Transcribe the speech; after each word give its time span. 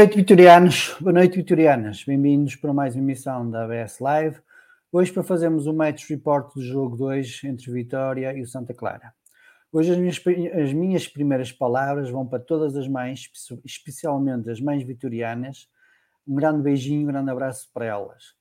noite, 0.00 0.16
vitorianos. 0.16 0.96
Boa 0.98 1.12
noite, 1.12 1.36
vitorianas. 1.36 2.04
Bem-vindos 2.04 2.56
para 2.56 2.72
mais 2.72 2.94
uma 2.94 3.04
emissão 3.04 3.50
da 3.50 3.64
ABS 3.64 3.98
Live. 3.98 4.38
Hoje 4.90 5.12
para 5.12 5.22
fazermos 5.22 5.66
o 5.66 5.74
match 5.74 6.08
report 6.08 6.54
do 6.54 6.62
jogo 6.62 6.96
2 6.96 7.42
entre 7.44 7.70
Vitória 7.70 8.32
e 8.32 8.40
o 8.40 8.46
Santa 8.46 8.72
Clara. 8.72 9.12
Hoje 9.70 9.92
as 9.92 9.98
minhas, 9.98 10.22
as 10.58 10.72
minhas 10.72 11.06
primeiras 11.06 11.52
palavras 11.52 12.08
vão 12.08 12.26
para 12.26 12.38
todas 12.38 12.76
as 12.76 12.88
mães, 12.88 13.30
especialmente 13.62 14.48
as 14.48 14.58
mães 14.58 14.82
vitorianas. 14.84 15.68
Um 16.26 16.34
grande 16.34 16.62
beijinho, 16.62 17.02
um 17.02 17.12
grande 17.12 17.30
abraço 17.30 17.68
para 17.70 17.84
elas. 17.84 18.34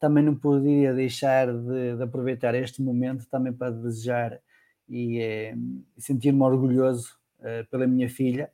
Também 0.00 0.24
não 0.24 0.34
poderia 0.34 0.92
deixar 0.92 1.46
de, 1.56 1.98
de 1.98 2.02
aproveitar 2.02 2.52
este 2.56 2.82
momento 2.82 3.28
também 3.30 3.52
para 3.52 3.70
desejar 3.70 4.40
e, 4.88 5.20
eh, 5.20 5.54
sentir-me 5.96 6.42
orgulhoso 6.42 7.14
eh, 7.42 7.62
pela 7.70 7.86
minha 7.86 8.08
filha, 8.08 8.50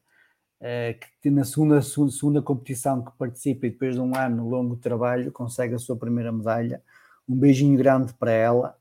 que 1.20 1.30
na 1.30 1.44
segunda, 1.44 1.82
segunda 1.82 2.42
competição 2.42 3.04
que 3.04 3.12
participa 3.18 3.66
e 3.66 3.70
depois 3.70 3.94
de 3.94 4.00
um 4.00 4.16
ano 4.16 4.48
longo 4.48 4.76
de 4.76 4.82
trabalho 4.82 5.30
consegue 5.30 5.74
a 5.74 5.78
sua 5.78 5.96
primeira 5.96 6.32
medalha. 6.32 6.82
Um 7.28 7.36
beijinho 7.36 7.76
grande 7.76 8.14
para 8.14 8.30
ela 8.30 8.76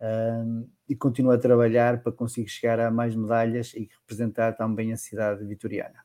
uh, 0.00 0.68
e 0.88 0.94
continua 0.94 1.34
a 1.34 1.38
trabalhar 1.38 2.02
para 2.02 2.12
conseguir 2.12 2.48
chegar 2.48 2.80
a 2.80 2.90
mais 2.90 3.14
medalhas 3.14 3.72
e 3.74 3.88
representar 4.00 4.52
também 4.52 4.92
a 4.92 4.96
cidade 4.96 5.44
vitoriana. 5.44 6.04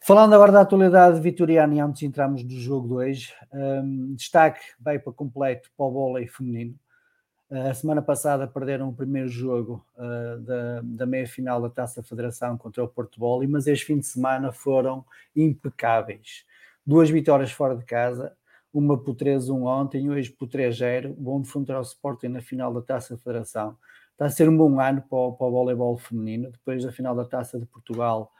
Falando 0.00 0.34
agora 0.34 0.52
da 0.52 0.60
atualidade 0.60 1.20
vitoriana 1.20 1.74
e 1.74 1.80
antes 1.80 1.98
de 1.98 2.06
entrarmos 2.06 2.44
no 2.44 2.50
jogo 2.50 2.86
2, 2.86 3.34
um, 3.52 4.14
destaque 4.14 4.60
vai 4.78 5.00
para 5.00 5.12
completo 5.12 5.68
para 5.76 5.86
o 5.86 5.90
vôlei 5.90 6.28
feminino. 6.28 6.78
A 7.48 7.72
semana 7.74 8.02
passada 8.02 8.48
perderam 8.48 8.88
o 8.88 8.92
primeiro 8.92 9.28
jogo 9.28 9.86
uh, 9.96 10.40
da, 10.40 10.80
da 10.82 11.06
meia-final 11.06 11.62
da 11.62 11.70
Taça 11.70 12.02
Federação 12.02 12.58
contra 12.58 12.82
o 12.82 12.88
Porto 12.88 13.20
Volley, 13.20 13.46
mas 13.46 13.68
este 13.68 13.84
fim 13.84 14.00
de 14.00 14.06
semana 14.06 14.50
foram 14.50 15.04
impecáveis. 15.34 16.44
Duas 16.84 17.08
vitórias 17.08 17.52
fora 17.52 17.76
de 17.76 17.84
casa, 17.84 18.36
uma 18.72 18.98
por 18.98 19.14
3-1 19.14 19.64
ontem 19.64 20.10
hoje 20.10 20.28
por 20.28 20.48
3-0, 20.48 21.14
bom 21.16 21.40
defrontar 21.40 21.76
ao 21.76 21.82
Sporting 21.82 22.28
na 22.28 22.40
final 22.40 22.74
da 22.74 22.82
Taça 22.82 23.16
Federação. 23.16 23.78
Está 24.10 24.26
a 24.26 24.30
ser 24.30 24.48
um 24.48 24.56
bom 24.56 24.80
ano 24.80 25.02
para 25.02 25.16
o, 25.16 25.32
para 25.32 25.46
o 25.46 25.50
voleibol 25.52 25.96
feminino, 25.96 26.50
depois 26.50 26.82
da 26.82 26.90
final 26.90 27.14
da 27.14 27.24
Taça 27.24 27.60
de 27.60 27.66
Portugal, 27.66 28.32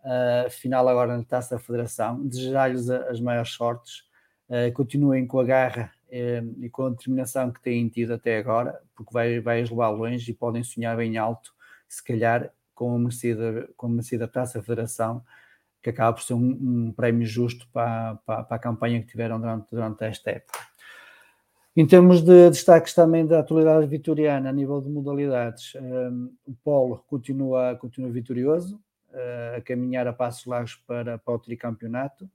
uh, 0.00 0.50
final 0.50 0.88
agora 0.88 1.16
na 1.16 1.22
Taça 1.22 1.60
Federação. 1.60 2.26
Desejar-lhes 2.26 2.90
as 2.90 3.20
maiores 3.20 3.50
sortes, 3.50 4.02
uh, 4.48 4.72
continuem 4.74 5.28
com 5.28 5.38
a 5.38 5.44
garra 5.44 5.92
e 6.10 6.70
com 6.70 6.86
a 6.86 6.90
determinação 6.90 7.50
que 7.50 7.60
têm 7.60 7.88
tido 7.88 8.14
até 8.14 8.38
agora, 8.38 8.80
porque 8.94 9.12
vai, 9.12 9.40
vai 9.40 9.62
levar 9.62 9.90
longe 9.90 10.30
e 10.30 10.34
podem 10.34 10.62
sonhar 10.62 10.96
bem 10.96 11.18
alto, 11.18 11.52
se 11.88 12.02
calhar 12.02 12.50
com 12.74 12.94
a 12.94 12.98
merecida, 12.98 13.68
com 13.76 13.86
a 13.86 13.90
merecida 13.90 14.28
taça 14.28 14.62
federação, 14.62 15.22
que 15.82 15.90
acaba 15.90 16.12
por 16.12 16.22
ser 16.22 16.34
um, 16.34 16.58
um 16.88 16.92
prémio 16.92 17.26
justo 17.26 17.68
para, 17.72 18.16
para, 18.26 18.44
para, 18.44 18.56
a 18.56 18.60
campanha 18.60 19.00
que 19.00 19.08
tiveram 19.08 19.40
durante, 19.40 19.70
durante 19.70 20.04
esta 20.04 20.30
época. 20.30 20.58
Em 21.76 21.86
termos 21.86 22.22
de 22.22 22.50
destaques 22.50 22.92
também 22.92 23.24
da 23.24 23.38
atualidade 23.38 23.86
vitoriana, 23.86 24.48
a 24.50 24.52
nível 24.52 24.80
de 24.80 24.88
modalidades, 24.88 25.74
um, 25.76 26.32
o 26.46 26.54
Polo 26.64 27.04
continua, 27.06 27.76
continua 27.76 28.10
vitorioso, 28.10 28.80
uh, 29.10 29.58
a 29.58 29.60
caminhar 29.60 30.06
a 30.08 30.12
passos 30.12 30.44
largos 30.46 30.74
para, 30.86 31.18
para 31.18 31.34
o 31.34 31.38
tricampeonato. 31.38 32.28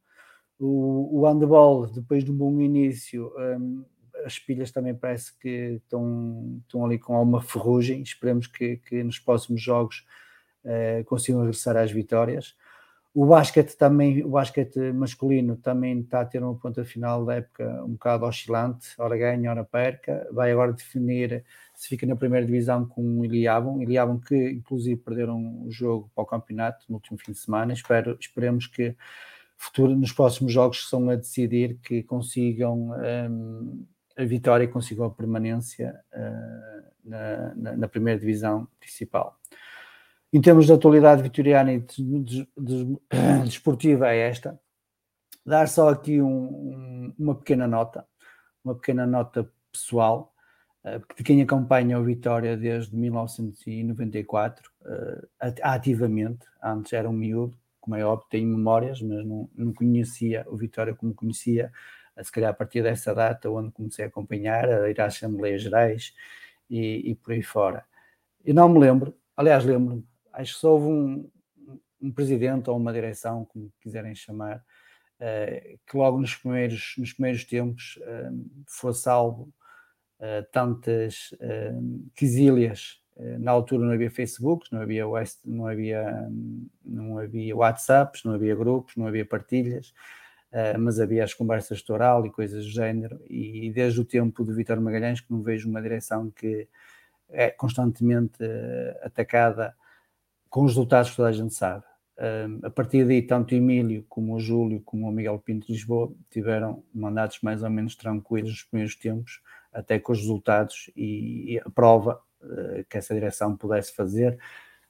O, 0.65 1.25
handball, 1.25 1.87
depois 1.87 2.23
de 2.23 2.31
um 2.31 2.37
bom 2.37 2.61
início, 2.61 3.33
um, 3.37 3.83
as 4.25 4.39
pilhas 4.39 4.71
também 4.71 4.95
parece 4.95 5.37
que 5.37 5.81
estão, 5.83 6.61
estão 6.65 6.85
ali 6.85 6.97
com 6.97 7.15
alguma 7.15 7.41
ferrugem. 7.41 8.01
Esperemos 8.01 8.47
que, 8.47 8.77
que 8.77 9.03
nos 9.03 9.19
próximos 9.19 9.61
jogos 9.61 10.05
uh, 10.63 11.03
consigam 11.05 11.41
regressar 11.41 11.75
às 11.75 11.91
vitórias. 11.91 12.55
O 13.13 13.25
basquete 13.27 13.75
também, 13.75 14.23
o 14.23 14.29
basquete 14.29 14.91
masculino 14.91 15.55
também 15.55 15.99
está 15.99 16.21
a 16.21 16.25
ter 16.25 16.41
uma 16.41 16.55
ponta 16.55 16.83
final 16.83 17.23
da 17.23 17.35
época 17.35 17.83
um 17.83 17.91
bocado 17.91 18.25
oscilante, 18.25 18.89
ora 18.97 19.15
ganha, 19.15 19.51
ora 19.51 19.63
perca. 19.63 20.27
Vai 20.31 20.51
agora 20.51 20.73
definir 20.73 21.43
se 21.75 21.89
fica 21.89 22.07
na 22.07 22.15
primeira 22.15 22.45
divisão 22.45 22.85
com 22.87 23.19
o 23.19 23.25
Iliabon. 23.25 23.81
Iliabon 23.81 24.19
que 24.19 24.51
inclusive 24.51 24.99
perderam 24.99 25.61
o 25.63 25.69
jogo 25.69 26.09
para 26.15 26.23
o 26.23 26.25
campeonato 26.25 26.85
no 26.89 26.95
último 26.95 27.19
fim 27.19 27.33
de 27.33 27.37
semana. 27.37 27.73
Espero, 27.73 28.17
esperemos 28.19 28.65
que 28.65 28.95
futuro, 29.63 29.95
nos 29.95 30.11
próximos 30.11 30.51
jogos 30.51 30.83
que 30.83 30.89
são 30.89 31.09
a 31.09 31.15
decidir 31.15 31.77
que 31.81 32.03
consigam 32.03 32.91
um, 33.29 33.85
a 34.17 34.23
vitória 34.25 34.65
e 34.65 34.67
consigam 34.67 35.05
a 35.05 35.11
permanência 35.11 35.99
uh, 36.13 36.83
na, 37.03 37.55
na, 37.55 37.77
na 37.77 37.87
primeira 37.87 38.19
divisão 38.19 38.67
principal. 38.79 39.39
Em 40.31 40.41
termos 40.41 40.65
de 40.65 40.73
atualidade 40.73 41.21
vitoriana 41.21 41.73
e 41.73 41.85
desportiva 43.45 44.11
é 44.11 44.29
esta. 44.29 44.59
Dar 45.45 45.67
só 45.67 45.89
aqui 45.89 46.21
um, 46.21 46.27
um, 46.27 47.13
uma 47.19 47.35
pequena 47.35 47.67
nota, 47.67 48.05
uma 48.63 48.75
pequena 48.75 49.05
nota 49.05 49.49
pessoal. 49.71 50.33
de 51.15 51.23
quem 51.23 51.41
acompanha 51.41 51.99
o 51.99 52.03
Vitória 52.03 52.57
desde 52.57 52.95
1994, 52.95 54.71
ativamente, 55.61 56.45
antes 56.63 56.93
era 56.93 57.09
um 57.09 57.13
miúdo, 57.13 57.57
como 57.83 57.97
é 57.97 58.05
óbvio, 58.05 58.29
tenho 58.29 58.47
memórias, 58.47 59.01
mas 59.01 59.25
não, 59.25 59.49
não 59.53 59.73
conhecia 59.73 60.45
o 60.47 60.55
Vitória 60.55 60.95
como 60.95 61.13
conhecia, 61.13 61.69
se 62.21 62.31
calhar 62.31 62.51
a 62.51 62.53
partir 62.53 62.81
dessa 62.81 63.13
data, 63.13 63.49
onde 63.49 63.73
comecei 63.73 64.05
a 64.05 64.07
acompanhar, 64.07 64.69
a 64.69 64.89
ir 64.89 65.01
às 65.01 65.15
Assembleias 65.17 65.61
Gerais 65.61 66.15
e, 66.69 67.11
e 67.11 67.15
por 67.15 67.33
aí 67.33 67.43
fora. 67.43 67.83
Eu 68.45 68.53
não 68.53 68.69
me 68.69 68.79
lembro, 68.79 69.13
aliás, 69.35 69.65
lembro-me, 69.65 70.07
acho 70.31 70.53
que 70.53 70.59
só 70.61 70.71
houve 70.71 70.87
um, 70.87 71.29
um 72.01 72.09
presidente 72.09 72.69
ou 72.69 72.77
uma 72.77 72.93
direção, 72.93 73.43
como 73.43 73.69
quiserem 73.81 74.15
chamar, 74.15 74.63
uh, 75.19 75.79
que 75.85 75.97
logo 75.97 76.21
nos 76.21 76.33
primeiros, 76.33 76.95
nos 76.97 77.11
primeiros 77.11 77.43
tempos 77.43 77.97
uh, 77.97 78.63
fosse 78.65 79.09
uh, 79.09 79.51
tantas 80.53 81.33
uh. 81.33 82.09
Na 83.39 83.51
altura 83.51 83.85
não 83.85 83.93
havia 83.93 84.09
Facebook, 84.09 84.71
não 84.71 84.81
havia, 84.81 85.05
não, 85.45 85.67
havia, 85.67 86.31
não 86.83 87.17
havia 87.17 87.55
WhatsApps, 87.55 88.23
não 88.23 88.33
havia 88.33 88.55
grupos, 88.55 88.95
não 88.95 89.07
havia 89.07 89.25
partilhas, 89.25 89.93
mas 90.79 90.99
havia 90.99 91.23
as 91.23 91.33
conversas 91.33 91.79
de 91.79 91.91
oral 91.91 92.25
e 92.25 92.31
coisas 92.31 92.65
do 92.65 92.71
género. 92.71 93.19
E, 93.29 93.71
desde 93.71 94.01
o 94.01 94.05
tempo 94.05 94.43
de 94.43 94.53
Vitor 94.53 94.79
Magalhães 94.81 95.21
que 95.21 95.31
não 95.31 95.41
vejo 95.41 95.69
uma 95.69 95.81
direção 95.81 96.31
que 96.31 96.67
é 97.29 97.49
constantemente 97.49 98.43
atacada 99.03 99.75
com 100.49 100.63
os 100.63 100.71
resultados 100.71 101.11
que 101.11 101.17
toda 101.17 101.29
a 101.29 101.33
gente 101.33 101.53
sabe 101.53 101.83
a 102.61 102.69
partir 102.69 103.05
daí, 103.05 103.21
tanto 103.21 103.53
o 103.53 103.57
Emílio 103.57 104.05
como 104.07 104.35
o 104.35 104.39
Júlio, 104.39 104.81
como 104.81 105.07
o 105.07 105.11
Miguel 105.11 105.39
Pinto 105.39 105.67
de 105.67 105.73
Lisboa 105.73 106.13
tiveram 106.29 106.83
mandatos 106.93 107.39
mais 107.41 107.63
ou 107.63 107.69
menos 107.69 107.95
tranquilos 107.95 108.51
nos 108.51 108.63
primeiros 108.63 108.95
tempos, 108.95 109.41
até 109.71 109.99
com 109.99 110.11
os 110.11 110.19
resultados 110.19 110.91
e, 110.95 111.59
a 111.65 111.69
prova 111.69 112.21
que 112.89 112.97
essa 112.97 113.13
direção 113.13 113.55
pudesse 113.55 113.95
fazer 113.95 114.37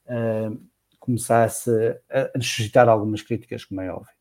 uh, 0.06 0.60
começasse 1.00 1.70
a 2.10 2.38
necessitar 2.38 2.88
algumas 2.88 3.22
críticas, 3.22 3.66
como 3.66 3.82
é 3.82 3.92
óbvio. 3.92 4.14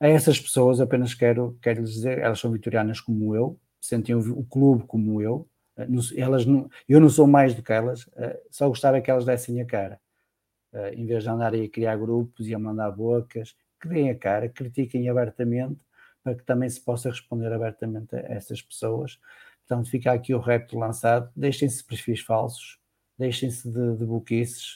A 0.00 0.06
essas 0.08 0.40
pessoas 0.40 0.80
apenas 0.80 1.14
quero, 1.14 1.58
quero 1.60 1.80
lhes 1.80 1.94
dizer, 1.94 2.18
elas 2.18 2.38
são 2.38 2.52
vitorianas 2.52 3.00
como 3.00 3.34
eu, 3.34 3.58
sentem 3.80 4.14
o, 4.14 4.44
clube 4.44 4.84
como 4.86 5.20
eu, 5.20 5.48
uh, 5.76 6.16
elas 6.16 6.46
não, 6.46 6.70
eu 6.88 7.00
não 7.00 7.08
sou 7.08 7.26
mais 7.26 7.54
do 7.54 7.62
que 7.62 7.72
elas, 7.72 8.08
só 8.50 8.68
gostava 8.68 9.00
que 9.00 9.10
elas 9.10 9.24
dessem 9.24 9.60
a 9.60 9.66
cara 9.66 10.00
em 10.92 11.06
vez 11.06 11.22
de 11.22 11.30
andarem 11.30 11.64
a 11.64 11.68
criar 11.68 11.96
grupos 11.96 12.46
e 12.46 12.54
a 12.54 12.58
mandar 12.58 12.90
bocas, 12.90 13.56
que 13.80 13.88
deem 13.88 14.10
a 14.10 14.14
cara, 14.14 14.48
critiquem 14.48 15.08
abertamente, 15.08 15.82
para 16.22 16.34
que 16.34 16.44
também 16.44 16.68
se 16.68 16.80
possa 16.80 17.08
responder 17.08 17.52
abertamente 17.52 18.14
a 18.16 18.20
essas 18.20 18.60
pessoas. 18.60 19.18
Portanto, 19.66 19.90
fica 19.90 20.12
aqui 20.12 20.34
o 20.34 20.40
repto 20.40 20.78
lançado, 20.78 21.30
deixem-se 21.36 21.78
de 21.78 21.84
perfis 21.84 22.20
falsos, 22.20 22.77
deixem-se 23.18 23.68
de, 23.68 23.96
de 23.96 24.06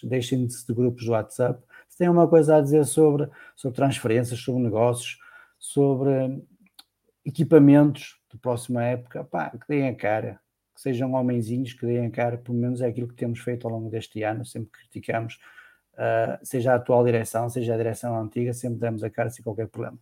deixem-se 0.03 0.67
de 0.67 0.75
grupos 0.75 1.05
do 1.05 1.12
WhatsApp. 1.12 1.62
Se 1.89 1.99
têm 1.99 2.09
uma 2.09 2.27
coisa 2.27 2.56
a 2.56 2.61
dizer 2.61 2.85
sobre, 2.85 3.29
sobre 3.55 3.77
transferências, 3.77 4.41
sobre 4.41 4.62
negócios, 4.62 5.19
sobre 5.59 6.43
equipamentos 7.25 8.19
de 8.31 8.39
próxima 8.39 8.83
época, 8.83 9.23
pá, 9.25 9.50
que 9.50 9.69
deem 9.69 9.89
a 9.89 9.94
cara, 9.94 10.41
que 10.75 10.81
sejam 10.81 11.12
homenzinhos, 11.12 11.73
que 11.73 11.87
deem 11.87 12.06
a 12.06 12.11
cara, 12.11 12.37
pelo 12.37 12.59
menos 12.59 12.81
é 12.81 12.87
aquilo 12.87 13.09
que 13.09 13.15
temos 13.15 13.39
feito 13.39 13.67
ao 13.67 13.73
longo 13.73 13.89
deste 13.89 14.23
ano, 14.23 14.44
sempre 14.44 14.71
criticamos 14.73 15.39
uh, 15.94 16.39
seja 16.43 16.73
a 16.73 16.77
atual 16.77 17.05
direção, 17.05 17.49
seja 17.49 17.75
a 17.75 17.77
direção 17.77 18.21
antiga, 18.21 18.53
sempre 18.53 18.81
demos 18.81 19.05
a 19.05 19.11
cara 19.11 19.31
sem 19.31 19.43
qualquer 19.43 19.69
problema. 19.69 19.99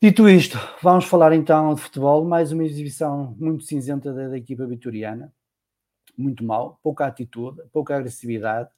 Dito 0.00 0.28
isto, 0.28 0.58
vamos 0.80 1.06
falar 1.06 1.32
então 1.32 1.74
de 1.74 1.80
futebol, 1.80 2.24
mais 2.24 2.52
uma 2.52 2.64
exibição 2.64 3.34
muito 3.38 3.64
cinzenta 3.64 4.12
da, 4.12 4.28
da 4.28 4.38
equipa 4.38 4.66
vitoriana, 4.66 5.32
muito 6.16 6.44
mal, 6.44 6.78
pouca 6.82 7.06
atitude, 7.06 7.62
pouca 7.72 7.96
agressividade. 7.96 8.68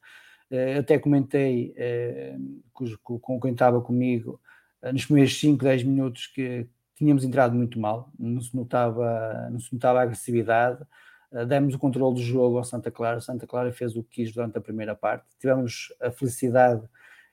Uh, 0.49 0.79
até 0.79 0.99
comentei 0.99 1.73
uh, 1.77 2.99
com, 3.03 3.39
quem 3.39 3.51
estava 3.53 3.79
comigo 3.81 4.39
uh, 4.83 4.91
nos 4.91 5.05
primeiros 5.05 5.39
5, 5.39 5.63
10 5.63 5.83
minutos 5.83 6.27
que 6.27 6.67
tínhamos 6.95 7.23
entrado 7.23 7.55
muito 7.55 7.79
mal, 7.79 8.11
não 8.19 8.41
se 8.41 8.55
notava, 8.55 9.49
não 9.49 9.59
se 9.59 9.73
notava 9.73 10.01
agressividade, 10.01 10.85
eh, 11.31 11.45
demos 11.45 11.73
o 11.73 11.79
controle 11.79 12.15
do 12.15 12.21
jogo 12.21 12.57
ao 12.57 12.63
Santa 12.63 12.91
Clara. 12.91 13.21
Santa 13.21 13.47
Clara 13.47 13.71
fez 13.71 13.95
o 13.95 14.03
que 14.03 14.23
quis 14.23 14.33
durante 14.33 14.57
a 14.57 14.61
primeira 14.61 14.95
parte. 14.95 15.25
Tivemos 15.39 15.93
a 16.01 16.11
felicidade, 16.11 16.83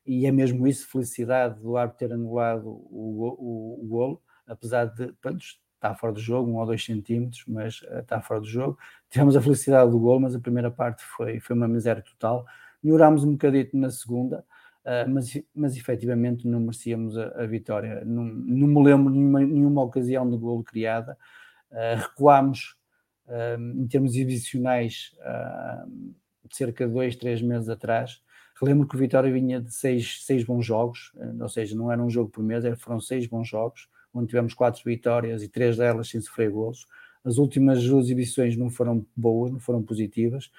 e 0.06 0.26
é 0.26 0.32
mesmo 0.32 0.66
isso, 0.66 0.88
felicidade 0.88 1.60
do 1.60 1.76
árbitro 1.76 2.08
ter 2.08 2.14
anulado 2.14 2.66
o, 2.66 3.36
o, 3.38 3.84
o 3.84 3.86
golo, 3.86 4.22
apesar 4.46 4.86
de 4.86 5.12
pronto, 5.20 5.44
estar 5.78 5.94
fora 5.94 6.12
do 6.12 6.20
jogo, 6.20 6.50
um 6.50 6.56
ou 6.56 6.66
dois 6.66 6.84
centímetros, 6.84 7.44
mas 7.46 7.80
uh, 7.82 8.00
está 8.00 8.20
fora 8.20 8.40
do 8.40 8.46
jogo. 8.46 8.78
Tivemos 9.08 9.36
a 9.36 9.40
felicidade 9.40 9.90
do 9.90 9.98
golo, 9.98 10.20
mas 10.20 10.34
a 10.34 10.40
primeira 10.40 10.70
parte 10.70 11.02
foi, 11.04 11.40
foi 11.40 11.56
uma 11.56 11.68
miséria 11.68 12.02
total. 12.02 12.44
Melhorámos 12.82 13.24
um 13.24 13.32
bocadito 13.32 13.76
na 13.76 13.90
segunda, 13.90 14.44
uh, 14.84 15.08
mas, 15.08 15.40
mas 15.54 15.76
efetivamente 15.76 16.46
não 16.46 16.60
merecíamos 16.60 17.16
a, 17.16 17.42
a 17.42 17.46
vitória. 17.46 18.04
Não, 18.04 18.24
não 18.24 18.66
me 18.66 18.84
lembro 18.84 19.10
nenhuma, 19.10 19.40
nenhuma 19.40 19.82
ocasião 19.82 20.28
de 20.28 20.36
golo 20.36 20.62
criada. 20.62 21.16
Uh, 21.70 21.96
recuámos 21.96 22.76
em 23.76 23.86
termos 23.86 24.12
exibicionais, 24.14 25.14
cerca 26.50 26.86
de 26.86 26.94
dois, 26.94 27.14
três 27.14 27.42
meses 27.42 27.68
atrás. 27.68 28.22
Relembro 28.60 28.88
que 28.88 28.96
o 28.96 28.98
Vitória 28.98 29.32
vinha 29.32 29.60
de 29.60 29.72
seis, 29.72 30.24
seis 30.24 30.44
bons 30.44 30.66
jogos, 30.66 31.12
eh, 31.16 31.42
ou 31.42 31.48
seja, 31.48 31.76
não 31.76 31.92
era 31.92 32.02
um 32.02 32.10
jogo 32.10 32.30
por 32.30 32.42
mês, 32.42 32.64
foram 32.80 33.00
seis 33.00 33.26
bons 33.26 33.46
jogos, 33.46 33.88
onde 34.18 34.28
tivemos 34.28 34.54
quatro 34.54 34.82
vitórias 34.84 35.42
e 35.42 35.48
três 35.48 35.76
delas 35.76 36.08
sem 36.08 36.20
sofrer 36.20 36.50
golos. 36.50 36.86
As 37.24 37.38
últimas 37.38 37.82
duas 37.84 38.06
exibições 38.06 38.56
não 38.56 38.70
foram 38.70 39.04
boas, 39.16 39.50
não 39.50 39.58
foram 39.58 39.82
positivas. 39.82 40.50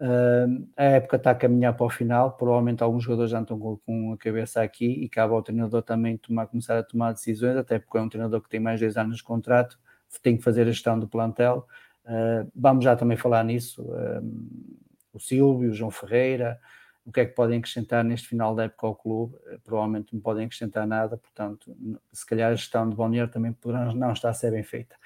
Uh, 0.00 0.68
a 0.76 0.84
época 0.84 1.16
está 1.16 1.30
a 1.30 1.34
caminhar 1.34 1.76
para 1.76 1.86
o 1.86 1.90
final, 1.90 2.36
provavelmente 2.36 2.82
alguns 2.82 3.04
jogadores 3.04 3.30
já 3.30 3.40
estão 3.40 3.58
com, 3.58 4.12
a 4.12 4.16
cabeça 4.16 4.60
aqui 4.60 4.86
e 4.86 5.08
cabe 5.08 5.32
ao 5.32 5.42
treinador 5.42 5.82
também 5.82 6.16
tomar, 6.16 6.48
começar 6.48 6.76
a 6.76 6.82
tomar 6.82 7.12
decisões, 7.12 7.56
até 7.56 7.78
porque 7.78 7.98
é 7.98 8.00
um 8.00 8.08
treinador 8.08 8.40
que 8.40 8.48
tem 8.48 8.58
mais 8.58 8.80
dois 8.80 8.96
anos 8.96 9.18
de 9.18 9.22
contrato 9.22 9.78
tem 10.20 10.36
que 10.36 10.42
fazer 10.42 10.62
a 10.62 10.66
gestão 10.66 10.98
do 10.98 11.08
plantel. 11.08 11.66
Uh, 12.04 12.50
vamos 12.54 12.84
já 12.84 12.96
também 12.96 13.16
falar 13.16 13.44
nisso. 13.44 13.82
Uh, 13.82 14.68
o 15.12 15.20
Silvio, 15.20 15.70
o 15.70 15.74
João 15.74 15.90
Ferreira, 15.90 16.58
o 17.04 17.12
que 17.12 17.20
é 17.20 17.26
que 17.26 17.34
podem 17.34 17.58
acrescentar 17.58 18.04
neste 18.04 18.28
final 18.28 18.54
da 18.54 18.64
época 18.64 18.86
ao 18.86 18.94
clube? 18.94 19.34
Uh, 19.36 19.60
provavelmente 19.64 20.14
não 20.14 20.20
podem 20.20 20.46
acrescentar 20.46 20.86
nada, 20.86 21.16
portanto, 21.16 21.76
se 22.12 22.24
calhar 22.26 22.52
a 22.52 22.54
gestão 22.54 22.88
de 22.88 22.96
Balneário 22.96 23.32
também 23.32 23.52
poderá 23.52 23.86
não 23.94 24.12
estar 24.12 24.30
a 24.30 24.34
ser 24.34 24.50
bem 24.50 24.62
feita. 24.62 24.96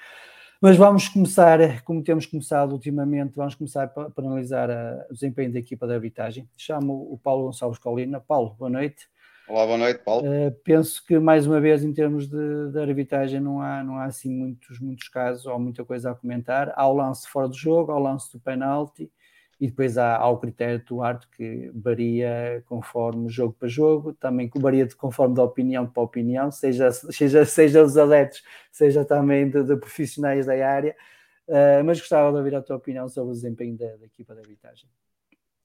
Mas 0.59 0.75
vamos 0.75 1.07
começar, 1.07 1.83
como 1.83 2.03
temos 2.03 2.25
começado 2.25 2.71
ultimamente, 2.71 3.35
vamos 3.35 3.53
começar 3.53 3.87
para, 3.89 4.09
para 4.09 4.25
analisar 4.25 4.71
a, 4.71 5.05
o 5.09 5.13
desempenho 5.13 5.53
da 5.53 5.59
equipa 5.59 5.85
da 5.85 5.93
arbitragem. 5.93 6.49
Chamo 6.57 6.93
o 7.11 7.17
Paulo 7.17 7.45
Gonçalves 7.45 7.77
Colina. 7.77 8.19
Paulo, 8.19 8.55
boa 8.57 8.69
noite. 8.69 9.07
Olá, 9.47 9.65
boa 9.65 9.77
noite, 9.77 10.03
Paulo. 10.03 10.27
Uh, 10.27 10.51
penso 10.63 11.05
que, 11.05 11.19
mais 11.19 11.45
uma 11.45 11.61
vez, 11.61 11.83
em 11.83 11.93
termos 11.93 12.27
de, 12.27 12.71
de 12.71 12.79
arbitragem, 12.79 13.39
não 13.39 13.61
há, 13.61 13.83
não 13.83 13.97
há 13.97 14.05
assim 14.05 14.29
muitos, 14.29 14.79
muitos 14.79 15.07
casos 15.09 15.45
ou 15.45 15.59
muita 15.59 15.85
coisa 15.85 16.11
a 16.11 16.15
comentar. 16.15 16.73
Há 16.75 16.87
o 16.87 16.93
lance 16.93 17.27
fora 17.29 17.47
do 17.47 17.55
jogo, 17.55 17.91
há 17.91 17.95
o 17.95 18.03
lance 18.03 18.31
do 18.31 18.39
penalti 18.39 19.11
e 19.59 19.67
depois 19.67 19.97
há, 19.97 20.17
há 20.17 20.29
o 20.29 20.37
critério 20.37 20.83
do 20.85 21.01
árbitro 21.01 21.29
que 21.35 21.71
varia 21.73 22.63
conforme 22.67 23.29
jogo 23.29 23.55
para 23.57 23.67
jogo, 23.67 24.13
também 24.13 24.49
varia 24.55 24.85
de, 24.85 24.95
conforme 24.95 25.35
da 25.35 25.43
opinião 25.43 25.87
para 25.87 26.03
opinião, 26.03 26.51
seja, 26.51 26.91
seja, 26.91 27.45
seja 27.45 27.83
dos 27.83 27.97
adeptos, 27.97 28.43
seja 28.71 29.03
também 29.03 29.49
de, 29.49 29.63
de 29.63 29.75
profissionais 29.75 30.45
da 30.45 30.53
área. 30.53 30.95
Uh, 31.47 31.83
mas 31.85 31.99
gostava 31.99 32.29
de 32.31 32.37
ouvir 32.37 32.55
a 32.55 32.61
tua 32.61 32.75
opinião 32.75 33.07
sobre 33.07 33.31
o 33.31 33.33
desempenho 33.33 33.77
da, 33.77 33.95
da 33.95 34.05
equipa 34.05 34.33
de 34.33 34.41
arbitragem. 34.41 34.87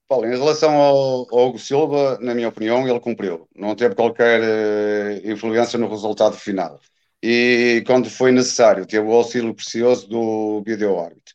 Paulo, 0.09 0.27
em 0.27 0.39
relação 0.39 0.75
ao, 0.75 1.27
ao 1.35 1.49
Hugo 1.49 1.59
Silva, 1.59 2.19
na 2.21 2.35
minha 2.35 2.49
opinião, 2.49 2.87
ele 2.87 3.01
cumpriu. 3.01 3.49
Não 3.55 3.75
teve 3.75 3.95
qualquer 3.95 4.41
uh, 4.41 5.31
influência 5.31 5.79
no 5.79 5.89
resultado 5.89 6.37
final. 6.37 6.79
E 7.23 7.83
quando 7.87 8.09
foi 8.11 8.33
necessário, 8.33 8.87
teve 8.87 9.07
o 9.07 9.13
auxílio 9.13 9.55
precioso 9.55 10.09
do 10.09 10.63
vídeo 10.65 10.99
árbitro. 10.99 11.35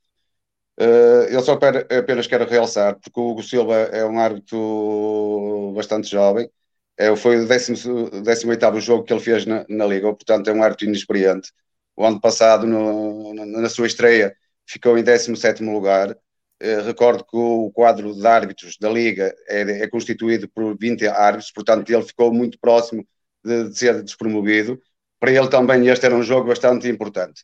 Uh, 0.79 1.25
eu 1.29 1.41
só 1.41 1.53
apenas 1.53 2.27
quero 2.27 2.47
realçar, 2.47 2.99
porque 2.99 3.19
o 3.19 3.31
Hugo 3.31 3.43
Silva 3.43 3.75
é 3.75 4.05
um 4.05 4.19
árbitro 4.19 5.73
bastante 5.75 6.07
jovem, 6.09 6.49
é, 6.97 7.15
foi 7.15 7.37
o 7.37 7.47
18 7.47 8.79
jogo 8.79 9.03
que 9.03 9.13
ele 9.13 9.21
fez 9.21 9.45
na, 9.45 9.65
na, 9.69 9.85
Liga, 9.85 10.07
portanto 10.13 10.49
é 10.49 10.53
um 10.53 10.63
árbitro 10.63 10.85
inexperiente. 10.87 11.51
O 11.95 12.05
ano 12.05 12.19
passado, 12.21 12.67
no, 12.67 13.33
na 13.33 13.69
sua 13.69 13.87
estreia, 13.87 14.35
ficou 14.65 14.97
em 14.97 15.03
17 15.03 15.63
lugar 15.63 16.15
eh, 16.59 16.81
recordo 16.81 17.23
que 17.23 17.37
o 17.37 17.71
quadro 17.71 18.13
de 18.15 18.25
árbitros 18.25 18.77
da 18.79 18.89
Liga 18.89 19.33
é, 19.47 19.83
é, 19.83 19.87
constituído 19.89 20.49
por 20.49 20.75
20 20.77 21.07
árbitros, 21.07 21.51
portanto 21.51 21.89
ele 21.89 22.03
ficou 22.03 22.33
muito 22.33 22.59
próximo 22.59 23.07
de, 23.43 23.69
de, 23.69 23.77
ser 23.77 24.01
despromovido. 24.03 24.81
Para 25.19 25.31
ele 25.31 25.49
também 25.49 25.87
este 25.87 26.05
era 26.05 26.15
um 26.15 26.23
jogo 26.23 26.47
bastante 26.47 26.87
importante. 26.89 27.43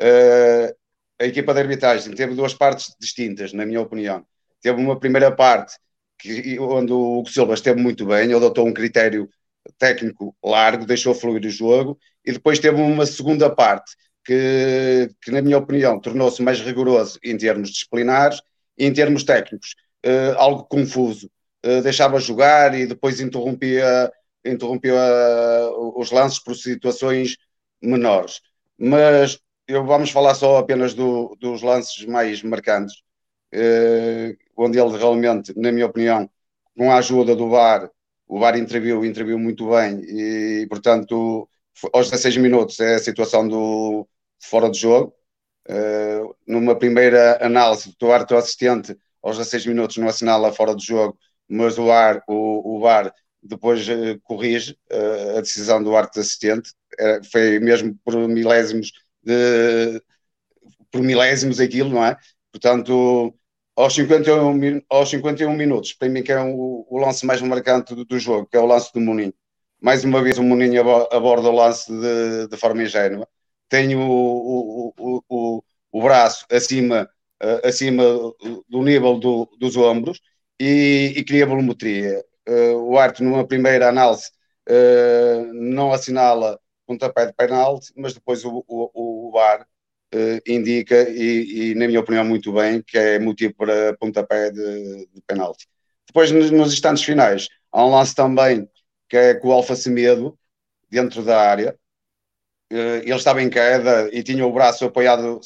Uh, 0.00 0.74
a 1.22 1.26
equipa 1.26 1.54
de 1.54 1.60
arbitragem 1.60 2.14
teve 2.14 2.34
duas 2.34 2.52
partes 2.52 2.94
distintas, 3.00 3.52
na 3.52 3.64
minha 3.64 3.80
opinião. 3.80 4.26
Teve 4.60 4.80
uma 4.80 4.98
primeira 4.98 5.30
parte 5.30 5.76
que, 6.18 6.58
onde 6.58 6.92
o 6.92 7.18
Hugo 7.18 7.30
Silva 7.30 7.54
esteve 7.54 7.80
muito 7.80 8.04
bem, 8.06 8.24
ele 8.24 8.34
adotou 8.34 8.66
um 8.66 8.72
critério 8.72 9.28
técnico 9.78 10.34
largo, 10.44 10.84
deixou 10.84 11.14
fluir 11.14 11.44
o 11.44 11.50
jogo, 11.50 11.96
e 12.24 12.32
depois 12.32 12.58
teve 12.58 12.80
uma 12.80 13.06
segunda 13.06 13.48
parte 13.48 13.92
que, 14.24 15.10
que 15.22 15.30
na 15.30 15.40
minha 15.42 15.58
opinião, 15.58 16.00
tornou-se 16.00 16.42
mais 16.42 16.60
rigoroso 16.60 17.18
em 17.22 17.36
termos 17.36 17.70
disciplinares 17.70 18.40
e 18.76 18.84
em 18.84 18.92
termos 18.92 19.24
técnicos. 19.24 19.74
Uh, 20.04 20.36
algo 20.36 20.64
confuso. 20.64 21.30
Uh, 21.64 21.80
deixava 21.82 22.18
jogar 22.18 22.74
e 22.74 22.86
depois 22.86 23.20
interrompia, 23.20 24.12
interrompia 24.44 24.94
uh, 24.94 26.00
os 26.00 26.10
lances 26.10 26.40
por 26.40 26.56
situações 26.56 27.36
menores. 27.80 28.40
Mas 28.76 29.38
eu 29.66 29.84
vamos 29.84 30.10
falar 30.10 30.34
só 30.34 30.58
apenas 30.58 30.94
do, 30.94 31.36
dos 31.40 31.62
lances 31.62 32.04
mais 32.06 32.42
marcantes, 32.42 33.02
onde 34.56 34.78
ele 34.78 34.96
realmente, 34.96 35.52
na 35.56 35.72
minha 35.72 35.86
opinião, 35.86 36.28
com 36.76 36.90
a 36.90 36.96
ajuda 36.96 37.36
do 37.36 37.48
VAR, 37.48 37.90
o 38.26 38.38
VAR 38.38 38.56
interviu, 38.56 39.04
interviu 39.04 39.38
muito 39.38 39.70
bem 39.70 40.00
e, 40.04 40.66
portanto, 40.68 41.48
aos 41.92 42.10
16 42.10 42.36
minutos 42.38 42.78
é 42.80 42.94
a 42.96 42.98
situação 42.98 43.46
do 43.46 44.08
fora 44.40 44.70
de 44.70 44.78
jogo. 44.78 45.14
Uh, 45.68 46.34
numa 46.46 46.76
primeira 46.76 47.44
análise 47.44 47.94
do 47.98 48.10
árbitro 48.10 48.36
assistente, 48.36 48.96
aos 49.22 49.36
16 49.38 49.66
minutos 49.66 49.96
não 49.96 50.08
assinala 50.08 50.52
fora 50.52 50.74
de 50.74 50.84
jogo, 50.84 51.16
mas 51.48 51.78
o, 51.78 51.90
ar, 51.90 52.22
o, 52.26 52.76
o 52.76 52.80
VAR 52.80 53.14
depois 53.42 53.86
uh, 53.88 54.18
corrige 54.24 54.76
uh, 54.90 55.38
a 55.38 55.40
decisão 55.40 55.82
do 55.82 55.94
árbitro 55.96 56.20
assistente. 56.20 56.72
foi 57.30 57.58
mesmo 57.60 57.96
por 58.04 58.14
milésimos 58.28 58.92
de, 59.22 60.02
por 60.90 61.02
milésimos 61.02 61.60
aquilo, 61.60 61.90
não 61.90 62.04
é? 62.04 62.16
Portanto, 62.52 63.34
aos 63.76 63.94
51, 63.94 64.82
aos 64.90 65.10
51 65.10 65.54
minutos, 65.56 65.92
para 65.94 66.08
mim 66.08 66.22
que 66.22 66.32
é 66.32 66.40
o, 66.40 66.86
o 66.88 66.98
lance 66.98 67.24
mais 67.26 67.40
marcante 67.42 67.94
do, 67.94 68.04
do, 68.04 68.18
jogo, 68.18 68.46
que 68.46 68.56
é 68.56 68.60
o 68.60 68.66
lance 68.66 68.92
do 68.92 69.00
Moninho. 69.00 69.34
Mais 69.80 70.04
uma 70.04 70.22
vez 70.22 70.38
o 70.38 70.42
Moninho 70.44 70.82
aborda 71.10 71.48
o 71.48 71.54
lance 71.54 71.90
de, 71.90 72.48
de 72.48 72.56
forma 72.56 72.82
ingênua. 72.82 73.26
Tem 73.68 73.94
o, 73.96 74.00
o, 74.00 74.94
o, 75.28 75.64
o 75.92 76.02
braço 76.02 76.46
acima, 76.50 77.08
uh, 77.42 77.66
acima 77.66 78.04
do 78.68 78.82
nível 78.82 79.18
do, 79.18 79.48
dos 79.58 79.76
ombros 79.76 80.20
e, 80.60 81.14
e 81.16 81.24
cria 81.24 81.46
volumetria. 81.46 82.22
Uh, 82.48 82.92
o 82.92 82.98
Arte, 82.98 83.22
numa 83.22 83.46
primeira 83.46 83.88
análise, 83.88 84.30
uh, 84.68 85.52
não 85.54 85.92
assinala 85.92 86.60
pontapé 86.86 87.26
de 87.26 87.32
penalti, 87.32 87.92
mas 87.96 88.14
depois 88.14 88.44
o, 88.44 88.64
o 88.68 89.11
VAR 89.32 89.66
uh, 90.14 90.40
indica, 90.46 91.08
e, 91.10 91.72
e, 91.72 91.74
na 91.74 91.86
minha 91.86 92.00
opinião, 92.00 92.24
muito 92.24 92.52
bem, 92.52 92.82
que 92.82 92.98
é 92.98 93.18
motivo 93.18 93.54
para 93.54 93.96
pontapé 93.98 94.50
de, 94.50 95.06
de 95.12 95.20
penalti. 95.26 95.66
Depois, 96.06 96.30
nos, 96.30 96.50
nos, 96.50 96.72
instantes 96.72 97.02
finais, 97.02 97.48
há 97.72 97.84
um 97.84 97.90
lance 97.90 98.14
também 98.14 98.68
que 99.08 99.16
é 99.16 99.34
com 99.34 99.48
o 99.48 99.52
Alfa 99.52 99.76
Semedo, 99.76 100.38
dentro 100.90 101.22
da 101.22 101.40
área. 101.40 101.76
Uh, 102.72 103.02
ele 103.02 103.14
estava 103.14 103.42
em 103.42 103.50
queda 103.50 104.08
e 104.12 104.22
tinha 104.22 104.46
o 104.46 104.52
braço 104.52 104.84
apoiado, 104.84 105.40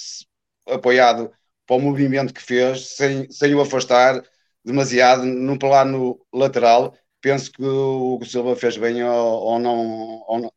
apoiado 0.66 1.32
para 1.66 1.76
o 1.76 1.80
movimento 1.80 2.32
que 2.32 2.42
fez, 2.42 2.96
sem, 2.96 3.30
sem 3.30 3.54
o 3.54 3.60
afastar 3.60 4.22
demasiado 4.64 5.24
no 5.24 5.58
plano 5.58 6.20
lateral. 6.32 6.94
Penso 7.20 7.50
que 7.52 7.62
o 7.64 8.20
Silva 8.24 8.54
fez 8.56 8.76
bem 8.76 9.02
ao 9.02 9.58
não, 9.58 10.24
ao, 10.28 10.54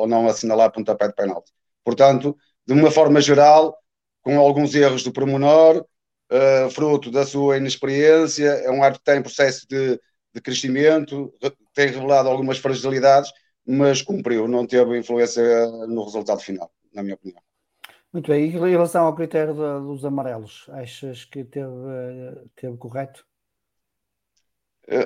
ao, 0.00 0.06
não 0.08 0.26
assinalar 0.28 0.72
pontapé 0.72 1.08
de 1.08 1.14
penalti. 1.14 1.52
Portanto, 1.86 2.36
de 2.66 2.72
uma 2.74 2.90
forma 2.90 3.20
geral, 3.20 3.78
com 4.20 4.40
alguns 4.40 4.74
erros 4.74 5.04
do 5.04 5.12
pormenor, 5.12 5.86
uh, 6.32 6.68
fruto 6.70 7.12
da 7.12 7.24
sua 7.24 7.58
inexperiência, 7.58 8.48
é 8.48 8.70
um 8.72 8.82
árbitro 8.82 9.04
que 9.04 9.10
está 9.10 9.16
em 9.16 9.22
processo 9.22 9.64
de, 9.68 10.00
de 10.34 10.40
crescimento, 10.40 11.32
tem 11.72 11.86
revelado 11.86 12.28
algumas 12.28 12.58
fragilidades, 12.58 13.30
mas 13.64 14.02
cumpriu, 14.02 14.48
não 14.48 14.66
teve 14.66 14.98
influência 14.98 15.44
no 15.86 16.02
resultado 16.02 16.40
final, 16.40 16.72
na 16.92 17.04
minha 17.04 17.14
opinião. 17.14 17.40
Muito 18.12 18.32
bem, 18.32 18.46
e 18.46 18.48
em 18.48 18.70
relação 18.70 19.06
ao 19.06 19.14
critério 19.14 19.54
dos 19.54 20.04
amarelos, 20.04 20.66
achas 20.70 21.24
que 21.24 21.44
teve, 21.44 21.70
teve 22.56 22.76
correto? 22.78 23.24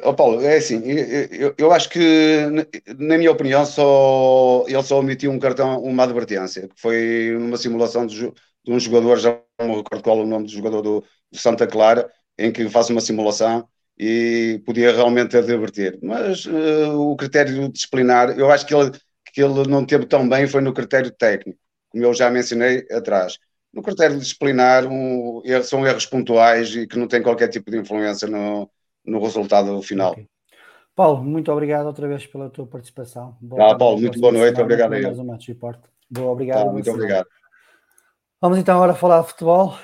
Oh, 0.05 0.13
Paulo, 0.13 0.43
é 0.43 0.59
assim, 0.59 0.83
eu, 0.85 1.55
eu, 1.57 1.73
acho 1.73 1.89
que, 1.89 1.99
na 2.99 3.17
minha 3.17 3.33
opinião, 3.33 3.65
só, 3.65 4.65
ele 4.69 4.83
só 4.83 5.01
omitiu 5.01 5.31
um 5.31 5.39
cartão, 5.39 5.83
uma 5.83 6.05
advertência, 6.05 6.69
que 6.69 6.79
foi 6.79 7.35
numa 7.39 7.57
simulação 7.57 8.07
de, 8.07 8.31
de 8.63 8.73
um 8.73 8.79
jogador, 8.79 9.19
já 9.19 9.41
não 9.59 9.69
me 9.69 9.77
recordo 9.77 10.03
qual 10.03 10.19
é 10.19 10.23
o 10.23 10.27
nome 10.27 10.45
do 10.45 10.53
jogador 10.53 10.83
do, 10.83 11.01
do, 11.33 11.39
Santa 11.39 11.67
Clara, 11.67 12.11
em 12.39 12.53
que 12.53 12.69
faz 12.69 12.91
uma 12.91 13.01
simulação 13.01 13.67
e 13.99 14.63
podia 14.67 14.93
realmente 14.93 15.35
advertir. 15.35 15.99
Mas 16.03 16.45
uh, 16.45 16.99
o 16.99 17.17
critério 17.17 17.69
disciplinar, 17.71 18.39
eu 18.39 18.51
acho 18.51 18.67
que 18.67 18.75
ele, 18.75 18.91
que 19.33 19.43
ele 19.43 19.67
não 19.67 19.87
teve 19.87 20.05
tão 20.05 20.29
bem, 20.29 20.47
foi 20.47 20.61
no 20.61 20.75
critério 20.75 21.11
técnico, 21.11 21.59
como 21.89 22.05
eu 22.05 22.13
já 22.13 22.31
mencionei 22.31 22.87
atrás. 22.91 23.39
No 23.73 23.83
critério 23.83 24.19
disciplinar, 24.19 24.87
um, 24.87 25.43
são 25.63 25.87
erros 25.87 26.05
pontuais 26.05 26.75
e 26.77 26.87
que 26.87 26.99
não 26.99 27.09
têm 27.09 27.23
qualquer 27.23 27.49
tipo 27.49 27.71
de 27.71 27.79
influência 27.79 28.29
no 28.29 28.71
no 29.05 29.21
resultado 29.21 29.81
final. 29.83 30.13
Okay. 30.13 30.29
Paulo, 30.95 31.23
muito 31.23 31.51
obrigado 31.51 31.87
outra 31.87 32.07
vez 32.07 32.27
pela 32.27 32.51
tua 32.51 32.67
participação. 32.67 33.37
Boa 33.41 33.73
ah, 33.73 33.75
Paulo, 33.75 34.01
muito 34.01 34.21
boa 34.21 34.33
noite, 34.33 34.61
obrigado 34.61 34.93
a 34.93 35.01
mais 35.01 35.19
um 35.19 35.25
match 35.25 35.49
report. 35.49 35.81
Boa, 36.11 36.33
obrigado. 36.33 36.67
Tá, 36.67 36.73
muito 36.73 36.91
obrigado. 36.91 37.27
Vamos 38.41 38.59
então 38.59 38.77
agora 38.77 38.95
falar 38.95 39.23
de 39.23 39.29
futebol. 39.29 39.79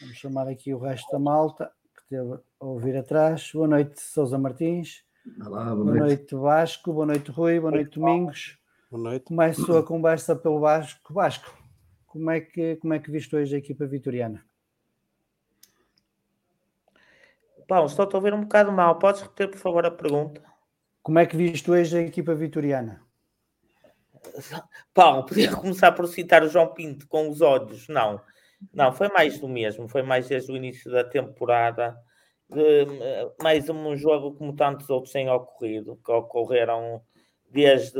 Vamos 0.00 0.16
chamar 0.16 0.48
aqui 0.48 0.74
o 0.74 0.78
resto 0.78 1.10
da 1.10 1.18
malta 1.18 1.70
que 1.96 2.08
teve 2.08 2.34
a 2.60 2.64
ouvir 2.64 2.96
atrás. 2.96 3.50
Boa 3.52 3.66
noite, 3.66 4.00
Sousa 4.00 4.38
Martins. 4.38 5.02
Olá, 5.44 5.64
boa, 5.64 5.76
boa 5.76 5.86
noite. 5.86 6.00
noite. 6.00 6.34
Vasco. 6.34 6.92
Boa 6.92 7.06
noite, 7.06 7.30
Rui. 7.30 7.58
Boa 7.58 7.72
noite, 7.72 7.98
Domingos. 7.98 8.58
Boa 8.90 9.02
noite. 9.02 9.24
Começo 9.24 9.76
a 9.76 9.82
conversa 9.82 10.36
pelo 10.36 10.60
Vasco. 10.60 11.12
Vasco, 11.12 11.52
como 12.06 12.30
é 12.30 12.40
que, 12.40 12.76
como 12.76 12.94
é 12.94 12.98
que 12.98 13.10
viste 13.10 13.34
hoje 13.34 13.56
a 13.56 13.58
equipa 13.58 13.86
vitoriana? 13.86 14.44
Paulo, 17.66 17.86
estou 17.86 18.08
a 18.10 18.16
ouvir 18.16 18.32
um 18.32 18.42
bocado 18.42 18.70
mal. 18.70 18.98
Podes 18.98 19.22
repetir, 19.22 19.50
por 19.50 19.58
favor, 19.58 19.86
a 19.86 19.90
pergunta? 19.90 20.42
Como 21.02 21.18
é 21.18 21.26
que 21.26 21.36
viste 21.36 21.70
hoje 21.70 21.98
a 21.98 22.02
equipa 22.02 22.34
vitoriana? 22.34 23.02
Paulo, 24.94 25.24
podia 25.24 25.54
começar 25.54 25.92
por 25.92 26.06
citar 26.06 26.42
o 26.42 26.48
João 26.48 26.72
Pinto 26.72 27.06
com 27.08 27.28
os 27.28 27.40
olhos. 27.40 27.88
Não, 27.88 28.20
não, 28.72 28.92
foi 28.92 29.08
mais 29.08 29.38
do 29.38 29.48
mesmo. 29.48 29.88
Foi 29.88 30.02
mais 30.02 30.28
desde 30.28 30.52
o 30.52 30.56
início 30.56 30.90
da 30.90 31.04
temporada. 31.04 31.96
De, 32.48 32.86
mais 33.42 33.68
um 33.68 33.96
jogo 33.96 34.34
como 34.34 34.54
tantos 34.54 34.88
outros 34.88 35.12
têm 35.12 35.28
ocorrido, 35.28 35.98
que 36.04 36.12
ocorreram 36.12 37.02
desde 37.50 37.98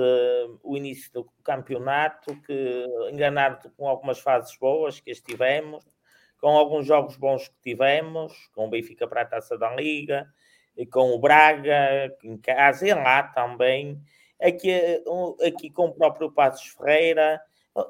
o 0.63 0.77
início 0.77 1.13
do 1.13 1.25
campeonato, 1.43 2.37
que 2.43 2.87
enganaram 3.11 3.59
com 3.77 3.89
algumas 3.89 4.19
fases 4.19 4.57
boas 4.59 5.01
que 5.01 5.11
estivemos, 5.11 5.85
com 6.41 6.49
alguns 6.49 6.87
jogos 6.87 7.17
bons 7.17 7.49
que 7.49 7.61
tivemos, 7.63 8.33
com 8.55 8.67
o 8.67 8.71
Benfica 8.71 9.07
para 9.07 9.23
a 9.23 9.27
Taça 9.27 9.57
da 9.57 9.75
Liga, 9.75 10.29
com 10.93 11.11
o 11.11 11.19
Braga, 11.19 12.15
em 12.23 12.37
casa 12.37 12.87
e 12.87 12.93
lá 12.93 13.23
também, 13.23 14.01
aqui, 14.41 14.71
aqui 15.47 15.71
com 15.71 15.87
o 15.87 15.95
próprio 15.95 16.31
Passos 16.31 16.69
Ferreira, 16.69 17.41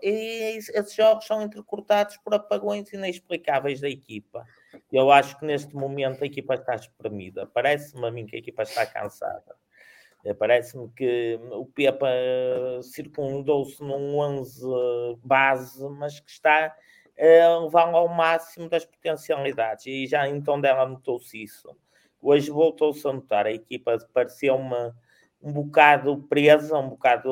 e 0.02 0.58
esses 0.58 0.94
jogos 0.94 1.26
são 1.26 1.42
entrecortados 1.42 2.16
por 2.18 2.34
apagões 2.34 2.92
inexplicáveis 2.92 3.80
da 3.80 3.88
equipa. 3.88 4.44
Eu 4.90 5.10
acho 5.10 5.38
que 5.38 5.46
neste 5.46 5.74
momento 5.74 6.22
a 6.22 6.26
equipa 6.26 6.54
está 6.54 6.74
espremida. 6.74 7.46
Parece-me 7.46 8.06
a 8.06 8.10
mim 8.10 8.26
que 8.26 8.36
a 8.36 8.38
equipa 8.38 8.62
está 8.62 8.84
cansada. 8.84 9.54
Eh, 10.24 10.34
parece-me 10.34 10.88
que 10.88 11.38
o 11.52 11.66
Pepa 11.66 12.08
circundou-se 12.82 13.80
num 13.80 14.18
11 14.18 14.66
base, 15.22 15.88
mas 15.90 16.18
que 16.18 16.30
está 16.30 16.74
vão 17.70 17.96
ao 17.96 18.08
máximo 18.08 18.68
das 18.68 18.84
potencialidades. 18.84 19.86
E 19.86 20.06
já 20.06 20.28
então 20.28 20.60
dela 20.60 20.86
notou-se 20.86 21.42
isso. 21.42 21.76
Hoje 22.20 22.50
voltou-se 22.50 23.06
a 23.06 23.12
notar, 23.12 23.46
a 23.46 23.52
equipa 23.52 23.96
pareceu-me 24.12 24.92
um 25.42 25.52
bocado 25.52 26.22
presa, 26.28 26.78
um 26.78 26.88
bocado, 26.88 27.30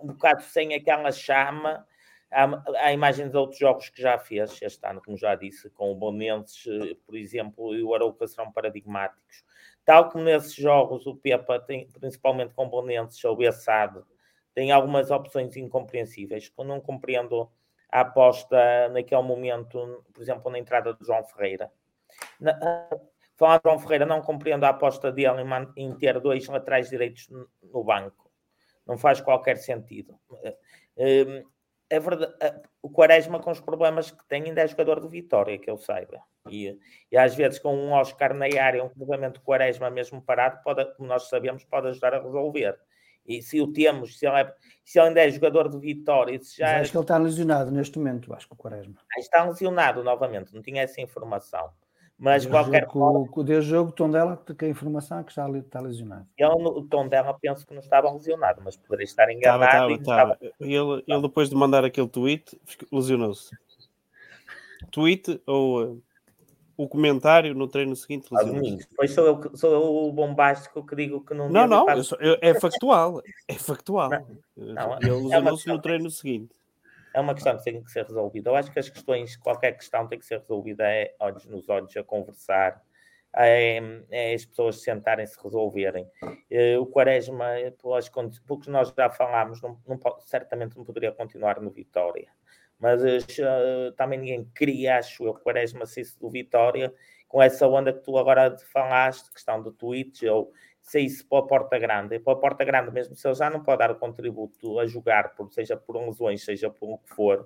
um 0.00 0.06
bocado 0.06 0.42
sem 0.42 0.74
aquela 0.74 1.12
chama. 1.12 1.86
Há 2.30 2.92
imagens 2.92 3.30
de 3.30 3.36
outros 3.36 3.58
jogos 3.60 3.90
que 3.90 4.02
já 4.02 4.18
fez 4.18 4.60
este 4.60 4.86
ano, 4.86 5.00
como 5.04 5.16
já 5.16 5.36
disse, 5.36 5.70
com 5.70 5.92
o 5.92 5.94
Bonenses, 5.94 6.66
eh, 6.66 6.96
por 7.06 7.16
exemplo, 7.16 7.76
e 7.76 7.82
o 7.82 7.94
Arouca 7.94 8.26
serão 8.26 8.50
paradigmáticos. 8.50 9.44
Tal 9.84 10.10
como 10.10 10.24
nesses 10.24 10.54
jogos, 10.54 11.06
o 11.06 11.14
Pepa, 11.14 11.60
tem, 11.60 11.86
principalmente 12.00 12.52
com 12.54 12.68
Bonenses 12.68 13.22
ou 13.24 13.36
Bessado, 13.36 14.04
tem 14.52 14.72
algumas 14.72 15.10
opções 15.12 15.56
incompreensíveis. 15.56 16.50
Eu 16.58 16.64
não 16.64 16.80
compreendo 16.80 17.48
a 17.94 18.00
aposta 18.00 18.88
naquele 18.88 19.22
momento, 19.22 20.04
por 20.12 20.20
exemplo, 20.20 20.50
na 20.50 20.58
entrada 20.58 20.92
do 20.92 21.04
João 21.04 21.22
Ferreira. 21.22 21.70
Na, 22.40 22.52
falar 23.36 23.58
de 23.58 23.62
João 23.64 23.78
Ferreira, 23.78 24.04
não 24.04 24.20
compreendo 24.20 24.64
a 24.64 24.70
aposta 24.70 25.12
dele 25.12 25.42
em, 25.76 25.84
em 25.84 25.96
ter 25.96 26.18
dois 26.18 26.44
laterais 26.48 26.90
direitos 26.90 27.28
no 27.30 27.84
banco. 27.84 28.28
Não 28.84 28.98
faz 28.98 29.20
qualquer 29.20 29.58
sentido. 29.58 30.18
É 30.96 32.00
verdade, 32.00 32.34
o 32.82 32.90
Quaresma, 32.90 33.38
com 33.38 33.52
os 33.52 33.60
problemas 33.60 34.10
que 34.10 34.26
tem, 34.26 34.42
ainda 34.42 34.62
é 34.62 34.66
jogador 34.66 35.00
de 35.00 35.06
Vitória, 35.06 35.56
que 35.56 35.70
eu 35.70 35.78
saiba. 35.78 36.20
E, 36.50 36.76
e 37.12 37.16
às 37.16 37.36
vezes, 37.36 37.60
com 37.60 37.76
um 37.76 37.92
Oscar 37.92 38.34
na 38.34 38.46
área, 38.60 38.82
um 38.82 38.88
cruzamento 38.88 39.40
Quaresma 39.40 39.88
mesmo 39.88 40.20
parado, 40.20 40.60
pode, 40.64 40.84
como 40.96 41.08
nós 41.08 41.28
sabemos, 41.28 41.64
pode 41.64 41.88
ajudar 41.88 42.12
a 42.14 42.20
resolver. 42.20 42.76
E 43.26 43.40
se 43.42 43.60
o 43.60 43.72
temos, 43.72 44.18
se 44.18 44.26
ele, 44.26 44.40
é, 44.40 44.54
se 44.84 44.98
ele 44.98 45.08
ainda 45.08 45.20
é 45.20 45.30
jogador 45.30 45.68
de 45.68 45.78
Vitória, 45.78 46.38
se 46.42 46.58
já... 46.58 46.80
acho 46.80 46.90
que 46.90 46.96
ele 46.96 47.04
está 47.04 47.16
lesionado 47.16 47.70
neste 47.70 47.98
momento, 47.98 48.32
acho 48.34 48.46
que 48.46 48.52
o 48.52 48.56
Quaresma. 48.56 48.96
Está 49.16 49.44
lesionado 49.44 50.02
novamente, 50.04 50.54
não 50.54 50.62
tinha 50.62 50.82
essa 50.82 51.00
informação. 51.00 51.70
Mas 52.16 52.46
qualquer 52.46 52.82
jogo, 52.82 52.92
forma... 52.92 53.28
O 53.34 53.42
deu 53.42 53.60
jogo, 53.60 53.90
o 53.90 53.92
Tondela, 53.92 54.36
que 54.36 54.64
a 54.64 54.68
informação 54.68 55.18
é 55.18 55.24
que 55.24 55.30
está, 55.30 55.48
está 55.50 55.80
lesionado. 55.80 56.26
Ele, 56.38 56.52
o 56.52 56.82
Tondela 56.82 57.36
penso 57.40 57.66
que 57.66 57.74
não 57.74 57.80
estava 57.80 58.10
lesionado, 58.12 58.62
mas 58.64 58.76
poderia 58.76 59.04
estar 59.04 59.30
enganado. 59.32 59.64
Estava, 59.64 59.92
estava, 59.92 60.38
estava. 60.40 60.54
Ele, 60.60 61.04
ele 61.08 61.22
depois 61.22 61.50
de 61.50 61.56
mandar 61.56 61.84
aquele 61.84 62.08
tweet, 62.08 62.60
lesionou-se. 62.92 63.50
Tweet 64.92 65.42
ou 65.46 66.00
o 66.76 66.88
comentário 66.88 67.54
no 67.54 67.68
treino 67.68 67.94
seguinte. 67.94 68.28
Ah, 68.32 68.40
Pois 68.96 69.12
sou 69.12 69.26
eu, 69.26 69.56
sou 69.56 69.72
eu 69.72 69.82
o 69.82 70.12
bombástico 70.12 70.84
que 70.84 70.96
digo 70.96 71.24
que 71.24 71.34
não. 71.34 71.48
Não, 71.48 71.66
não, 71.66 71.88
eu 71.88 72.04
sou, 72.04 72.18
eu, 72.20 72.36
é 72.40 72.54
factual. 72.54 73.22
É 73.46 73.54
factual. 73.54 74.10
Não, 74.56 74.74
não, 74.74 74.98
ele 74.98 75.10
lesionou-se 75.10 75.68
é 75.68 75.72
no 75.72 75.80
treino 75.80 76.10
seguinte. 76.10 76.54
É 77.14 77.20
uma 77.20 77.34
questão 77.34 77.56
que 77.56 77.64
tem 77.64 77.82
que 77.82 77.90
ser 77.90 78.04
resolvida. 78.04 78.50
Eu 78.50 78.56
acho 78.56 78.72
que 78.72 78.78
as 78.78 78.88
questões, 78.88 79.36
qualquer 79.36 79.72
questão 79.72 80.06
tem 80.08 80.18
que 80.18 80.26
ser 80.26 80.40
resolvida 80.40 80.84
é 80.84 81.14
olhos 81.20 81.44
nos 81.46 81.68
olhos, 81.68 81.96
a 81.96 82.02
conversar, 82.02 82.82
é, 83.36 83.80
é 84.10 84.34
as 84.34 84.44
pessoas 84.44 84.82
sentarem-se 84.82 85.40
resolverem. 85.40 86.08
Eh, 86.50 86.76
o 86.76 86.86
Quaresma, 86.86 87.46
pelas, 87.80 88.08
porque 88.46 88.68
nós 88.68 88.92
já 88.96 89.08
falámos, 89.10 89.62
não, 89.62 89.80
não, 89.86 89.98
certamente 90.24 90.76
não 90.76 90.84
poderia 90.84 91.12
continuar 91.12 91.60
no 91.60 91.70
Vitória 91.70 92.28
mas 92.78 93.02
uh, 93.02 93.92
também 93.96 94.18
ninguém 94.18 94.50
queria, 94.54 94.98
acho 94.98 95.24
eu, 95.24 95.34
Quaresma 95.34 95.86
saísse 95.86 96.18
do 96.18 96.30
Vitória 96.30 96.92
com 97.28 97.42
essa 97.42 97.66
onda 97.66 97.92
que 97.92 98.00
tu 98.00 98.16
agora 98.16 98.56
falaste, 98.72 99.32
questão 99.32 99.60
do 99.60 99.72
Twitch, 99.72 100.22
ou 100.22 100.52
saísse 100.80 101.24
para 101.24 101.38
a 101.38 101.42
Porta 101.42 101.78
Grande. 101.78 102.14
E 102.14 102.20
para 102.20 102.34
a 102.34 102.36
Porta 102.36 102.64
Grande, 102.64 102.92
mesmo 102.92 103.16
se 103.16 103.26
ele 103.26 103.34
já 103.34 103.50
não 103.50 103.60
pode 103.60 103.78
dar 103.78 103.90
o 103.90 103.96
contributo 103.96 104.78
a 104.78 104.86
jogar, 104.86 105.34
por, 105.34 105.52
seja 105.52 105.76
por 105.76 105.96
lesões, 105.96 106.44
seja 106.44 106.70
por 106.70 106.88
o 106.90 106.98
que 106.98 107.08
for, 107.08 107.44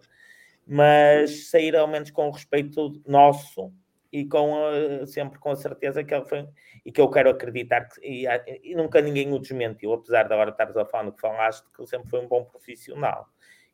mas 0.66 1.48
sair 1.48 1.74
ao 1.74 1.88
menos 1.88 2.10
com 2.10 2.28
o 2.28 2.30
respeito 2.30 3.00
nosso 3.06 3.72
e 4.12 4.26
com 4.26 4.52
uh, 4.52 5.06
sempre 5.06 5.38
com 5.38 5.50
a 5.50 5.56
certeza 5.56 6.04
que 6.04 6.14
ele 6.14 6.24
foi 6.26 6.46
e 6.84 6.92
que 6.92 7.00
eu 7.00 7.08
quero 7.08 7.30
acreditar 7.30 7.88
que 7.88 8.00
e, 8.02 8.26
e 8.62 8.74
nunca 8.74 9.00
ninguém 9.00 9.32
o 9.32 9.38
desmentiu, 9.38 9.92
apesar 9.92 10.24
de 10.24 10.34
agora 10.34 10.50
estares 10.50 10.76
a 10.76 10.84
falar 10.84 11.04
no 11.04 11.12
que 11.12 11.20
falaste, 11.20 11.64
que 11.74 11.80
ele 11.80 11.88
sempre 11.88 12.10
foi 12.10 12.20
um 12.20 12.28
bom 12.28 12.44
profissional 12.44 13.26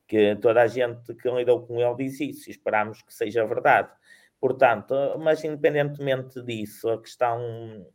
que 0.07 0.37
toda 0.37 0.63
a 0.63 0.67
gente 0.67 1.15
que 1.15 1.31
lidou 1.31 1.67
com 1.67 1.81
ele 1.81 1.95
diz 1.97 2.21
isso 2.21 2.49
e 2.49 2.53
esperamos 2.53 3.03
que 3.03 3.13
seja 3.13 3.47
verdade. 3.47 3.91
Portanto, 4.41 4.95
mas 5.19 5.43
independentemente 5.43 6.43
disso, 6.43 6.91
a 6.91 7.01
questão, 7.01 7.87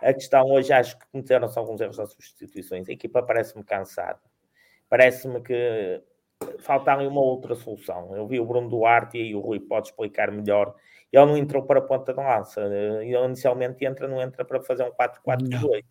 a 0.00 0.12
questão 0.12 0.46
hoje 0.46 0.72
acho 0.72 0.98
que 0.98 1.06
cometeram-se 1.10 1.58
alguns 1.58 1.80
erros 1.80 1.96
das 1.96 2.10
substituições. 2.12 2.88
A 2.88 2.92
equipa 2.92 3.22
parece-me 3.22 3.64
cansada. 3.64 4.20
Parece-me 4.88 5.40
que 5.40 6.02
falta 6.60 6.92
ali 6.92 7.06
uma 7.06 7.20
outra 7.20 7.54
solução. 7.54 8.14
Eu 8.16 8.26
vi 8.26 8.38
o 8.38 8.46
Bruno 8.46 8.68
Duarte 8.68 9.18
e 9.18 9.22
aí 9.22 9.34
o 9.34 9.40
Rui 9.40 9.58
pode 9.58 9.88
explicar 9.88 10.30
melhor. 10.30 10.74
Ele 11.12 11.24
não 11.24 11.36
entrou 11.36 11.64
para 11.64 11.80
a 11.80 11.82
ponta 11.82 12.12
de 12.12 12.20
lança. 12.20 12.60
Ele 12.60 13.16
inicialmente 13.16 13.84
entra, 13.84 14.06
não 14.06 14.20
entra 14.20 14.44
para 14.44 14.60
fazer 14.62 14.84
um 14.84 14.92
4-4-2. 14.92 15.84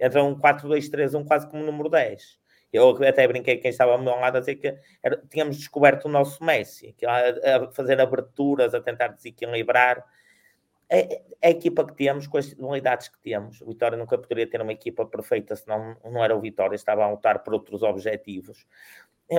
Entra 0.00 0.24
um 0.24 0.34
4-2-3-1 0.34 1.26
quase 1.26 1.48
como 1.48 1.62
número 1.62 1.88
10. 1.88 2.40
Eu 2.72 2.90
até 3.04 3.28
brinquei 3.28 3.58
quem 3.58 3.70
estava 3.70 3.92
ao 3.92 3.98
meu 3.98 4.14
lado 4.14 4.36
a 4.36 4.40
dizer 4.40 4.56
que 4.56 4.74
era, 5.02 5.22
tínhamos 5.28 5.56
descoberto 5.56 6.06
o 6.06 6.08
nosso 6.08 6.42
Messi, 6.42 6.94
que 6.96 7.04
a, 7.04 7.66
a 7.66 7.72
fazer 7.72 8.00
aberturas, 8.00 8.74
a 8.74 8.80
tentar 8.80 9.08
desequilibrar. 9.08 10.04
É, 10.88 11.22
a 11.42 11.48
equipa 11.48 11.86
que 11.86 11.94
temos, 11.94 12.26
com 12.26 12.36
as 12.36 12.52
unidades 12.52 13.08
que 13.08 13.18
temos. 13.18 13.60
O 13.62 13.66
Vitória 13.66 13.96
nunca 13.96 14.18
poderia 14.18 14.46
ter 14.46 14.60
uma 14.60 14.72
equipa 14.72 15.06
perfeita, 15.06 15.56
senão 15.56 15.96
não 16.04 16.22
era 16.22 16.36
o 16.36 16.40
Vitória, 16.40 16.76
estava 16.76 17.04
a 17.04 17.10
lutar 17.10 17.42
por 17.42 17.54
outros 17.54 17.82
objetivos. 17.82 18.66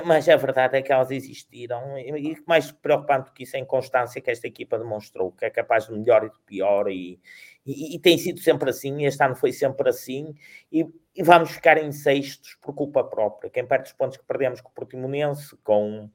Mas 0.04 0.28
a 0.28 0.34
verdade 0.34 0.76
é 0.76 0.82
que 0.82 0.92
elas 0.92 1.12
existiram, 1.12 1.96
e 1.96 2.36
mais 2.46 2.72
preocupante 2.72 3.30
do 3.30 3.32
que 3.32 3.44
isso 3.44 3.54
é 3.54 3.60
a 3.60 3.62
inconstância 3.62 4.20
que 4.20 4.30
esta 4.30 4.48
equipa 4.48 4.76
demonstrou, 4.76 5.30
que 5.30 5.44
é 5.44 5.50
capaz 5.50 5.86
de 5.86 5.92
melhor 5.92 6.24
e 6.24 6.30
de 6.30 6.40
pior, 6.40 6.90
e, 6.90 7.20
e, 7.66 7.96
e, 7.96 7.98
tem 7.98 8.18
sido 8.18 8.40
sempre 8.40 8.68
assim, 8.70 9.04
este 9.04 9.22
ano 9.22 9.34
foi 9.34 9.52
sempre 9.52 9.88
assim, 9.88 10.34
e, 10.70 10.86
e, 11.14 11.22
vamos 11.22 11.50
ficar 11.50 11.78
em 11.78 11.90
sextos 11.92 12.56
por 12.60 12.74
culpa 12.74 13.02
própria. 13.02 13.50
Quem 13.50 13.66
perde 13.66 13.88
os 13.88 13.92
pontos 13.92 14.18
que 14.18 14.24
perdemos 14.24 14.60
com 14.60 14.68
o 14.68 14.72
Portimonense, 14.72 15.56
com, 15.64 16.10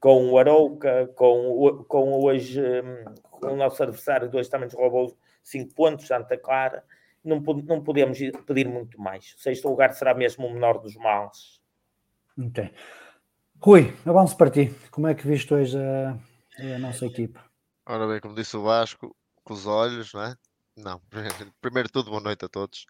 com 0.00 0.30
o 0.30 0.38
Arouca, 0.38 1.08
com, 1.14 1.50
o, 1.50 1.84
com 1.84 2.24
hoje 2.24 2.60
hum, 2.60 3.14
com 3.22 3.52
o 3.52 3.56
nosso 3.56 3.82
adversário, 3.82 4.28
dois 4.28 4.48
também 4.48 4.66
nos 4.66 4.74
roubou 4.74 5.16
cinco 5.42 5.72
pontos, 5.74 6.06
Santa 6.06 6.36
Clara, 6.36 6.84
não, 7.24 7.40
não 7.40 7.82
podemos 7.82 8.18
pedir 8.46 8.68
muito 8.68 9.00
mais. 9.00 9.34
O 9.34 9.40
sexto 9.40 9.68
lugar 9.68 9.92
será 9.94 10.14
mesmo 10.14 10.46
o 10.46 10.52
menor 10.52 10.78
dos 10.78 10.96
males. 10.96 11.60
Ok. 12.38 12.72
Rui, 13.60 13.92
avanço 14.06 14.36
para 14.36 14.50
ti. 14.50 14.74
Como 14.90 15.08
é 15.08 15.14
que 15.14 15.26
viste 15.26 15.52
hoje 15.52 15.76
a, 15.78 16.16
a 16.74 16.78
nossa 16.78 17.06
equipa? 17.06 17.44
Ora 17.86 18.06
bem, 18.06 18.20
como 18.20 18.34
disse 18.34 18.56
o 18.56 18.62
Vasco, 18.62 19.16
com 19.42 19.54
os 19.54 19.66
olhos, 19.66 20.12
não 20.12 20.22
é? 20.22 20.34
Não, 20.78 21.00
primeiro 21.60 21.88
tudo, 21.88 22.10
boa 22.10 22.22
noite 22.22 22.44
a 22.44 22.48
todos. 22.48 22.86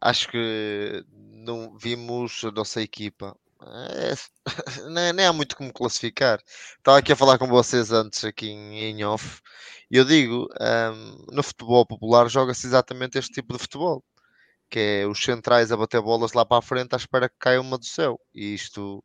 Acho 0.00 0.28
que 0.28 1.04
não 1.12 1.76
vimos 1.78 2.42
a 2.44 2.50
nossa 2.50 2.82
equipa. 2.82 3.36
É, 3.62 4.14
nem, 4.90 5.12
nem, 5.12 5.26
há 5.26 5.32
muito 5.32 5.56
como 5.56 5.72
classificar. 5.72 6.40
Estava 6.76 6.98
aqui 6.98 7.12
a 7.12 7.16
falar 7.16 7.38
com 7.38 7.46
vocês 7.46 7.92
antes, 7.92 8.24
aqui 8.24 8.48
em, 8.48 8.78
em 8.80 9.04
off, 9.04 9.40
e 9.90 9.96
eu 9.96 10.04
digo: 10.04 10.48
um, 10.60 11.26
no 11.32 11.42
futebol 11.42 11.86
popular 11.86 12.28
joga-se 12.28 12.66
exatamente 12.66 13.16
este 13.18 13.32
tipo 13.32 13.52
de 13.54 13.60
futebol, 13.60 14.04
que 14.68 14.78
é 14.80 15.06
os 15.06 15.22
centrais 15.22 15.70
a 15.72 15.76
bater 15.76 16.02
bolas 16.02 16.32
lá 16.32 16.44
para 16.44 16.58
a 16.58 16.62
frente 16.62 16.94
à 16.94 16.96
espera 16.96 17.28
que 17.28 17.36
caia 17.38 17.60
uma 17.60 17.78
do 17.78 17.86
céu. 17.86 18.20
E 18.34 18.54
isto 18.54 19.04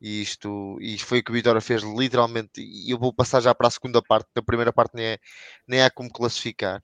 e 0.00 0.20
isto, 0.22 0.78
e 0.80 0.98
foi 0.98 1.20
o 1.20 1.24
que 1.24 1.30
o 1.30 1.34
Vitória 1.34 1.60
fez 1.60 1.82
literalmente. 1.82 2.60
E 2.60 2.90
eu 2.90 2.98
vou 2.98 3.12
passar 3.14 3.40
já 3.40 3.54
para 3.54 3.68
a 3.68 3.70
segunda 3.70 4.02
parte, 4.02 4.28
da 4.34 4.42
primeira 4.42 4.72
parte 4.72 4.94
nem, 4.94 5.06
é, 5.06 5.18
nem 5.66 5.82
há 5.82 5.90
como 5.90 6.10
classificar. 6.12 6.82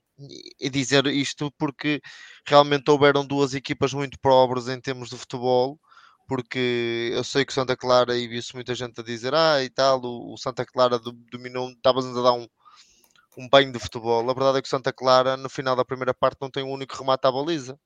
E 0.59 0.69
dizer 0.69 1.05
isto 1.07 1.51
porque 1.57 2.01
realmente 2.47 2.89
houveram 2.89 3.25
duas 3.25 3.53
equipas 3.53 3.93
muito 3.93 4.19
pobres 4.19 4.67
em 4.67 4.79
termos 4.81 5.09
de 5.09 5.17
futebol. 5.17 5.79
Porque 6.27 7.11
eu 7.13 7.23
sei 7.23 7.45
que 7.45 7.53
Santa 7.53 7.75
Clara, 7.75 8.17
e 8.17 8.27
viu-se 8.27 8.55
muita 8.55 8.73
gente 8.73 8.99
a 9.01 9.03
dizer, 9.03 9.33
ah, 9.35 9.63
e 9.63 9.69
tal, 9.69 10.01
o, 10.01 10.33
o 10.33 10.37
Santa 10.37 10.65
Clara 10.65 10.99
dominou, 11.31 11.69
estava-nos 11.71 12.17
a 12.17 12.21
dar 12.21 12.33
um, 12.33 12.47
um 13.37 13.49
banho 13.49 13.71
de 13.71 13.79
futebol. 13.79 14.29
A 14.29 14.33
verdade 14.33 14.59
é 14.59 14.61
que 14.61 14.67
o 14.67 14.69
Santa 14.69 14.93
Clara, 14.93 15.37
no 15.37 15.49
final 15.49 15.75
da 15.75 15.85
primeira 15.85 16.13
parte, 16.13 16.37
não 16.41 16.49
tem 16.49 16.63
um 16.63 16.71
único 16.71 16.95
remate 16.97 17.27
à 17.27 17.31
baliza. 17.31 17.77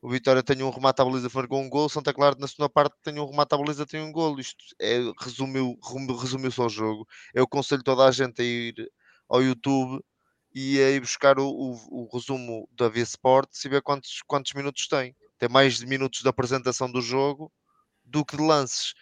O 0.00 0.08
Vitória 0.08 0.42
tem 0.44 0.62
um 0.62 0.70
remate 0.70 1.02
à 1.02 1.04
baliza, 1.04 1.28
marcou 1.34 1.60
um 1.60 1.68
gol. 1.68 1.88
Santa 1.88 2.14
Clara, 2.14 2.36
na 2.38 2.46
segunda 2.46 2.68
parte, 2.68 2.94
tem 3.02 3.18
um 3.18 3.26
remate 3.28 3.54
à 3.54 3.58
baliza, 3.58 3.84
tem 3.84 4.00
um 4.00 4.12
gol. 4.12 4.38
Isto 4.38 4.64
é, 4.80 4.98
resumiu, 5.20 5.76
resumiu 6.20 6.50
só 6.52 6.66
o 6.66 6.68
jogo. 6.68 7.06
Eu 7.34 7.44
aconselho 7.44 7.82
toda 7.82 8.04
a 8.04 8.10
gente 8.12 8.40
a 8.40 8.44
ir 8.44 8.90
ao 9.28 9.42
YouTube 9.42 10.00
e 10.54 10.80
a 10.80 10.90
ir 10.90 11.00
buscar 11.00 11.38
o, 11.38 11.48
o, 11.48 12.04
o 12.04 12.08
resumo 12.16 12.68
da 12.72 12.88
Via 12.88 13.02
Sports 13.02 13.64
e 13.64 13.68
ver 13.68 13.82
quantos, 13.82 14.22
quantos 14.26 14.52
minutos 14.52 14.86
tem. 14.86 15.16
Tem 15.36 15.48
mais 15.48 15.78
de 15.78 15.86
minutos 15.86 16.20
de 16.22 16.28
apresentação 16.28 16.90
do 16.90 17.02
jogo 17.02 17.52
do 18.04 18.24
que 18.24 18.36
de 18.36 18.42
lances. 18.42 18.94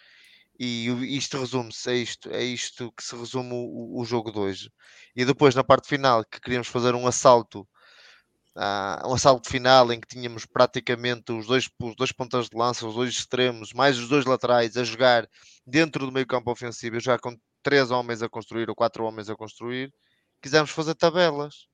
E 0.58 0.88
isto 1.14 1.38
resume-se, 1.38 1.90
é 1.90 1.94
isto, 1.94 2.30
é 2.30 2.42
isto 2.42 2.90
que 2.92 3.04
se 3.04 3.14
resume 3.14 3.52
o, 3.52 4.00
o 4.00 4.04
jogo 4.06 4.32
de 4.32 4.38
hoje. 4.38 4.70
E 5.14 5.24
depois, 5.24 5.54
na 5.54 5.62
parte 5.62 5.88
final, 5.88 6.24
que 6.24 6.40
queríamos 6.40 6.68
fazer 6.68 6.94
um 6.94 7.06
assalto 7.06 7.68
uh, 8.56 9.08
um 9.08 9.14
assalto 9.14 9.48
final 9.48 9.92
em 9.92 10.00
que 10.00 10.08
tínhamos 10.08 10.46
praticamente 10.46 11.32
os 11.32 11.46
dois, 11.46 11.68
os 11.80 11.94
dois 11.94 12.10
pontas 12.10 12.48
de 12.48 12.56
lança, 12.56 12.86
os 12.86 12.94
dois 12.94 13.10
extremos, 13.10 13.72
mais 13.72 13.98
os 13.98 14.08
dois 14.08 14.24
laterais 14.24 14.76
a 14.76 14.84
jogar 14.84 15.28
dentro 15.66 16.06
do 16.06 16.12
meio 16.12 16.26
campo 16.26 16.50
ofensivo, 16.50 16.98
já 16.98 17.18
com 17.18 17.36
três 17.62 17.90
homens 17.90 18.22
a 18.22 18.28
construir 18.28 18.68
ou 18.68 18.74
quatro 18.74 19.04
homens 19.04 19.28
a 19.28 19.36
construir, 19.36 19.92
quisemos 20.40 20.70
fazer 20.70 20.94
tabelas. 20.94 21.66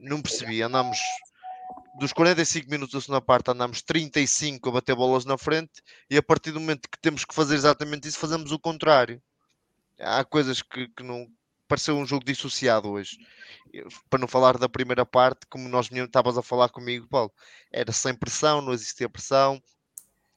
Não 0.00 0.20
percebi, 0.20 0.62
andamos 0.62 0.98
dos 1.98 2.12
45 2.12 2.70
minutos 2.70 2.94
da 2.94 3.00
segunda 3.00 3.20
parte 3.20 3.50
andamos 3.50 3.82
35 3.82 4.68
a 4.68 4.72
bater 4.72 4.94
bolas 4.94 5.24
na 5.24 5.36
frente 5.36 5.82
e 6.08 6.16
a 6.16 6.22
partir 6.22 6.52
do 6.52 6.60
momento 6.60 6.88
que 6.88 7.00
temos 7.00 7.24
que 7.24 7.34
fazer 7.34 7.54
exatamente 7.54 8.06
isso, 8.06 8.18
fazemos 8.18 8.52
o 8.52 8.58
contrário. 8.58 9.20
Há 9.98 10.24
coisas 10.24 10.62
que, 10.62 10.88
que 10.88 11.02
não, 11.02 11.26
pareceu 11.70 11.96
um 11.96 12.04
jogo 12.04 12.24
dissociado 12.24 12.90
hoje. 12.90 13.16
Para 14.10 14.18
não 14.18 14.26
falar 14.26 14.58
da 14.58 14.68
primeira 14.68 15.06
parte, 15.06 15.46
como 15.48 15.68
nós 15.68 15.88
estavas 15.88 16.36
a 16.36 16.42
falar 16.42 16.68
comigo, 16.68 17.06
Paulo, 17.06 17.32
era 17.70 17.92
sem 17.92 18.12
pressão, 18.12 18.60
não 18.60 18.72
existia 18.72 19.08
pressão. 19.08 19.62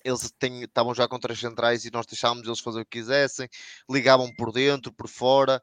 Eles 0.05 0.31
têm, 0.37 0.61
estavam 0.61 0.93
já 0.93 1.07
com 1.07 1.17
três 1.17 1.39
centrais 1.39 1.85
e 1.85 1.91
nós 1.91 2.05
deixávamos 2.05 2.45
eles 2.45 2.59
fazer 2.59 2.81
o 2.81 2.85
que 2.85 2.99
quisessem, 2.99 3.49
ligavam 3.89 4.31
por 4.35 4.51
dentro, 4.51 4.93
por 4.93 5.07
fora, 5.07 5.59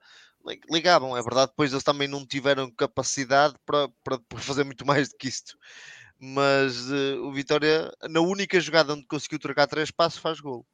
ligavam, 0.68 1.16
é 1.16 1.22
verdade. 1.22 1.52
Depois 1.52 1.70
eles 1.70 1.84
também 1.84 2.08
não 2.08 2.26
tiveram 2.26 2.68
capacidade 2.72 3.54
para, 3.64 3.88
para, 4.02 4.18
para 4.18 4.38
fazer 4.40 4.64
muito 4.64 4.84
mais 4.84 5.10
do 5.10 5.16
que 5.16 5.28
isto. 5.28 5.56
Mas 6.18 6.90
uh, 6.90 7.22
o 7.22 7.32
Vitória, 7.32 7.92
na 8.08 8.20
única 8.20 8.58
jogada 8.58 8.92
onde 8.92 9.06
conseguiu 9.06 9.38
trocar 9.38 9.68
três 9.68 9.92
passos, 9.92 10.18
faz 10.18 10.40
gol. 10.40 10.66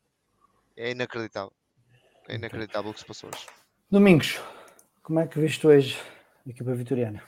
É 0.74 0.92
inacreditável. 0.92 1.52
É 2.28 2.36
inacreditável 2.36 2.90
o 2.90 2.94
que 2.94 3.00
se 3.00 3.06
passou 3.06 3.28
hoje. 3.32 3.46
Domingos, 3.90 4.40
como 5.06 5.20
é 5.20 5.26
que 5.28 5.38
viste 5.38 5.64
hoje 5.64 5.96
a 6.44 6.50
equipa 6.50 6.74
vitoriana? 6.74 7.22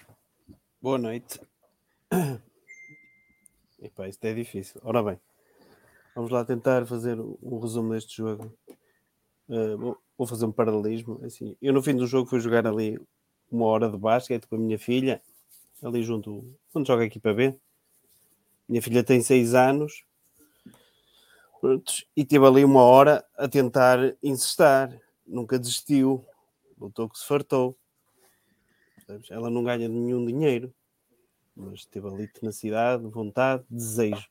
Boa 0.83 0.99
noite. 0.99 1.41
Epá, 3.81 4.09
isto 4.09 4.25
é 4.25 4.35
difícil. 4.35 4.81
Ora 4.83 5.01
bem, 5.01 5.21
Vamos 6.12 6.33
lá 6.33 6.45
tentar 6.45 6.85
fazer 6.87 7.21
um 7.21 7.61
resumo 7.61 7.93
deste 7.93 8.17
jogo. 8.17 8.53
Uh, 9.49 9.97
vou, 10.17 10.27
fazer 10.27 10.45
um 10.45 10.51
paralelismo. 10.51 11.21
Assim, 11.25 11.57
eu 11.62 11.73
no 11.73 11.81
fim 11.81 11.95
do 11.95 12.05
jogo 12.05 12.29
fui 12.29 12.41
jogar 12.41 12.67
ali 12.67 13.01
uma 13.49 13.67
hora 13.67 13.88
de 13.88 13.97
basquete 13.97 14.49
com 14.49 14.57
a 14.57 14.59
minha 14.59 14.77
filha, 14.77 15.23
ali 15.81 16.03
junto 16.03 16.53
onde 16.75 16.88
joga 16.88 17.05
a 17.05 17.07
equipa 17.07 17.33
B. 17.33 17.55
Minha 18.69 18.83
filha 18.83 19.05
tem 19.05 19.23
6 19.23 19.55
anos 19.55 20.03
e 22.17 22.25
teve 22.25 22.45
ali 22.45 22.64
uma 22.64 22.83
hora 22.83 23.25
a 23.37 23.47
tentar 23.47 24.01
incestar. 24.21 25.01
Nunca 25.25 25.57
desistiu. 25.57 26.27
Lutou 26.81 27.09
que 27.09 27.19
se 27.19 27.27
fartou. 27.27 27.77
Ela 29.31 29.49
não 29.49 29.64
ganha 29.64 29.88
nenhum 29.88 30.25
dinheiro, 30.25 30.73
mas 31.57 31.87
teve 31.87 32.07
ali 32.07 32.29
tenacidade, 32.29 33.07
vontade, 33.07 33.64
desejo. 33.71 34.29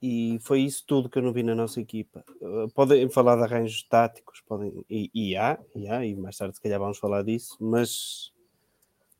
E 0.00 0.38
foi 0.40 0.60
isso 0.60 0.84
tudo 0.86 1.08
que 1.08 1.18
eu 1.18 1.22
não 1.22 1.32
vi 1.32 1.42
na 1.42 1.54
nossa 1.54 1.80
equipa. 1.80 2.24
Uh, 2.40 2.68
podem 2.72 3.08
falar 3.10 3.36
de 3.36 3.42
arranjos 3.42 3.82
táticos, 3.82 4.40
podem, 4.46 4.84
e, 4.88 5.10
e 5.14 5.36
há, 5.36 5.58
e 5.74 5.86
há, 5.86 6.04
e 6.04 6.14
mais 6.14 6.36
tarde 6.36 6.56
se 6.56 6.62
calhar 6.62 6.80
vamos 6.80 6.98
falar 6.98 7.22
disso, 7.22 7.56
mas 7.60 8.32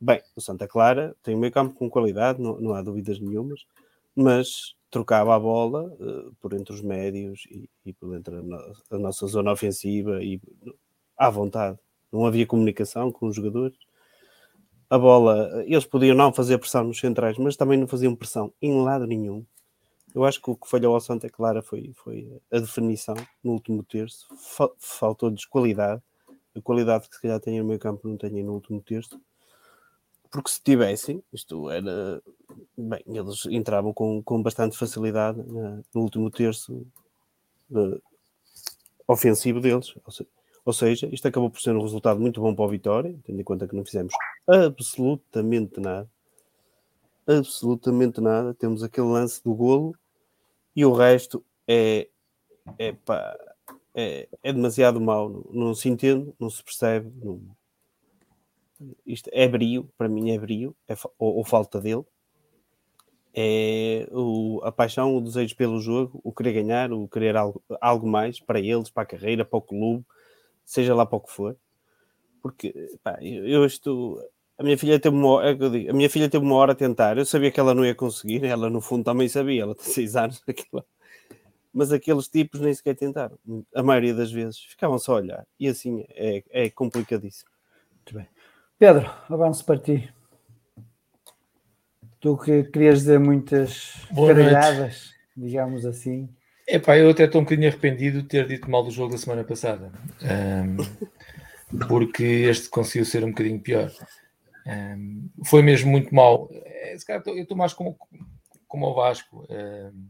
bem, 0.01 0.23
o 0.35 0.41
Santa 0.41 0.67
Clara 0.67 1.15
tem 1.23 1.35
um 1.35 1.39
meio 1.39 1.53
campo 1.53 1.75
com 1.75 1.91
qualidade, 1.91 2.41
não, 2.41 2.59
não 2.59 2.75
há 2.75 2.83
dúvidas 2.83 3.19
nenhumas, 3.21 3.67
mas 4.15 4.75
trocava 4.91 5.35
a 5.35 5.39
bola 5.39 5.85
uh, 5.85 6.35
por 6.41 6.55
entre 6.55 6.73
os 6.73 6.81
médios 6.81 7.47
e, 7.51 7.69
e 7.85 7.93
por 7.93 8.15
entre 8.17 8.37
a, 8.37 8.43
no, 8.43 8.57
a, 8.91 8.99
nossa 8.99 9.27
zona 9.27 9.53
ofensiva 9.53 10.23
e 10.23 10.41
à 11.17 11.31
vontade. 11.31 11.79
Não 12.13 12.27
havia 12.27 12.47
comunicação 12.47 13.11
com 13.11 13.27
os 13.27 13.37
jogadores. 13.37 13.77
A 14.89 14.99
bola, 14.99 15.65
eles 15.67 15.85
podiam 15.85 16.17
não 16.17 16.33
fazer 16.33 16.59
pressão 16.59 16.85
nos 16.85 16.99
centrais, 16.99 17.37
mas 17.39 17.57
também 17.57 17.79
não 17.79 17.89
faziam 17.89 18.15
pressão 18.15 18.53
em 18.63 18.83
lado 18.83 19.07
nenhum 19.07 19.45
eu 20.17 20.25
acho 20.25 20.41
que 20.41 20.51
o 20.51 20.57
que 20.57 20.67
falhou 20.67 20.95
ao 20.95 21.01
Santa 21.01 21.29
Clara 21.29 21.61
foi, 21.61 21.93
foi 21.95 22.41
a 22.51 22.59
definição 22.59 23.15
no 23.45 23.53
último 23.53 23.85
terço. 23.85 24.27
Faltou-lhes 24.79 25.45
qualidade. 25.45 26.03
A 26.57 26.61
qualidade 26.63 27.07
que 27.07 27.17
se 27.17 27.21
calhar 27.21 27.39
tem 27.39 27.61
no 27.61 27.67
meio 27.67 27.79
campo 27.79 28.09
não 28.09 28.17
tem 28.17 28.43
no 28.43 28.55
último 28.55 28.81
terço. 28.81 29.21
Porque 30.31 30.49
se 30.49 30.63
tivessem, 30.63 31.23
isto 31.31 31.69
era. 31.69 32.23
Bem, 32.79 33.03
eles 33.07 33.45
entravam 33.45 33.93
com, 33.93 34.23
com 34.23 34.43
bastante 34.43 34.75
facilidade 34.79 35.39
no 35.43 35.85
último 36.01 36.31
terço 36.31 36.87
de, 37.69 38.01
ofensivo 39.07 39.61
deles. 39.61 39.95
Ou 40.67 40.73
seja, 40.73 41.09
isto 41.13 41.29
acabou 41.29 41.49
por 41.49 41.61
ser 41.61 41.77
um 41.77 41.81
resultado 41.81 42.19
muito 42.19 42.41
bom 42.41 42.53
para 42.53 42.65
a 42.65 42.69
vitória, 42.69 43.17
tendo 43.23 43.41
em 43.41 43.45
conta 43.45 43.69
que 43.69 43.77
não 43.77 43.85
fizemos 43.85 44.13
absolutamente 44.49 45.79
nada. 45.79 46.11
Absolutamente 47.25 48.21
nada. 48.21 48.53
Temos 48.53 48.83
aquele 48.83 49.07
lance 49.07 49.41
do 49.45 49.55
golo 49.55 49.95
e 50.75 50.85
o 50.85 50.93
resto 50.93 51.45
é, 51.69 52.09
é, 52.81 52.93
pá, 52.93 53.39
é, 53.95 54.29
é 54.43 54.53
demasiado 54.53 55.01
mau, 55.01 55.29
não, 55.29 55.45
não, 55.53 55.75
se 55.75 55.89
entende, 55.89 56.35
não 56.37 56.51
se 56.51 56.65
percebe. 56.65 57.13
Não... 57.25 57.41
Isto 59.07 59.31
é 59.33 59.47
brio, 59.47 59.89
para 59.97 60.09
mim 60.09 60.33
é 60.33 60.39
brio, 60.39 60.75
é, 60.89 60.95
ou, 61.17 61.37
ou 61.37 61.45
falta 61.45 61.81
dele. 61.81 62.05
É 63.33 64.09
o, 64.11 64.61
a 64.65 64.73
paixão, 64.73 65.17
o 65.17 65.21
desejo 65.21 65.55
pelo 65.55 65.81
jogo, 65.81 66.21
o 66.25 66.33
querer 66.33 66.55
ganhar, 66.55 66.93
o 66.93 67.07
querer 67.07 67.37
algo, 67.37 67.63
algo 67.81 68.09
mais 68.09 68.41
para 68.41 68.59
eles, 68.59 68.91
para 68.91 69.05
a 69.05 69.07
carreira, 69.07 69.45
para 69.45 69.59
o 69.59 69.63
clube, 69.63 70.05
seja 70.67 70.95
lá 70.95 71.07
para 71.07 71.17
o 71.17 71.21
que 71.21 71.33
for. 71.33 71.57
Porque 72.43 72.75
pá, 73.03 73.17
eu, 73.23 73.47
eu 73.47 73.65
estou, 73.65 74.21
a 74.59 74.63
minha 74.63 74.77
filha 74.77 74.99
teve 74.99 75.17
uma 75.17 75.29
hora, 75.29 75.51
é 75.51 75.91
a 75.91 75.93
minha 75.93 76.11
filha 76.11 76.29
teve 76.29 76.45
uma 76.45 76.57
hora 76.57 76.73
a 76.73 76.75
tentar. 76.75 77.17
Eu 77.17 77.25
sabia 77.25 77.51
que 77.51 77.61
ela 77.61 77.75
não 77.75 77.85
ia 77.85 77.95
conseguir, 77.95 78.45
ela 78.45 78.69
no 78.69 78.81
fundo 78.81 79.05
também 79.05 79.29
sabia, 79.29 79.63
ela 79.63 79.75
tem 79.75 79.87
seis 79.87 80.17
anos, 80.17 80.43
mas 81.73 81.93
aqueles 81.93 82.29
tipos 82.29 82.61
nem 82.61 82.73
sequer 82.75 82.97
tentaram. 82.97 83.39
A 83.75 83.83
maioria 83.83 84.15
das 84.15 84.33
vezes 84.33 84.59
ficavam 84.59 84.99
só 84.99 85.13
a 85.13 85.17
olhar. 85.17 85.47
E 85.61 85.69
assim 85.69 86.05
é, 86.11 86.43
é 86.51 86.71
complicadíssimo. 86.71 87.51
Muito 87.97 88.15
bem. 88.15 88.29
Pedro, 88.79 89.11
avanço 89.29 89.65
para 89.65 89.79
ti. 89.79 90.13
Tu 92.19 92.37
que 92.39 92.65
querias 92.65 93.01
dizer 93.01 93.21
muitas 93.21 93.93
caralhadas, 94.15 95.13
digamos 95.37 95.85
assim. 95.85 96.29
Epá, 96.69 96.99
eu 96.99 97.11
até 97.11 97.25
estou 97.25 97.41
um 97.41 97.45
bocadinho 97.45 97.69
arrependido 97.69 98.23
de 98.23 98.29
ter 98.29 98.47
dito 98.47 98.69
mal 98.69 98.83
do 98.83 98.91
jogo 98.91 99.13
da 99.13 99.19
semana 99.19 99.45
passada. 99.45 99.93
Um, 100.21 101.87
porque 101.87 102.25
este 102.25 102.69
conseguiu 102.69 103.05
ser 103.05 103.23
um 103.23 103.31
bocadinho 103.31 103.61
pior. 103.61 103.93
Um, 104.67 105.31
foi 105.45 105.63
mesmo 105.63 105.91
muito 105.91 106.13
mal. 106.13 106.49
É, 106.53 106.97
eu 107.27 107.43
estou 107.43 107.57
mais 107.57 107.73
como, 107.73 107.97
como 108.67 108.87
o 108.87 108.95
Vasco. 108.95 109.47
Um, 109.49 110.09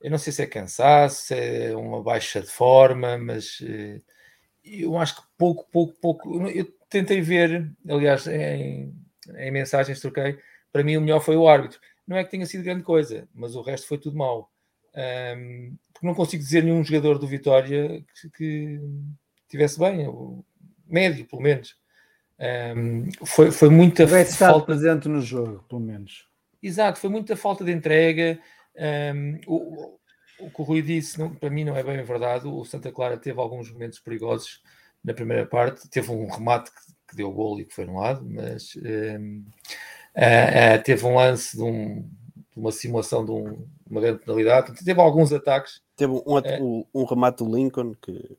eu 0.00 0.10
não 0.10 0.16
sei 0.16 0.32
se 0.32 0.42
é 0.42 0.46
cansaço, 0.46 1.26
se 1.26 1.34
é 1.34 1.76
uma 1.76 2.02
baixa 2.02 2.40
de 2.40 2.50
forma, 2.50 3.18
mas 3.18 3.60
uh, 3.60 4.02
eu 4.64 4.96
acho 4.96 5.16
que 5.16 5.22
pouco, 5.36 5.68
pouco, 5.70 5.92
pouco. 6.00 6.48
Eu 6.48 6.66
tentei 6.88 7.20
ver, 7.20 7.70
aliás, 7.86 8.26
em, 8.26 8.94
em 9.36 9.50
mensagens 9.50 10.00
troquei. 10.00 10.38
Para 10.72 10.82
mim, 10.82 10.96
o 10.96 11.00
melhor 11.02 11.20
foi 11.20 11.36
o 11.36 11.46
árbitro. 11.46 11.78
Não 12.06 12.16
é 12.16 12.24
que 12.24 12.30
tenha 12.30 12.46
sido 12.46 12.64
grande 12.64 12.84
coisa, 12.84 13.28
mas 13.34 13.54
o 13.54 13.60
resto 13.60 13.86
foi 13.86 13.98
tudo 13.98 14.16
mal. 14.16 14.49
Um, 14.94 15.76
porque 15.92 16.06
não 16.06 16.14
consigo 16.14 16.42
dizer 16.42 16.64
nenhum 16.64 16.82
jogador 16.82 17.18
do 17.18 17.26
Vitória 17.26 18.04
que, 18.20 18.30
que 18.30 18.80
tivesse 19.48 19.78
bem, 19.78 20.06
médio, 20.86 21.26
pelo 21.26 21.42
menos. 21.42 21.76
Um, 22.76 23.08
foi, 23.26 23.50
foi 23.50 23.68
muita 23.68 24.06
falta 24.24 24.66
presente 24.66 25.08
no 25.08 25.20
jogo, 25.20 25.64
pelo 25.68 25.80
menos. 25.80 26.26
Exato, 26.62 26.98
foi 26.98 27.10
muita 27.10 27.36
falta 27.36 27.64
de 27.64 27.72
entrega. 27.72 28.38
Um, 29.14 29.40
o, 29.46 29.98
o 30.40 30.50
que 30.50 30.60
o 30.60 30.64
Rui 30.64 30.82
disse, 30.82 31.18
não, 31.18 31.34
para 31.34 31.50
mim, 31.50 31.64
não 31.64 31.76
é 31.76 31.82
bem 31.82 32.02
verdade. 32.02 32.46
O 32.46 32.64
Santa 32.64 32.90
Clara 32.90 33.16
teve 33.16 33.38
alguns 33.38 33.70
momentos 33.70 33.98
perigosos 33.98 34.62
na 35.04 35.14
primeira 35.14 35.46
parte. 35.46 35.88
Teve 35.88 36.10
um 36.10 36.28
remate 36.28 36.70
que, 36.70 36.80
que 37.08 37.16
deu 37.16 37.30
gol 37.30 37.60
e 37.60 37.64
que 37.64 37.74
foi 37.74 37.84
no 37.84 37.98
lado, 37.98 38.26
mas 38.28 38.74
um, 38.76 39.44
uh, 40.16 40.78
uh, 40.78 40.82
teve 40.82 41.04
um 41.04 41.16
lance 41.16 41.56
de, 41.56 41.62
um, 41.62 42.08
uma 42.60 42.72
simulação 42.72 43.24
de 43.24 43.30
um, 43.30 43.66
uma 43.88 44.00
grande 44.00 44.20
penalidade. 44.20 44.84
Teve 44.84 45.00
alguns 45.00 45.32
ataques. 45.32 45.82
Teve 45.96 46.12
um, 46.12 46.22
um, 46.60 46.84
um 46.94 47.04
remate 47.04 47.42
do 47.42 47.56
Lincoln 47.56 47.94
que 47.94 48.36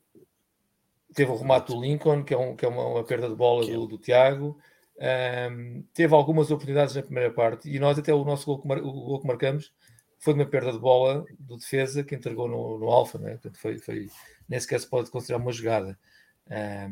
teve 1.14 1.30
o 1.30 1.36
remate 1.36 1.72
do 1.72 1.80
Lincoln, 1.80 2.22
que 2.24 2.34
é, 2.34 2.38
um, 2.38 2.56
que 2.56 2.64
é 2.64 2.68
uma, 2.68 2.86
uma 2.86 3.04
perda 3.04 3.28
de 3.28 3.34
bola 3.34 3.66
do, 3.66 3.86
do 3.86 3.98
Tiago. 3.98 4.58
Um, 4.98 5.84
teve 5.92 6.14
algumas 6.14 6.50
oportunidades 6.50 6.94
na 6.94 7.02
primeira 7.02 7.30
parte 7.32 7.68
e 7.68 7.78
nós 7.78 7.98
até 7.98 8.14
o 8.14 8.24
nosso 8.24 8.46
gol 8.46 8.60
que, 8.60 8.68
mar, 8.68 8.78
o 8.78 8.92
gol 8.92 9.20
que 9.20 9.26
marcamos 9.26 9.72
foi 10.18 10.34
uma 10.34 10.46
perda 10.46 10.70
de 10.70 10.78
bola 10.78 11.24
do 11.40 11.56
defesa 11.56 12.04
que 12.04 12.14
entregou 12.14 12.46
no, 12.46 12.78
no 12.78 12.88
Alfa, 12.88 13.18
né? 13.18 13.32
Portanto, 13.32 13.58
foi, 13.58 13.78
foi, 13.78 14.08
nem 14.48 14.60
sequer 14.60 14.78
se 14.78 14.88
pode 14.88 15.10
considerar 15.10 15.38
uma 15.38 15.52
jogada. 15.52 15.98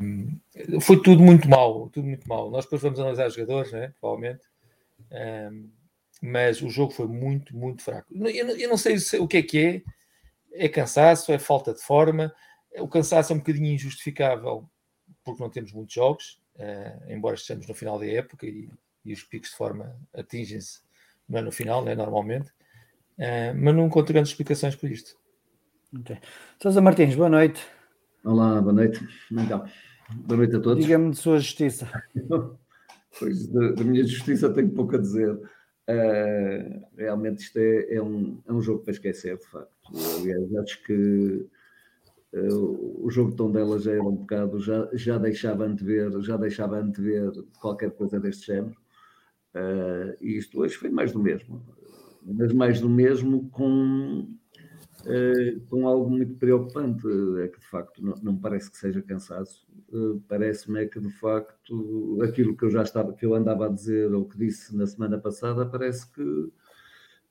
Um, 0.01 0.39
foi 0.81 1.01
tudo 1.01 1.23
muito 1.23 1.49
mal, 1.49 1.89
tudo 1.89 2.07
muito 2.07 2.27
mal. 2.27 2.51
Nós 2.51 2.65
depois 2.65 2.81
vamos 2.81 2.99
analisar 2.99 3.27
os 3.27 3.33
jogadores, 3.33 3.71
né? 3.71 3.93
provavelmente, 3.99 4.41
um, 5.11 5.69
mas 6.21 6.61
o 6.61 6.69
jogo 6.69 6.91
foi 6.91 7.07
muito, 7.07 7.55
muito 7.55 7.81
fraco. 7.81 8.07
Eu, 8.13 8.47
eu 8.57 8.69
não 8.69 8.77
sei 8.77 8.97
o 9.19 9.27
que 9.27 9.37
é 9.37 9.43
que 9.43 9.57
é, 10.53 10.65
é 10.65 10.69
cansaço, 10.69 11.31
é 11.31 11.39
falta 11.39 11.73
de 11.73 11.81
forma. 11.81 12.33
O 12.77 12.87
cansaço 12.87 13.33
é 13.33 13.35
um 13.35 13.39
bocadinho 13.39 13.73
injustificável 13.73 14.69
porque 15.23 15.41
não 15.41 15.49
temos 15.49 15.71
muitos 15.71 15.93
jogos, 15.93 16.41
uh, 16.55 17.11
embora 17.11 17.35
estejamos 17.35 17.67
no 17.67 17.73
final 17.73 17.99
da 17.99 18.05
época 18.05 18.45
e, 18.45 18.69
e 19.03 19.13
os 19.13 19.23
picos 19.23 19.49
de 19.49 19.55
forma 19.55 19.95
atingem-se 20.13 20.79
não 21.27 21.39
é 21.39 21.41
no 21.41 21.51
final, 21.51 21.83
né, 21.83 21.95
normalmente, 21.95 22.49
uh, 23.17 23.55
mas 23.55 23.75
não 23.75 23.87
encontro 23.87 24.13
grandes 24.13 24.31
explicações 24.31 24.75
para 24.75 24.89
isto. 24.89 25.15
Okay. 25.99 26.17
Sousa 26.61 26.81
Martins, 26.81 27.15
boa 27.15 27.29
noite. 27.29 27.65
Olá, 28.23 28.61
boa 28.61 28.73
noite. 28.73 28.99
Então, 29.31 29.65
boa 30.09 30.37
noite 30.37 30.55
a 30.55 30.59
todos. 30.59 30.83
Diga-me 30.83 31.11
de 31.11 31.17
sua 31.17 31.39
justiça. 31.39 31.89
pois, 33.19 33.47
da, 33.47 33.71
da, 33.71 33.83
minha 33.83 34.05
justiça 34.05 34.53
tenho 34.53 34.69
pouco 34.69 34.95
a 34.95 34.99
dizer. 34.99 35.37
Uh, 35.89 36.85
realmente 36.95 37.39
isto 37.39 37.57
é, 37.57 37.95
é, 37.95 38.01
um, 38.01 38.41
é 38.47 38.53
um 38.53 38.61
jogo 38.61 38.83
para 38.83 38.91
esquecer, 38.93 39.37
de 39.37 39.45
facto. 39.45 39.71
Aliás, 40.19 40.55
acho 40.55 40.83
que 40.83 41.49
o 42.33 43.09
jogo 43.09 43.31
de 43.31 43.37
Tondela 43.37 43.77
já 43.77 43.91
era 43.91 44.03
um 44.03 44.15
bocado, 44.15 44.59
já, 44.59 44.89
já 44.93 45.17
deixava 45.17 45.65
antever, 45.65 46.21
já 46.21 46.37
deixava 46.37 46.79
antever 46.79 47.31
qualquer 47.59 47.91
coisa 47.91 48.19
deste 48.19 48.47
género. 48.47 48.75
Uh, 49.53 50.15
e 50.21 50.37
isto 50.37 50.61
hoje 50.61 50.75
foi 50.75 50.89
mais 50.89 51.11
do 51.11 51.19
mesmo, 51.19 51.61
mas 52.23 52.53
mais 52.53 52.79
do 52.79 52.87
mesmo 52.87 53.49
com, 53.49 54.33
uh, 55.05 55.61
com 55.69 55.87
algo 55.87 56.09
muito 56.09 56.35
preocupante. 56.35 57.07
É 57.43 57.47
que 57.47 57.59
de 57.59 57.67
facto 57.67 58.03
não, 58.03 58.15
não 58.21 58.37
parece 58.37 58.71
que 58.71 58.77
seja 58.77 59.01
cansaço, 59.01 59.67
uh, 59.89 60.21
parece-me 60.27 60.83
é 60.83 60.85
que 60.85 60.99
de 60.99 61.11
facto 61.11 62.19
aquilo 62.23 62.55
que 62.55 62.65
eu 62.65 62.69
já 62.69 62.83
estava, 62.83 63.13
que 63.13 63.25
eu 63.25 63.33
andava 63.35 63.65
a 63.65 63.69
dizer 63.69 64.13
ou 64.13 64.25
que 64.25 64.37
disse 64.37 64.75
na 64.75 64.85
semana 64.85 65.17
passada, 65.17 65.65
parece 65.65 66.09
que, 66.11 66.51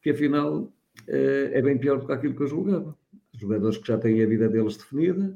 que 0.03 0.11
afinal 0.11 0.73
é 1.07 1.63
bem 1.63 1.79
pior 1.79 1.99
do 1.99 2.07
que 2.07 2.13
aquilo 2.13 2.37
que 2.37 2.43
eu 2.43 2.47
julgava 2.47 2.95
jogadores 3.41 3.79
que 3.79 3.89
já 3.89 3.99
têm 3.99 4.23
a 4.23 4.27
vida 4.27 4.49
deles 4.49 4.77
definida, 4.77 5.35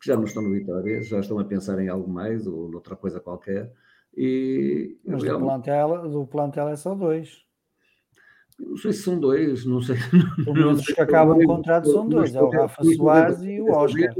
que 0.00 0.06
já 0.06 0.16
não 0.16 0.24
estão 0.24 0.42
no 0.42 0.52
Vitória, 0.52 1.02
já 1.02 1.20
estão 1.20 1.38
a 1.38 1.44
pensar 1.44 1.78
em 1.80 1.88
algo 1.88 2.08
mais 2.08 2.46
ou 2.46 2.68
noutra 2.68 2.94
coisa 2.94 3.20
qualquer. 3.20 3.72
E, 4.16 4.98
Mas 5.04 5.22
realmente... 5.22 5.40
do, 5.40 5.62
plantel, 5.62 6.08
do 6.08 6.26
plantel 6.26 6.68
é 6.68 6.76
só 6.76 6.94
dois. 6.94 7.45
Não 8.58 8.76
sei 8.76 8.92
se 8.92 9.02
são 9.02 9.20
dois, 9.20 9.66
não 9.66 9.82
sei. 9.82 9.96
Os 10.72 10.86
que 10.86 11.00
acabam 11.00 11.38
o 11.38 11.44
contrato 11.44 11.90
são 11.90 12.08
dois, 12.08 12.34
é 12.34 12.40
o 12.40 12.48
Rafa 12.48 12.82
Soares 12.84 13.42
e 13.42 13.60
o 13.60 13.70
Oscar. 13.70 14.14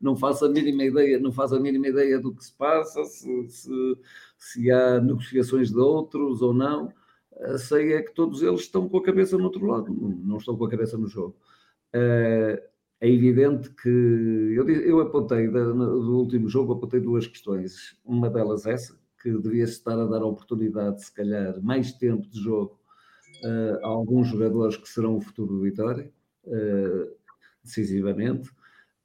Não 0.00 0.16
faço 0.16 0.44
a 0.44 0.48
mínima 0.48 0.84
ideia, 0.84 1.18
não 1.18 1.32
faço 1.32 1.56
a 1.56 1.60
mínima 1.60 1.88
ideia 1.88 2.20
do 2.20 2.34
que 2.34 2.44
se 2.44 2.52
passa, 2.52 3.04
se, 3.04 3.48
se, 3.48 3.98
se 4.38 4.70
há 4.70 5.00
negociações 5.00 5.70
de 5.70 5.78
outros 5.78 6.42
ou 6.42 6.54
não. 6.54 6.92
Sei 7.58 7.94
é 7.94 8.02
que 8.02 8.14
todos 8.14 8.42
eles 8.42 8.60
estão 8.60 8.88
com 8.88 8.98
a 8.98 9.02
cabeça 9.02 9.36
no 9.36 9.44
outro 9.44 9.66
lado, 9.66 9.92
não 9.92 10.36
estão 10.36 10.56
com 10.56 10.64
a 10.64 10.70
cabeça 10.70 10.96
no 10.96 11.08
jogo. 11.08 11.36
É 11.92 13.08
evidente 13.08 13.68
que 13.70 13.88
eu, 13.88 14.68
eu 14.68 15.00
apontei 15.00 15.48
do 15.48 16.16
último 16.16 16.48
jogo, 16.48 16.74
apontei 16.74 17.00
duas 17.00 17.26
questões. 17.26 17.96
Uma 18.04 18.30
delas 18.30 18.64
essa, 18.64 18.96
que 19.20 19.32
devia 19.38 19.64
estar 19.64 19.98
a 19.98 20.06
dar 20.06 20.22
a 20.22 20.26
oportunidade, 20.26 21.04
se 21.04 21.12
calhar, 21.12 21.60
mais 21.60 21.92
tempo 21.92 22.28
de 22.28 22.40
jogo 22.40 22.78
uh, 23.44 23.84
a 23.84 23.88
alguns 23.88 24.28
jogadores 24.28 24.76
que 24.76 24.88
serão 24.88 25.16
o 25.16 25.20
futuro 25.20 25.54
do 25.54 25.60
Vitória, 25.62 26.10
uh, 26.46 27.10
decisivamente. 27.62 28.50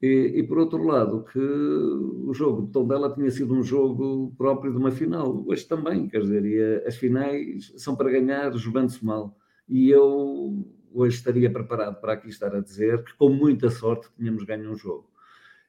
E, 0.01 0.33
e, 0.35 0.43
por 0.43 0.59
outro 0.59 0.83
lado, 0.83 1.23
que 1.23 1.39
o 1.39 2.31
jogo 2.33 2.67
de 2.67 2.71
Tondela 2.71 3.13
tinha 3.13 3.31
sido 3.31 3.53
um 3.53 3.63
jogo 3.63 4.31
próprio 4.37 4.71
de 4.71 4.77
uma 4.77 4.91
final. 4.91 5.43
Hoje 5.47 5.65
também, 5.65 6.07
quer 6.07 6.21
dizer, 6.21 6.85
as 6.85 6.95
finais 6.95 7.73
são 7.77 7.95
para 7.95 8.11
ganhar 8.11 8.55
jogando-se 8.55 9.03
mal. 9.03 9.35
E 9.67 9.89
eu 9.89 10.65
hoje 10.93 11.17
estaria 11.17 11.51
preparado 11.51 11.99
para 11.99 12.13
aqui 12.13 12.29
estar 12.29 12.55
a 12.55 12.61
dizer 12.61 13.03
que 13.03 13.13
com 13.15 13.29
muita 13.29 13.69
sorte 13.69 14.07
tínhamos 14.15 14.43
ganho 14.43 14.71
um 14.71 14.75
jogo. 14.75 15.09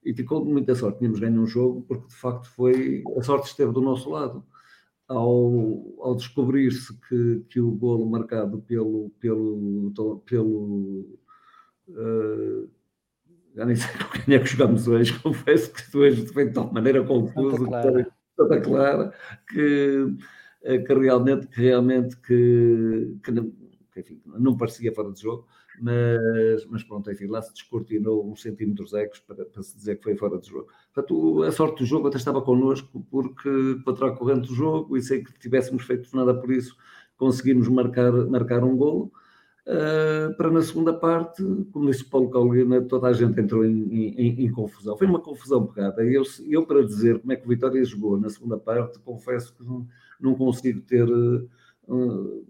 E 0.05 0.15
com 0.23 0.45
muita 0.45 0.75
sorte 0.75 0.99
tínhamos 0.99 1.19
ganho 1.19 1.41
um 1.41 1.47
jogo 1.47 1.83
porque 1.83 2.07
de 2.07 2.15
facto 2.15 2.49
foi 2.51 3.03
a 3.17 3.23
sorte 3.23 3.49
esteve 3.49 3.73
do 3.73 3.81
nosso 3.81 4.09
lado 4.11 4.45
ao, 5.09 5.95
ao 6.01 6.15
descobrir-se 6.15 6.95
que, 7.09 7.45
que 7.49 7.61
o 7.61 7.71
golo 7.71 8.09
marcado 8.09 8.61
pelo. 8.61 9.11
pelo, 9.19 10.23
pelo 10.27 11.19
uh, 11.89 12.71
já 13.55 13.65
nem 13.65 13.75
sei 13.75 13.91
com 13.99 14.25
quem 14.25 14.35
é 14.35 14.39
que 14.39 14.47
jogamos 14.47 14.87
hoje, 14.87 15.19
confesso 15.21 15.73
que 15.73 15.97
hoje 15.97 16.27
foi 16.27 16.47
de 16.47 16.53
tal 16.53 16.73
maneira 16.73 17.03
confuso, 17.03 17.67
toda 18.37 18.61
clara, 18.61 19.13
que, 19.49 20.15
eh, 20.63 20.79
que 20.79 20.95
realmente, 20.95 21.49
que, 21.49 21.61
realmente 21.61 22.17
que, 22.19 23.17
que, 23.25 23.33
não, 23.33 23.51
que 23.93 24.01
enfim, 24.01 24.23
não 24.27 24.57
parecia 24.57 24.95
fora 24.95 25.11
de 25.11 25.21
jogo 25.21 25.49
mas, 25.83 26.65
mas 26.67 26.83
pronto, 26.83 27.11
enfim, 27.11 27.27
lá 27.27 27.43
se 27.43 27.53
descortinou 27.53 28.31
uns 28.31 28.43
centímetros 28.43 28.93
ecos 28.93 29.21
para, 29.21 29.45
para, 29.45 29.63
se 29.63 29.77
dizer 29.77 29.97
que 29.97 30.05
foi 30.05 30.17
fora 30.17 30.39
de 30.39 30.49
jogo. 30.49 30.69
Portanto, 30.93 31.43
a 31.43 31.53
sorte 31.53 31.79
do 31.79 31.87
jogo 31.87 32.09
até 32.09 32.17
estava 32.17 32.43
connosco, 32.43 33.05
porque 33.11 33.81
contra 33.85 34.09
a 34.09 34.17
corrente 34.17 34.49
do 34.49 34.55
jogo, 34.55 34.97
e 34.97 35.03
sei 35.03 35.23
que 35.23 35.33
tivéssemos 35.39 35.85
feito 35.85 36.15
nada 36.17 36.35
por 36.35 36.51
isso, 36.51 36.77
conseguimos 37.17 37.69
marcar, 37.69 38.13
marcar 38.29 38.65
um 38.65 38.77
golo. 38.77 39.13
Uh, 39.67 40.35
para 40.37 40.51
na 40.51 40.63
segunda 40.63 40.95
parte, 40.95 41.43
como 41.73 41.91
disse 41.91 42.03
Paulo 42.03 42.31
Caulina, 42.31 42.81
toda 42.81 43.09
a 43.09 43.13
gente 43.13 43.39
entrou 43.39 43.67
em, 43.67 43.93
em, 43.93 44.47
em 44.47 44.51
confusão. 44.51 44.97
Foi 44.97 45.07
uma 45.07 45.21
confusão 45.21 45.67
pegada. 45.67 46.03
Eu, 46.03 46.23
eu, 46.47 46.65
para 46.65 46.83
dizer 46.83 47.19
como 47.19 47.33
é 47.33 47.37
que 47.37 47.45
o 47.45 47.49
Vitória 47.49 47.85
jogou 47.85 48.19
na 48.19 48.31
segunda 48.31 48.57
parte, 48.57 48.99
confesso 49.01 49.55
que 49.55 49.63
não, 49.63 49.87
não 50.19 50.35
consigo 50.35 50.81
ter. 50.81 51.07
Uh, 51.07 51.51
uh, 51.87 52.49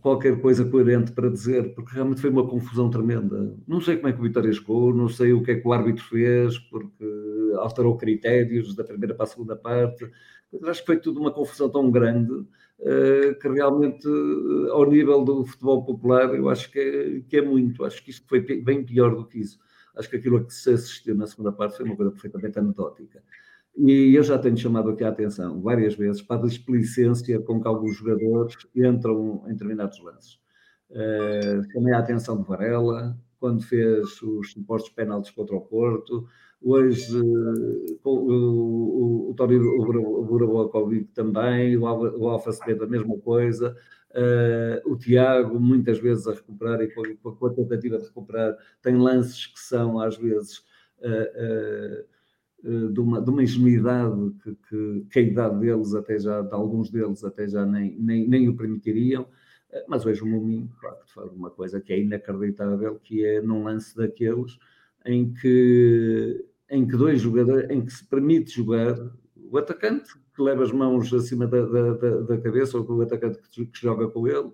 qualquer 0.00 0.40
coisa 0.40 0.64
coerente 0.64 1.12
para 1.12 1.28
dizer, 1.28 1.74
porque 1.74 1.94
realmente 1.94 2.20
foi 2.20 2.30
uma 2.30 2.46
confusão 2.46 2.88
tremenda. 2.88 3.54
Não 3.66 3.80
sei 3.80 3.96
como 3.96 4.08
é 4.08 4.12
que 4.12 4.20
o 4.20 4.22
Vitória 4.22 4.52
jogou, 4.52 4.94
não 4.94 5.08
sei 5.08 5.32
o 5.32 5.42
que 5.42 5.52
é 5.52 5.54
que 5.56 5.66
o 5.66 5.72
árbitro 5.72 6.04
fez, 6.04 6.58
porque 6.58 7.04
alterou 7.56 7.96
critérios 7.96 8.74
da 8.74 8.84
primeira 8.84 9.14
para 9.14 9.24
a 9.24 9.28
segunda 9.28 9.56
parte. 9.56 10.08
acho 10.64 10.80
que 10.80 10.86
foi 10.86 10.98
tudo 10.98 11.20
uma 11.20 11.32
confusão 11.32 11.68
tão 11.68 11.90
grande 11.90 12.32
uh, 12.32 13.38
que 13.40 13.48
realmente, 13.48 14.06
uh, 14.06 14.72
ao 14.72 14.88
nível 14.88 15.24
do 15.24 15.44
futebol 15.44 15.84
popular, 15.84 16.34
eu 16.34 16.48
acho 16.48 16.70
que 16.70 16.78
é, 16.78 17.20
que 17.28 17.36
é 17.38 17.42
muito. 17.42 17.84
Acho 17.84 18.02
que 18.02 18.10
isto 18.10 18.26
foi 18.28 18.40
bem 18.40 18.84
pior 18.84 19.14
do 19.14 19.26
que 19.26 19.40
isso. 19.40 19.58
Acho 19.96 20.10
que 20.10 20.16
aquilo 20.16 20.36
a 20.38 20.44
que 20.44 20.54
se 20.54 20.70
assistiu 20.70 21.14
na 21.14 21.26
segunda 21.26 21.52
parte 21.52 21.76
foi 21.76 21.86
uma 21.86 21.96
coisa 21.96 22.10
perfeitamente 22.12 22.58
anedótica. 22.58 23.22
E 23.76 24.14
eu 24.14 24.22
já 24.22 24.38
tenho 24.38 24.56
chamado 24.56 24.90
aqui 24.90 25.02
a 25.02 25.08
atenção 25.08 25.60
várias 25.60 25.94
vezes 25.94 26.22
para 26.22 26.40
a 26.40 26.46
displicência 26.46 27.40
com 27.40 27.60
que 27.60 27.66
alguns 27.66 27.96
jogadores 27.96 28.56
entram 28.74 29.42
em 29.46 29.52
determinados 29.52 30.00
lances. 30.02 30.38
Uh, 30.90 31.72
chamei 31.72 31.92
a 31.92 31.98
atenção 31.98 32.40
de 32.40 32.46
Varela, 32.46 33.18
quando 33.40 33.62
fez 33.62 34.22
os 34.22 34.52
supostos 34.52 34.92
penaltis 34.92 35.32
contra 35.32 35.56
o 35.56 35.60
Porto. 35.60 36.26
Hoje, 36.62 37.20
uh, 37.20 37.98
o, 38.04 38.10
o, 38.10 39.30
o 39.30 39.34
Tório 39.34 39.60
Burabokovic 40.24 41.12
também, 41.12 41.76
o, 41.76 41.82
o 41.82 42.28
Alfa 42.28 42.52
Cepeda, 42.52 42.84
a 42.84 42.88
mesma 42.88 43.18
coisa. 43.18 43.76
Uh, 44.10 44.92
o 44.92 44.96
Tiago, 44.96 45.58
muitas 45.58 45.98
vezes 45.98 46.28
a 46.28 46.32
recuperar 46.32 46.80
e 46.80 46.88
com, 46.94 47.02
com, 47.34 47.46
a 47.46 47.52
tentativa 47.52 47.98
de 47.98 48.04
recuperar, 48.04 48.56
tem 48.80 48.96
lances 48.96 49.46
que 49.46 49.58
são, 49.58 49.98
às 49.98 50.16
vezes, 50.16 50.58
uh, 51.00 52.13
de 52.64 53.00
uma, 53.00 53.20
de 53.20 53.30
uma 53.30 53.42
ingenuidade 53.42 54.32
que, 54.42 54.56
que, 54.68 55.06
que, 55.10 55.18
a 55.18 55.22
idade 55.22 55.60
deles, 55.60 55.94
até 55.94 56.18
já, 56.18 56.40
de 56.40 56.54
alguns 56.54 56.90
deles, 56.90 57.22
até 57.22 57.46
já 57.46 57.66
nem, 57.66 57.94
nem, 57.98 58.26
nem 58.26 58.48
o 58.48 58.56
permitiriam. 58.56 59.26
Eh, 59.70 59.84
mas 59.86 60.06
hoje 60.06 60.22
o 60.22 60.26
Muminho, 60.26 60.70
claro, 60.80 60.96
faz 61.06 61.30
uma 61.32 61.50
coisa 61.50 61.80
que 61.80 61.92
é 61.92 62.00
inacreditável, 62.00 62.98
que 63.02 63.24
é 63.24 63.42
num 63.42 63.64
lance 63.64 63.94
daqueles 63.94 64.58
em 65.04 65.34
que, 65.34 66.44
em 66.70 66.86
que 66.86 66.96
dois 66.96 67.20
jogadores, 67.20 67.68
em 67.70 67.84
que 67.84 67.92
se 67.92 68.04
permite 68.08 68.50
jogar 68.52 68.96
o 69.36 69.58
atacante 69.58 70.10
que 70.34 70.42
leva 70.42 70.64
as 70.64 70.72
mãos 70.72 71.12
acima 71.12 71.46
da, 71.46 71.64
da, 71.66 72.20
da 72.22 72.38
cabeça 72.38 72.78
ou 72.78 72.90
o 72.90 73.02
atacante 73.02 73.38
que, 73.50 73.66
que 73.66 73.80
joga 73.80 74.08
com 74.08 74.26
ele, 74.26 74.50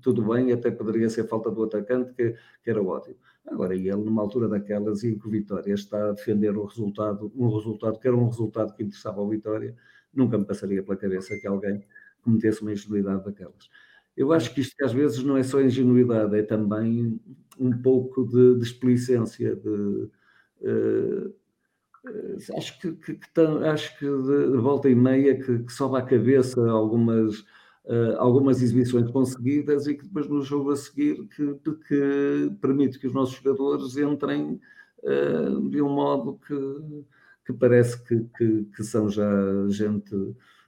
tudo 0.00 0.22
bem, 0.22 0.52
até 0.52 0.70
poderia 0.70 1.08
ser 1.08 1.28
falta 1.28 1.50
do 1.50 1.62
atacante, 1.64 2.12
que, 2.12 2.34
que 2.62 2.70
era 2.70 2.82
ótimo. 2.82 3.16
Agora, 3.46 3.74
ele, 3.74 3.90
numa 3.90 4.22
altura 4.22 4.48
daquelas 4.48 5.02
em 5.04 5.18
que 5.18 5.26
o 5.26 5.30
Vitória 5.30 5.74
está 5.74 6.08
a 6.08 6.12
defender 6.12 6.56
o 6.56 6.64
resultado, 6.64 7.32
um 7.34 7.54
resultado 7.54 7.98
que 7.98 8.06
era 8.06 8.16
um 8.16 8.26
resultado 8.26 8.74
que 8.74 8.82
interessava 8.82 9.20
ao 9.20 9.28
Vitória, 9.28 9.74
nunca 10.14 10.38
me 10.38 10.44
passaria 10.44 10.82
pela 10.82 10.96
cabeça 10.96 11.36
que 11.38 11.46
alguém 11.46 11.84
cometesse 12.22 12.62
uma 12.62 12.72
ingenuidade 12.72 13.24
daquelas. 13.24 13.68
Eu 14.16 14.32
acho 14.32 14.54
que 14.54 14.60
isto 14.60 14.74
às 14.84 14.92
vezes 14.92 15.22
não 15.24 15.36
é 15.36 15.42
só 15.42 15.60
ingenuidade, 15.60 16.38
é 16.38 16.42
também 16.42 17.20
um 17.58 17.72
pouco 17.82 18.24
de 18.26 18.58
displicência, 18.58 19.56
de, 19.56 20.08
uh, 20.60 21.34
acho 22.56 22.78
que, 22.80 22.92
que, 22.92 23.14
que, 23.14 23.40
acho 23.40 23.98
que 23.98 24.06
de, 24.06 24.52
de, 24.52 24.58
volta 24.58 24.88
e 24.88 24.94
meia 24.94 25.36
que, 25.40 25.60
que 25.60 25.72
sobe 25.72 25.98
à 25.98 26.02
cabeça 26.02 26.60
algumas 26.70 27.44
uh, 27.84 28.16
algumas 28.18 28.62
exibições 28.62 29.10
conseguidas 29.10 29.86
e 29.86 29.94
que 29.94 30.04
depois 30.04 30.28
no 30.28 30.42
jogo 30.42 30.70
a 30.70 30.76
seguir 30.76 31.26
que, 31.28 31.54
que 31.88 32.52
permite 32.60 32.98
que 32.98 33.06
os 33.06 33.14
nossos 33.14 33.34
jogadores 33.36 33.96
entrem 33.96 34.60
uh, 35.02 35.68
de 35.68 35.82
um 35.82 35.88
modo 35.88 36.38
que, 36.46 37.04
que 37.46 37.52
parece 37.52 38.02
que, 38.04 38.24
que, 38.36 38.64
que, 38.76 38.84
são 38.84 39.08
já 39.08 39.24
gente, 39.68 40.14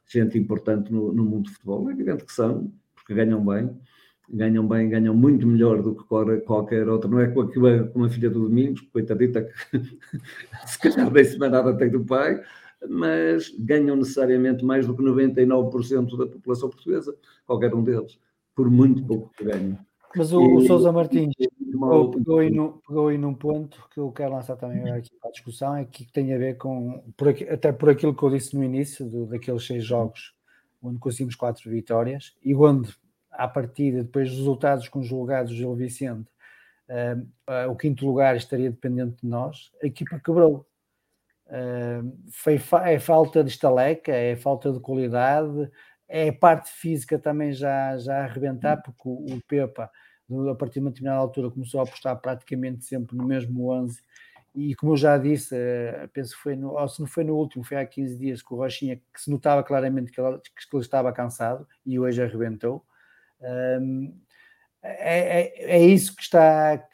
gente 0.06 0.38
importante 0.38 0.92
no, 0.92 1.12
no 1.12 1.24
mundo 1.24 1.44
do 1.44 1.50
futebol. 1.50 1.88
É 1.88 1.92
evidente 1.92 2.24
que 2.24 2.32
são, 2.32 2.72
porque 2.94 3.14
ganham 3.14 3.44
bem, 3.44 3.70
ganham 4.28 4.66
bem, 4.66 4.88
ganham 4.88 5.14
muito 5.14 5.46
melhor 5.46 5.82
do 5.82 5.94
que 5.94 6.04
qualquer 6.44 6.88
outra. 6.88 7.08
Não 7.08 7.20
é 7.20 7.28
com 7.28 7.42
a, 7.42 7.88
com 7.88 8.04
a 8.04 8.08
filha 8.08 8.30
do 8.30 8.40
Domingos, 8.40 8.80
coitadita, 8.92 9.42
que 9.42 9.78
se 10.66 10.78
calhar 10.78 11.10
nem 11.10 11.24
semana 11.24 11.62
nada 11.62 11.76
tem 11.76 11.90
do 11.90 12.04
pai, 12.04 12.42
mas 12.88 13.50
ganham 13.58 13.96
necessariamente 13.96 14.64
mais 14.64 14.86
do 14.86 14.96
que 14.96 15.02
99% 15.02 16.16
da 16.16 16.26
população 16.26 16.68
portuguesa, 16.68 17.16
qualquer 17.46 17.74
um 17.74 17.82
deles, 17.82 18.18
por 18.54 18.70
muito 18.70 19.04
pouco 19.04 19.30
que 19.36 19.44
ganham. 19.44 19.78
Mas 20.16 20.32
o, 20.32 20.40
e, 20.40 20.56
o 20.56 20.60
Sousa 20.66 20.92
Martins 20.92 21.34
pegou, 21.36 22.10
pegou, 22.10 22.38
aí 22.38 22.50
no, 22.50 22.80
pegou 22.86 23.08
aí 23.08 23.18
num 23.18 23.34
ponto 23.34 23.84
que 23.92 23.98
eu 23.98 24.12
quero 24.12 24.32
lançar 24.32 24.56
também 24.56 24.88
aqui 24.92 25.10
para 25.20 25.28
a 25.28 25.32
discussão, 25.32 25.76
é 25.76 25.84
que 25.84 26.10
tem 26.12 26.32
a 26.32 26.38
ver 26.38 26.56
com, 26.56 27.02
por 27.16 27.28
até 27.28 27.72
por 27.72 27.90
aquilo 27.90 28.14
que 28.14 28.22
eu 28.22 28.30
disse 28.30 28.56
no 28.56 28.62
início, 28.62 29.04
do, 29.06 29.26
daqueles 29.26 29.66
seis 29.66 29.84
jogos 29.84 30.32
onde 30.80 30.98
conseguimos 30.98 31.34
quatro 31.34 31.68
vitórias, 31.70 32.36
e 32.44 32.54
onde, 32.54 32.94
à 33.32 33.48
partida, 33.48 34.02
depois 34.02 34.28
dos 34.28 34.38
resultados 34.38 34.86
conjugados 34.88 35.50
do 35.50 35.56
Gil 35.56 35.74
Vicente, 35.74 36.30
uh, 36.88 37.20
uh, 37.50 37.70
o 37.70 37.76
quinto 37.76 38.06
lugar 38.06 38.36
estaria 38.36 38.70
dependente 38.70 39.16
de 39.22 39.26
nós, 39.26 39.72
a 39.82 39.86
equipa 39.86 40.20
quebrou 40.20 40.66
foi, 42.30 42.60
é 42.84 42.98
falta 42.98 43.44
de 43.44 43.50
estaleca, 43.50 44.12
é 44.12 44.36
falta 44.36 44.72
de 44.72 44.80
qualidade, 44.80 45.70
é 46.08 46.28
a 46.28 46.32
parte 46.32 46.70
física 46.70 47.18
também 47.18 47.52
já, 47.52 47.96
já 47.98 48.18
a 48.18 48.24
arrebentar, 48.24 48.82
porque 48.82 49.02
o, 49.04 49.24
o 49.34 49.42
Pepa, 49.46 49.90
a 50.50 50.54
partir 50.54 50.74
de 50.74 50.80
uma 50.80 50.90
determinada 50.90 51.20
altura, 51.20 51.50
começou 51.50 51.80
a 51.80 51.84
apostar 51.84 52.16
praticamente 52.20 52.84
sempre 52.84 53.16
no 53.16 53.24
mesmo 53.24 53.70
11. 53.70 54.00
E 54.54 54.74
como 54.76 54.92
eu 54.92 54.96
já 54.96 55.18
disse, 55.18 55.54
eh, 55.56 56.08
penso 56.12 56.36
que 56.36 56.42
foi 56.42 56.54
no, 56.54 56.78
ou 56.78 56.88
se 56.88 57.00
não 57.00 57.08
foi 57.08 57.24
no 57.24 57.34
último, 57.34 57.64
foi 57.64 57.76
há 57.76 57.84
15 57.84 58.16
dias 58.16 58.40
com 58.40 58.54
o 58.54 58.58
Rochinha, 58.58 58.96
que 59.12 59.20
se 59.20 59.28
notava 59.28 59.64
claramente 59.64 60.12
que 60.12 60.20
ele, 60.20 60.38
que 60.38 60.76
ele 60.76 60.82
estava 60.82 61.12
cansado 61.12 61.66
e 61.84 61.98
hoje 61.98 62.22
arrebentou. 62.22 62.84
Um, 63.40 64.14
é, 64.80 65.40
é, 65.40 65.76
é, 65.76 65.86
isso 65.86 66.14
que 66.14 66.22
está, 66.22 66.86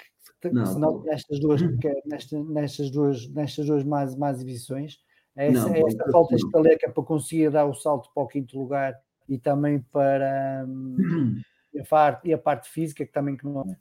não, 0.52 1.02
nestas 1.02 1.40
duas, 1.40 1.60
nestas, 2.06 2.46
nestas 2.46 2.90
duas, 2.90 3.28
nestas 3.28 3.66
duas 3.66 3.84
mais, 3.84 4.14
mais 4.16 4.36
exibições, 4.36 4.98
é 5.36 5.48
essa, 5.48 5.68
não, 5.68 5.74
é 5.74 5.80
esta 5.80 6.10
falta 6.10 6.36
de 6.36 6.44
estaleca 6.44 6.90
para 6.90 7.02
conseguir 7.04 7.50
dar 7.50 7.64
o 7.66 7.74
salto 7.74 8.10
para 8.12 8.22
o 8.22 8.26
quinto 8.26 8.58
lugar 8.58 8.94
e 9.28 9.38
também 9.38 9.80
para, 9.80 10.64
hum, 10.68 11.40
a, 11.78 11.84
parte, 11.84 12.28
e 12.28 12.32
a 12.32 12.38
parte 12.38 12.68
física 12.68 13.04
que 13.04 13.12
também 13.12 13.36
que 13.36 13.44
não 13.44 13.62
é. 13.62 13.76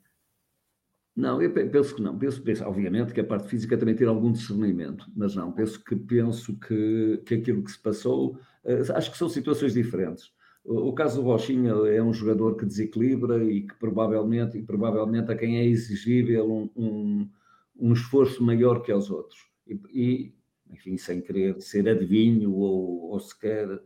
Não, 1.16 1.42
eu 1.42 1.52
penso 1.52 1.94
que 1.94 2.02
não. 2.02 2.16
Penso, 2.16 2.42
penso, 2.42 2.64
obviamente, 2.64 3.12
que 3.12 3.20
a 3.20 3.24
parte 3.24 3.48
física 3.48 3.76
também 3.76 3.94
tem 3.94 4.06
algum 4.06 4.30
discernimento, 4.32 5.06
mas 5.14 5.34
não. 5.34 5.52
Penso 5.52 5.82
que 5.84 5.94
penso 5.96 6.56
que, 6.58 7.20
que 7.26 7.34
aquilo 7.34 7.62
que 7.62 7.72
se 7.72 7.78
passou, 7.78 8.36
uh, 8.64 8.92
acho 8.94 9.10
que 9.10 9.18
são 9.18 9.28
situações 9.28 9.74
diferentes. 9.74 10.32
O, 10.64 10.92
caso 10.92 11.22
do 11.22 11.26
Rochinha 11.26 11.72
é 11.88 12.02
um 12.02 12.12
jogador 12.12 12.56
que 12.56 12.66
desequilibra 12.66 13.42
e 13.42 13.62
que 13.62 13.74
provavelmente, 13.76 14.58
e 14.58 14.62
provavelmente 14.62 15.32
a 15.32 15.36
quem 15.36 15.58
é 15.58 15.64
exigível 15.64 16.50
um, 16.50 16.70
um, 16.76 17.30
um 17.78 17.92
esforço 17.92 18.42
maior 18.42 18.82
que 18.82 18.92
aos 18.92 19.10
outros. 19.10 19.46
E, 19.66 19.80
e, 19.92 20.34
enfim, 20.70 20.96
sem 20.96 21.20
querer 21.20 21.60
ser 21.60 21.88
adivinho 21.88 22.52
ou, 22.52 23.10
ou 23.10 23.20
sequer 23.20 23.80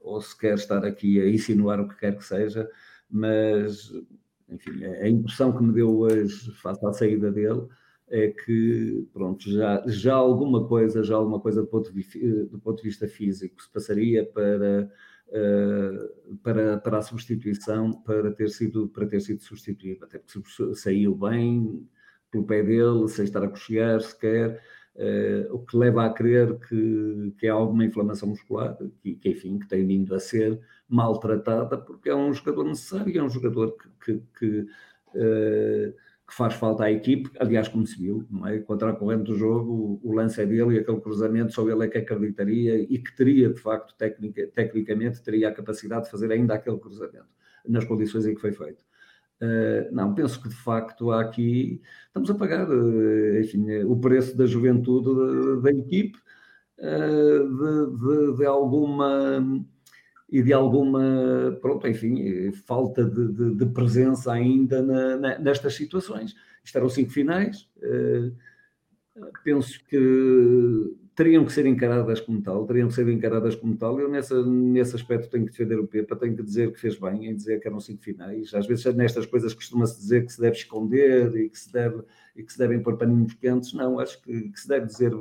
ou 0.00 0.20
sequer 0.20 0.54
estar 0.54 0.84
aqui 0.84 1.20
a 1.20 1.28
insinuar 1.28 1.78
o 1.80 1.88
que 1.88 1.96
quer 1.96 2.16
que 2.16 2.24
seja, 2.24 2.68
mas 3.10 3.92
enfim, 4.48 4.84
a 4.84 5.08
impressão 5.08 5.56
que 5.56 5.62
me 5.62 5.72
deu 5.72 5.96
hoje, 5.98 6.50
face 6.54 6.84
à 6.84 6.92
saída 6.92 7.30
dele, 7.30 7.66
é 8.08 8.28
que, 8.28 9.06
pronto, 9.12 9.48
já, 9.48 9.84
já 9.86 10.14
alguma 10.14 10.66
coisa, 10.66 11.04
já 11.04 11.14
alguma 11.14 11.38
coisa 11.38 11.62
do 11.62 11.68
ponto 11.68 11.92
de, 11.92 12.44
do 12.46 12.58
ponto 12.58 12.82
de 12.82 12.88
vista 12.88 13.06
físico 13.06 13.62
se 13.62 13.70
passaria 13.70 14.26
para, 14.26 14.90
uh, 15.30 16.36
para, 16.42 16.78
para 16.78 16.98
a 16.98 17.02
substituição, 17.02 17.92
para 18.02 18.30
ter 18.32 18.48
sido, 18.50 18.88
para 18.88 19.06
ter 19.06 19.20
sido 19.20 19.42
substituído, 19.42 20.04
até 20.04 20.18
porque 20.18 20.74
saiu 20.74 21.14
bem 21.14 21.88
pelo 22.30 22.44
pé 22.44 22.62
dele, 22.62 23.08
sem 23.08 23.24
estar 23.24 23.42
a 23.42 23.48
cochear 23.48 24.00
sequer, 24.00 24.60
uh, 24.96 25.54
o 25.54 25.60
que 25.60 25.76
leva 25.76 26.06
a 26.06 26.10
crer 26.10 26.58
que, 26.60 27.34
que 27.38 27.48
há 27.48 27.52
alguma 27.52 27.84
inflamação 27.84 28.28
muscular, 28.28 28.76
que, 29.02 29.14
que, 29.16 29.30
enfim, 29.30 29.58
que 29.58 29.68
tem 29.68 29.86
vindo 29.86 30.14
a 30.14 30.20
ser 30.20 30.60
maltratada, 30.88 31.78
porque 31.78 32.08
é 32.08 32.14
um 32.14 32.32
jogador 32.32 32.64
necessário, 32.64 33.18
é 33.18 33.22
um 33.22 33.30
jogador 33.30 33.76
que, 33.76 33.88
que, 34.04 34.22
que, 34.38 34.60
uh, 35.14 35.94
que, 36.30 36.34
faz 36.36 36.54
falta 36.54 36.84
à 36.84 36.92
equipe, 36.92 37.30
aliás, 37.38 37.68
como 37.68 37.84
se 37.86 37.98
viu, 37.98 38.24
não 38.30 38.46
é? 38.46 38.60
Contra 38.60 38.90
a 38.90 38.92
corrente 38.94 39.24
do 39.24 39.34
jogo, 39.34 40.00
o, 40.02 40.12
lance 40.12 40.40
é 40.40 40.46
dele 40.46 40.76
e 40.76 40.78
aquele 40.78 41.00
cruzamento 41.00 41.52
só 41.52 41.68
ele 41.68 41.84
é 41.84 41.88
que 41.88 41.98
acreditaria 41.98 42.78
e 42.78 42.98
que 42.98 43.14
teria, 43.16 43.50
de 43.52 43.60
facto, 43.60 43.94
tecnica, 43.96 44.46
tecnicamente, 44.54 45.22
teria 45.22 45.48
a 45.48 45.52
capacidade 45.52 46.04
de 46.04 46.10
fazer 46.10 46.30
ainda 46.30 46.54
aquele 46.54 46.78
cruzamento, 46.78 47.28
nas 47.68 47.84
condições 47.84 48.26
em 48.26 48.34
que 48.34 48.40
foi 48.40 48.52
feito. 48.52 48.84
Uh, 49.42 49.92
não, 49.92 50.14
penso 50.14 50.40
que 50.40 50.50
de 50.50 50.54
facto 50.54 51.10
há 51.10 51.22
aqui, 51.22 51.80
estamos 52.06 52.30
a 52.30 52.34
pagar 52.34 52.68
uh, 52.68 53.40
enfim, 53.40 53.82
o 53.84 53.98
preço 53.98 54.36
da 54.36 54.44
juventude 54.44 55.08
da, 55.14 55.62
da 55.62 55.70
equipe, 55.70 56.18
uh, 56.78 57.88
de, 57.88 58.30
de, 58.30 58.36
de, 58.36 58.44
alguma 58.44 59.42
e 60.30 60.42
de 60.42 60.52
alguma, 60.52 61.58
pronto, 61.60 61.88
enfim, 61.88 62.52
falta 62.52 63.04
de, 63.04 63.32
de, 63.32 63.54
de 63.56 63.66
presença 63.66 64.32
ainda 64.32 64.80
na, 64.82 65.16
na, 65.16 65.38
nestas 65.38 65.74
situações. 65.74 66.34
Isto 66.62 66.78
eram 66.78 66.88
cinco 66.88 67.10
finais, 67.10 67.68
penso 69.42 69.82
que 69.86 70.96
teriam 71.14 71.44
que 71.44 71.52
ser 71.52 71.66
encaradas 71.66 72.20
como 72.20 72.40
tal, 72.40 72.64
teriam 72.64 72.88
que 72.88 72.94
ser 72.94 73.08
encaradas 73.08 73.54
como 73.54 73.76
tal. 73.76 74.00
Eu, 74.00 74.08
nessa, 74.08 74.42
nesse 74.46 74.96
aspecto, 74.96 75.28
tenho 75.28 75.44
que 75.44 75.50
defender 75.50 75.78
o 75.78 75.86
Pepa, 75.86 76.16
tenho 76.16 76.34
que 76.34 76.42
dizer 76.42 76.72
que 76.72 76.80
fez 76.80 76.98
bem 76.98 77.26
em 77.26 77.34
dizer 77.34 77.60
que 77.60 77.68
eram 77.68 77.80
cinco 77.80 78.02
finais. 78.02 78.54
Às 78.54 78.66
vezes, 78.66 78.84
nestas 78.94 79.26
coisas, 79.26 79.52
costuma-se 79.52 79.98
dizer 79.98 80.24
que 80.24 80.32
se 80.32 80.40
deve 80.40 80.56
esconder 80.56 81.34
e 81.36 81.50
que 81.50 81.58
se, 81.58 81.72
deve, 81.72 82.02
e 82.34 82.42
que 82.42 82.52
se 82.52 82.58
devem 82.58 82.82
pôr 82.82 82.96
paninhos 82.96 83.34
quentes. 83.34 83.74
Não, 83.74 83.98
acho 83.98 84.22
que, 84.22 84.48
que 84.48 84.60
se 84.60 84.68
deve 84.68 84.86
dizer, 84.86 85.12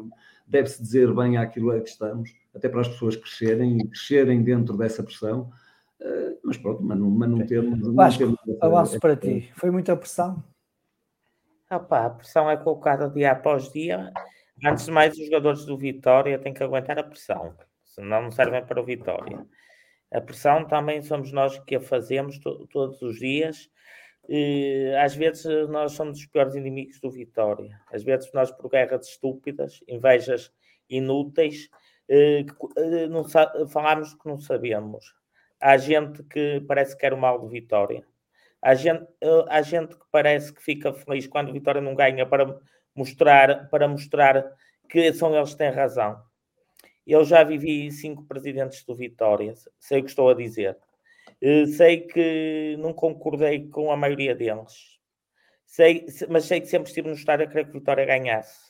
deve-se 0.47 0.81
dizer 0.81 1.13
bem 1.13 1.35
àquilo 1.35 1.71
a 1.71 1.81
que 1.81 1.89
estamos, 1.89 2.33
até 2.53 2.69
para 2.69 2.81
as 2.81 2.87
pessoas 2.87 3.15
crescerem 3.15 3.77
e 3.77 3.87
crescerem 3.87 4.43
dentro 4.43 4.77
dessa 4.77 5.03
pressão. 5.03 5.51
Uh, 5.99 6.39
mas 6.43 6.57
pronto, 6.57 6.81
mas 6.83 6.97
não, 6.97 7.09
mas 7.09 7.29
não 7.29 7.45
termos. 7.45 7.93
Vasco, 7.93 8.35
avanço 8.61 8.99
para 8.99 9.15
ti. 9.15 9.51
Foi 9.55 9.69
muita 9.69 9.95
pressão? 9.95 10.43
Opa, 11.69 12.05
a 12.05 12.09
pressão 12.09 12.49
é 12.49 12.57
colocada 12.57 13.09
dia 13.09 13.31
após 13.31 13.71
dia 13.71 14.11
Antes 14.65 14.85
de 14.85 14.91
mais, 14.91 15.17
os 15.17 15.25
jogadores 15.25 15.65
do 15.65 15.77
Vitória 15.77 16.37
têm 16.37 16.53
que 16.53 16.63
aguentar 16.63 16.99
a 16.99 17.03
pressão, 17.03 17.55
senão 17.83 18.23
não 18.23 18.31
servem 18.31 18.65
para 18.65 18.81
o 18.81 18.83
Vitória. 18.83 19.45
A 20.11 20.19
pressão 20.19 20.65
também 20.65 21.01
somos 21.01 21.31
nós 21.31 21.57
que 21.59 21.75
a 21.75 21.81
fazemos 21.81 22.39
to 22.39 22.67
todos 22.67 23.01
os 23.01 23.19
dias. 23.19 23.69
E, 24.27 24.93
às 25.01 25.15
vezes 25.15 25.45
nós 25.69 25.93
somos 25.93 26.19
os 26.19 26.25
piores 26.25 26.55
inimigos 26.55 26.99
do 26.99 27.09
Vitória. 27.09 27.79
Às 27.91 28.03
vezes 28.03 28.29
nós, 28.33 28.51
por 28.51 28.69
guerras 28.69 29.07
estúpidas, 29.07 29.81
invejas 29.87 30.51
inúteis, 30.89 31.69
eh, 31.69 31.69
eh, 31.69 31.78
não 33.09 33.23
falamos 33.67 34.13
que 34.13 34.27
não 34.27 34.39
sabemos. 34.39 35.13
Há 35.59 35.77
gente 35.77 36.23
que 36.23 36.63
parece 36.67 36.95
que 36.95 37.01
quer 37.01 37.13
o 37.13 37.17
mal 37.17 37.39
do 37.39 37.47
Vitória. 37.47 38.03
Há 38.61 38.75
gente, 38.75 39.05
eh, 39.21 39.45
há 39.47 39.61
gente 39.61 39.95
que 39.95 40.05
parece 40.11 40.53
que 40.53 40.61
fica 40.61 40.93
feliz 40.93 41.27
quando 41.27 41.53
Vitória 41.53 41.81
não 41.81 41.95
ganha 41.95 42.25
para 42.25 42.59
mostrar, 42.95 43.69
para 43.69 43.87
mostrar 43.87 44.53
que 44.89 45.13
são 45.13 45.35
eles 45.35 45.51
que 45.51 45.57
têm 45.57 45.71
razão. 45.71 46.21
Eu 47.05 47.23
já 47.23 47.43
vivi 47.43 47.91
cinco 47.91 48.23
presidentes 48.25 48.83
do 48.83 48.95
Vitória, 48.95 49.53
sei 49.79 49.99
o 49.99 50.03
que 50.03 50.09
estou 50.09 50.29
a 50.29 50.33
dizer. 50.33 50.77
Eh, 51.41 51.65
sei 51.67 52.01
que 52.01 52.75
não 52.79 52.93
concordei 52.93 53.67
com 53.69 53.91
a 53.91 53.97
maioria 53.97 54.35
deles, 54.35 54.99
sei, 55.65 56.05
mas 56.29 56.45
sei 56.45 56.59
que 56.61 56.67
sempre 56.67 56.89
estive 56.89 57.07
no 57.07 57.15
estádio 57.15 57.45
a 57.45 57.49
querer 57.49 57.65
que 57.65 57.73
Vitória 57.73 58.05
ganhasse. 58.05 58.68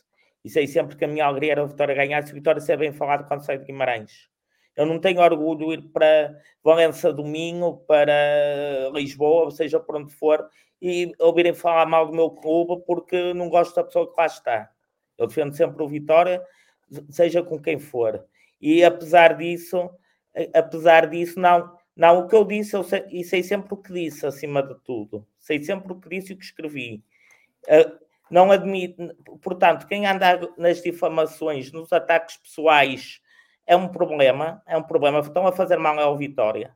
E 0.49 0.51
sei 0.51 0.65
sempre 0.65 0.95
que 0.95 1.05
a 1.05 1.07
minha 1.07 1.25
alegria 1.25 1.51
era 1.51 1.61
a 1.61 1.67
Vitória 1.67 1.93
ganhar 1.93 2.23
se 2.23 2.31
a 2.31 2.33
Vitória 2.33 2.59
ser 2.59 2.75
bem 2.75 2.91
falado 2.91 3.27
quando 3.27 3.45
sai 3.45 3.59
de 3.59 3.65
Guimarães. 3.65 4.27
Eu 4.75 4.83
não 4.83 4.99
tenho 4.99 5.21
orgulho 5.21 5.59
de 5.59 5.73
ir 5.75 5.89
para 5.89 6.35
Valença 6.63 7.13
domingo, 7.13 7.85
para 7.87 8.89
Lisboa, 8.91 9.51
seja, 9.51 9.79
por 9.79 9.97
onde 9.97 10.11
for, 10.11 10.49
e 10.81 11.11
ouvirem 11.19 11.53
falar 11.53 11.85
mal 11.85 12.07
do 12.07 12.13
meu 12.13 12.31
clube 12.31 12.81
porque 12.83 13.31
não 13.35 13.47
gosto 13.47 13.75
da 13.75 13.83
pessoa 13.83 14.11
que 14.11 14.19
lá 14.19 14.25
está. 14.25 14.71
Eu 15.19 15.27
defendo 15.27 15.53
sempre 15.53 15.83
o 15.83 15.87
Vitória, 15.87 16.43
seja 17.11 17.43
com 17.43 17.61
quem 17.61 17.77
for. 17.77 18.25
E 18.59 18.83
apesar 18.83 19.37
disso, 19.37 19.87
apesar 20.55 21.05
disso, 21.11 21.39
não, 21.39 21.77
não 21.95 22.21
o 22.21 22.27
que 22.27 22.35
eu 22.35 22.43
disse, 22.43 22.75
eu 22.75 22.83
sei, 22.83 23.05
e 23.11 23.23
sei 23.23 23.43
sempre 23.43 23.71
o 23.75 23.77
que 23.77 23.93
disse, 23.93 24.25
acima 24.25 24.63
de 24.63 24.73
tudo. 24.83 25.27
Sei 25.37 25.61
sempre 25.61 25.93
o 25.93 25.99
que 25.99 26.09
disse 26.09 26.31
e 26.31 26.35
o 26.35 26.39
que 26.39 26.45
escrevi. 26.45 27.03
Uh, 27.67 28.08
não 28.29 28.51
admito, 28.51 29.15
portanto, 29.41 29.87
quem 29.87 30.05
anda 30.05 30.39
nas 30.57 30.81
difamações, 30.81 31.71
nos 31.71 31.91
ataques 31.91 32.37
pessoais, 32.37 33.21
é 33.65 33.75
um 33.75 33.87
problema, 33.87 34.61
é 34.65 34.77
um 34.77 34.83
problema. 34.83 35.19
Estão 35.19 35.45
a 35.45 35.51
fazer 35.51 35.77
mal 35.77 35.97
ao 35.99 36.17
Vitória, 36.17 36.75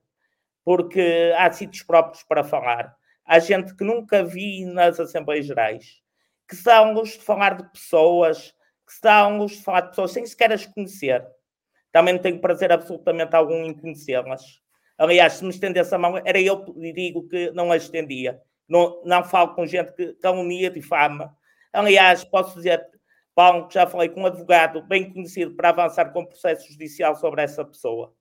porque 0.64 1.34
há 1.38 1.52
sítios 1.52 1.84
próprios 1.84 2.24
para 2.24 2.44
falar. 2.44 2.96
Há 3.26 3.40
gente 3.40 3.76
que 3.76 3.84
nunca 3.84 4.24
vi 4.24 4.66
nas 4.66 5.00
Assembleias 5.00 5.46
Gerais, 5.46 6.02
que 6.48 6.70
um 6.70 6.94
luxo 6.94 7.20
de 7.20 7.26
falar 7.26 7.56
de 7.56 7.64
pessoas, 7.72 8.54
que 8.86 9.08
um 9.08 9.38
luxo 9.38 9.58
de 9.58 9.64
falar 9.64 9.82
de 9.82 9.90
pessoas 9.90 10.12
sem 10.12 10.26
sequer 10.26 10.52
as 10.52 10.66
conhecer. 10.66 11.26
Também 11.92 12.18
tenho 12.18 12.40
prazer 12.40 12.72
absolutamente 12.72 13.36
algum 13.36 13.66
em 13.66 13.74
conhecê-las. 13.74 14.62
Aliás, 14.98 15.34
se 15.34 15.44
me 15.44 15.50
estendesse 15.50 15.94
a 15.94 15.98
mão, 15.98 16.18
era 16.24 16.40
eu 16.40 16.64
que 16.64 16.94
digo 16.94 17.28
que 17.28 17.52
não 17.52 17.72
a 17.72 17.78
estendia. 17.78 18.42
Não, 18.68 19.02
não 19.04 19.24
falo 19.24 19.54
com 19.56 19.66
gente 19.66 19.94
que 19.94 20.14
calunia, 20.16 20.70
difama. 20.70 21.36
Aliás, 21.74 22.24
posso 22.24 22.56
dizer, 22.56 22.88
Paulo, 23.36 23.68
que 23.68 23.74
já 23.74 23.88
falei 23.88 24.10
com 24.10 24.22
um 24.22 24.26
advogado 24.28 24.82
bem 24.84 25.12
conhecido 25.12 25.56
para 25.56 25.70
avançar 25.70 26.14
com 26.14 26.26
processo 26.26 26.72
judicial 26.72 27.16
sobre 27.16 27.42
essa 27.42 27.66
pessoa. 27.66 28.14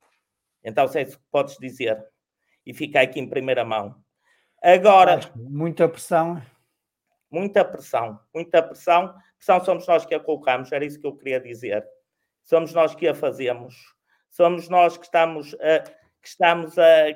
Então, 0.64 0.88
sei 0.88 1.07
se 1.07 1.18
podes 1.30 1.57
dizer. 1.59 2.03
E 2.64 2.72
fica 2.72 3.00
aqui 3.00 3.20
em 3.20 3.28
primeira 3.28 3.64
mão. 3.64 4.03
Agora. 4.62 5.20
Muita 5.36 5.88
pressão. 5.88 6.40
Muita 7.32 7.64
pressão, 7.64 8.20
muita 8.34 8.62
pressão. 8.62 9.14
Pressão 9.38 9.64
somos 9.64 9.86
nós 9.86 10.05
que 10.05 10.14
a 10.14 10.20
colocamos, 10.20 10.70
era 10.70 10.84
isso 10.84 11.00
que 11.00 11.07
eu 11.07 11.16
queria 11.16 11.40
dizer. 11.40 11.82
Somos 12.44 12.74
nós 12.74 12.94
que 12.94 13.09
a 13.09 13.14
fazemos. 13.14 13.74
Somos 14.28 14.68
nós 14.68 14.98
que 14.98 15.07
estamos 15.07 15.55
a, 15.55 15.80
que 15.80 16.28
estamos 16.28 16.78
a, 16.78 17.07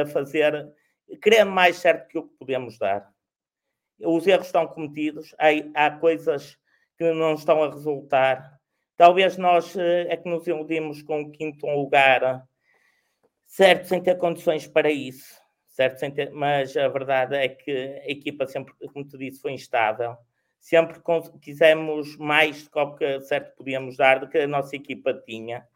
a 0.00 0.06
fazer, 0.06 0.68
querendo 1.22 1.52
mais 1.52 1.76
certo 1.76 2.08
que 2.08 2.18
o 2.18 2.24
que 2.24 2.36
podemos 2.36 2.76
dar. 2.76 3.08
Os 4.04 4.26
erros 4.26 4.46
estão 4.46 4.66
cometidos, 4.66 5.34
há, 5.38 5.86
há 5.86 5.90
coisas 5.90 6.58
que 6.98 7.12
não 7.12 7.34
estão 7.34 7.62
a 7.62 7.70
resultar. 7.70 8.60
Talvez 8.96 9.36
nós 9.36 9.76
eh, 9.76 10.06
é 10.08 10.16
que 10.16 10.28
nos 10.28 10.46
iludimos 10.46 11.02
com 11.02 11.22
o 11.22 11.30
quinto 11.30 11.66
lugar, 11.66 12.46
certo, 13.46 13.86
sem 13.86 14.02
ter 14.02 14.16
condições 14.18 14.66
para 14.66 14.90
isso 14.90 15.42
certo? 15.72 16.00
Mas 16.32 16.76
a 16.76 16.88
verdade 16.88 17.34
é 17.34 17.48
que 17.48 17.70
a 17.70 18.10
equipa 18.10 18.46
sempre, 18.46 18.74
como 18.92 19.06
tu 19.06 19.18
disse, 19.18 19.40
foi 19.40 19.52
instável. 19.52 20.16
Sempre 20.60 21.00
quisemos 21.40 22.16
mais 22.16 22.68
do 22.68 22.94
que 22.94 23.20
certo 23.22 23.56
podíamos 23.56 23.96
dar 23.96 24.20
do 24.20 24.28
que 24.28 24.38
a 24.38 24.46
nossa 24.46 24.76
equipa 24.76 25.12
tinha. 25.14 25.66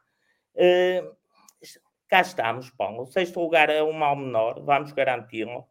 Uh, 0.54 1.16
cá 2.08 2.20
estamos, 2.20 2.70
bom. 2.70 3.00
O 3.00 3.06
sexto 3.06 3.40
lugar 3.40 3.68
é 3.68 3.82
um 3.82 3.92
mal 3.92 4.14
menor, 4.14 4.62
vamos 4.62 4.92
garanti-lo, 4.92 5.66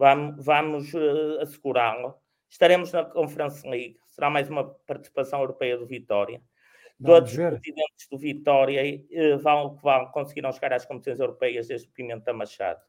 vamos, 0.00 0.42
vamos 0.42 0.94
uh, 0.94 1.40
assegurá-lo. 1.42 2.14
Estaremos 2.48 2.90
na 2.90 3.04
Conference 3.04 3.68
League, 3.68 3.98
será 4.06 4.30
mais 4.30 4.48
uma 4.48 4.64
participação 4.64 5.40
europeia 5.40 5.76
do 5.76 5.86
Vitória. 5.86 6.42
Todos 7.04 7.30
os 7.30 7.36
presidentes 7.36 8.08
do 8.10 8.18
Vitória 8.18 8.82
uh, 8.82 9.38
vão, 9.38 9.76
vão 9.76 10.06
conseguiram 10.06 10.50
chegar 10.52 10.72
às 10.72 10.86
competições 10.86 11.20
europeias 11.20 11.68
desde 11.68 11.86
o 11.86 11.92
Pimenta 11.92 12.32
Machado 12.32 12.80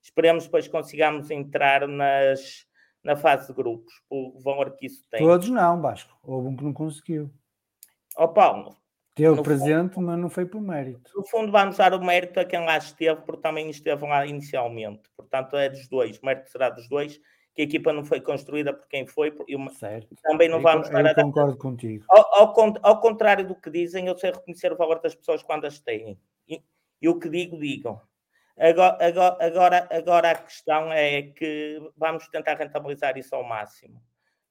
Esperemos 0.00 0.44
depois 0.44 0.66
consigamos 0.66 1.30
entrar 1.30 1.86
nas, 1.86 2.66
na 3.04 3.16
fase 3.16 3.48
de 3.48 3.52
grupos, 3.52 3.92
o 4.08 4.40
valor 4.40 4.74
que 4.76 4.86
isso 4.86 5.04
tem. 5.10 5.20
Todos 5.20 5.50
não, 5.50 5.82
Vasco. 5.82 6.16
Houve 6.22 6.48
um 6.48 6.56
que 6.56 6.64
não 6.64 6.72
conseguiu. 6.72 7.30
Ó 8.16 8.26
Paulo. 8.28 8.74
Teve 9.14 9.42
presente, 9.42 9.94
fundo, 9.94 10.06
mas 10.06 10.18
não 10.18 10.30
foi 10.30 10.46
por 10.46 10.60
mérito. 10.60 11.10
No 11.14 11.26
fundo, 11.26 11.50
vamos 11.52 11.76
dar 11.76 11.92
o 11.94 12.04
mérito 12.04 12.38
a 12.40 12.44
quem 12.44 12.64
lá 12.64 12.78
esteve, 12.78 13.20
porque 13.22 13.42
também 13.42 13.68
esteve 13.68 14.06
lá 14.06 14.24
inicialmente. 14.24 15.02
Portanto, 15.16 15.56
é 15.56 15.68
dos 15.68 15.88
dois. 15.88 16.18
O 16.18 16.26
mérito 16.26 16.50
será 16.50 16.70
dos 16.70 16.88
dois 16.88 17.20
que 17.54 17.62
a 17.62 17.64
equipa 17.64 17.92
não 17.92 18.04
foi 18.04 18.20
construída 18.20 18.72
por 18.72 18.86
quem 18.88 19.06
foi. 19.06 19.36
Certo. 19.78 20.14
Também 20.22 20.48
não 20.48 20.58
eu, 20.58 20.62
vamos 20.62 20.86
estar 20.86 21.04
a 21.04 21.14
concordo 21.14 21.58
contigo. 21.58 22.04
Ao, 22.08 22.42
ao, 22.42 22.74
ao, 22.82 23.00
contrário 23.00 23.46
do 23.46 23.54
que 23.54 23.70
dizem, 23.70 24.06
eu 24.06 24.16
sei 24.16 24.30
reconhecer 24.30 24.72
o 24.72 24.76
valor 24.76 25.00
das 25.00 25.14
pessoas 25.14 25.42
quando 25.42 25.66
as 25.66 25.80
têm. 25.80 26.18
E, 26.48 26.62
e 27.02 27.08
o 27.08 27.18
que 27.18 27.28
digo, 27.28 27.58
digam. 27.58 28.00
Agora, 28.56 28.98
agora, 29.00 29.36
agora, 29.40 29.88
agora 29.90 30.30
a 30.30 30.34
questão 30.34 30.92
é 30.92 31.22
que 31.22 31.80
vamos 31.96 32.28
tentar 32.28 32.54
rentabilizar 32.54 33.16
isso 33.16 33.34
ao 33.34 33.42
máximo. 33.42 34.00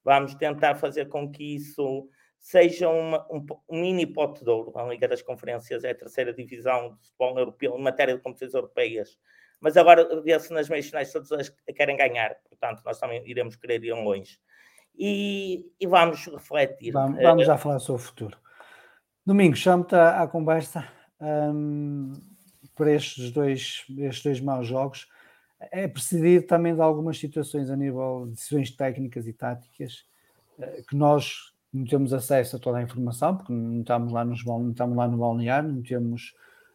Vamos 0.03 0.33
tentar 0.35 0.75
fazer 0.75 1.07
com 1.07 1.31
que 1.31 1.55
isso 1.55 2.09
seja 2.39 2.89
uma, 2.89 3.27
um, 3.31 3.45
um, 3.69 3.81
mini 3.81 4.05
pote 4.05 4.43
de 4.43 4.49
ouro. 4.49 4.77
A 4.77 4.87
Liga 4.87 5.07
das 5.07 5.21
Conferências 5.21 5.83
é 5.83 5.91
a 5.91 5.95
terceira 5.95 6.33
divisão 6.33 6.95
de 6.95 7.07
futebol 7.07 7.37
europeu 7.37 7.77
em 7.77 7.81
matéria 7.81 8.15
de 8.15 8.21
competições 8.21 8.53
europeias 8.53 9.17
mas 9.61 9.75
agora 9.75 10.21
vê-se 10.21 10.53
nas 10.53 10.69
meias 10.69 10.87
finais 10.87 11.11
todas 11.11 11.49
querem 11.75 11.97
ganhar, 11.97 12.35
portanto, 12.47 12.81
nós 12.85 12.99
também 12.99 13.21
iremos 13.25 13.55
querer 13.55 13.83
ir 13.83 13.93
longe. 13.93 14.39
E, 14.97 15.65
e 15.79 15.87
vamos 15.87 16.25
refletir. 16.27 16.91
Vamos, 16.91 17.21
vamos, 17.21 17.45
já 17.45 17.57
falar 17.57 17.79
sobre 17.79 18.01
o 18.01 18.05
futuro. 18.05 18.37
Domingos, 19.25 19.59
chamo-te 19.59 19.95
à, 19.95 20.23
à, 20.23 20.27
conversa 20.27 20.87
um, 21.21 22.13
para 22.75 22.91
estes 22.91 23.31
dois, 23.31 23.85
estes 23.97 24.23
dois 24.23 24.41
maus 24.41 24.67
jogos. 24.67 25.07
É 25.71 25.87
precedido 25.87 26.47
também 26.47 26.73
de 26.73 26.81
algumas 26.81 27.17
situações 27.17 27.69
a 27.69 27.75
nível 27.75 28.25
de 28.25 28.35
decisões 28.35 28.71
técnicas 28.71 29.27
e 29.27 29.33
táticas 29.33 30.05
eh, 30.57 30.83
que 30.87 30.95
nós 30.95 31.48
não 31.73 31.85
temos 31.85 32.13
acesso 32.13 32.55
a 32.55 32.59
toda 32.59 32.77
a 32.79 32.81
informação, 32.81 33.37
porque 33.37 33.53
não 33.53 33.81
estamos 33.81 34.11
lá, 34.11 34.25
nos, 34.25 34.43
não 34.43 34.71
estamos 34.71 34.97
lá 34.97 35.07
no 35.07 35.17
balneário, 35.17 35.71
não 35.71 35.81
temos, 35.81 36.33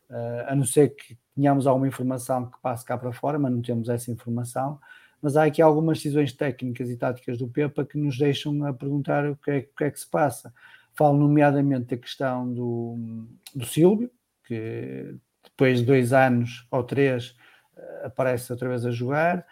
uh, 0.09 0.49
a 0.49 0.55
não 0.55 0.65
ser 0.65 0.95
que 0.95 1.19
tenhamos 1.35 1.67
alguma 1.67 1.89
informação 1.89 2.47
que 2.47 2.59
passe 2.63 2.85
cá 2.85 2.97
para 2.97 3.13
fora, 3.13 3.39
mas 3.39 3.53
não 3.53 3.61
temos 3.61 3.89
essa 3.89 4.11
informação. 4.11 4.79
Mas 5.21 5.37
há 5.37 5.45
aqui 5.45 5.63
algumas 5.63 5.99
decisões 5.99 6.33
técnicas 6.33 6.91
e 6.91 6.97
táticas 6.97 7.39
do 7.39 7.49
PEPA 7.49 7.85
que 7.85 7.99
nos 7.99 8.19
deixam 8.19 8.65
a 8.65 8.73
perguntar 8.73 9.29
o 9.29 9.37
que 9.37 9.51
é, 9.51 9.59
o 9.59 9.77
que, 9.77 9.85
é 9.85 9.91
que 9.91 9.99
se 9.99 10.07
passa. 10.07 10.53
Falo 10.93 11.19
nomeadamente 11.19 11.87
da 11.87 11.97
questão 11.97 12.53
do, 12.53 13.27
do 13.55 13.65
Silvio, 13.65 14.11
que 14.45 15.17
depois 15.43 15.81
de 15.81 15.87
dois 15.87 16.13
anos 16.13 16.67
ou 16.71 16.85
três 16.85 17.35
eh, 17.77 18.03
aparece 18.05 18.53
outra 18.53 18.69
vez 18.69 18.85
a 18.85 18.91
jogar. 18.91 19.47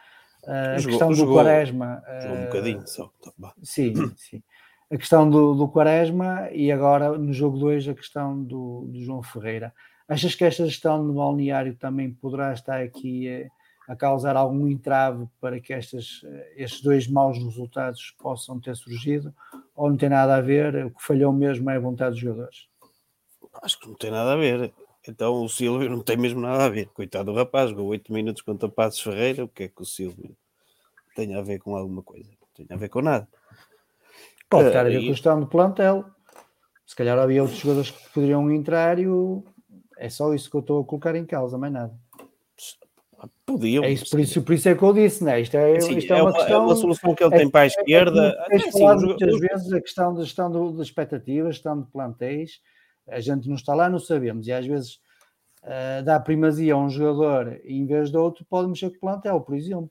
Uh, 0.45 0.51
a 0.51 0.79
jogou, 0.79 0.91
questão 0.91 1.09
do 1.09 1.15
jogou, 1.15 1.35
Quaresma. 1.37 2.03
Jogou 2.21 2.37
um 2.37 2.45
bocadinho 2.45 2.87
só. 2.87 3.13
Tá 3.23 3.55
sim, 3.63 3.95
sim. 4.17 4.43
A 4.93 4.99
questão 4.99 5.31
do, 5.31 5.55
do 5.55 5.67
Quaresma 5.69 6.51
e 6.53 6.71
agora 6.71 7.17
no 7.17 7.33
jogo 7.33 7.57
2 7.57 7.89
a 7.89 7.95
questão 7.95 8.45
do, 8.45 8.85
do 8.89 9.03
João 9.03 9.23
Ferreira. 9.23 9.73
Achas 10.07 10.35
que 10.35 10.45
esta 10.45 10.67
gestão 10.67 11.03
no 11.03 11.15
balneário 11.15 11.75
também 11.77 12.13
poderá 12.13 12.53
estar 12.53 12.79
aqui 12.79 13.49
a, 13.89 13.97
causar 13.97 14.37
algum 14.37 14.69
entrave 14.69 15.27
para 15.41 15.59
que 15.61 15.73
estas, 15.73 16.21
estes 16.55 16.83
dois 16.83 17.09
maus 17.09 17.39
resultados 17.39 18.15
possam 18.19 18.61
ter 18.61 18.77
surgido? 18.77 19.35
Ou 19.75 19.89
não 19.89 19.97
tem 19.97 20.11
nada 20.11 20.37
a 20.37 20.43
ver? 20.43 20.85
O 20.85 20.91
que 20.91 21.03
falhou 21.03 21.33
mesmo 21.33 21.71
é 21.71 21.77
a 21.77 21.81
vontade 21.81 22.11
dos 22.11 22.21
jogadores? 22.21 22.69
Acho 23.63 23.81
que 23.81 23.89
não 23.89 23.95
tem 23.95 24.11
nada 24.11 24.35
a 24.35 24.37
ver. 24.37 24.75
Então 25.09 25.43
o 25.43 25.49
Silvio 25.49 25.89
não 25.89 26.01
tem 26.01 26.19
mesmo 26.19 26.43
nada 26.43 26.67
a 26.67 26.69
ver. 26.69 26.89
Coitado 26.89 27.33
do 27.33 27.39
rapaz, 27.39 27.71
jogou 27.71 27.87
8 27.87 28.13
minutos 28.13 28.43
contra 28.43 28.69
Passos 28.69 29.01
Ferreira. 29.01 29.45
O 29.45 29.49
que 29.49 29.63
é 29.63 29.69
que 29.69 29.81
o 29.81 29.87
Silvio 29.87 30.37
tem 31.17 31.35
a 31.35 31.41
ver 31.41 31.61
com 31.61 31.75
alguma 31.75 32.03
coisa? 32.03 32.29
Não 32.29 32.67
tem 32.67 32.67
a 32.69 32.79
ver 32.79 32.91
com 32.91 33.01
nada. 33.01 33.27
Pode 34.53 34.69
estar 34.69 34.87
a 34.87 34.89
ver 34.89 35.01
com 35.01 35.07
a 35.07 35.11
questão 35.11 35.41
do 35.41 35.47
plantel. 35.47 36.05
Se 36.87 36.97
calhar 36.97 37.19
havia 37.19 37.43
outros 37.43 37.61
jogadores 37.61 37.91
que 37.91 38.09
poderiam 38.13 38.51
entrar 38.51 38.99
e 38.99 39.07
o, 39.09 39.45
é 39.97 40.09
só 40.09 40.35
isso 40.35 40.51
que 40.51 40.57
eu 40.57 40.61
estou 40.61 40.83
a 40.83 40.85
colocar 40.85 41.15
em 41.15 41.25
causa, 41.25 41.57
mais 41.57 41.73
nada. 41.73 41.95
Podiam. 43.47 43.85
É 43.85 43.93
isso, 43.93 44.11
por, 44.11 44.21
isso, 44.21 44.43
por 44.43 44.53
isso 44.53 44.69
é 44.69 44.75
que 44.75 44.83
eu 44.83 44.93
disse, 44.93 45.23
né? 45.23 45.41
Isto 45.41 45.57
é, 45.57 45.81
Sim, 45.81 45.97
isto 45.97 46.13
é, 46.13 46.19
é, 46.19 46.23
uma, 46.23 46.33
questão, 46.33 46.55
é 46.55 46.65
uma 46.65 46.75
solução 46.75 47.15
que 47.15 47.23
ele 47.23 47.35
é, 47.35 47.39
tem 47.39 47.51
para 47.51 47.61
a 47.61 47.67
esquerda. 47.67 48.37
É, 48.51 48.57
é, 48.57 48.59
é, 48.59 48.95
muitas 48.97 49.39
vezes 49.39 49.73
a 49.73 49.81
questão 49.81 50.15
da 50.15 50.23
gestão 50.25 50.51
do, 50.51 50.73
das 50.73 50.89
expectativas, 50.89 51.55
gestão 51.55 51.81
de 51.81 51.91
plantéis, 51.91 52.61
a 53.09 53.21
gente 53.21 53.49
não 53.49 53.55
está 53.55 53.75
lá, 53.75 53.89
não 53.89 54.01
sabemos, 54.01 54.49
e 54.49 54.53
às 54.53 54.67
vezes 54.67 54.95
uh, 55.63 56.03
dá 56.05 56.19
primazia 56.19 56.75
a 56.75 56.77
um 56.77 56.89
jogador 56.89 57.61
em 57.65 57.87
vez 57.87 58.11
de 58.11 58.17
outro 58.17 58.45
pode 58.45 58.69
mexer 58.69 58.91
com 58.91 58.97
o 58.97 59.01
plantel, 59.01 59.41
por 59.41 59.55
exemplo. 59.55 59.91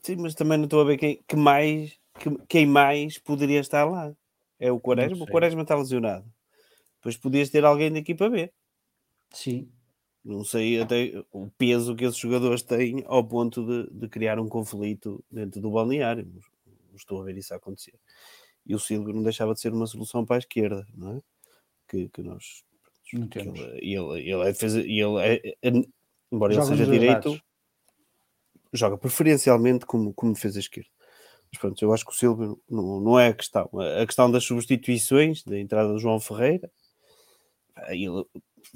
Sim, 0.00 0.16
mas 0.20 0.34
também 0.34 0.56
não 0.56 0.64
estou 0.64 0.80
a 0.80 0.84
ver 0.84 0.98
quem, 0.98 1.20
que 1.26 1.34
mais, 1.34 1.97
que, 2.18 2.36
quem 2.48 2.66
mais 2.66 3.18
poderia 3.18 3.60
estar 3.60 3.84
lá. 3.84 4.14
É 4.58 4.72
o 4.72 4.80
Quaresma, 4.80 5.24
o 5.24 5.26
Quaresma 5.26 5.62
está 5.62 5.76
lesionado. 5.76 6.26
Depois 6.96 7.16
podias 7.16 7.48
ter 7.48 7.64
alguém 7.64 7.92
da 7.92 7.98
equipa 7.98 8.28
B. 8.28 8.52
Sim. 9.30 9.70
Não 10.24 10.44
sei 10.44 10.80
até 10.80 11.24
o 11.32 11.48
peso 11.56 11.94
que 11.94 12.04
esses 12.04 12.18
jogadores 12.18 12.62
têm 12.62 13.04
ao 13.06 13.24
ponto 13.24 13.64
de, 13.64 13.90
de 13.90 14.08
criar 14.08 14.38
um 14.38 14.48
conflito 14.48 15.24
dentro 15.30 15.60
do 15.60 15.70
balneário. 15.70 16.26
Não 16.90 16.96
estou 16.96 17.22
a 17.22 17.24
ver 17.24 17.38
isso 17.38 17.54
acontecer. 17.54 17.94
E 18.66 18.74
o 18.74 18.78
Silvio 18.78 19.14
não 19.14 19.22
deixava 19.22 19.54
de 19.54 19.60
ser 19.60 19.72
uma 19.72 19.86
solução 19.86 20.26
para 20.26 20.36
a 20.36 20.40
esquerda, 20.40 20.86
não 20.94 21.16
é? 21.16 21.22
Que, 21.88 22.08
que 22.08 22.22
nós. 22.22 22.62
Não 23.12 23.26
temos. 23.28 23.58
Ele, 23.58 23.94
ele, 23.94 24.30
ele, 24.30 24.42
é 24.42 24.52
defesa, 24.52 24.80
ele 24.80 25.18
é, 25.20 25.56
é, 25.62 25.70
embora 26.30 26.52
joga 26.52 26.66
ele 26.66 26.76
seja 26.76 26.90
direito, 26.90 27.40
joga 28.72 28.98
preferencialmente 28.98 29.86
como, 29.86 30.12
como 30.12 30.34
defesa 30.34 30.58
esquerda. 30.58 30.90
Mas 31.50 31.60
pronto, 31.60 31.82
eu 31.82 31.92
acho 31.92 32.04
que 32.04 32.12
o 32.12 32.14
Silvio 32.14 32.60
não, 32.68 33.00
não 33.00 33.18
é 33.18 33.28
a 33.28 33.34
questão. 33.34 33.70
A 34.00 34.06
questão 34.06 34.30
das 34.30 34.44
substituições, 34.44 35.42
da 35.42 35.58
entrada 35.58 35.88
do 35.88 35.98
João 35.98 36.20
Ferreira, 36.20 36.70
ele 37.88 38.24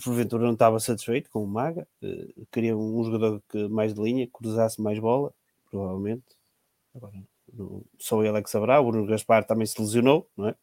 porventura 0.03 0.45
não 0.45 0.53
estava 0.53 0.79
satisfeito 0.81 1.31
com 1.31 1.43
o 1.43 1.47
Maga, 1.47 1.87
uh, 2.03 2.47
queria 2.51 2.77
um 2.77 3.05
jogador 3.05 3.43
que 3.49 3.69
mais 3.69 3.95
de 3.95 4.01
linha, 4.01 4.29
cruzasse 4.33 4.81
mais 4.81 4.99
bola, 4.99 5.33
provavelmente. 5.71 6.25
Agora, 6.95 7.15
no, 7.53 7.85
só 7.99 8.23
ele 8.23 8.39
é 8.39 8.43
que 8.43 8.51
saberá. 8.51 8.81
O 8.81 8.91
Bruno 8.91 9.07
Gaspar 9.07 9.45
também 9.45 9.67
se 9.67 9.81
lesionou, 9.81 10.29
não 10.37 10.49
é? 10.49 10.55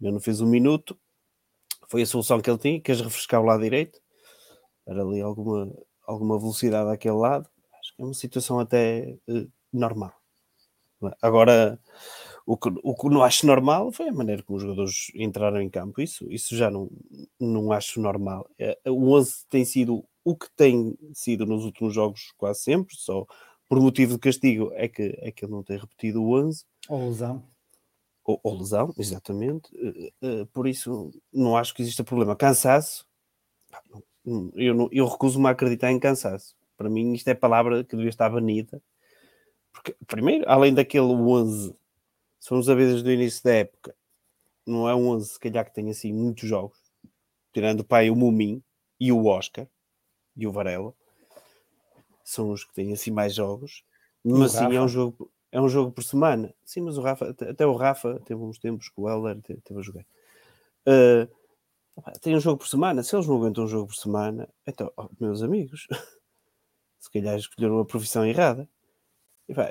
Ainda 0.00 0.12
não 0.12 0.20
fez 0.20 0.40
um 0.40 0.46
minuto. 0.46 0.98
Foi 1.88 2.02
a 2.02 2.06
solução 2.06 2.40
que 2.40 2.50
ele 2.50 2.58
tinha, 2.58 2.80
queres 2.80 3.00
refrescar 3.00 3.40
o 3.40 3.44
lado 3.44 3.62
direito. 3.62 4.00
Era 4.86 5.02
ali 5.02 5.20
alguma, 5.20 5.72
alguma 6.06 6.38
velocidade 6.38 6.90
àquele 6.90 7.16
lado. 7.16 7.48
Acho 7.80 7.94
que 7.94 8.02
é 8.02 8.04
uma 8.04 8.14
situação 8.14 8.58
até 8.58 9.16
uh, 9.28 9.50
normal. 9.72 10.12
É? 11.02 11.10
Agora, 11.22 11.78
o 12.46 12.56
que, 12.56 12.68
o 12.82 12.94
que 12.94 13.08
não 13.08 13.22
acho 13.22 13.46
normal 13.46 13.90
foi 13.92 14.08
a 14.08 14.12
maneira 14.12 14.42
como 14.42 14.56
os 14.56 14.62
jogadores 14.62 15.10
entraram 15.14 15.60
em 15.60 15.70
campo. 15.70 16.00
Isso, 16.00 16.30
isso 16.30 16.56
já 16.56 16.70
não, 16.70 16.90
não 17.40 17.72
acho 17.72 18.00
normal. 18.00 18.48
É, 18.58 18.78
o 18.86 19.12
11 19.12 19.46
tem 19.48 19.64
sido 19.64 20.04
o 20.24 20.34
que 20.34 20.46
tem 20.56 20.96
sido 21.12 21.44
nos 21.44 21.64
últimos 21.64 21.92
jogos 21.92 22.32
quase 22.38 22.62
sempre, 22.62 22.96
só 22.96 23.26
por 23.68 23.80
motivo 23.80 24.14
de 24.14 24.20
castigo 24.20 24.70
é 24.74 24.88
que, 24.88 25.18
é 25.20 25.30
que 25.30 25.44
ele 25.44 25.52
não 25.52 25.62
tem 25.62 25.78
repetido 25.78 26.22
o 26.22 26.34
11. 26.38 26.64
Ou 26.88 27.08
lesão. 27.08 27.42
Ou, 28.24 28.40
ou 28.42 28.58
lesão, 28.58 28.94
exatamente. 28.98 29.68
Eh, 29.76 30.12
eh, 30.22 30.44
por 30.52 30.66
isso, 30.66 31.10
não 31.32 31.56
acho 31.56 31.74
que 31.74 31.82
exista 31.82 32.04
problema. 32.04 32.36
Cansaço, 32.36 33.06
eu, 34.54 34.74
não, 34.74 34.88
eu 34.92 35.06
recuso-me 35.06 35.46
a 35.46 35.50
acreditar 35.50 35.90
em 35.90 35.98
cansaço. 35.98 36.54
Para 36.76 36.88
mim, 36.88 37.12
isto 37.12 37.28
é 37.28 37.34
palavra 37.34 37.84
que 37.84 37.96
devia 37.96 38.10
estar 38.10 38.30
banida. 38.30 38.80
Porque, 39.74 39.94
primeiro, 40.06 40.44
além 40.48 40.72
daquele 40.72 41.04
11 41.04 41.76
se 42.44 42.50
formos 42.50 42.68
a 42.68 42.74
ver 42.74 42.88
desde 42.88 43.08
o 43.08 43.12
início 43.12 43.42
da 43.42 43.54
época, 43.54 43.96
não 44.66 44.86
é 44.86 44.94
um 44.94 45.08
11, 45.08 45.30
se 45.30 45.40
calhar, 45.40 45.64
que 45.64 45.72
tem 45.72 45.88
assim 45.88 46.12
muitos 46.12 46.46
jogos, 46.46 46.78
tirando 47.54 47.80
o 47.80 47.84
pai 47.84 48.10
o 48.10 48.14
Mumin 48.14 48.62
e 49.00 49.10
o 49.10 49.24
Oscar 49.24 49.66
e 50.36 50.46
o 50.46 50.52
Varela, 50.52 50.92
são 52.22 52.50
os 52.50 52.62
que 52.62 52.74
têm 52.74 52.92
assim 52.92 53.10
mais 53.10 53.34
jogos, 53.34 53.82
mas 54.22 54.52
sim 54.52 54.76
é 54.76 54.80
um 54.80 54.88
jogo. 54.88 55.32
É 55.50 55.58
um 55.58 55.70
jogo 55.70 55.90
por 55.90 56.04
semana. 56.04 56.52
Sim, 56.66 56.82
mas 56.82 56.98
o 56.98 57.00
Rafa, 57.00 57.30
até 57.30 57.64
o 57.64 57.76
Rafa 57.76 58.20
teve 58.26 58.42
uns 58.42 58.58
tempos 58.58 58.90
que 58.90 59.00
o 59.00 59.08
Heller 59.08 59.40
teve 59.40 59.80
a 59.80 59.82
jogar. 59.82 60.04
Uh, 60.86 62.10
tem 62.20 62.36
um 62.36 62.40
jogo 62.40 62.58
por 62.58 62.68
semana. 62.68 63.02
Se 63.02 63.16
eles 63.16 63.26
não 63.26 63.36
aguentam 63.36 63.64
um 63.64 63.68
jogo 63.68 63.86
por 63.86 63.94
semana, 63.94 64.48
então, 64.66 64.92
oh, 64.98 65.08
meus 65.18 65.42
amigos, 65.42 65.86
se 67.00 67.10
calhar 67.10 67.38
escolheram 67.38 67.78
a 67.78 67.86
profissão 67.86 68.26
errada. 68.26 68.68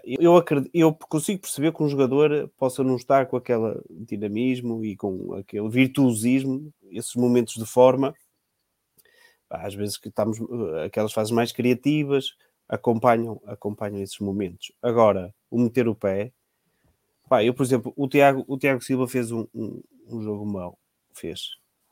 Eu, 0.05 0.37
acredito, 0.37 0.69
eu 0.73 0.93
consigo 0.93 1.41
perceber 1.41 1.73
que 1.73 1.81
um 1.81 1.89
jogador 1.89 2.47
possa 2.57 2.83
não 2.83 2.95
estar 2.95 3.25
com 3.25 3.37
aquele 3.37 3.81
dinamismo 3.89 4.85
e 4.85 4.95
com 4.95 5.33
aquele 5.33 5.67
virtuosismo, 5.67 6.71
esses 6.91 7.15
momentos 7.15 7.55
de 7.55 7.65
forma, 7.65 8.13
às 9.49 9.73
vezes 9.73 9.97
que 9.97 10.09
estamos, 10.09 10.37
aquelas 10.85 11.11
fases 11.11 11.31
mais 11.31 11.51
criativas, 11.51 12.35
acompanham, 12.69 13.41
acompanham 13.45 14.01
esses 14.01 14.19
momentos. 14.19 14.71
Agora, 14.81 15.33
o 15.49 15.59
meter 15.59 15.87
o 15.87 15.95
pé, 15.95 16.31
pá, 17.27 17.43
eu, 17.43 17.53
por 17.53 17.63
exemplo, 17.63 17.91
o 17.95 18.07
Tiago, 18.07 18.43
o 18.47 18.57
Tiago 18.57 18.83
Silva 18.83 19.07
fez 19.07 19.31
um, 19.31 19.47
um, 19.55 19.81
um 20.07 20.21
jogo 20.21 20.45
mau, 20.45 20.77
fez, 21.13 21.49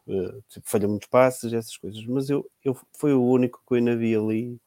uh, 0.07 0.41
tipo, 0.49 0.69
falha 0.69 0.87
muitos 0.87 1.07
passes, 1.07 1.51
essas 1.51 1.77
coisas, 1.77 2.03
mas 2.05 2.29
eu, 2.29 2.47
eu 2.63 2.77
foi 2.95 3.13
o 3.13 3.23
único 3.23 3.59
que 3.67 3.73
eu 3.73 3.77
ainda 3.77 3.95
vi 3.95 4.15
ali 4.15 4.59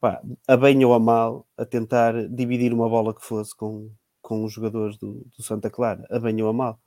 pá, 0.00 0.20
a 0.46 0.56
bem 0.56 0.84
ou 0.84 0.94
a 0.94 1.00
mal, 1.00 1.46
a 1.56 1.64
tentar 1.64 2.28
dividir 2.28 2.72
uma 2.72 2.88
bola 2.88 3.14
que 3.14 3.24
fosse 3.24 3.54
com, 3.56 3.90
com 4.22 4.44
os 4.44 4.52
jogadores 4.52 4.96
do, 4.96 5.24
do 5.36 5.42
Santa 5.42 5.70
Clara, 5.70 6.06
a 6.10 6.18
bem 6.18 6.40
ou 6.42 6.48
a 6.48 6.52
mal. 6.52 6.80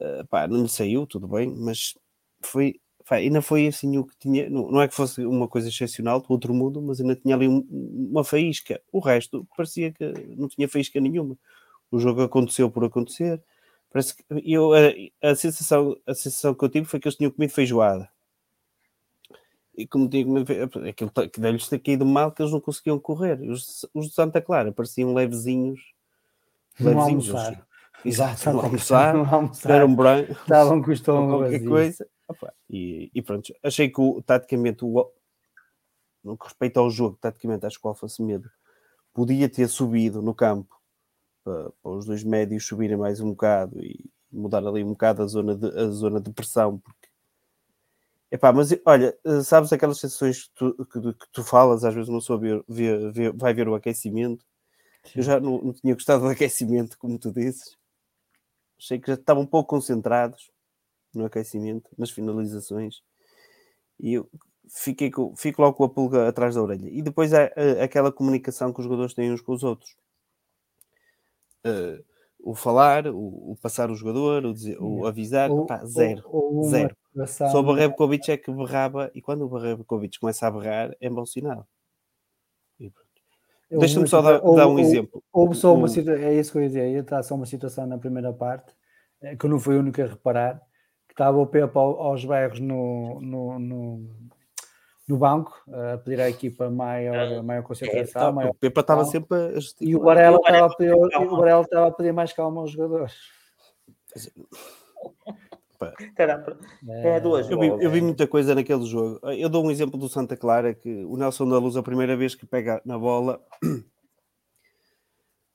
Uh, 0.00 0.26
pá, 0.28 0.46
não 0.46 0.62
lhe 0.62 0.68
saiu, 0.68 1.06
tudo 1.06 1.28
bem, 1.28 1.48
mas 1.56 1.94
foi, 2.42 2.80
pá, 3.08 3.16
ainda 3.16 3.40
foi 3.42 3.66
assim 3.68 3.96
o 3.98 4.04
que 4.04 4.16
tinha, 4.18 4.50
não, 4.50 4.70
não 4.70 4.82
é 4.82 4.88
que 4.88 4.94
fosse 4.94 5.24
uma 5.24 5.48
coisa 5.48 5.68
excepcional 5.68 6.20
do 6.20 6.30
outro 6.30 6.52
mundo, 6.54 6.82
mas 6.82 7.00
ainda 7.00 7.16
tinha 7.16 7.34
ali 7.34 7.48
um, 7.48 7.66
uma 7.70 8.24
faísca. 8.24 8.80
O 8.92 9.00
resto 9.00 9.46
parecia 9.56 9.92
que 9.92 10.12
não 10.36 10.48
tinha 10.48 10.68
faísca 10.68 11.00
nenhuma. 11.00 11.36
O 11.90 11.98
jogo 11.98 12.22
aconteceu 12.22 12.70
por 12.70 12.84
acontecer. 12.84 13.42
Parece 13.90 14.16
que 14.16 14.24
eu, 14.44 14.72
a, 14.74 15.30
a, 15.30 15.34
sensação, 15.36 15.96
a 16.06 16.14
sensação 16.14 16.54
que 16.54 16.64
eu 16.64 16.68
tive 16.68 16.86
foi 16.86 16.98
que 16.98 17.06
eles 17.06 17.16
tinham 17.16 17.30
comido 17.30 17.52
feijoada. 17.52 18.10
E 19.76 19.86
como 19.86 20.08
digo, 20.08 20.34
aquilo 20.88 21.10
que 21.10 21.40
deve-lhes 21.40 21.68
ter 21.68 21.78
caído 21.80 22.06
mal 22.06 22.30
que 22.30 22.42
eles 22.42 22.52
não 22.52 22.60
conseguiam 22.60 22.98
correr. 22.98 23.40
Os, 23.42 23.86
os 23.92 24.08
de 24.08 24.14
Santa 24.14 24.40
Clara 24.40 24.70
pareciam 24.70 25.12
levezinhos. 25.12 25.80
levezinhos. 26.78 27.28
Almoçar. 27.28 27.66
Exato, 28.04 28.52
não 28.52 28.60
almoçar, 28.60 29.14
não 29.14 29.34
almoçar. 29.34 29.84
um 29.84 29.94
branco. 29.94 30.32
Estavam 30.32 30.82
com 30.82 30.90
o 30.90 30.92
estômago 30.92 31.38
qualquer 31.38 31.52
vazio. 31.52 31.68
coisa. 31.68 32.06
Opa, 32.28 32.52
e, 32.68 33.10
e, 33.14 33.22
pronto, 33.22 33.54
achei 33.62 33.88
que 33.88 34.00
o, 34.00 34.22
taticamente, 34.22 34.84
o, 34.84 35.10
no 36.22 36.36
que 36.36 36.44
respeita 36.44 36.80
ao 36.80 36.90
jogo, 36.90 37.18
taticamente, 37.20 37.66
acho 37.66 37.80
que 37.80 37.86
o 37.86 37.88
Alfa 37.88 38.08
Semedo 38.08 38.50
podia 39.12 39.48
ter 39.48 39.68
subido 39.68 40.20
no 40.20 40.34
campo 40.34 40.74
para, 41.42 41.70
para, 41.82 41.92
os 41.92 42.06
dois 42.06 42.24
médios 42.24 42.66
subirem 42.66 42.96
mais 42.96 43.20
um 43.20 43.30
bocado 43.30 43.82
e 43.82 44.10
mudar 44.30 44.66
ali 44.66 44.82
um 44.82 44.90
bocado 44.90 45.22
a 45.22 45.26
zona 45.26 45.54
de, 45.54 45.66
a 45.66 45.88
zona 45.88 46.20
de 46.20 46.32
pressão, 46.32 46.78
porque 46.78 47.08
Epá, 48.34 48.52
mas 48.52 48.70
olha, 48.84 49.16
sabes 49.44 49.72
aquelas 49.72 50.00
sensações 50.00 50.48
que 50.48 50.54
tu, 50.56 50.86
que, 50.86 51.00
que 51.00 51.32
tu 51.32 51.44
falas, 51.44 51.84
às 51.84 51.94
vezes 51.94 52.08
uma 52.08 52.18
pessoa 52.18 52.36
vê, 52.36 52.64
vê, 52.68 53.10
vê, 53.12 53.30
vai 53.30 53.54
ver 53.54 53.68
o 53.68 53.76
aquecimento. 53.76 54.44
Sim. 55.04 55.20
Eu 55.20 55.22
já 55.22 55.38
não, 55.38 55.62
não, 55.62 55.72
tinha 55.72 55.94
gostado 55.94 56.24
do 56.24 56.28
aquecimento, 56.28 56.98
como 56.98 57.16
tu 57.16 57.30
dizes. 57.30 57.78
Achei 58.76 58.98
que 58.98 59.06
já 59.06 59.14
estavam 59.14 59.44
um 59.44 59.46
pouco 59.46 59.68
concentrados 59.68 60.50
no 61.14 61.24
aquecimento, 61.26 61.88
nas 61.96 62.10
finalizações. 62.10 63.04
E 64.00 64.14
eu 64.14 64.28
fiquei 64.68 65.12
com, 65.12 65.36
fico 65.36 65.62
logo 65.62 65.76
com 65.76 65.84
a 65.84 65.88
pulga 65.88 66.28
atrás 66.28 66.56
da 66.56 66.62
orelha. 66.62 66.88
E 66.90 67.02
depois 67.02 67.32
há, 67.32 67.44
aquela 67.80 68.10
comunicação 68.10 68.72
que 68.72 68.80
os 68.80 68.84
jogadores 68.84 69.14
têm 69.14 69.32
uns 69.32 69.42
com 69.42 69.52
os 69.52 69.62
outros. 69.62 69.96
Uh, 71.64 72.04
o 72.44 72.54
falar, 72.54 73.06
o, 73.06 73.52
o, 73.52 73.56
passar 73.60 73.90
o 73.90 73.94
jogador, 73.94 74.44
o, 74.44 74.52
dizer, 74.52 74.76
o 74.78 75.06
avisar, 75.06 75.50
ou, 75.50 75.64
pá, 75.64 75.84
zero. 75.84 76.22
Ou, 76.26 76.56
ou 76.56 76.64
zero. 76.64 76.94
Só 77.26 77.60
o 77.60 77.62
Barrebkovic 77.62 78.30
é 78.30 78.36
que 78.36 78.52
berrava, 78.52 79.10
e 79.14 79.22
quando 79.22 79.42
o 79.46 79.48
Barrebkovic 79.48 80.20
começa 80.20 80.46
a 80.46 80.50
berrar, 80.50 80.94
é 81.00 81.08
mau 81.08 81.24
sinal. 81.24 81.66
Deixa-me 83.70 84.06
só 84.06 84.20
dar, 84.20 84.40
dar 84.40 84.68
um 84.68 84.78
exemplo. 84.78 85.22
Houve 85.32 85.54
só 85.54 85.74
uma 85.74 85.88
situação, 85.88 86.22
é 86.22 86.34
isso 86.34 86.52
que 86.52 86.58
eu 86.58 86.62
ia 86.62 86.68
dizer, 86.68 87.00
estar 87.00 87.22
só 87.22 87.34
uma 87.34 87.46
situação 87.46 87.86
na 87.86 87.98
primeira 87.98 88.32
parte, 88.32 88.74
eh, 89.22 89.34
que 89.36 89.46
eu 89.46 89.50
não 89.50 89.58
fui 89.58 89.76
o 89.76 89.80
único 89.80 90.00
a 90.02 90.06
reparar, 90.06 90.60
que 91.08 91.14
estava 91.14 91.38
o 91.38 91.46
Pepe 91.46 91.76
aos 91.76 92.24
berros 92.24 92.60
no, 92.60 93.20
no, 93.20 93.58
no, 93.58 94.10
no, 95.08 95.16
banco, 95.16 95.52
a 95.70 95.98
pedir 95.98 96.20
à 96.20 96.28
equipa 96.28 96.70
maior, 96.70 97.42
maior 97.42 97.62
concentração. 97.62 98.28
É, 98.28 98.32
maior 98.32 98.50
o 98.50 98.54
Pepe 98.54 98.80
estava 98.80 99.04
sempre 99.04 99.36
a... 99.36 99.58
E 99.80 99.94
o 99.96 100.00
Varela 100.00 100.38
estava 100.38 100.66
a 100.66 100.76
pedir, 100.76 100.94
o 100.94 101.36
Varela 101.36 101.62
estava 101.62 101.88
a 101.88 101.92
pedir 101.92 102.12
mais 102.12 102.32
calma 102.32 102.60
aos 102.60 102.70
jogadores. 102.70 103.14
É 106.88 107.20
duas. 107.20 107.50
Eu 107.50 107.58
vi, 107.58 107.66
eu 107.66 107.90
vi, 107.90 108.00
muita 108.00 108.26
coisa 108.26 108.54
naquele 108.54 108.86
jogo. 108.86 109.20
Eu 109.32 109.48
dou 109.48 109.64
um 109.64 109.70
exemplo 109.70 109.98
do 109.98 110.08
Santa 110.08 110.36
Clara 110.36 110.72
que 110.72 111.04
o 111.04 111.16
Nelson 111.16 111.48
da 111.48 111.58
Luz, 111.58 111.76
a 111.76 111.82
primeira 111.82 112.16
vez 112.16 112.34
que 112.34 112.46
pega 112.46 112.80
na 112.84 112.98
bola, 112.98 113.40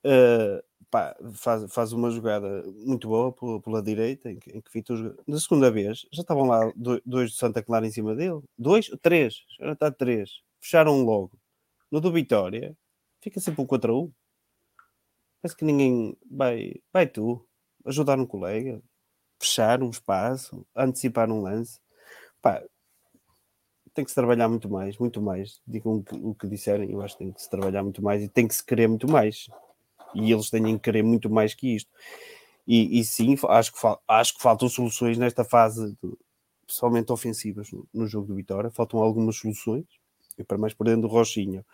uh, 0.06 0.62
pá, 0.90 1.16
faz, 1.34 1.72
faz 1.72 1.92
uma 1.92 2.10
jogada 2.10 2.62
muito 2.84 3.08
boa 3.08 3.32
pela, 3.32 3.60
pela 3.60 3.82
direita, 3.82 4.30
em 4.30 4.38
que, 4.38 4.50
em 4.50 4.60
que 4.60 4.72
Vitor, 4.72 5.16
na 5.26 5.38
segunda 5.38 5.70
vez, 5.70 6.06
já 6.12 6.22
estavam 6.22 6.46
lá 6.46 6.72
dois 6.76 7.30
do 7.30 7.36
Santa 7.36 7.62
Clara 7.62 7.86
em 7.86 7.90
cima 7.90 8.14
dele, 8.14 8.40
dois, 8.58 8.90
três, 9.00 9.44
já 9.58 9.72
está 9.72 9.90
três, 9.90 10.40
fecharam 10.60 11.02
logo. 11.04 11.32
No 11.90 12.00
do 12.00 12.12
Vitória, 12.12 12.76
fica 13.20 13.40
sempre 13.40 13.62
um 13.62 13.66
contra 13.66 13.94
um. 13.94 14.12
Parece 15.42 15.56
que 15.56 15.64
ninguém 15.64 16.16
vai, 16.30 16.74
vai 16.92 17.06
tu 17.06 17.46
ajudar 17.86 18.18
um 18.18 18.26
colega, 18.26 18.82
fechar 19.40 19.82
um 19.82 19.90
espaço, 19.90 20.66
antecipar 20.76 21.30
um 21.30 21.42
lance. 21.42 21.80
Pá, 22.42 22.62
tem 23.94 24.04
que 24.04 24.10
se 24.10 24.14
trabalhar 24.14 24.48
muito 24.48 24.68
mais, 24.68 24.98
muito 24.98 25.20
mais. 25.22 25.60
Digam 25.66 25.96
o 25.96 26.04
que, 26.04 26.14
o 26.14 26.34
que 26.34 26.48
disserem, 26.48 26.92
eu 26.92 27.02
acho 27.02 27.16
que 27.16 27.24
tem 27.24 27.32
que 27.32 27.42
se 27.42 27.50
trabalhar 27.50 27.82
muito 27.82 28.02
mais 28.02 28.22
e 28.22 28.28
tem 28.28 28.46
que 28.46 28.54
se 28.54 28.64
querer 28.64 28.88
muito 28.88 29.08
mais. 29.08 29.48
E 30.14 30.32
eles 30.32 30.50
têm 30.50 30.76
que 30.76 30.84
querer 30.84 31.02
muito 31.02 31.30
mais 31.30 31.54
que 31.54 31.76
isto. 31.76 31.90
E, 32.66 33.00
e 33.00 33.04
sim, 33.04 33.36
acho 33.48 33.72
que, 33.72 33.78
acho 34.08 34.36
que 34.36 34.42
faltam 34.42 34.68
soluções 34.68 35.18
nesta 35.18 35.44
fase, 35.44 35.96
de, 36.02 36.12
principalmente 36.66 37.12
ofensivas 37.12 37.70
no, 37.72 37.86
no, 37.92 38.06
jogo 38.06 38.26
do 38.26 38.34
Vitória. 38.34 38.70
Faltam 38.70 39.00
algumas 39.00 39.36
soluções, 39.36 39.86
e 40.38 40.44
para 40.44 40.58
mais 40.58 40.74
por 40.74 40.84
dentro 40.84 41.02
do 41.02 41.08
Rochinha, 41.08 41.64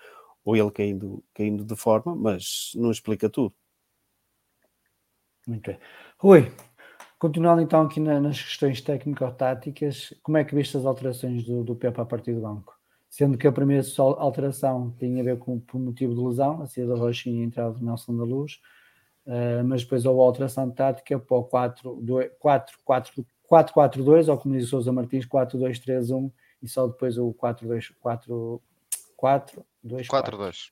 ou 0.45 0.57
ele 0.57 0.71
caindo, 0.71 1.23
caindo 1.35 1.65
de 1.65 1.77
forma, 1.77 2.15
mas 2.15 2.73
não 2.75 2.91
explica 2.91 3.29
tudo. 3.29 3.55
Muito 5.47 5.71
bem. 5.71 5.79
Rui, 6.19 6.51
Continuando 7.19 7.63
então 7.63 7.81
aqui 7.81 7.99
na, 7.99 8.21
nas 8.21 8.43
questões 8.43 8.83
técnico-táticas, 8.83 10.13
como 10.23 10.37
é 10.37 10.45
que 10.45 10.55
viste 10.55 10.77
as 10.77 10.85
alterações 10.85 11.45
do, 11.45 11.65
do 11.65 11.75
Pepe 11.75 11.99
a 11.99 12.05
partir 12.05 12.35
do 12.35 12.43
banco? 12.43 12.76
Sendo 13.09 13.39
que 13.39 13.47
a 13.47 13.53
primeira 13.53 13.85
alteração 14.19 14.95
tinha 14.99 15.21
a 15.21 15.25
ver 15.25 15.39
com 15.39 15.61
por 15.61 15.79
motivo 15.79 16.15
de 16.15 16.21
lesão, 16.21 16.63
a 16.63 16.67
saída 16.67 16.95
da 16.95 17.01
Rochinha 17.01 17.41
e 17.41 17.43
a 17.43 17.47
entrada 17.47 17.73
do 17.73 17.85
Nelson 17.85 18.17
da 18.17 18.25
Luz, 18.25 18.61
uh, 19.27 19.65
mas 19.65 19.83
depois 19.83 20.05
houve 20.05 20.21
a 20.21 20.25
alteração 20.25 20.71
tática 20.71 21.19
para 21.19 21.37
o 21.37 21.45
4-4-2, 21.45 24.29
ou 24.29 24.39
como 24.39 24.57
diz 24.57 24.67
o 24.67 24.71
Sousa 24.71 24.93
Martins, 24.93 25.27
4-2-3-1 25.27 26.31
e 26.63 26.69
só 26.69 26.87
depois 26.87 27.17
o 27.17 27.33
4-2-4-2. 27.35 28.61
4-2. 29.19 30.71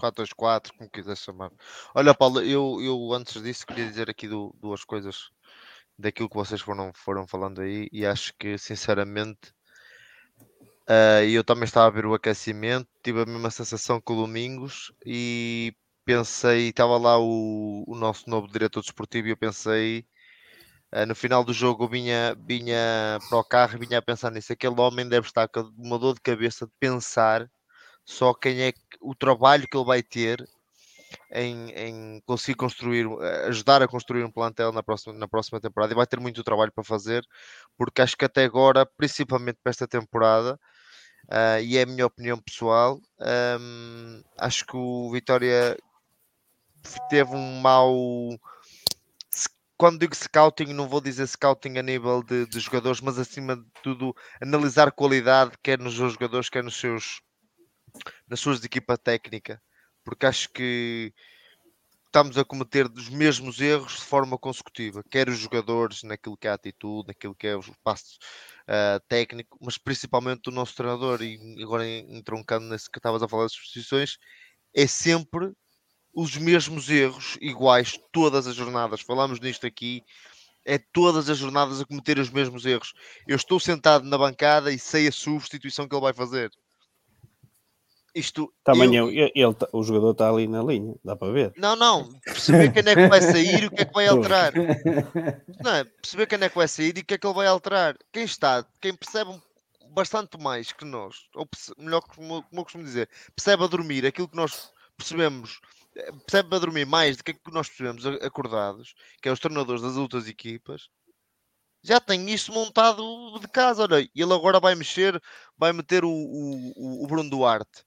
4-2-4, 0.00 0.72
como 0.76 0.90
quiser 0.90 1.16
chamar. 1.16 1.52
Olha, 1.94 2.14
Paulo, 2.14 2.40
eu, 2.40 2.78
eu 2.80 3.12
antes 3.12 3.42
disso 3.42 3.66
queria 3.66 3.86
dizer 3.86 4.10
aqui 4.10 4.26
do, 4.26 4.54
duas 4.60 4.84
coisas 4.84 5.30
daquilo 5.98 6.28
que 6.28 6.36
vocês 6.36 6.60
foram, 6.60 6.92
foram 6.92 7.26
falando 7.26 7.60
aí 7.60 7.88
e 7.92 8.04
acho 8.04 8.34
que 8.36 8.58
sinceramente 8.58 9.53
uh, 10.88 11.24
eu 11.24 11.44
também 11.44 11.64
estava 11.64 11.86
a 11.86 11.90
ver 11.90 12.06
o 12.06 12.14
aquecimento, 12.14 12.88
tive 13.02 13.22
a 13.22 13.26
mesma 13.26 13.50
sensação 13.50 14.00
que 14.00 14.12
o 14.12 14.16
Domingos 14.16 14.92
e 15.04 15.74
pensei, 16.04 16.68
estava 16.68 16.98
lá 16.98 17.18
o, 17.18 17.84
o 17.86 17.94
nosso 17.96 18.28
novo 18.28 18.48
diretor 18.48 18.80
desportivo 18.82 19.28
e 19.28 19.30
eu 19.30 19.36
pensei 19.36 20.06
uh, 20.94 21.06
no 21.06 21.14
final 21.14 21.44
do 21.44 21.52
jogo 21.52 21.84
eu 21.84 21.88
vinha, 21.88 22.36
vinha 22.46 23.18
para 23.28 23.38
o 23.38 23.44
carro 23.44 23.76
e 23.76 23.86
vinha 23.86 23.98
a 23.98 24.02
pensar 24.02 24.30
nisso, 24.30 24.52
aquele 24.52 24.80
homem 24.80 25.08
deve 25.08 25.26
estar 25.26 25.48
com 25.48 25.60
uma 25.78 25.98
dor 25.98 26.14
de 26.14 26.20
cabeça 26.20 26.66
de 26.66 26.72
pensar 26.80 27.50
só 28.04 28.34
quem 28.34 28.62
é 28.62 28.72
o 29.00 29.14
trabalho 29.14 29.66
que 29.68 29.76
ele 29.76 29.86
vai 29.86 30.02
ter 30.02 30.46
em, 31.30 31.70
em 31.70 32.20
conseguir 32.26 32.56
construir, 32.56 33.06
eh, 33.20 33.46
ajudar 33.48 33.82
a 33.82 33.88
construir 33.88 34.24
um 34.24 34.30
plantel 34.30 34.72
na 34.72 34.82
próxima, 34.82 35.14
na 35.14 35.28
próxima 35.28 35.60
temporada. 35.60 35.92
E 35.92 35.96
vai 35.96 36.06
ter 36.06 36.20
muito 36.20 36.44
trabalho 36.44 36.72
para 36.72 36.84
fazer, 36.84 37.24
porque 37.76 38.02
acho 38.02 38.16
que 38.16 38.24
até 38.24 38.44
agora, 38.44 38.86
principalmente 38.86 39.58
para 39.62 39.70
esta 39.70 39.88
temporada, 39.88 40.58
uh, 41.28 41.60
e 41.62 41.76
é 41.76 41.82
a 41.82 41.86
minha 41.86 42.06
opinião 42.06 42.38
pessoal, 42.38 43.00
um, 43.60 44.22
acho 44.38 44.66
que 44.66 44.76
o 44.76 45.10
Vitória 45.12 45.76
teve 47.08 47.34
um 47.34 47.60
mau. 47.60 48.38
Quando 49.76 49.98
digo 49.98 50.14
scouting, 50.14 50.72
não 50.72 50.88
vou 50.88 51.00
dizer 51.00 51.26
scouting 51.26 51.78
a 51.78 51.82
nível 51.82 52.22
de, 52.22 52.46
de 52.46 52.60
jogadores, 52.60 53.00
mas 53.00 53.18
acima 53.18 53.56
de 53.56 53.66
tudo, 53.82 54.14
analisar 54.40 54.92
qualidade, 54.92 55.52
quer 55.62 55.78
nos 55.78 55.96
seus 55.96 56.12
jogadores, 56.12 56.48
quer 56.48 56.62
nos 56.62 56.76
seus, 56.76 57.20
nas 58.28 58.40
suas 58.40 58.64
equipas 58.64 58.98
técnica 59.02 59.60
porque 60.04 60.26
acho 60.26 60.50
que 60.50 61.12
estamos 62.06 62.38
a 62.38 62.44
cometer 62.44 62.86
os 62.86 63.08
mesmos 63.08 63.60
erros 63.60 63.94
de 63.94 64.04
forma 64.04 64.38
consecutiva, 64.38 65.02
quer 65.10 65.28
os 65.28 65.38
jogadores 65.38 66.02
naquilo 66.04 66.36
que 66.36 66.46
é 66.46 66.50
a 66.50 66.54
atitude, 66.54 67.08
naquilo 67.08 67.34
que 67.34 67.46
é 67.46 67.56
o 67.56 67.62
passo 67.82 68.18
uh, 68.68 69.00
técnico, 69.08 69.58
mas 69.60 69.78
principalmente 69.78 70.48
o 70.48 70.52
nosso 70.52 70.74
treinador, 70.74 71.22
e 71.22 71.38
agora 71.62 71.86
entroncando 71.86 72.66
nesse 72.66 72.90
que 72.90 72.98
estavas 72.98 73.22
a 73.22 73.28
falar 73.28 73.44
das 73.44 73.52
substituições, 73.52 74.16
é 74.74 74.86
sempre 74.86 75.52
os 76.12 76.36
mesmos 76.36 76.88
erros 76.88 77.36
iguais 77.40 77.98
todas 78.12 78.46
as 78.46 78.54
jornadas. 78.54 79.00
Falamos 79.00 79.40
nisto 79.40 79.66
aqui, 79.66 80.02
é 80.64 80.78
todas 80.78 81.28
as 81.28 81.38
jornadas 81.38 81.80
a 81.80 81.84
cometer 81.84 82.18
os 82.18 82.30
mesmos 82.30 82.64
erros. 82.64 82.92
Eu 83.26 83.36
estou 83.36 83.58
sentado 83.60 84.04
na 84.04 84.16
bancada 84.16 84.72
e 84.72 84.78
sei 84.78 85.08
a 85.08 85.12
substituição 85.12 85.88
que 85.88 85.94
ele 85.94 86.02
vai 86.02 86.14
fazer. 86.14 86.50
Isto, 88.14 88.52
Também 88.62 88.94
eu... 88.94 89.10
ele, 89.10 89.32
ele, 89.34 89.56
o 89.72 89.82
jogador 89.82 90.12
está 90.12 90.30
ali 90.30 90.46
na 90.46 90.62
linha, 90.62 90.94
dá 91.04 91.16
para 91.16 91.32
ver. 91.32 91.52
Não, 91.56 91.74
não, 91.74 92.12
perceber 92.20 92.72
quem 92.72 92.92
é 92.92 92.94
que 92.94 93.08
vai 93.08 93.20
sair 93.20 93.64
e 93.64 93.66
o 93.66 93.70
que 93.70 93.82
é 93.82 93.84
que 93.84 93.92
vai 93.92 94.06
alterar. 94.06 94.52
Não, 95.60 95.84
perceber 96.00 96.26
quem 96.26 96.38
é 96.40 96.48
que 96.48 96.54
vai 96.54 96.68
sair 96.68 96.96
e 96.96 97.00
o 97.00 97.04
que 97.04 97.14
é 97.14 97.18
que 97.18 97.26
ele 97.26 97.34
vai 97.34 97.46
alterar. 97.48 97.96
Quem 98.12 98.22
está, 98.22 98.64
quem 98.80 98.94
percebe 98.94 99.32
bastante 99.90 100.38
mais 100.38 100.70
que 100.72 100.84
nós, 100.84 101.28
ou 101.34 101.48
melhor, 101.76 102.02
como, 102.02 102.42
como 102.44 102.60
eu 102.60 102.64
costumo 102.64 102.84
dizer, 102.84 103.08
percebe 103.34 103.64
a 103.64 103.66
dormir 103.66 104.06
aquilo 104.06 104.28
que 104.28 104.36
nós 104.36 104.70
percebemos, 104.96 105.60
eh, 105.96 106.12
percebe 106.26 106.54
a 106.54 106.58
dormir 106.58 106.86
mais 106.86 107.16
do 107.16 107.24
que 107.24 107.34
que 107.34 107.52
nós 107.52 107.68
percebemos 107.68 108.06
acordados, 108.22 108.94
que 109.20 109.28
é 109.28 109.32
os 109.32 109.40
treinadores 109.40 109.82
das 109.82 109.96
outras 109.96 110.28
equipas, 110.28 110.88
já 111.84 112.00
tem 112.00 112.30
isto 112.30 112.50
montado 112.50 113.38
de 113.38 113.46
casa. 113.46 113.82
Olha, 113.82 114.08
ele 114.14 114.32
agora 114.32 114.58
vai 114.58 114.74
mexer, 114.74 115.20
vai 115.56 115.72
meter 115.72 116.02
o, 116.02 116.10
o, 116.10 117.04
o 117.04 117.06
Bruno 117.06 117.28
Duarte. 117.28 117.84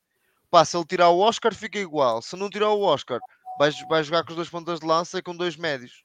Pá, 0.49 0.63
se 0.63 0.77
ele 0.77 0.85
tirar 0.85 1.09
o 1.09 1.19
Oscar, 1.19 1.53
fica 1.53 1.77
igual. 1.77 2.21
Se 2.21 2.35
não 2.35 2.49
tirar 2.49 2.71
o 2.71 2.81
Oscar, 2.81 3.19
vai, 3.59 3.71
vai 3.89 4.03
jogar 4.03 4.23
com 4.23 4.29
os 4.29 4.35
dois 4.35 4.49
pontas 4.49 4.79
de 4.79 4.85
lança 4.85 5.17
e 5.17 5.21
com 5.21 5.35
dois 5.35 5.57
médios. 5.57 6.03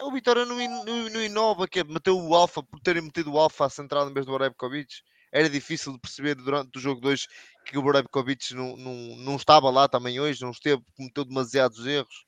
O 0.00 0.10
Vitória 0.10 0.46
não, 0.46 0.56
não, 0.56 1.10
não 1.10 1.22
inova, 1.22 1.68
que 1.68 1.80
é, 1.80 1.84
meteu 1.84 2.18
o 2.18 2.34
Alfa, 2.34 2.62
por 2.62 2.80
terem 2.80 3.02
metido 3.02 3.32
o 3.32 3.38
Alfa 3.38 3.68
centrado 3.68 4.10
em 4.10 4.14
vez 4.14 4.24
do 4.24 4.32
Orebkovic. 4.32 5.02
Era 5.30 5.48
difícil 5.48 5.92
de 5.92 6.00
perceber 6.00 6.34
durante 6.34 6.76
o 6.78 6.80
jogo 6.80 7.00
2 7.02 7.26
que 7.66 7.76
o 7.76 7.84
Orebkovic 7.84 8.54
não, 8.54 8.76
não, 8.76 8.94
não 9.16 9.36
estava 9.36 9.70
lá 9.70 9.86
também 9.86 10.18
hoje, 10.18 10.42
não 10.42 10.50
esteve, 10.50 10.82
cometeu 10.96 11.24
demasiados 11.24 11.86
erros. 11.86 12.24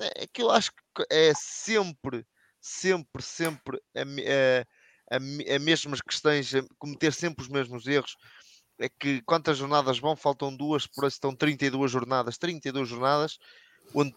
É, 0.00 0.24
é 0.24 0.26
que 0.26 0.42
eu 0.42 0.50
acho 0.50 0.72
que 0.72 1.06
é 1.10 1.32
sempre, 1.36 2.26
sempre, 2.60 3.22
sempre 3.22 3.80
a, 3.94 4.00
a, 5.12 5.16
a, 5.16 5.56
a 5.56 5.58
mesmas 5.58 6.00
questões, 6.00 6.50
cometer 6.78 7.12
sempre 7.12 7.42
os 7.44 7.48
mesmos 7.48 7.86
erros 7.86 8.16
é 8.78 8.88
que 8.88 9.22
quantas 9.22 9.58
jornadas 9.58 9.98
vão? 9.98 10.14
Faltam 10.14 10.54
duas, 10.54 10.86
por 10.86 11.06
isso 11.06 11.16
estão 11.16 11.34
32 11.34 11.90
jornadas. 11.90 12.38
32 12.38 12.88
jornadas, 12.88 13.38
onde 13.94 14.14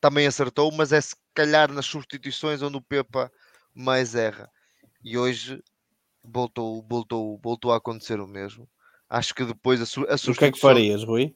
também 0.00 0.26
acertou, 0.26 0.70
mas 0.72 0.92
é 0.92 1.00
se 1.00 1.16
calhar 1.32 1.72
nas 1.72 1.86
substituições 1.86 2.62
onde 2.62 2.76
o 2.76 2.82
Pepa 2.82 3.32
mais 3.74 4.14
erra. 4.14 4.50
E 5.02 5.16
hoje 5.16 5.62
voltou, 6.22 6.84
voltou, 6.88 7.38
voltou 7.42 7.72
a 7.72 7.76
acontecer 7.76 8.20
o 8.20 8.26
mesmo. 8.26 8.68
Acho 9.08 9.34
que 9.34 9.44
depois 9.44 9.80
a, 9.80 9.86
su 9.86 10.02
a 10.02 10.18
substituição. 10.18 10.32
O 10.32 10.38
que 10.38 10.44
é 10.44 10.52
que 10.52 10.60
farias, 10.60 11.04
Rui? 11.04 11.34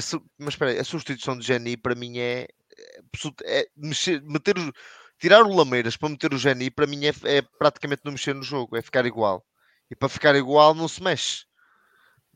Su 0.00 0.22
mas 0.38 0.54
espera 0.54 0.70
aí, 0.70 0.78
a 0.78 0.84
substituição 0.84 1.38
de 1.38 1.46
Jenny 1.46 1.76
para 1.76 1.94
mim 1.94 2.18
é, 2.18 2.48
é, 2.78 3.02
é 3.44 3.68
mexer, 3.76 4.22
meter 4.22 4.58
o, 4.58 4.72
tirar 5.18 5.42
o 5.42 5.54
Lameiras 5.54 5.96
para 5.96 6.08
meter 6.08 6.32
o 6.32 6.38
Jenny 6.38 6.70
para 6.70 6.86
mim 6.86 7.04
é, 7.06 7.12
é 7.24 7.42
praticamente 7.58 8.02
não 8.04 8.12
mexer 8.12 8.34
no 8.34 8.42
jogo, 8.42 8.76
é 8.76 8.82
ficar 8.82 9.04
igual. 9.06 9.44
E 9.90 9.96
para 9.96 10.08
ficar 10.08 10.34
igual 10.34 10.74
não 10.74 10.88
se 10.88 11.02
mexe 11.02 11.44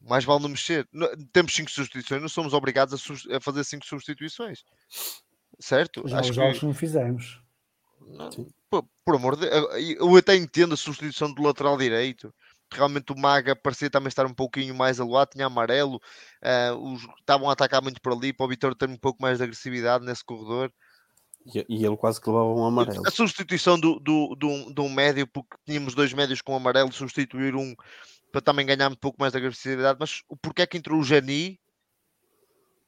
mais 0.07 0.25
vale 0.25 0.43
não 0.43 0.49
mexer. 0.49 0.89
Temos 1.33 1.55
cinco 1.55 1.71
substituições, 1.71 2.23
não 2.23 2.29
somos 2.29 2.53
obrigados 2.53 2.95
a, 2.95 3.37
a 3.37 3.41
fazer 3.41 3.65
cinco 3.65 3.85
substituições. 3.87 4.65
Certo? 5.59 6.07
Já 6.07 6.21
Acho 6.21 6.31
os 6.31 6.37
jogos 6.37 6.59
que... 6.59 6.67
não 6.67 6.75
fizemos. 6.75 7.41
Não, 8.09 8.31
por, 8.71 8.85
por, 9.05 9.17
amor 9.17 9.37
de 9.37 9.47
eu 9.99 10.17
até 10.17 10.37
entendo 10.37 10.75
a 10.75 10.77
substituição 10.77 11.33
do 11.33 11.43
lateral 11.43 11.77
direito. 11.77 12.33
Realmente 12.73 13.13
o 13.13 13.19
Maga 13.19 13.55
parecia 13.55 13.89
também 13.89 14.09
estar 14.09 14.27
um 14.27 14.35
pouquinho 14.35 14.75
mais 14.75 14.99
aluado, 14.99 15.31
tinha 15.31 15.47
amarelo, 15.47 15.97
uh, 16.43 16.93
os, 16.93 17.03
estavam 17.21 17.49
a 17.49 17.53
atacar 17.53 17.81
muito 17.81 18.01
por 18.01 18.13
ali 18.13 18.33
para 18.33 18.45
o 18.45 18.49
Vitor 18.49 18.75
ter 18.75 18.89
um 18.89 18.97
pouco 18.97 19.23
mais 19.23 19.39
de 19.39 19.45
agressividade 19.45 20.05
nesse 20.05 20.25
corredor. 20.25 20.73
E, 21.55 21.65
e 21.69 21.87
ele 21.87 21.97
quase 21.97 22.21
que 22.21 22.29
levava 22.29 22.49
um 22.49 22.65
amarelo. 22.65 23.07
A 23.07 23.11
substituição 23.11 23.79
do, 23.79 24.01
do, 24.01 24.35
do, 24.35 24.73
do 24.73 24.83
um 24.83 24.93
médio, 24.93 25.29
porque 25.29 25.57
tínhamos 25.65 25.95
dois 25.95 26.13
médios 26.13 26.41
com 26.43 26.57
amarelo, 26.57 26.93
substituir 26.93 27.55
um, 27.55 27.73
para 28.37 28.43
também 28.43 28.67
ganhar 28.67 28.91
um 28.91 28.95
pouco 28.95 29.19
mais 29.19 29.33
de 29.33 29.39
agressividade. 29.39 29.97
Mas 29.99 30.23
o 30.29 30.37
porquê 30.37 30.61
é 30.61 30.67
que 30.67 30.77
entrou 30.77 31.01
o 31.01 31.03
Jani? 31.03 31.59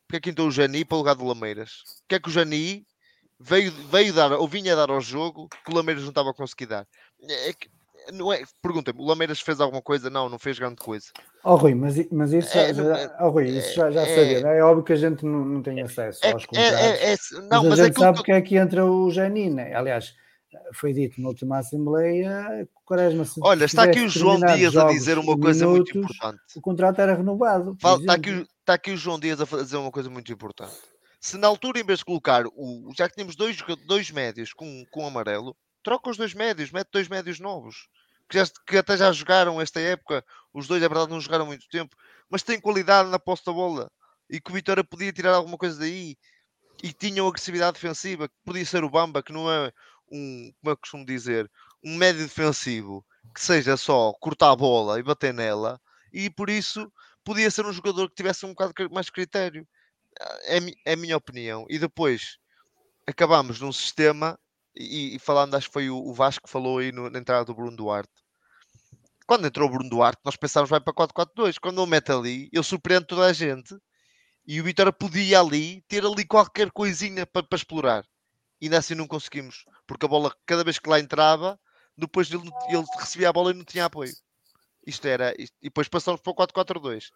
Porquê 0.07 0.17
é 0.17 0.21
que 0.21 0.31
entrou 0.31 0.49
o 0.49 0.51
Jani 0.51 0.85
para 0.85 0.97
o 0.97 0.99
lugar 0.99 1.15
do 1.15 1.25
Lameiras? 1.25 1.85
Porquê 2.01 2.17
é 2.17 2.21
que 2.21 2.29
o 2.29 2.33
Jani 2.33 2.87
veio, 3.41 3.73
veio 3.91 4.13
dar, 4.13 4.33
ou 4.33 4.47
vinha 4.47 4.77
dar 4.77 4.91
ao 4.91 5.01
jogo 5.01 5.49
que 5.49 5.73
o 5.73 5.75
Lameiras 5.75 6.03
não 6.03 6.11
estava 6.11 6.31
a 6.31 6.35
conseguir 6.35 6.67
dar? 6.67 6.87
É 7.47 7.55
que, 7.55 7.71
não 8.13 8.31
é, 8.31 8.43
pergunta-me, 8.61 9.01
o 9.01 9.07
Lameiras 9.07 9.41
fez 9.41 9.59
alguma 9.59 9.81
coisa? 9.81 10.11
Não, 10.11 10.29
não 10.29 10.39
fez 10.39 10.59
grande 10.59 10.77
coisa. 10.77 11.07
Oh 11.43 11.57
Rui, 11.57 11.75
mas, 11.75 11.97
mas 12.11 12.35
isso, 12.35 12.59
é, 12.59 12.75
já, 12.75 12.83
já, 12.85 13.17
oh, 13.21 13.31
Rui, 13.31 13.49
isso 13.49 13.75
já, 13.75 13.91
já 13.91 14.03
é, 14.03 14.15
sabia, 14.15 14.49
é, 14.51 14.59
é 14.59 14.63
óbvio 14.63 14.85
que 14.85 14.93
a 14.93 14.97
gente 14.97 15.25
não, 15.25 15.47
não 15.47 15.63
tem 15.63 15.81
acesso 15.81 16.21
é, 16.27 16.33
aos 16.33 16.43
é, 16.43 16.47
contratos. 16.47 17.49
não, 17.49 17.63
mas, 17.63 17.69
mas 17.71 17.81
a 17.81 17.85
gente 17.87 17.99
sabe 17.99 18.19
porque 18.19 18.33
é 18.33 18.43
que 18.43 18.57
entra 18.57 18.85
o 18.85 19.11
Jani, 19.11 19.49
né? 19.49 19.75
aliás, 19.75 20.15
foi 20.73 20.93
dito 20.93 21.21
na 21.21 21.29
última 21.29 21.59
Assembleia 21.59 22.67
que 22.67 22.77
o 22.77 22.85
Quaresma 22.85 23.25
se 23.25 23.41
Olha, 23.43 23.65
está 23.65 23.85
aqui 23.85 24.01
o 24.01 24.09
João 24.09 24.41
Dias 24.41 24.77
a 24.77 24.89
dizer 24.89 25.19
uma 25.19 25.39
coisa 25.39 25.67
minutos, 25.67 25.93
muito 25.93 26.13
importante. 26.13 26.43
O 26.57 26.61
contrato 26.61 27.01
era 27.01 27.15
renovado. 27.15 27.77
está, 27.77 28.15
aqui, 28.15 28.47
está 28.61 28.75
aqui 28.75 28.93
o 28.93 28.97
João 28.97 29.19
Dias 29.19 29.41
a 29.41 29.45
dizer 29.45 29.77
uma 29.77 29.91
coisa 29.91 30.09
muito 30.09 30.33
importante. 30.33 30.75
Se 31.21 31.37
na 31.37 31.49
altura, 31.49 31.81
em 31.81 31.85
vez 31.85 31.99
de 31.99 32.05
colocar 32.05 32.47
o. 32.47 32.93
Já 32.97 33.09
que 33.09 33.15
tínhamos 33.15 33.37
dois, 33.37 33.59
dois 33.87 34.11
médios 34.11 34.53
com, 34.53 34.85
com 34.91 35.07
amarelo, 35.07 35.57
troca 35.83 36.11
os 36.11 36.17
dois 36.17 36.33
médios, 36.33 36.71
mete 36.71 36.89
dois 36.93 37.09
médios 37.09 37.41
novos. 37.41 37.89
Que, 38.29 38.39
já, 38.39 38.47
que 38.67 38.77
até 38.77 38.97
já 38.97 39.11
jogaram 39.13 39.61
esta 39.61 39.81
época. 39.81 40.25
Os 40.53 40.67
dois, 40.67 40.83
é 40.83 40.89
verdade, 40.89 41.11
não 41.11 41.21
jogaram 41.21 41.47
muito 41.47 41.69
tempo, 41.69 41.95
mas 42.31 42.43
têm 42.43 42.61
qualidade 42.61 43.11
na 43.11 43.19
posta 43.19 43.51
da 43.51 43.55
bola. 43.55 43.91
E 44.31 44.41
que 44.41 44.51
o 44.51 44.55
Vitória 44.55 44.85
podia 44.85 45.13
tirar 45.13 45.35
alguma 45.35 45.59
coisa 45.59 45.79
daí. 45.79 46.17
E 46.81 46.93
tinham 46.93 47.27
agressividade 47.27 47.73
defensiva, 47.73 48.29
que 48.29 48.35
podia 48.45 48.65
ser 48.65 48.85
o 48.85 48.91
Bamba, 48.91 49.21
que 49.21 49.33
não 49.33 49.51
é 49.51 49.73
um, 50.11 50.53
como 50.61 50.73
é 50.73 50.75
que 50.75 50.83
costumo 50.83 51.05
dizer, 51.05 51.51
um 51.85 51.97
médio 51.97 52.23
defensivo 52.23 53.05
que 53.35 53.41
seja 53.41 53.77
só 53.77 54.13
cortar 54.15 54.51
a 54.51 54.57
bola 54.57 54.99
e 54.99 55.03
bater 55.03 55.33
nela, 55.33 55.81
e 56.13 56.31
por 56.31 56.51
isso 56.51 56.91
podia 57.25 57.51
ser 57.51 57.67
um 57.67 57.73
jogador 57.73 58.09
que 58.09 58.15
tivesse 58.15 58.47
um 58.47 58.51
bocado 58.51 58.73
mais 58.91 59.11
critério. 59.11 59.67
É, 60.47 60.59
é 60.87 60.93
a 60.95 60.97
minha 60.97 61.17
opinião. 61.17 61.67
E 61.69 61.79
depois 61.79 62.39
acabamos 63.07 63.61
num 63.61 63.73
sistema, 63.73 64.39
e, 64.75 65.17
e 65.17 65.19
falando, 65.19 65.55
acho 65.55 65.69
que 65.69 65.73
foi 65.73 65.91
o, 65.91 65.97
o 65.97 66.15
Vasco 66.15 66.47
que 66.47 66.51
falou 66.51 66.79
aí 66.79 66.93
no, 66.93 67.11
na 67.11 67.19
entrada 67.19 67.45
do 67.45 67.55
Bruno 67.55 67.77
Duarte. 67.77 68.13
Quando 69.27 69.47
entrou 69.47 69.69
o 69.69 69.73
Bruno 69.73 69.91
Duarte, 69.91 70.21
nós 70.25 70.37
pensávamos 70.37 70.71
vai 70.71 70.81
para 70.81 70.95
4-4-2. 70.95 71.59
Quando 71.61 71.83
ele 71.83 71.91
mete 71.91 72.11
ali, 72.11 72.49
ele 72.53 72.63
surpreende 72.63 73.07
toda 73.07 73.27
a 73.27 73.33
gente. 73.33 73.77
E 74.47 74.61
o 74.61 74.65
Vitória 74.65 74.93
podia 74.93 75.41
ali 75.41 75.83
ter 75.87 76.05
ali 76.05 76.25
qualquer 76.25 76.71
coisinha 76.71 77.27
para, 77.27 77.43
para 77.43 77.57
explorar 77.57 78.05
e 78.61 78.75
assim 78.75 78.95
não 78.95 79.07
conseguimos, 79.07 79.65
porque 79.87 80.07
a 80.07 80.09
bola, 80.09 80.35
cada 80.45 80.65
vez 80.65 80.79
que 80.79 80.89
lá 80.89 80.99
entrava, 80.99 81.59
depois 81.97 82.31
ele, 82.31 82.49
ele 82.69 82.85
recebia 82.99 83.29
a 83.29 83.33
bola 83.33 83.51
e 83.51 83.55
não 83.55 83.65
tinha 83.65 83.85
apoio. 83.85 84.13
Isto 84.87 85.07
era, 85.07 85.35
isto, 85.39 85.55
e 85.61 85.67
depois 85.67 85.89
passamos 85.89 86.21
para 86.21 86.31
o 86.31 86.35
4-4-2. 86.35 87.11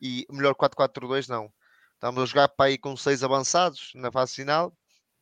E 0.00 0.26
melhor 0.30 0.54
4-4-2 0.54 1.28
não. 1.28 1.52
Estávamos 1.94 2.22
a 2.22 2.26
jogar 2.26 2.48
para 2.48 2.66
aí 2.66 2.78
com 2.78 2.96
seis 2.96 3.24
avançados 3.24 3.90
na 3.94 4.10
fase 4.10 4.36
final, 4.36 4.72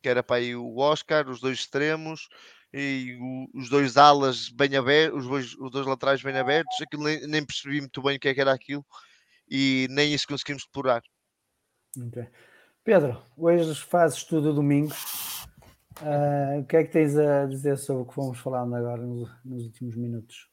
que 0.01 0.07
era 0.07 0.21
para 0.21 0.37
aí 0.37 0.55
o 0.55 0.77
Oscar, 0.77 1.27
os 1.27 1.39
dois 1.39 1.59
extremos 1.59 2.27
e 2.71 3.17
o, 3.19 3.59
os 3.59 3.69
dois 3.69 3.97
alas 3.97 4.49
bem 4.49 4.75
abertos, 4.75 5.23
os 5.23 5.27
dois, 5.27 5.55
os 5.55 5.71
dois 5.71 5.87
laterais 5.87 6.21
bem 6.21 6.37
abertos. 6.37 6.79
Aquilo 6.81 7.03
nem, 7.03 7.25
nem, 7.27 7.45
percebi 7.45 7.81
muito 7.81 8.01
bem 8.01 8.17
o 8.17 8.19
que, 8.19 8.29
é 8.29 8.33
que 8.33 8.41
era 8.41 8.53
aquilo 8.53 8.85
e 9.49 9.87
nem 9.89 10.13
isso 10.13 10.27
conseguimos 10.27 10.63
explorar. 10.63 11.01
Okay. 12.07 12.27
Pedro, 12.83 13.21
hoje 13.35 13.73
fazes 13.81 14.23
tudo 14.23 14.53
domingo. 14.53 14.93
Uh, 16.01 16.59
o 16.59 16.65
que 16.65 16.77
é 16.77 16.83
que 16.83 16.91
tens 16.91 17.17
a 17.17 17.45
dizer 17.45 17.77
sobre 17.77 18.03
o 18.03 18.05
que 18.05 18.13
fomos 18.13 18.37
falando 18.39 18.75
agora 18.75 19.01
nos, 19.01 19.29
nos 19.43 19.63
últimos 19.65 19.95
minutos? 19.95 20.47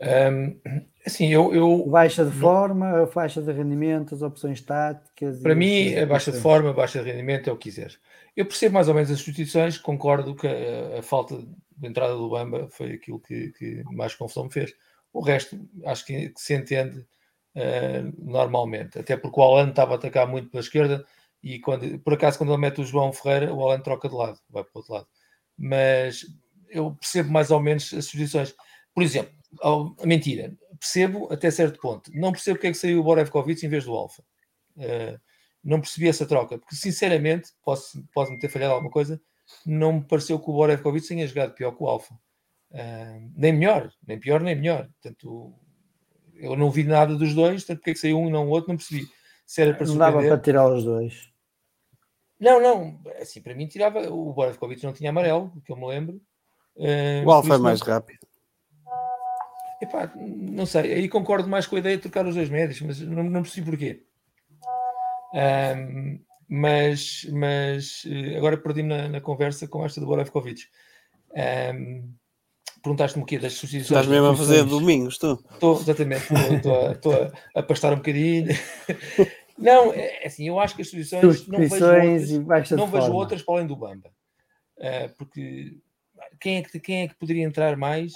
Um, 0.00 0.58
assim, 1.06 1.28
eu, 1.28 1.54
eu, 1.54 1.86
Baixa 1.86 2.24
de 2.24 2.30
forma, 2.30 3.06
baixa 3.14 3.42
de 3.42 3.52
rendimento, 3.52 4.14
as 4.14 4.22
opções 4.22 4.60
táticas. 4.60 5.40
Para 5.40 5.54
mim, 5.54 5.94
a 5.94 6.06
baixa 6.06 6.32
de 6.32 6.40
forma, 6.40 6.72
baixa 6.72 7.02
de 7.02 7.10
rendimento 7.10 7.50
é 7.50 7.52
o 7.52 7.56
que 7.56 7.70
quiseres. 7.70 7.98
Eu 8.34 8.46
percebo 8.46 8.74
mais 8.74 8.88
ou 8.88 8.94
menos 8.94 9.10
as 9.10 9.18
substituições, 9.18 9.76
concordo 9.76 10.34
que 10.34 10.46
a, 10.46 10.98
a 10.98 11.02
falta 11.02 11.36
de 11.36 11.88
entrada 11.88 12.14
do 12.14 12.30
Bamba 12.30 12.68
foi 12.70 12.92
aquilo 12.92 13.20
que, 13.20 13.52
que, 13.52 13.82
mais 13.92 14.14
confusão 14.14 14.44
me 14.44 14.52
fez. 14.52 14.74
O 15.12 15.20
resto, 15.20 15.58
acho 15.84 16.06
que, 16.06 16.30
que 16.30 16.40
se 16.40 16.54
entende 16.54 17.00
uh, 17.56 18.14
normalmente, 18.18 18.98
até 18.98 19.16
porque 19.16 19.38
o 19.38 19.42
Alan 19.42 19.70
estava 19.70 19.92
a 19.92 19.96
atacar 19.96 20.26
muito 20.26 20.48
pela 20.50 20.62
esquerda 20.62 21.04
e 21.42 21.58
quando, 21.58 21.98
por 22.00 22.14
acaso, 22.14 22.38
quando 22.38 22.52
ele 22.52 22.60
mete 22.60 22.80
o 22.80 22.84
João 22.84 23.12
Ferreira, 23.12 23.54
o 23.54 23.62
Alan 23.62 23.80
troca 23.80 24.08
de 24.08 24.14
lado, 24.14 24.38
vai 24.48 24.62
para 24.62 24.72
o 24.74 24.78
outro 24.78 24.94
lado. 24.94 25.06
Mas 25.56 26.26
eu 26.68 26.94
percebo 26.94 27.30
mais 27.30 27.50
ou 27.50 27.60
menos 27.60 27.92
as 27.94 28.06
sugestões. 28.06 28.54
Por 28.94 29.02
exemplo, 29.02 29.32
a 29.62 30.06
mentira, 30.06 30.54
percebo 30.78 31.28
até 31.32 31.50
certo 31.50 31.80
ponto. 31.80 32.10
Não 32.14 32.32
percebo 32.32 32.56
porque 32.56 32.68
é 32.68 32.70
que 32.70 32.78
saiu 32.78 33.00
o 33.00 33.04
Borevkovic 33.04 33.64
em 33.64 33.68
vez 33.68 33.84
do 33.84 33.94
Alfa. 33.94 34.22
Uh, 34.76 35.18
não 35.62 35.80
percebi 35.80 36.08
essa 36.08 36.26
troca, 36.26 36.58
porque 36.58 36.74
sinceramente, 36.74 37.50
posso, 37.62 38.02
posso 38.14 38.32
me 38.32 38.38
ter 38.38 38.48
falhado 38.48 38.74
alguma 38.74 38.90
coisa, 38.90 39.20
não 39.66 39.94
me 39.94 40.04
pareceu 40.04 40.38
que 40.38 40.48
o 40.48 40.54
Borevkovic 40.54 41.06
tenha 41.06 41.26
jogado 41.26 41.54
pior 41.54 41.72
que 41.72 41.82
o 41.82 41.86
Alfa. 41.86 42.14
Uh, 42.70 43.30
nem 43.36 43.52
melhor, 43.52 43.90
nem 44.06 44.18
pior, 44.18 44.40
nem 44.40 44.54
melhor. 44.54 44.88
Portanto, 45.02 45.54
eu 46.36 46.56
não 46.56 46.70
vi 46.70 46.84
nada 46.84 47.16
dos 47.16 47.34
dois, 47.34 47.62
portanto, 47.62 47.78
porque 47.78 47.90
é 47.90 47.94
que 47.94 48.00
saiu 48.00 48.18
um 48.18 48.28
e 48.28 48.30
não 48.30 48.46
o 48.46 48.50
outro, 48.50 48.70
não 48.70 48.76
percebi. 48.76 49.06
Se 49.44 49.62
era 49.62 49.74
para 49.74 49.86
não 49.86 49.98
dava 49.98 50.22
para 50.22 50.38
tirar 50.38 50.72
os 50.72 50.84
dois. 50.84 51.29
Não, 52.40 52.60
não, 52.60 52.98
assim, 53.20 53.42
para 53.42 53.54
mim 53.54 53.66
tirava. 53.66 54.08
O 54.10 54.32
Boravkovic 54.32 54.82
não 54.82 54.92
tinha 54.92 55.10
amarelo, 55.10 55.52
que 55.64 55.70
eu 55.70 55.76
me 55.76 55.86
lembro. 55.86 56.20
Uh, 56.74 57.26
o 57.26 57.30
Alfa 57.30 57.54
é 57.54 57.58
mais 57.58 57.80
não... 57.80 57.86
rápido. 57.86 58.26
Epá, 59.82 60.12
não 60.16 60.66
sei, 60.66 60.92
aí 60.92 61.08
concordo 61.08 61.48
mais 61.48 61.66
com 61.66 61.76
a 61.76 61.78
ideia 61.78 61.96
de 61.96 62.02
trocar 62.02 62.26
os 62.26 62.34
dois 62.34 62.50
médios, 62.50 62.80
mas 62.82 63.00
não, 63.00 63.22
não 63.22 63.42
percebi 63.42 63.70
porquê. 63.70 64.04
Um, 65.34 66.20
mas, 66.48 67.26
mas 67.32 68.02
eh, 68.06 68.36
agora 68.36 68.56
perdi-me 68.56 68.88
na, 68.88 69.08
na, 69.08 69.20
conversa 69.20 69.68
com 69.68 69.84
esta 69.84 70.00
do 70.00 70.06
Boravkovic. 70.06 70.64
Um, 71.74 72.12
perguntaste-me 72.82 73.22
o 73.22 73.26
quê 73.26 73.38
das 73.38 73.54
substituições. 73.54 74.00
Estás 74.00 74.06
mesmo 74.08 74.26
a 74.26 74.36
fazer 74.36 74.64
domingos, 74.64 75.16
tu? 75.16 75.42
Estou, 75.52 75.80
exatamente, 75.80 76.24
estou, 76.56 76.86
a, 76.86 76.92
estou 76.92 77.14
a, 77.14 77.60
a 77.60 77.62
pastar 77.62 77.92
um 77.92 77.96
bocadinho. 77.96 78.48
Não, 79.60 79.92
é 79.92 80.24
é 80.24 80.26
assim, 80.26 80.48
eu 80.48 80.58
acho 80.58 80.74
que 80.74 80.82
as 80.82 80.88
substituições 80.88 81.46
não 81.46 81.58
vejo 81.58 81.84
outras, 81.84 82.70
e 82.70 82.76
não 82.76 82.86
vejo 82.86 83.12
outras 83.12 83.42
para 83.42 83.54
além 83.54 83.66
do 83.66 83.76
Bamba. 83.76 84.10
Ah, 84.80 85.10
porque 85.16 85.76
quem 86.40 86.58
é, 86.58 86.62
que, 86.62 86.80
quem 86.80 87.02
é 87.02 87.08
que 87.08 87.14
poderia 87.14 87.44
entrar 87.44 87.76
mais? 87.76 88.12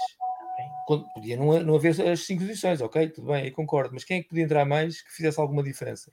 Podia 1.15 1.37
não, 1.37 1.61
não 1.61 1.77
haver 1.77 2.01
as 2.09 2.21
cinco 2.21 2.43
posições, 2.43 2.81
ok, 2.81 3.09
tudo 3.09 3.29
bem, 3.29 3.47
eu 3.47 3.53
concordo, 3.53 3.91
mas 3.95 4.05
quem 4.05 4.19
é 4.19 4.23
que 4.23 4.29
podia 4.29 4.45
entrar 4.45 4.65
mais 4.65 5.03
que 5.03 5.13
fizesse 5.13 5.41
alguma 5.41 5.63
diferença? 5.63 6.11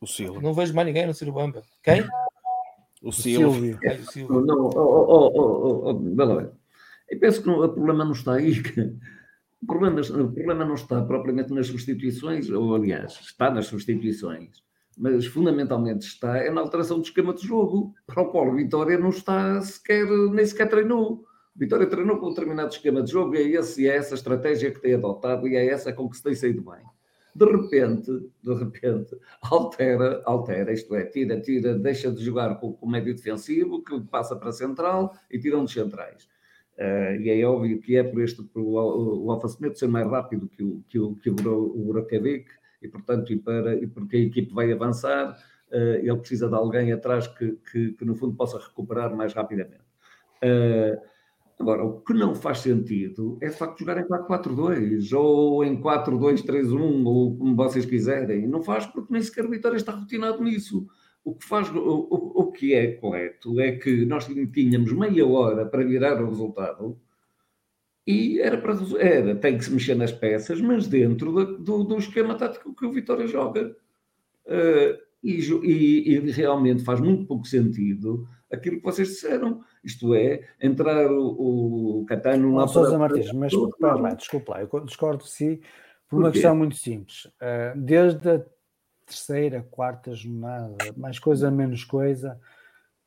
O 0.00 0.06
Silvio. 0.06 0.40
Não 0.40 0.52
vejo 0.52 0.74
mais 0.74 0.86
ninguém 0.86 1.04
a 1.04 1.06
não 1.06 1.14
ser 1.14 1.28
o 1.28 1.32
Bamba. 1.32 1.62
Quem? 1.82 2.06
O 3.02 3.12
Silvio. 3.12 3.52
Silvio. 3.52 3.78
Ai, 3.84 3.98
o 3.98 4.10
Silva. 4.10 4.40
Não, 4.42 4.66
oh, 4.66 4.70
oh, 4.76 5.30
oh, 5.34 5.80
oh, 5.84 5.90
oh, 5.90 5.94
bem. 5.94 6.50
Eu 7.10 7.18
penso 7.18 7.40
que 7.42 7.46
não- 7.46 7.64
o 7.64 7.68
problema 7.68 8.04
não 8.04 8.12
está 8.12 8.34
aí. 8.34 8.62
O 9.64 9.66
problema, 9.66 10.00
o 10.02 10.30
problema 10.30 10.62
não 10.62 10.74
está 10.74 11.02
propriamente 11.02 11.50
nas 11.54 11.68
substituições, 11.68 12.50
ou 12.50 12.74
aliás, 12.74 13.18
está 13.18 13.50
nas 13.50 13.66
substituições, 13.66 14.62
mas 14.96 15.24
fundamentalmente 15.24 16.06
está 16.06 16.36
é 16.36 16.50
na 16.50 16.60
alteração 16.60 16.98
do 16.98 17.04
esquema 17.04 17.32
de 17.32 17.46
jogo, 17.46 17.94
para 18.06 18.22
o 18.22 18.30
qual 18.30 18.48
o 18.48 18.54
Vitória 18.54 18.98
não 18.98 19.08
está 19.08 19.58
sequer, 19.62 20.06
nem 20.06 20.44
sequer 20.44 20.68
treinou. 20.68 21.24
Vitória 21.56 21.86
treinou 21.86 22.18
com 22.18 22.26
um 22.26 22.34
determinado 22.34 22.74
esquema 22.74 23.02
de 23.02 23.10
jogo 23.10 23.36
e 23.36 23.38
é, 23.38 23.58
esse, 23.58 23.88
é 23.88 23.96
essa 23.96 24.14
estratégia 24.14 24.70
que 24.70 24.82
tem 24.82 24.94
adotado 24.94 25.48
e 25.48 25.56
é 25.56 25.66
essa 25.66 25.94
com 25.94 26.10
que 26.10 26.16
se 26.18 26.22
tem 26.22 26.34
saído 26.34 26.62
bem. 26.62 26.84
De 27.34 27.46
repente, 27.46 28.12
de 28.42 28.54
repente, 28.54 29.16
altera, 29.40 30.20
altera, 30.26 30.74
isto 30.74 30.94
é, 30.94 31.06
tira, 31.06 31.40
tira, 31.40 31.78
deixa 31.78 32.12
de 32.12 32.22
jogar 32.22 32.56
com 32.60 32.76
o 32.78 32.86
médio 32.86 33.14
defensivo, 33.14 33.82
que 33.82 33.98
passa 34.02 34.36
para 34.36 34.52
central 34.52 35.14
e 35.30 35.38
tira 35.38 35.56
um 35.56 35.64
dos 35.64 35.72
centrais. 35.72 36.28
Uh, 36.78 37.20
e 37.20 37.30
é 37.30 37.44
óbvio 37.46 37.80
que 37.80 37.96
é 37.96 38.02
por 38.02 38.20
este, 38.20 38.42
por 38.42 38.60
o, 38.60 39.24
o 39.24 39.30
Alfa 39.30 39.46
Semedo 39.46 39.78
ser 39.78 39.86
mais 39.86 40.08
rápido 40.08 40.48
que 40.48 40.62
o, 40.62 40.84
que 40.88 40.98
o, 40.98 41.14
que 41.14 41.30
o, 41.30 41.34
o 41.34 41.84
Burakevic, 41.84 42.46
e 42.82 42.88
portanto, 42.88 43.32
e, 43.32 43.36
para, 43.38 43.76
e 43.76 43.86
porque 43.86 44.16
a 44.16 44.20
equipe 44.20 44.52
vai 44.52 44.72
avançar, 44.72 45.38
uh, 45.70 45.76
ele 45.76 46.16
precisa 46.16 46.48
de 46.48 46.54
alguém 46.54 46.92
atrás 46.92 47.28
que, 47.28 47.56
que, 47.70 47.92
que, 47.92 48.04
no 48.04 48.16
fundo 48.16 48.34
possa 48.34 48.58
recuperar 48.58 49.14
mais 49.14 49.32
rapidamente. 49.32 49.84
Uh, 50.42 51.00
agora, 51.60 51.84
o 51.84 52.00
que 52.00 52.12
não 52.12 52.34
faz 52.34 52.58
sentido 52.58 53.38
é 53.40 53.48
de 53.48 53.54
facto 53.54 53.78
jogar 53.78 53.98
em 53.98 54.08
4-4-2 54.08 55.16
ou 55.16 55.64
em 55.64 55.80
4-2-3-1 55.80 57.06
ou 57.06 57.38
como 57.38 57.54
vocês 57.54 57.86
quiserem. 57.86 58.48
Não 58.48 58.62
faz 58.62 58.84
porque 58.86 59.12
nem 59.12 59.22
sequer 59.22 59.44
o 59.44 59.50
Vitória 59.50 59.76
está 59.76 59.92
rotinado 59.92 60.42
nisso. 60.42 60.88
O 61.24 61.34
que, 61.34 61.44
faz, 61.46 61.70
o, 61.70 61.78
o, 61.78 62.42
o 62.42 62.52
que 62.52 62.74
é 62.74 62.92
correto 62.92 63.58
é 63.58 63.72
que 63.72 64.04
nós 64.04 64.26
tínhamos 64.52 64.92
meia 64.92 65.26
hora 65.26 65.64
para 65.64 65.82
virar 65.82 66.22
o 66.22 66.28
resultado 66.28 67.00
e 68.06 68.38
era 68.40 68.58
para 68.58 68.74
era, 68.98 69.34
tem 69.34 69.56
que 69.56 69.64
se 69.64 69.72
mexer 69.72 69.94
nas 69.94 70.12
peças, 70.12 70.60
mas 70.60 70.86
dentro 70.86 71.34
da, 71.34 71.44
do, 71.58 71.84
do, 71.84 71.98
esquema 71.98 72.34
tático 72.34 72.74
que 72.74 72.84
o 72.84 72.92
Vitória 72.92 73.26
joga. 73.26 73.74
Uh, 74.44 75.02
e, 75.22 75.38
e, 75.40 76.08
e, 76.10 76.30
realmente 76.32 76.84
faz 76.84 77.00
muito 77.00 77.24
pouco 77.24 77.46
sentido 77.46 78.28
aquilo 78.52 78.76
que 78.76 78.84
vocês 78.84 79.08
disseram. 79.08 79.62
Isto 79.82 80.14
é, 80.14 80.46
entrar 80.60 81.10
o, 81.10 82.02
o 82.02 82.06
Catano 82.06 82.54
lá 82.54 82.68
Sousa 82.68 82.98
Martins, 82.98 83.32
mas 83.32 83.54
para 83.78 83.94
lá, 83.94 84.14
desculpa 84.14 84.52
lá, 84.52 84.68
eu 84.70 84.80
discordo 84.84 85.24
de 85.24 85.30
si 85.30 85.62
por 86.06 86.18
uma 86.18 86.30
questão 86.30 86.54
muito 86.54 86.76
simples. 86.76 87.24
Uh, 87.24 87.80
desde 87.80 88.28
a 88.28 88.44
terceira, 89.06 89.66
quarta 89.70 90.14
jornada, 90.14 90.76
mais 90.96 91.18
coisa, 91.18 91.50
menos 91.50 91.84
coisa, 91.84 92.38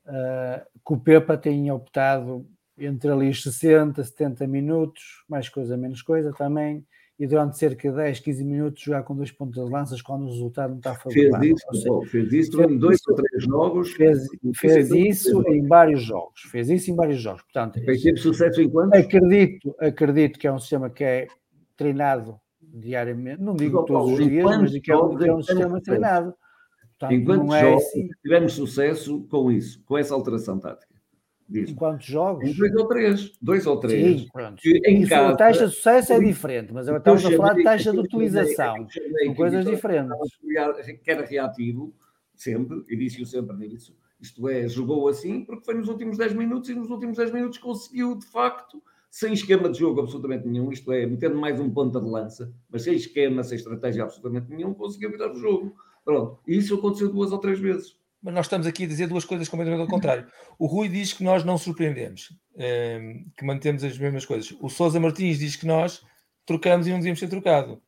uh, 0.06 0.66
que 0.86 0.94
o 0.94 1.00
Pepa 1.00 1.38
tem 1.38 1.72
optado 1.72 2.46
entre 2.78 3.10
ali 3.10 3.30
os 3.30 3.42
60, 3.42 4.04
70 4.04 4.46
minutos, 4.48 5.24
mais 5.28 5.50
coisa, 5.50 5.76
menos 5.76 6.02
coisa 6.02 6.32
também, 6.32 6.86
e 7.20 7.26
durante 7.26 7.58
cerca 7.58 7.90
de 7.90 7.96
10, 7.96 8.20
15 8.20 8.44
minutos 8.44 8.84
jogar 8.84 9.02
com 9.02 9.16
dois 9.16 9.32
pontos 9.32 9.56
de 9.56 9.72
lanças 9.72 10.02
quando 10.04 10.26
o 10.26 10.28
resultado 10.28 10.70
não 10.72 10.78
está 10.78 10.94
favorável. 10.94 11.40
Fez 11.40 11.52
isso, 11.52 11.74
seja, 11.74 12.12
fez 12.12 12.34
isso 12.34 12.62
em 12.62 12.78
dois 12.78 13.00
ou 13.08 13.16
três 13.16 13.44
jogos. 13.44 13.92
Fez, 13.94 14.28
fez 14.56 14.92
isso 14.92 15.42
em 15.50 15.66
vários 15.68 16.04
jogos. 16.04 16.42
Fez 16.52 16.70
isso 16.70 16.92
em 16.92 16.96
vários 16.96 17.20
jogos. 17.20 17.42
Portanto, 17.42 17.82
teve 17.84 18.18
sucesso 18.18 18.62
em 18.62 18.70
quantos? 18.70 19.00
Acredito, 19.00 19.76
acredito 19.80 20.38
que 20.38 20.46
é 20.46 20.54
um 20.54 20.60
sistema 20.60 20.92
que 20.92 21.04
é 21.04 21.28
treinado 21.76 22.40
diariamente, 22.74 23.42
não 23.42 23.56
digo 23.56 23.84
todos 23.86 24.20
os 24.20 24.28
dias, 24.28 24.46
mas 24.46 24.80
que 24.80 24.92
é 24.92 24.98
um, 24.98 25.22
é 25.22 25.34
um 25.34 25.42
sistema 25.42 25.82
treinado. 25.82 26.34
Portanto, 27.00 27.14
Enquanto 27.14 27.54
é 27.54 27.62
jogos, 27.62 27.84
assim... 27.84 28.10
tivemos 28.24 28.54
sucesso 28.54 29.28
com 29.30 29.52
isso, 29.52 29.84
com 29.86 29.98
essa 29.98 30.14
alteração 30.14 30.60
tática. 30.60 30.98
Diz. 31.50 31.70
Em 31.70 31.76
quantos 31.76 32.06
jogos? 32.06 32.50
Em 32.50 32.58
dois 32.58 32.76
ou 32.76 32.88
três. 32.88 33.32
Dois 33.42 33.66
ou 33.68 33.80
três. 33.80 34.22
Sim, 34.22 34.28
pronto. 34.34 34.62
em 34.66 35.02
isso, 35.02 35.10
casa, 35.10 35.34
a 35.34 35.36
taxa 35.38 35.68
de 35.68 35.76
sucesso 35.76 36.14
é 36.14 36.20
diferente, 36.20 36.74
mas 36.74 36.90
agora 36.90 37.00
estamos 37.00 37.26
a 37.26 37.38
falar 37.38 37.54
de 37.54 37.64
taxa 37.64 37.92
de 37.92 38.00
utilização. 38.00 38.88
São 38.90 39.36
coisas 39.36 39.66
diferentes. 39.66 40.12
Que 41.04 41.12
era 41.12 41.26
reativo, 41.26 41.94
sempre, 42.36 42.84
e 42.90 42.98
disse-o 42.98 43.26
sempre 43.26 43.56
nisso. 43.56 43.96
Isto 44.20 44.50
é, 44.50 44.68
jogou 44.68 45.08
assim 45.08 45.46
porque 45.46 45.64
foi 45.64 45.76
nos 45.76 45.88
últimos 45.88 46.18
10 46.18 46.34
minutos 46.34 46.70
e 46.70 46.76
nos 46.76 46.90
últimos 46.90 47.18
10 47.18 47.32
minutos 47.32 47.60
conseguiu, 47.60 48.16
de 48.18 48.26
facto, 48.26 48.82
sem 49.10 49.34
esquema 49.34 49.70
de 49.70 49.80
jogo 49.80 50.02
absolutamente 50.02 50.48
nenhum, 50.48 50.72
isto 50.72 50.92
é, 50.92 51.06
metendo 51.06 51.38
mais 51.38 51.60
um 51.60 51.70
ponta 51.70 52.00
de 52.00 52.10
lança, 52.10 52.54
mas 52.70 52.84
sem 52.84 52.96
esquema, 52.96 53.44
sem 53.44 53.56
estratégia 53.56 54.04
absolutamente 54.04 54.50
nenhum, 54.50 54.74
conseguiu 54.74 55.12
virar 55.12 55.32
o 55.32 55.40
jogo. 55.40 55.76
Pronto. 56.04 56.40
E 56.48 56.58
isso 56.58 56.76
aconteceu 56.76 57.12
duas 57.12 57.32
ou 57.32 57.40
três 57.40 57.60
vezes 57.60 57.98
mas 58.22 58.34
nós 58.34 58.46
estamos 58.46 58.68
aqui 58.68 58.84
a 58.84 58.88
dizer 58.88 59.08
duas 59.08 59.26
coisas 59.26 59.48
completamente 59.48 59.82
ao 59.82 59.88
contrário. 59.88 60.28
O 60.58 60.66
Rui 60.66 60.90
diz 60.90 61.14
que 61.14 61.24
nós 61.24 61.44
não 61.44 61.58
surpreendemos, 61.58 62.34
ehm, 62.58 63.26
que 63.38 63.46
mantemos 63.46 63.84
as 63.84 63.98
mesmas 63.98 64.26
coisas. 64.26 64.54
O 64.60 64.70
Sousa 64.70 65.00
Martins 65.00 65.40
diz 65.40 65.56
que 65.56 65.66
nós 65.66 66.04
trocamos 66.46 66.88
e 66.88 66.90
não 66.90 66.98
devíamos 66.98 67.20
ter 67.20 67.30
trocado. 67.30 67.80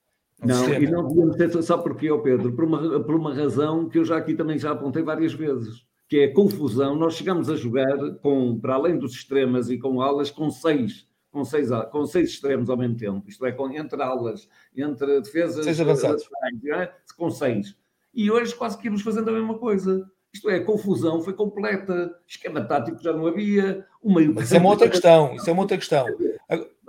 Não, 0.41 0.55
sistema. 0.55 0.85
e 0.85 0.89
não 0.89 1.07
devíamos 1.07 1.35
ter, 1.35 1.61
só 1.61 1.77
porque, 1.77 2.09
ó 2.09 2.19
Pedro, 2.19 2.53
por 2.53 2.63
uma, 2.63 3.03
por 3.03 3.15
uma 3.15 3.33
razão 3.33 3.89
que 3.89 3.97
eu 3.97 4.05
já 4.05 4.17
aqui 4.17 4.33
também 4.33 4.57
já 4.57 4.71
apontei 4.71 5.03
várias 5.03 5.33
vezes, 5.33 5.83
que 6.07 6.19
é 6.19 6.25
a 6.25 6.33
confusão. 6.33 6.95
Nós 6.95 7.15
chegamos 7.15 7.49
a 7.49 7.55
jogar 7.57 7.97
com, 8.21 8.57
para 8.59 8.75
além 8.75 8.97
dos 8.97 9.13
extremas 9.13 9.69
e 9.69 9.77
com 9.77 10.01
alas, 10.01 10.31
com 10.31 10.49
seis, 10.49 11.05
com 11.31 11.43
seis, 11.45 11.69
com 11.91 12.05
seis 12.05 12.29
extremos 12.29 12.69
ao 12.69 12.77
mesmo 12.77 12.95
tempo. 12.95 13.23
Isto 13.27 13.45
é, 13.45 13.51
com, 13.51 13.69
entre 13.71 14.01
alas, 14.01 14.49
entre 14.75 15.21
defesas... 15.21 15.63
Seis 15.63 15.79
avançados. 15.79 16.27
É? 16.73 16.91
Com 17.17 17.29
seis. 17.29 17.75
E 18.13 18.29
hoje 18.31 18.55
quase 18.55 18.77
que 18.77 18.85
íamos 18.85 19.01
fazendo 19.01 19.29
a 19.29 19.33
mesma 19.33 19.57
coisa. 19.57 20.09
Isto 20.33 20.49
é, 20.49 20.57
a 20.57 20.63
confusão 20.63 21.21
foi 21.21 21.33
completa, 21.33 22.15
esquema 22.27 22.63
tático 22.63 23.01
já 23.01 23.11
não 23.11 23.25
havia, 23.25 23.85
o 24.01 24.13
meio. 24.13 24.33
Mas 24.33 24.45
isso 24.45 24.55
é 24.55 24.59
uma 24.59 24.69
outra 24.69 24.89
questão, 24.89 25.35
isso 25.35 25.49
é 25.49 25.53
uma 25.53 25.61
outra 25.63 25.77
questão. 25.77 26.05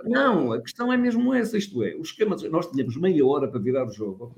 Não, 0.05 0.53
a 0.53 0.61
questão 0.61 0.93
é 0.93 0.97
mesmo 0.97 1.33
essa, 1.33 1.57
isto 1.57 1.83
é, 1.83 1.95
o 1.95 2.03
esquema, 2.03 2.37
nós 2.51 2.67
tínhamos 2.71 2.97
meia 2.97 3.27
hora 3.27 3.49
para 3.49 3.61
virar 3.61 3.87
o 3.87 3.93
jogo, 3.93 4.35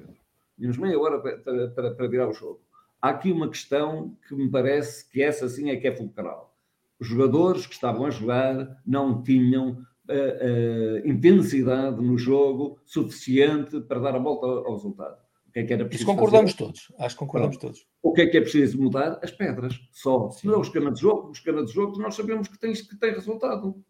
tínhamos 0.57 0.76
meia 0.76 0.98
hora 0.98 1.18
para, 1.20 1.38
para, 1.68 1.94
para, 1.94 2.09
virar 2.09 2.28
o 2.28 2.32
jogo. 2.32 2.61
Há 3.00 3.11
aqui 3.11 3.32
uma 3.32 3.48
questão 3.48 4.16
que 4.28 4.34
me 4.34 4.48
parece 4.48 5.09
que 5.11 5.22
essa 5.22 5.48
sim 5.48 5.70
é 5.70 5.76
que 5.76 5.88
é 5.88 5.94
fulcral. 5.94 6.57
Os 7.00 7.09
jogadores 7.09 7.66
que 7.66 7.74
estavam 7.74 8.07
a 8.07 8.11
jogar 8.11 8.80
não 8.86 9.22
tinham 9.22 9.84
uh, 10.09 11.09
intensidade 11.09 12.03
no 12.03 12.18
jogo 12.18 12.78
suficiente 12.84 13.80
para 13.82 14.00
dar 14.00 14.16
a 14.16 14.18
volta 14.18 14.46
ao, 14.46 14.74
resultado. 14.74 15.16
O 15.48 15.53
que 15.53 15.61
é 15.61 15.64
que 15.64 15.72
era 15.72 15.84
preciso 15.84 16.11
Isso 16.11 16.16
concordamos 16.16 16.53
fazer? 16.53 16.64
todos. 16.64 16.92
Acho 16.98 17.14
que 17.14 17.18
concordamos 17.18 17.57
Pronto. 17.57 17.74
todos. 17.74 17.86
O 18.03 18.12
que 18.12 18.22
é 18.22 18.26
que 18.26 18.38
é 18.38 18.40
preciso 18.40 18.80
mudar? 18.80 19.18
As 19.22 19.30
pedras. 19.30 19.78
Só. 19.90 20.30
Se 20.30 20.46
não 20.46 20.55
é 20.55 20.59
o 20.59 20.62
esquema 20.62 20.90
de 20.90 21.00
jogo, 21.00 21.28
o 21.28 21.32
esquema 21.32 21.64
de 21.64 21.72
jogo 21.72 21.98
nós 21.98 22.14
sabemos 22.14 22.48
que 22.48 22.59
tem, 22.59 22.72
que 22.72 22.96
tem 22.96 23.12
resultado. 23.12 23.82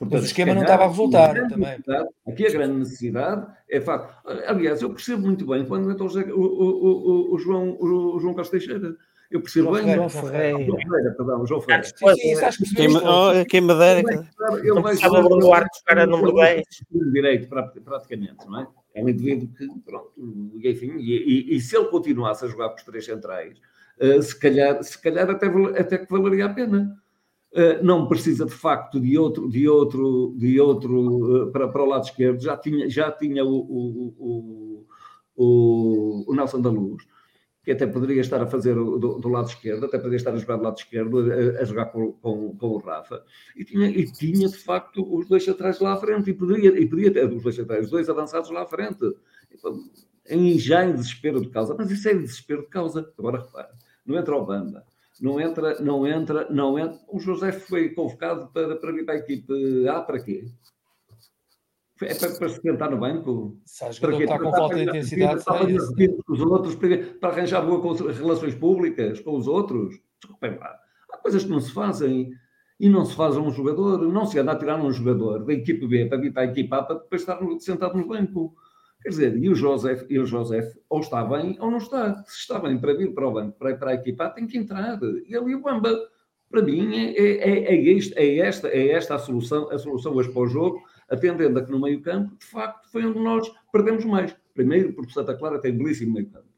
Mas 0.00 0.22
o 0.22 0.26
esquema 0.26 0.54
não 0.54 0.62
estava 0.62 0.84
a 0.84 0.88
resultar 0.88 1.48
também. 1.48 1.78
Aqui 2.26 2.46
a 2.46 2.50
grande 2.50 2.78
necessidade 2.78 3.46
é 3.70 3.80
facto. 3.80 4.14
Aliás, 4.46 4.82
eu 4.82 4.90
percebo 4.90 5.22
muito 5.22 5.46
bem 5.46 5.64
quando 5.64 5.90
entra 5.90 6.04
o, 6.04 6.08
o, 6.08 7.30
o, 7.30 7.34
o, 7.34 7.38
João, 7.38 7.76
o, 7.80 8.18
João 8.18 8.34
Carlos 8.34 8.50
Teixeira. 8.50 8.96
Eu 9.34 9.40
percebo 9.40 9.64
João 9.64 9.74
bem. 9.74 9.82
Ferreira, 9.82 10.08
João 10.08 10.30
Ferreira. 10.30 10.64
João 10.64 10.78
Ferreira, 10.78 11.14
perdão, 11.16 11.46
João 11.46 11.60
Ferreira. 11.60 11.84
Sim, 11.84 12.14
sim, 12.14 12.32
isso 12.32 12.44
acho 12.44 12.58
que 12.58 12.74
Quem, 12.76 12.96
oh, 12.96 13.46
quem 13.48 13.60
me 13.60 13.74
dera. 13.74 14.28
Não 14.62 14.80
precisava 14.80 15.26
o 15.26 15.38
Duarte 15.40 15.80
jogar 15.80 16.02
a 16.02 16.06
número 16.06 16.36
10. 16.36 16.64
Direito, 17.12 17.48
praticamente, 17.48 18.46
não 18.46 18.60
é? 18.60 18.68
É 18.94 19.02
um 19.02 19.08
indivíduo 19.08 19.48
que, 19.48 19.66
pronto, 19.84 20.12
e, 20.54 20.70
enfim, 20.70 20.92
e, 20.98 21.16
e, 21.16 21.56
e, 21.56 21.60
se 21.60 21.76
ele 21.76 21.86
continuasse 21.86 22.44
a 22.44 22.48
jogar 22.48 22.68
com 22.68 22.76
os 22.76 22.84
três 22.84 23.04
centrais, 23.04 23.58
uh, 24.00 24.22
se 24.22 24.38
calhar, 24.38 24.80
se 24.84 25.02
calhar 25.02 25.28
até, 25.28 25.48
até 25.80 25.98
que 25.98 26.12
valeria 26.12 26.46
a 26.46 26.54
pena. 26.54 26.96
Uh, 27.52 27.84
não 27.84 28.06
precisa 28.08 28.44
de 28.44 28.52
facto 28.52 29.00
de 29.00 29.16
outro, 29.16 29.48
de 29.48 29.68
outro, 29.68 30.34
de 30.36 30.60
outro 30.60 31.46
uh, 31.46 31.52
para, 31.52 31.68
para 31.68 31.82
o 31.82 31.86
lado 31.86 32.04
esquerdo, 32.04 32.40
já 32.40 32.56
tinha, 32.56 32.88
já 32.88 33.12
tinha 33.12 33.44
o, 33.44 33.48
o, 33.48 34.14
o, 34.18 34.86
o, 35.36 36.32
o 36.32 36.34
Nelson 36.34 36.60
da 36.60 36.70
Luz, 36.70 37.04
que 37.64 37.72
até 37.72 37.86
poderia 37.86 38.20
estar 38.20 38.42
a 38.42 38.46
fazer 38.46 38.74
do, 38.74 38.98
do, 38.98 39.28
lado 39.28 39.48
esquerdo, 39.48 39.86
até 39.86 39.96
poderia 39.96 40.16
estar 40.16 40.32
a 40.32 40.36
jogar 40.36 40.56
do 40.56 40.64
lado 40.64 40.76
esquerdo, 40.76 41.32
a, 41.32 41.62
a 41.62 41.64
jogar 41.64 41.86
com, 41.86 42.12
com, 42.12 42.56
com, 42.56 42.66
o 42.66 42.78
Rafa, 42.78 43.24
e 43.56 43.64
tinha, 43.64 43.88
e 43.88 44.04
tinha 44.04 44.48
de 44.48 44.56
facto 44.58 45.02
os 45.02 45.26
dois 45.26 45.48
atrás 45.48 45.80
lá 45.80 45.94
à 45.94 45.96
frente, 45.96 46.30
e 46.30 46.34
poderia, 46.34 46.78
e 46.78 46.86
poderia 46.86 47.12
ter 47.12 47.32
os 47.32 47.42
dois 47.42 47.58
atrás, 47.58 47.86
os 47.86 47.90
dois 47.90 48.08
avançados 48.10 48.50
lá 48.50 48.62
à 48.62 48.66
frente, 48.66 49.16
em, 50.28 50.58
já 50.58 50.84
em 50.84 50.94
desespero 50.94 51.40
de 51.40 51.48
causa, 51.48 51.74
mas 51.76 51.90
isso 51.90 52.08
é 52.08 52.14
desespero 52.14 52.62
de 52.62 52.68
causa. 52.68 53.10
Agora 53.18 53.42
repara, 53.42 53.70
não 54.04 54.18
entra 54.18 54.36
o 54.36 54.44
Bamba, 54.44 54.84
Não 55.20 55.40
entra, 55.40 55.80
não 55.80 56.06
entra, 56.06 56.50
não 56.50 56.78
entra. 56.78 56.98
O 57.08 57.18
José 57.18 57.52
foi 57.52 57.90
convocado 57.90 58.48
para, 58.52 58.76
para 58.76 58.92
vir 58.92 59.04
para 59.04 59.14
a 59.14 59.18
equipe 59.18 59.88
A 59.88 60.00
para 60.02 60.22
quê? 60.22 60.44
É 62.02 62.14
para, 62.14 62.30
para 62.30 62.48
se 62.48 62.60
sentar 62.60 62.90
no 62.90 62.98
banco? 62.98 63.56
Para 64.00 64.16
quê? 64.16 64.24
Está 64.24 64.38
com 64.38 64.50
falta 64.50 64.74
de 64.74 64.82
intensidade. 64.82 65.44
Para, 65.44 65.70
é 65.70 65.76
os 66.28 66.40
outros, 66.40 66.76
para 67.20 67.28
arranjar 67.28 67.62
boas 67.62 68.00
relações 68.18 68.54
públicas 68.54 69.20
com 69.20 69.36
os 69.36 69.46
outros. 69.46 70.00
Desculpem 70.20 70.58
lá. 70.58 70.76
Há 71.12 71.18
coisas 71.18 71.44
que 71.44 71.50
não 71.50 71.60
se 71.60 71.72
fazem 71.72 72.32
e 72.80 72.88
não 72.88 73.04
se 73.04 73.14
faz 73.14 73.36
a 73.36 73.40
um 73.40 73.50
jogador. 73.50 73.98
Não 74.08 74.26
se 74.26 74.38
anda 74.38 74.52
a 74.52 74.56
tirar 74.56 74.80
um 74.80 74.90
jogador 74.90 75.44
da 75.44 75.52
equipe 75.52 75.86
B 75.86 76.06
para 76.06 76.18
vir 76.18 76.32
para 76.32 76.42
a 76.42 76.46
equipe 76.46 76.74
A 76.74 76.82
para 76.82 76.96
depois 76.96 77.22
estar 77.22 77.38
sentado 77.60 77.96
no 77.96 78.08
banco. 78.08 78.54
Quer 79.00 79.10
dizer, 79.10 79.36
e 79.36 79.48
o 79.48 79.54
José, 79.54 80.04
e 80.08 80.18
o 80.18 80.26
José 80.26 80.72
ou 80.88 81.00
está 81.00 81.22
bem 81.22 81.56
ou 81.60 81.70
não 81.70 81.78
está. 81.78 82.24
Se 82.24 82.40
está 82.40 82.58
bem 82.58 82.76
para 82.78 82.94
vir 82.94 83.14
para 83.14 83.28
o 83.28 83.32
banco, 83.32 83.56
para, 83.56 83.76
para 83.76 83.90
a 83.90 83.94
equipa, 83.94 84.30
tem 84.30 84.46
que 84.46 84.58
entrar. 84.58 84.98
E 85.28 85.36
ali 85.36 85.54
o 85.54 85.60
Bamba, 85.60 85.94
para 86.50 86.62
mim, 86.62 86.92
é, 86.94 87.20
é, 87.20 87.74
é, 87.74 87.84
este, 87.90 88.18
é, 88.18 88.38
esta, 88.38 88.68
é 88.68 88.88
esta 88.88 89.14
a 89.14 89.18
solução, 89.18 89.70
a 89.70 89.78
solução 89.78 90.14
hoje 90.14 90.32
para 90.32 90.42
o 90.42 90.46
jogo, 90.46 90.82
atendendo 91.14 91.58
a 91.58 91.64
que 91.64 91.70
no 91.70 91.80
meio 91.80 92.00
campo, 92.02 92.36
de 92.36 92.44
facto, 92.44 92.90
foi 92.90 93.04
onde 93.04 93.18
nós 93.18 93.50
perdemos 93.72 94.04
mais. 94.04 94.34
Primeiro, 94.52 94.92
porque 94.92 95.12
Santa 95.12 95.34
Clara 95.34 95.60
tem 95.60 95.76
belíssimo 95.76 96.14
meio 96.14 96.30
campo. 96.30 96.48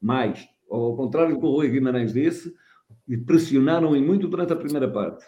Mais, 0.00 0.48
ao 0.70 0.96
contrário 0.96 1.34
do 1.34 1.40
que 1.40 1.46
o 1.46 1.50
Rui 1.50 1.68
Guimarães 1.68 2.12
disse, 2.12 2.54
e 3.08 3.16
pressionaram 3.16 3.96
em 3.96 4.04
muito 4.04 4.28
durante 4.28 4.52
a 4.52 4.56
primeira 4.56 4.90
parte. 4.90 5.24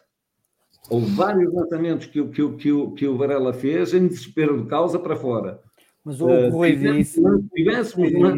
Houve 0.90 1.10
vários 1.12 1.52
lançamentos 1.52 2.06
que, 2.06 2.22
que, 2.28 2.56
que, 2.56 2.90
que 2.96 3.06
o 3.06 3.16
Varela 3.16 3.52
fez 3.52 3.94
em 3.94 4.06
desespero 4.06 4.62
de 4.62 4.68
causa 4.68 4.98
para 4.98 5.16
fora 5.16 5.62
mas 6.08 6.22
o 6.22 6.26
uh, 6.26 6.50
Rui 6.50 6.74
disse, 6.74 7.20
tivéssemos 7.54 8.12
uma... 8.14 8.34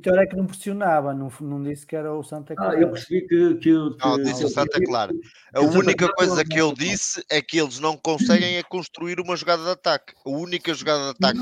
o 0.00 0.02
Vitória 0.02 0.22
é 0.22 0.26
que 0.26 0.36
não 0.36 0.46
pressionava, 0.46 1.12
não, 1.12 1.30
não 1.42 1.62
disse 1.62 1.86
que 1.86 1.94
era 1.94 2.12
o 2.12 2.22
Santa 2.22 2.54
Clara. 2.54 2.76
Ah, 2.76 2.80
eu 2.80 2.90
percebi 2.90 3.20
que. 3.26 3.54
que, 3.56 3.60
que 3.60 4.06
não, 4.06 4.22
disse 4.22 4.44
o 4.44 4.48
Santa 4.48 4.80
Clara. 4.82 5.12
A 5.54 5.60
única 5.60 6.08
coisa 6.14 6.42
que 6.42 6.58
eu 6.58 6.72
disse 6.72 7.22
é 7.30 7.42
que 7.42 7.60
eles 7.60 7.78
não 7.78 7.96
conseguem 7.96 8.56
é 8.56 8.62
construir 8.62 9.20
uma 9.20 9.36
jogada 9.36 9.62
de 9.62 9.70
ataque. 9.70 10.14
A 10.24 10.30
única 10.30 10.72
jogada 10.72 11.04
de 11.04 11.10
ataque 11.10 11.40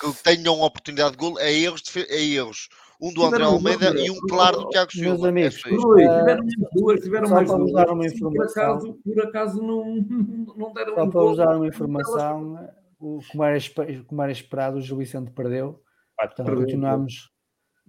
que 0.00 0.22
tenham 0.24 0.60
oportunidade 0.60 1.12
de 1.12 1.18
gol 1.18 1.38
é 1.38 1.52
erros, 1.52 1.82
de, 1.82 2.00
é 2.00 2.22
erros. 2.22 2.68
Um 3.00 3.14
do 3.14 3.24
André 3.24 3.44
Almeida 3.44 3.94
e 3.98 4.10
um 4.10 4.20
claro 4.28 4.58
do 4.58 4.68
Tiago 4.68 4.92
Silva. 4.92 5.08
Meus 5.08 5.24
amigos, 5.24 5.62
é 5.64 5.70
Rui, 5.70 6.02
tiveram 6.02 6.46
duas, 6.74 7.00
tiveram 7.00 7.30
mais 7.30 7.48
duas. 7.48 7.70
Usar 7.70 7.90
uma 7.90 8.06
informação. 8.06 8.32
Por 8.32 8.44
acaso, 8.44 8.98
por 9.04 9.26
acaso 9.26 9.62
não, 9.62 9.84
não 10.56 10.72
deram 10.74 10.94
Só 10.96 11.06
para 11.06 11.22
usar 11.22 11.56
uma 11.56 11.66
informação 11.66 12.68
o, 12.98 13.20
como, 13.30 13.44
era, 13.44 13.58
como 14.06 14.22
era 14.22 14.32
esperado, 14.32 14.76
o 14.76 14.80
Gil 14.80 14.98
Vicente 14.98 15.30
perdeu. 15.30 15.80
Portanto, 16.18 16.46
perdeu. 16.46 16.64
continuamos. 16.64 17.30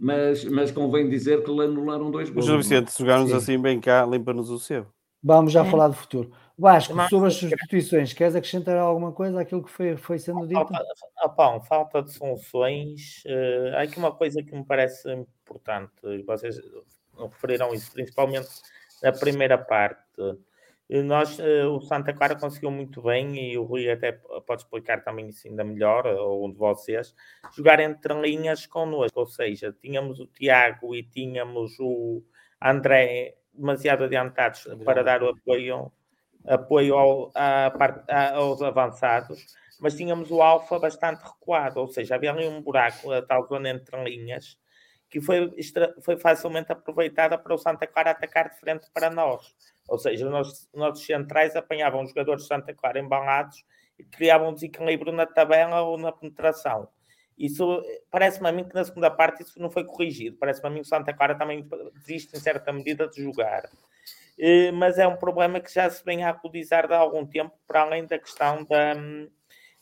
Mas, 0.02 0.44
mas 0.46 0.72
convém 0.72 1.08
dizer 1.08 1.44
que 1.44 1.52
lhe 1.52 1.62
anularam 1.62 2.10
dois 2.10 2.28
gols. 2.32 2.46
O 2.46 2.48
Gil 2.48 2.58
Vicente, 2.58 2.92
se 2.92 2.98
jogarmos 2.98 3.32
assim 3.32 3.62
bem 3.62 3.80
cá, 3.80 4.04
limpa-nos 4.04 4.50
o 4.50 4.58
seu. 4.58 4.88
Vamos 5.24 5.52
já 5.52 5.64
é. 5.64 5.70
falar 5.70 5.90
do 5.90 5.94
futuro. 5.94 6.32
Vasco, 6.58 6.96
sobre 7.08 7.28
as 7.28 7.36
substituições, 7.36 8.12
queres 8.12 8.36
acrescentar 8.36 8.78
alguma 8.78 9.12
coisa 9.12 9.40
àquilo 9.40 9.64
que 9.64 9.70
foi, 9.70 9.96
foi 9.96 10.18
sendo 10.18 10.48
dito? 10.48 10.68
Falta, 11.36 11.60
falta 11.68 12.02
de 12.02 12.12
soluções. 12.12 13.24
Uh, 13.28 13.76
há 13.76 13.82
aqui 13.84 14.00
uma 14.00 14.12
coisa 14.12 14.42
que 14.42 14.56
me 14.56 14.66
parece 14.66 15.08
importante, 15.14 15.94
e 16.04 16.24
vocês 16.24 16.60
referiram 17.16 17.72
isso, 17.72 17.92
principalmente 17.92 18.50
na 19.04 19.12
primeira 19.12 19.58
parte 19.58 20.02
nós, 20.92 21.40
eh, 21.40 21.66
o 21.66 21.80
Santa 21.80 22.12
Clara 22.12 22.36
conseguiu 22.36 22.70
muito 22.70 23.02
bem, 23.02 23.52
e 23.52 23.58
o 23.58 23.64
Rui 23.64 23.90
até 23.90 24.12
pode 24.46 24.64
explicar 24.64 25.02
também 25.02 25.30
isso 25.30 25.48
ainda 25.48 25.64
melhor, 25.64 26.06
ou 26.06 26.46
um 26.46 26.52
de 26.52 26.58
vocês, 26.58 27.16
jogar 27.56 27.80
entre 27.80 28.14
linhas 28.22 28.66
connosco, 28.66 29.18
ou 29.18 29.26
seja, 29.26 29.74
tínhamos 29.82 30.20
o 30.20 30.28
Tiago 30.28 30.94
e 30.94 31.02
tínhamos 31.02 31.80
o 31.80 32.22
André 32.62 33.36
demasiado 33.54 34.04
adiantados 34.04 34.68
para 34.84 35.02
dar 35.02 35.24
o 35.24 35.30
apoio, 35.30 35.92
apoio 36.46 36.98
ao, 36.98 37.32
a, 37.36 37.72
aos 38.36 38.62
avançados, 38.62 39.46
mas 39.80 39.96
tínhamos 39.96 40.30
o 40.30 40.42
Alfa 40.42 40.78
bastante 40.78 41.24
recuado, 41.24 41.80
ou 41.80 41.88
seja, 41.88 42.16
havia 42.16 42.32
ali 42.32 42.46
um 42.48 42.62
buraco, 42.62 43.12
a 43.12 43.22
tal 43.22 43.48
zona 43.48 43.70
entre 43.70 44.04
linhas, 44.04 44.58
que 45.12 45.22
foi, 45.22 45.54
foi 46.02 46.18
facilmente 46.18 46.72
aproveitada 46.72 47.38
para 47.38 47.54
o 47.54 47.58
Santa 47.58 47.86
Clara 47.86 48.12
atacar 48.12 48.50
de 48.50 48.60
frente 48.60 48.88
para 48.92 49.12
nós 49.12 49.54
ou 49.92 50.00
seja, 50.00 50.26
os 50.26 50.70
nossos, 50.74 51.06
centrais 51.06 51.54
apanhavam 51.54 52.08
jogadores 52.08 52.44
de 52.44 52.48
Santa 52.48 52.74
Clara 52.74 52.98
embalados 52.98 53.64
e 54.00 54.04
criavam 54.06 54.54
desequilíbrio 54.54 55.12
na 55.12 55.26
tabela 55.26 55.82
ou 55.82 55.98
na 55.98 56.14
penetração. 56.14 56.88
Isso 57.38 57.84
parece-me 58.10 58.48
a 58.48 58.52
mim 58.54 58.64
que 58.64 58.74
na 58.74 58.86
segunda 58.86 59.12
parte 59.12 59.44
isso 59.44 59.60
não 59.60 59.70
foi 59.70 59.84
corrigido. 59.84 60.38
Parece-me 60.38 60.68
a 60.68 60.70
mim 60.70 60.82
que 60.82 60.86
o 60.86 60.90
Santa 60.90 61.14
Clara 61.14 61.36
também 61.36 61.68
desiste 61.96 62.38
em 62.38 62.40
certa 62.40 62.72
medida 62.72 63.06
de 63.10 63.22
jogar. 63.22 63.70
Eh, 64.40 64.72
mas 64.72 64.98
é 64.98 65.06
um 65.06 65.18
problema 65.18 65.60
que 65.60 65.74
já 65.74 65.90
se 65.90 66.04
vem 66.06 66.24
a 66.24 66.30
acudizar 66.30 66.88
de 66.88 66.94
algum 66.94 67.26
tempo, 67.26 67.54
para 67.68 67.82
além 67.82 68.06
da 68.06 68.18
questão 68.18 68.64
da, 68.64 68.94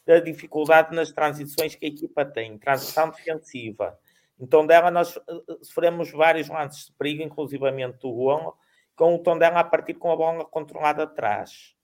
da 0.08 0.20
dificuldade 0.20 0.96
nas 0.96 1.12
transições 1.12 1.76
que 1.76 1.86
a 1.86 1.90
equipa 1.90 2.26
tem, 2.26 2.58
transição 2.58 3.12
defensiva. 3.12 3.96
Então, 4.40 4.66
dela 4.66 4.90
nós 4.90 5.18
eh, 5.18 5.22
sofremos 5.62 6.12
vários 6.12 6.48
lances 6.48 6.86
de 6.86 6.94
perigo, 6.94 7.24
inclusivamente 7.24 8.06
o 8.06 8.14
gol, 8.14 8.56
com 8.96 9.16
o 9.16 9.20
tom 9.20 9.38
dela 9.38 9.60
a 9.60 9.64
partir 9.64 9.96
com 9.96 10.12
a 10.12 10.16
bola 10.16 10.46
controlada 10.46 11.04
atrás. 11.04 11.76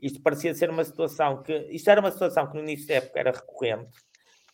Isto 0.00 0.22
parecia 0.22 0.54
ser 0.54 0.70
uma 0.70 0.84
situação 0.84 1.42
que. 1.42 1.52
Isto 1.70 1.90
era 1.90 2.00
uma 2.00 2.10
situação 2.10 2.46
que 2.46 2.54
no 2.54 2.62
início 2.62 2.88
da 2.88 2.94
época 2.94 3.20
era 3.20 3.32
recorrente. 3.32 3.98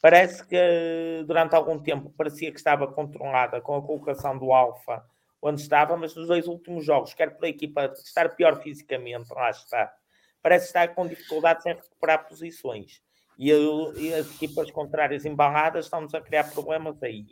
Parece 0.01 0.47
que 0.47 1.25
durante 1.27 1.55
algum 1.55 1.79
tempo 1.79 2.11
parecia 2.11 2.51
que 2.51 2.59
estava 2.59 2.87
controlada 2.87 3.61
com 3.61 3.77
a 3.77 3.83
colocação 3.83 4.37
do 4.39 4.53
Alfa 4.53 5.05
onde 5.47 5.61
estava, 5.61 5.95
mas 5.95 6.15
nos 6.15 6.27
dois 6.27 6.47
últimos 6.47 6.87
jogos, 6.87 7.13
quer 7.13 7.37
pela 7.37 7.51
equipa 7.51 7.93
estar 7.95 8.31
pior 8.35 8.63
fisicamente, 8.63 9.31
lá 9.31 9.51
está, 9.51 9.95
parece 10.43 10.67
estar 10.69 10.95
com 10.95 11.07
dificuldades 11.07 11.67
em 11.67 11.75
recuperar 11.75 12.27
posições. 12.27 13.03
E, 13.39 13.51
e 13.51 14.15
as 14.15 14.35
equipas 14.35 14.71
contrárias 14.71 15.25
embaladas 15.25 15.87
estão-nos 15.87 16.15
a 16.15 16.21
criar 16.21 16.51
problemas 16.51 17.03
aí. 17.03 17.27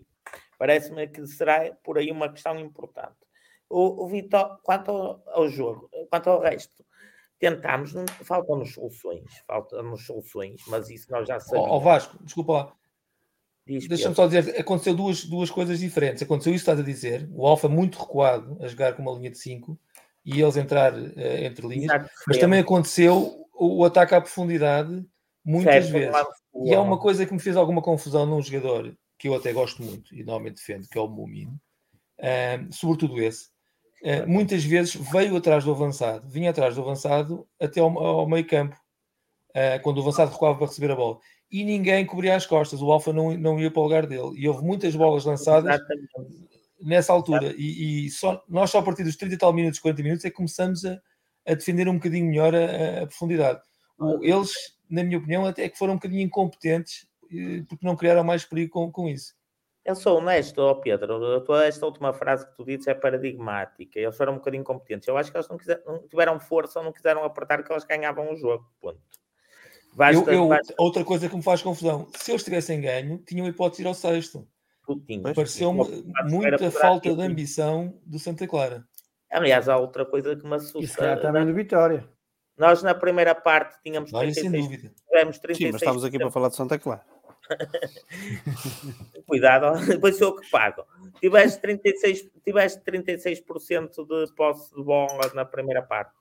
Parece-me 0.59 1.09
que 1.09 1.27
será 1.27 1.73
por 1.83 1.99
aí 1.99 2.11
uma 2.11 2.29
questão 2.29 2.59
importante. 2.59 3.17
O, 3.69 4.05
o 4.05 4.09
Vitor, 4.09 4.59
quanto 4.63 4.91
ao, 4.91 5.23
ao, 5.27 5.49
jogo, 5.49 5.89
quanto 6.11 6.29
ao 6.31 6.41
resto, 6.41 6.85
tentámos, 7.39 7.93
faltam-nos 8.23 8.75
soluções, 8.75 9.25
faltam-nos 9.47 10.05
soluções, 10.07 10.63
mas 10.69 10.91
isso 10.91 11.11
nós 11.11 11.27
já 11.27 11.41
sabemos. 11.41 11.71
Ó 11.71 11.77
oh, 11.77 11.81
Vasco, 11.81 12.23
desculpa 12.23 12.53
lá. 12.53 12.73
Deixa-me 13.65 14.15
só 14.15 14.27
dizer, 14.27 14.61
aconteceu 14.61 14.95
duas, 14.95 15.25
duas 15.25 15.51
coisas 15.51 15.79
diferentes. 15.79 16.23
Aconteceu 16.23 16.53
isso 16.53 16.65
que 16.65 16.71
estás 16.71 16.81
a 16.81 16.89
dizer, 16.89 17.29
o 17.33 17.47
Alfa 17.47 17.69
muito 17.69 17.99
recuado 17.99 18.59
a 18.61 18.67
jogar 18.67 18.95
com 18.95 19.03
uma 19.03 19.13
linha 19.13 19.31
de 19.31 19.39
5 19.39 19.79
e 20.25 20.41
eles 20.41 20.57
entrar 20.57 20.93
uh, 20.95 21.45
entre 21.45 21.67
linhas, 21.67 21.93
Exato, 21.93 22.11
mas 22.27 22.39
também 22.39 22.61
aconteceu 22.61 23.47
o, 23.53 23.79
o, 23.79 23.85
ataque 23.85 24.15
à 24.15 24.21
profundidade 24.21 25.05
muitas 25.45 25.87
certo, 25.87 25.93
vezes. 25.93 26.27
E 26.65 26.73
é 26.73 26.79
uma 26.79 26.99
coisa 26.99 27.27
que 27.27 27.33
me 27.33 27.41
fez 27.41 27.57
alguma 27.57 27.83
confusão 27.83 28.27
num 28.27 28.43
jogador 28.43 28.97
que 29.19 29.29
eu 29.29 29.35
até 29.35 29.53
gosto 29.53 29.83
muito 29.83 30.15
e 30.15 30.25
normalmente 30.25 30.57
defendo, 30.57 30.89
que 30.89 30.99
é 30.99 31.01
o 31.01 31.09
Mumino, 31.09 31.59
uh, 32.19 32.73
sobretudo 32.73 33.21
esse, 33.23 33.53
eh, 34.05 34.27
muitas 34.27 34.65
vezes 34.65 34.97
veio 34.97 35.37
atrás 35.37 35.65
do 35.65 35.71
avançado, 35.71 36.29
vinha 36.29 36.51
atrás 36.51 36.75
do 36.75 36.83
avançado 36.83 37.47
até 37.61 37.81
ao, 37.81 37.97
ao 37.97 38.29
meio 38.29 38.45
campo, 38.45 38.77
uh, 39.51 39.81
quando 39.83 39.99
o 39.99 40.01
avançado 40.01 40.33
recuava 40.33 40.59
para 40.59 40.67
receber 40.67 40.91
a 40.91 40.97
bola. 40.97 41.19
E 41.51 41.63
ninguém 41.65 42.05
cobria 42.05 42.35
as 42.35 42.45
costas, 42.45 42.83
o 42.83 42.91
Alfa 42.91 43.13
não, 43.13 43.37
não 43.39 43.61
ia 43.61 43.71
para 43.71 43.81
o 43.81 43.85
lugar 43.85 44.07
dele. 44.07 44.33
E 44.35 44.49
houve 44.49 44.65
muitas 44.65 44.97
bolas 44.97 45.25
lançadas 45.25 45.79
nessa 46.81 47.13
altura. 47.13 47.55
E, 47.57 48.07
e, 48.07 48.11
só, 48.11 48.43
nós 48.49 48.71
só 48.71 48.79
a 48.79 48.83
partir 48.83 49.05
dos 49.05 49.17
30 49.17 49.35
e 49.35 49.39
tal 49.39 49.53
minutos, 49.53 49.79
40 49.79 50.03
minutos, 50.03 50.25
é 50.25 50.31
que 50.31 50.37
começamos 50.37 50.85
a, 50.85 50.99
a 51.47 51.55
defender 51.55 51.89
um 51.89 51.95
bocadinho 51.95 52.27
melhor 52.27 52.55
a, 52.55 53.03
a 53.03 53.07
profundidade. 53.07 53.61
Eles, 54.21 54.53
na 54.93 55.03
minha 55.03 55.19
opinião, 55.19 55.47
até 55.47 55.69
que 55.69 55.79
foram 55.79 55.95
um 55.95 55.97
bocadinho 55.97 56.23
incompetentes 56.23 57.07
eh, 57.33 57.65
porque 57.69 57.87
não 57.87 57.97
criaram 57.97 58.23
mais 58.23 58.45
perigo 58.45 58.73
com, 58.73 58.93
com 58.93 59.09
isso. 59.09 59.35
Eu 59.85 59.97
sou 59.97 60.19
honesto, 60.19 60.59
oh 60.61 60.77
Pedro. 60.77 61.45
Esta 61.65 61.87
última 61.87 62.13
frase 62.13 62.47
que 62.47 62.55
tu 62.55 62.65
dizes 62.65 62.87
é 62.87 62.95
paradigmática. 62.95 63.99
Eles 63.99 64.17
foram 64.17 64.35
um 64.35 64.37
bocadinho 64.37 64.63
competentes. 64.63 65.09
Eu 65.09 65.17
acho 65.17 65.33
que 65.33 65.37
eles 65.37 65.49
não, 65.49 65.57
quiseram, 65.57 65.83
não 65.87 66.07
tiveram 66.07 66.39
força 66.39 66.79
ou 66.79 66.85
não 66.85 66.93
quiseram 66.93 67.25
apertar 67.25 67.65
que 67.65 67.73
eles 67.73 67.85
ganhavam 67.85 68.33
o 68.33 68.37
jogo. 68.37 68.65
Ponto. 68.81 69.01
Basta, 69.95 70.31
eu, 70.31 70.35
eu, 70.35 70.49
basta... 70.49 70.75
Outra 70.79 71.05
coisa 71.05 71.29
que 71.29 71.35
me 71.35 71.43
faz 71.43 71.63
confusão: 71.63 72.07
se 72.15 72.31
eles 72.31 72.45
tivessem 72.45 72.81
ganho, 72.81 73.19
tinham 73.27 73.47
hipótese 73.47 73.83
de 73.83 73.87
ir 73.87 73.89
ao 73.89 73.95
sexto. 73.95 74.47
Pareceu-me 75.35 76.05
muita 76.29 76.71
falta 76.71 77.15
de 77.15 77.23
ambição 77.23 77.99
do 78.07 78.19
Santa 78.19 78.47
Clara. 78.47 78.87
Aliás, 79.31 79.69
há 79.69 79.77
outra 79.77 80.05
coisa 80.05 80.37
que 80.37 80.47
me 80.47 80.55
assusta. 80.55 80.81
Isso 80.81 81.03
é 81.03 81.17
também 81.17 81.47
do 81.47 81.55
Vitória. 81.55 82.07
Nós, 82.57 82.83
na 82.83 82.95
primeira 82.95 83.35
parte, 83.35 83.81
tínhamos 83.83 84.11
36. 84.11 84.93
Tivemos 85.09 85.39
36 85.39 85.57
Sim, 85.57 85.73
mas 85.73 85.83
estamos 85.83 86.05
aqui 86.05 86.19
para 86.19 86.31
falar 86.31 86.49
de 86.49 86.57
Santa 86.57 86.79
Clara. 86.79 87.05
Cuidado, 89.27 89.79
depois 89.87 90.17
sou 90.17 90.29
eu 90.29 90.37
que 90.37 90.51
pago. 90.51 90.85
Tiveste 91.21 91.61
36%, 91.61 92.31
tiveste 92.45 92.81
36 92.83 93.39
de 93.39 94.35
posse 94.35 94.75
de 94.75 94.83
bola 94.83 95.31
na 95.35 95.45
primeira 95.45 95.83
parte. 95.83 96.13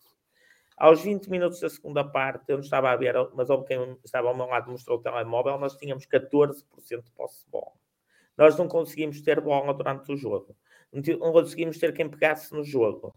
Aos 0.77 1.03
20 1.03 1.29
minutos 1.29 1.59
da 1.59 1.69
segunda 1.69 2.03
parte, 2.03 2.45
eu 2.47 2.57
não 2.57 2.63
estava 2.63 2.89
a 2.89 2.95
ver, 2.95 3.13
mas 3.35 3.49
houve 3.49 3.67
quem 3.67 3.97
estava 4.03 4.29
ao 4.29 4.35
meu 4.35 4.47
lado 4.47 4.71
mostrou 4.71 4.97
o 4.97 5.01
telemóvel, 5.01 5.59
nós 5.59 5.75
tínhamos 5.75 6.07
14% 6.07 6.55
de 7.03 7.11
posse 7.11 7.45
de 7.45 7.51
bola. 7.51 7.73
Nós 8.35 8.57
não 8.57 8.67
conseguimos 8.67 9.21
ter 9.21 9.39
bola 9.39 9.73
durante 9.73 10.11
o 10.11 10.17
jogo. 10.17 10.55
Não 10.91 11.31
conseguimos 11.31 11.77
ter 11.77 11.93
quem 11.93 12.09
pegasse 12.09 12.51
no 12.53 12.63
jogo. 12.63 13.13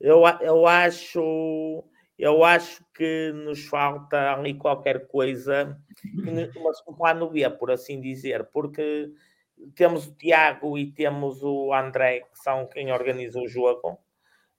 Eu, 0.00 0.22
eu 0.40 0.66
acho 0.66 1.84
eu 2.18 2.44
acho 2.44 2.84
que 2.94 3.32
nos 3.32 3.64
falta 3.66 4.32
ali 4.32 4.54
qualquer 4.54 5.06
coisa, 5.08 5.78
um 6.86 6.94
plano 6.94 7.30
B, 7.30 7.48
por 7.50 7.70
assim 7.70 8.00
dizer, 8.00 8.44
porque 8.52 9.10
temos 9.74 10.06
o 10.06 10.14
Tiago 10.14 10.78
e 10.78 10.92
temos 10.92 11.42
o 11.42 11.72
André, 11.72 12.20
que 12.20 12.38
são 12.38 12.66
quem 12.66 12.92
organiza 12.92 13.40
o 13.40 13.48
jogo, 13.48 13.98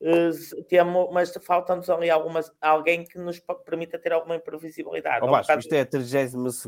eh, 0.02 0.30
temos, 0.68 1.10
mas 1.12 1.34
falta-nos 1.42 1.90
ali 1.90 2.10
algumas, 2.10 2.52
alguém 2.60 3.06
que 3.06 3.18
nos 3.18 3.42
permita 3.66 3.98
ter 3.98 4.12
alguma 4.12 4.36
imprevisibilidade. 4.36 5.26
Oh, 5.26 5.32
Vasco, 5.32 5.60
isto 5.60 5.74
é 5.74 5.82
a 5.82 5.86
32 5.86 6.64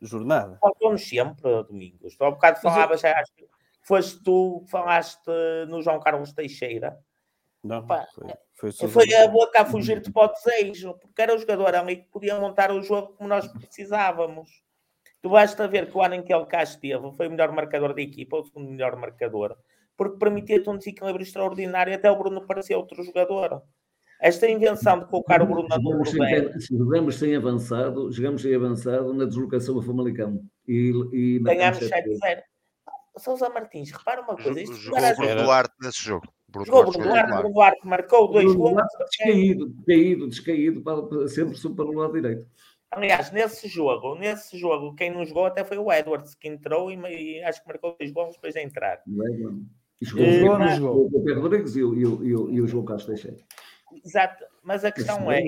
jornada. 0.00 0.58
Faltou-nos 0.60 1.06
sempre, 1.06 1.62
Domingos. 1.64 2.16
Há 2.18 2.28
um 2.28 2.32
bocado 2.32 2.60
falavas, 2.60 3.04
eu... 3.04 3.10
acho 3.10 3.32
que 3.34 3.46
foste 3.82 4.22
tu 4.22 4.62
que 4.64 4.70
falaste 4.70 5.30
no 5.68 5.82
João 5.82 6.00
Carlos 6.00 6.32
Teixeira. 6.32 6.98
Não, 7.62 7.86
Pá, 7.86 8.06
foi, 8.54 8.72
foi, 8.72 8.88
foi 8.88 9.14
a 9.14 9.28
boca 9.28 9.60
a 9.60 9.66
fugir-te 9.66 10.10
para 10.10 10.30
o 10.30 10.32
desejo, 10.32 10.94
porque 10.94 11.20
era 11.20 11.34
o 11.34 11.38
jogador 11.38 11.74
ali 11.74 11.96
que 11.96 12.10
podia 12.10 12.38
montar 12.40 12.72
o 12.72 12.82
jogo 12.82 13.14
como 13.14 13.28
nós 13.28 13.46
precisávamos. 13.48 14.48
Tu 15.20 15.28
basta 15.28 15.68
ver 15.68 15.90
que 15.90 15.96
o 15.96 16.02
ano 16.02 16.14
em 16.14 16.22
que 16.22 16.32
ele 16.32 16.46
cá 16.46 16.62
esteve 16.62 17.12
foi 17.12 17.28
o 17.28 17.30
melhor 17.30 17.52
marcador 17.52 17.94
da 17.94 18.00
equipa, 18.00 18.36
ou 18.36 18.42
o 18.42 18.46
segundo 18.46 18.70
melhor 18.70 18.96
marcador, 18.96 19.56
porque 19.94 20.18
permitia-te 20.18 20.70
um 20.70 20.78
desequilíbrio 20.78 21.22
extraordinário, 21.22 21.94
até 21.94 22.10
o 22.10 22.16
Bruno 22.16 22.46
parecia 22.46 22.78
outro 22.78 23.02
jogador. 23.04 23.62
Esta 24.18 24.48
invenção 24.48 24.98
de 24.98 25.06
colocar 25.06 25.42
o 25.42 25.46
Bruno 25.46 25.68
na 25.68 25.78
número 25.78 26.10
10. 26.10 26.66
Se 26.66 26.76
jogamos 26.76 27.18
sem 27.18 27.36
avançado, 27.36 28.10
jogamos 28.10 28.42
sem 28.42 28.54
avançado 28.54 29.12
na 29.14 29.24
deslocação 29.24 29.78
a 29.78 29.82
Famalicão. 29.82 30.42
E, 30.66 30.92
e 31.12 31.38
Ganhámos 31.40 31.80
7-0. 31.80 32.42
Sousa 33.18 33.48
Martins, 33.50 33.90
repara 33.90 34.22
uma 34.22 34.36
coisa. 34.36 34.60
Isto 34.60 34.76
jogou 34.76 35.00
o 35.00 35.16
Bruno 35.16 35.42
Duarte 35.42 35.74
nesse 35.80 36.02
jogo. 36.02 36.26
Bruno 36.50 36.66
jogou 36.66 36.92
Duarte, 36.92 37.08
Duarte, 37.08 37.32
Bruno 37.32 37.54
Duarte, 37.54 37.86
marcou 37.86 38.28
dois 38.28 38.54
gols. 38.54 38.82
Descaído, 38.98 39.68
descaído, 39.68 40.28
descaído, 40.28 40.82
para, 40.82 41.28
sempre 41.28 41.58
para 41.74 41.84
o 41.84 41.92
lado 41.92 42.12
direito. 42.12 42.46
Aliás, 42.90 43.30
nesse 43.30 43.68
jogo, 43.68 44.16
nesse 44.16 44.58
jogo, 44.58 44.94
quem 44.96 45.10
não 45.10 45.24
jogou 45.24 45.46
até 45.46 45.62
foi 45.62 45.78
o 45.78 45.92
Edwards, 45.92 46.34
que 46.34 46.48
entrou 46.48 46.90
e, 46.90 46.96
e 46.96 47.42
acho 47.44 47.62
que 47.62 47.68
marcou 47.68 47.96
dois 47.96 48.10
gols 48.10 48.34
depois 48.34 48.54
de 48.54 48.60
entrar. 48.60 49.00
E 49.06 50.04
jogou, 50.04 50.26
e, 50.26 50.40
jogou, 50.40 50.58
mas... 50.58 50.76
jogou. 50.76 51.06
o 51.06 51.24
Pedro 51.24 51.42
Rodrigues 51.42 51.76
e 51.76 51.84
o, 51.84 51.94
e 51.94 52.04
o, 52.06 52.50
e 52.50 52.60
o 52.60 52.66
João 52.66 52.84
Castro 52.84 53.14
Teixeira. 53.14 53.38
Exato, 54.04 54.44
mas 54.62 54.84
a 54.84 54.90
questão 54.90 55.30
é, 55.30 55.40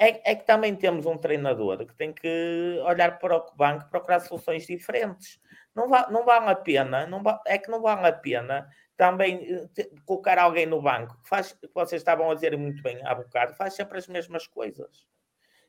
é, 0.00 0.32
é, 0.32 0.34
que 0.34 0.46
também 0.46 0.74
temos 0.74 1.06
um 1.06 1.16
treinador 1.16 1.84
que 1.86 1.94
tem 1.94 2.12
que 2.12 2.80
olhar 2.84 3.18
para 3.18 3.36
o 3.36 3.56
banco 3.56 3.84
e 3.84 3.90
procurar 3.90 4.20
soluções 4.20 4.66
diferentes. 4.66 5.40
Não, 5.74 5.88
va, 5.88 6.08
não 6.10 6.24
vale 6.24 6.50
a 6.50 6.56
pena, 6.56 7.06
não 7.06 7.22
va, 7.22 7.40
é 7.46 7.58
que 7.58 7.70
não 7.70 7.80
vale 7.80 8.06
a 8.06 8.12
pena 8.12 8.68
também 8.98 9.68
eh, 9.78 9.90
colocar 10.04 10.36
alguém 10.38 10.66
no 10.66 10.82
banco 10.82 11.16
que 11.22 11.28
faz, 11.28 11.52
que 11.52 11.70
vocês 11.72 12.02
estavam 12.02 12.28
a 12.30 12.34
dizer 12.34 12.58
muito 12.58 12.82
bem 12.82 13.00
há 13.06 13.14
bocado, 13.14 13.54
faz 13.54 13.74
sempre 13.74 13.96
as 13.96 14.08
mesmas 14.08 14.48
coisas. 14.48 15.06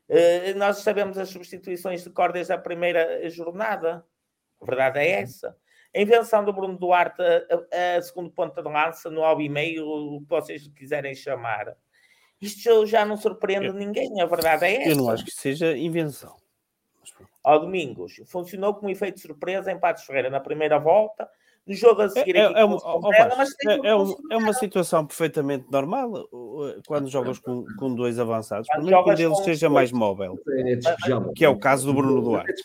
Uh, 0.08 0.58
nós 0.58 0.78
sabemos 0.78 1.16
as 1.16 1.28
substituições 1.28 2.02
de 2.02 2.10
cor 2.10 2.32
desde 2.32 2.52
a 2.52 2.58
primeira 2.58 3.30
jornada. 3.30 4.04
A 4.60 4.64
verdade 4.66 4.98
é 4.98 5.20
essa. 5.20 5.56
A 5.94 6.00
invenção 6.00 6.44
do 6.44 6.52
Bruno 6.52 6.76
Duarte, 6.76 7.22
a, 7.22 7.96
a 7.96 8.02
segundo 8.02 8.32
ponta 8.32 8.60
de 8.60 8.68
lança, 8.68 9.08
no 9.08 9.22
ao 9.22 9.40
e 9.40 9.48
meio, 9.48 9.86
o 9.86 10.20
que 10.22 10.28
vocês 10.28 10.66
quiserem 10.66 11.14
chamar. 11.14 11.76
Isto 12.40 12.84
já 12.84 13.04
não 13.04 13.16
surpreende 13.16 13.66
eu, 13.66 13.74
ninguém, 13.74 14.20
a 14.20 14.26
verdade 14.26 14.64
é 14.64 14.82
essa. 14.82 14.90
Eu 14.90 14.96
não 14.96 15.08
acho 15.08 15.24
que 15.24 15.30
seja 15.30 15.76
invenção. 15.76 16.34
Ao 17.44 17.60
Domingos, 17.60 18.20
funcionou 18.26 18.74
como 18.74 18.90
efeito 18.90 19.14
de 19.14 19.22
surpresa 19.22 19.70
em 19.70 19.78
Patos 19.78 20.02
Ferreira 20.02 20.30
na 20.30 20.40
primeira 20.40 20.80
volta, 20.80 21.30
no 21.66 21.74
jogo 21.74 22.02
a 22.02 22.08
seguir 22.08 22.36
é, 22.36 22.40
é, 22.40 22.64
uma, 22.64 22.76
é, 22.76 23.88
é, 23.88 23.94
um, 23.94 24.16
é, 24.30 24.36
uma 24.36 24.52
situação 24.52 25.06
perfeitamente 25.06 25.66
normal 25.70 26.28
quando 26.86 27.08
jogas 27.08 27.38
com, 27.38 27.64
com 27.78 27.94
dois 27.94 28.18
avançados, 28.18 28.66
por 28.68 28.82
menos 28.82 29.04
que 29.04 29.10
um 29.10 29.14
deles 29.14 29.38
seja 29.38 29.68
dois. 29.68 29.74
mais 29.74 29.92
móvel, 29.92 30.38
que 31.36 31.44
é 31.44 31.48
o 31.48 31.58
caso 31.58 31.86
do 31.86 31.94
Bruno 31.94 32.22
Duarte. 32.22 32.62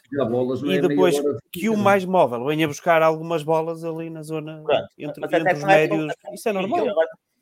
E 0.65 0.81
depois 0.81 1.15
que 1.51 1.69
o 1.69 1.77
mais 1.77 2.05
móvel 2.05 2.45
venha 2.45 2.67
buscar 2.67 3.01
algumas 3.01 3.43
bolas 3.43 3.83
ali 3.83 4.09
na 4.09 4.23
zona 4.23 4.63
entre, 4.97 5.23
entre 5.23 5.53
os 5.53 5.63
médios, 5.63 6.13
isso 6.33 6.49
é 6.49 6.53
normal. 6.53 6.87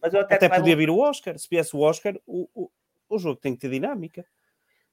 Mas 0.01 0.13
até, 0.15 0.35
até 0.35 0.49
podia 0.49 0.75
vir 0.75 0.89
o 0.89 0.99
Oscar, 0.99 1.39
se 1.39 1.47
viesse 1.49 1.73
o 1.73 1.79
Oscar, 1.79 2.13
o, 2.27 2.49
o, 2.53 2.69
o 3.07 3.17
jogo 3.17 3.39
tem 3.39 3.53
que 3.53 3.61
ter 3.61 3.69
dinâmica. 3.69 4.25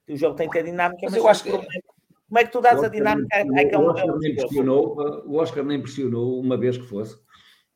O 0.09 0.17
jogo 0.17 0.37
tem 0.37 0.49
que 0.49 0.53
ter 0.57 0.65
dinâmica, 0.65 1.01
mas, 1.03 1.13
mas 1.13 1.17
eu 1.17 1.29
acho 1.29 1.43
que 1.43 1.51
como 2.31 2.39
é 2.39 2.45
que 2.45 2.53
tu 2.53 2.61
dás 2.61 2.81
a 2.81 2.87
dinâmica 2.87 3.39
àquele 3.39 3.79
modelo? 3.79 4.21
O 5.27 5.35
Oscar 5.37 5.65
nem 5.65 5.83
pressionou 5.83 6.41
uma 6.41 6.57
vez 6.57 6.79
que 6.79 6.85
fosse. 6.85 7.19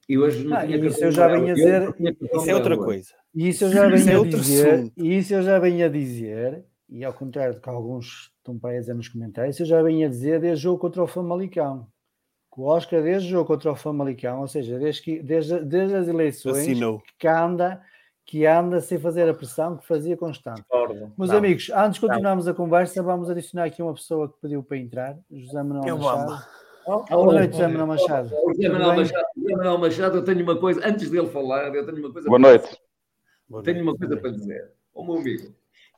E 0.08 0.16
hoje 0.16 0.46
não 0.46 0.56
ah, 0.56 0.64
tinha 0.64 0.76
isso 0.76 1.04
eu 1.04 1.10
já 1.10 1.26
venho 1.26 1.50
a 1.50 1.54
dizer. 1.54 1.94
Isso 2.32 2.50
é 2.50 2.54
outra 2.54 2.76
coisa. 2.76 3.08
E 3.34 3.48
isso 3.48 3.64
eu 3.64 3.70
já 3.70 3.88
venho 3.88 4.10
é 4.10 4.14
a 4.14 4.24
dizer. 4.24 4.92
E 4.96 5.18
isso 5.18 5.34
eu 5.34 5.42
já 5.42 5.58
venho 5.58 5.84
a 5.84 5.88
dizer. 5.88 6.64
E 6.88 7.04
ao 7.04 7.12
contrário 7.12 7.54
do 7.54 7.60
que 7.60 7.68
alguns 7.68 8.30
estão 8.36 8.56
para 8.56 8.70
aí 8.70 8.76
a 8.76 8.80
dizer 8.80 8.94
nos 8.94 9.08
comentários, 9.08 9.58
eu 9.58 9.66
já 9.66 9.82
venho 9.82 10.06
a 10.06 10.08
dizer 10.08 10.38
desde 10.38 10.60
o 10.60 10.70
jogo 10.70 10.78
contra 10.78 11.02
o 11.02 11.06
Famalicão. 11.08 11.88
O 12.56 12.66
Oscar, 12.66 13.02
desde 13.02 13.26
o 13.26 13.30
jogo 13.32 13.48
contra 13.48 13.72
o 13.72 13.76
Famalicão, 13.76 14.42
ou 14.42 14.46
seja, 14.46 14.78
desde, 14.78 15.02
que, 15.02 15.20
desde, 15.20 15.64
desde 15.64 15.96
as 15.96 16.06
eleições, 16.06 16.58
Assinou. 16.58 17.02
que 17.18 17.26
anda 17.26 17.82
que 18.26 18.46
anda 18.46 18.80
sem 18.80 18.98
fazer 18.98 19.28
a 19.28 19.34
pressão 19.34 19.76
que 19.76 19.86
fazia 19.86 20.16
constante. 20.16 20.64
Meus 21.16 21.30
não. 21.30 21.38
amigos, 21.38 21.70
antes 21.74 22.00
de 22.00 22.06
continuarmos 22.06 22.46
não. 22.46 22.52
a 22.52 22.56
conversa, 22.56 23.02
vamos 23.02 23.28
adicionar 23.28 23.64
aqui 23.64 23.82
uma 23.82 23.92
pessoa 23.92 24.28
que 24.28 24.40
pediu 24.40 24.62
para 24.62 24.78
entrar, 24.78 25.18
José 25.30 25.62
Manuel 25.62 25.86
eu 25.86 25.98
Machado. 25.98 26.44
Boa 26.86 27.32
noite, 27.32 27.52
José 27.52 27.68
Manuel 27.68 27.86
Machado. 27.86 28.28
José 28.28 28.68
Manuel 28.68 28.96
Machado, 28.96 29.26
José 29.36 29.56
Manuel 29.56 29.78
Machado, 29.78 30.16
eu 30.18 30.24
tenho 30.24 30.42
uma 30.42 30.58
coisa, 30.58 30.86
antes 30.86 31.10
dele 31.10 31.28
falar, 31.28 31.74
eu 31.74 31.84
tenho 31.84 31.98
uma 31.98 32.12
coisa 32.12 32.28
Boa 32.28 32.38
noite. 32.38 32.78
Tenho 33.62 33.82
uma 33.82 33.96
coisa 33.96 34.16
para 34.16 34.30
dizer. 34.30 34.72
Ô 34.94 35.04
meu 35.04 35.18
amigo. 35.18 35.54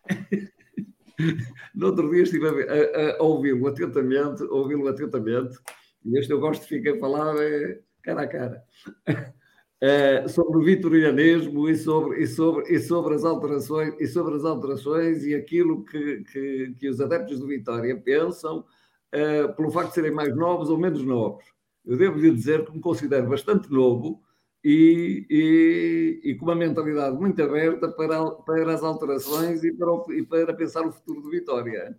no 1.75 1.87
outro 1.87 2.11
dia 2.11 2.23
estive 2.23 2.47
a, 2.47 2.51
a, 2.51 3.17
a 3.19 3.23
ouvi-lo 3.23 3.69
atentamente, 3.69 4.43
ouvi-lo 4.45 4.89
atentamente, 4.89 5.59
e 6.05 6.19
este 6.19 6.33
eu 6.33 6.41
gosto 6.41 6.63
de 6.63 6.69
ficar 6.69 6.95
a 6.95 6.99
falar 6.99 7.37
é, 7.37 7.81
cara 8.03 8.23
a 8.23 8.27
cara. 8.27 8.65
Uh, 9.83 10.27
sobre 10.27 10.57
o 10.57 10.63
vitorianismo 10.63 11.69
e 11.69 11.77
sobre, 11.77 12.23
e, 12.23 12.27
sobre, 12.27 12.75
e, 12.75 12.79
sobre 12.81 13.15
as 13.15 13.25
alterações, 13.25 13.95
e 14.01 14.07
sobre 14.07 14.35
as 14.35 14.43
alterações 14.43 15.23
e 15.23 15.35
aquilo 15.35 15.85
que, 15.85 16.25
que, 16.25 16.75
que 16.79 16.89
os 16.89 16.99
adeptos 16.99 17.39
do 17.39 17.47
Vitória 17.47 17.95
pensam 17.95 18.61
uh, 18.61 19.55
pelo 19.55 19.71
facto 19.71 19.91
de 19.91 19.95
serem 19.97 20.13
mais 20.13 20.35
novos 20.35 20.71
ou 20.71 20.79
menos 20.79 21.03
novos. 21.03 21.45
Eu 21.85 21.99
devo 21.99 22.19
lhe 22.19 22.31
dizer 22.31 22.65
que 22.65 22.73
me 22.73 22.81
considero 22.81 23.29
bastante 23.29 23.71
novo 23.71 24.23
e, 24.65 25.27
e, 25.31 26.21
e, 26.31 26.35
com 26.37 26.47
uma 26.47 26.57
mentalidade 26.57 27.17
muito 27.17 27.41
aberta 27.43 27.89
para, 27.89 28.31
para 28.31 28.75
as 28.75 28.83
alterações 28.83 29.63
e 29.63 29.73
para, 29.73 29.93
o, 29.93 30.13
e 30.13 30.25
para 30.25 30.55
pensar 30.55 30.87
o 30.87 30.93
futuro 30.93 31.21
do 31.21 31.31
Vitória. 31.31 31.97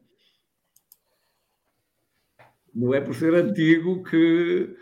Não 2.73 2.93
é 2.93 2.99
por 2.99 3.15
ser 3.15 3.34
antigo 3.36 4.03
que, 4.03 4.75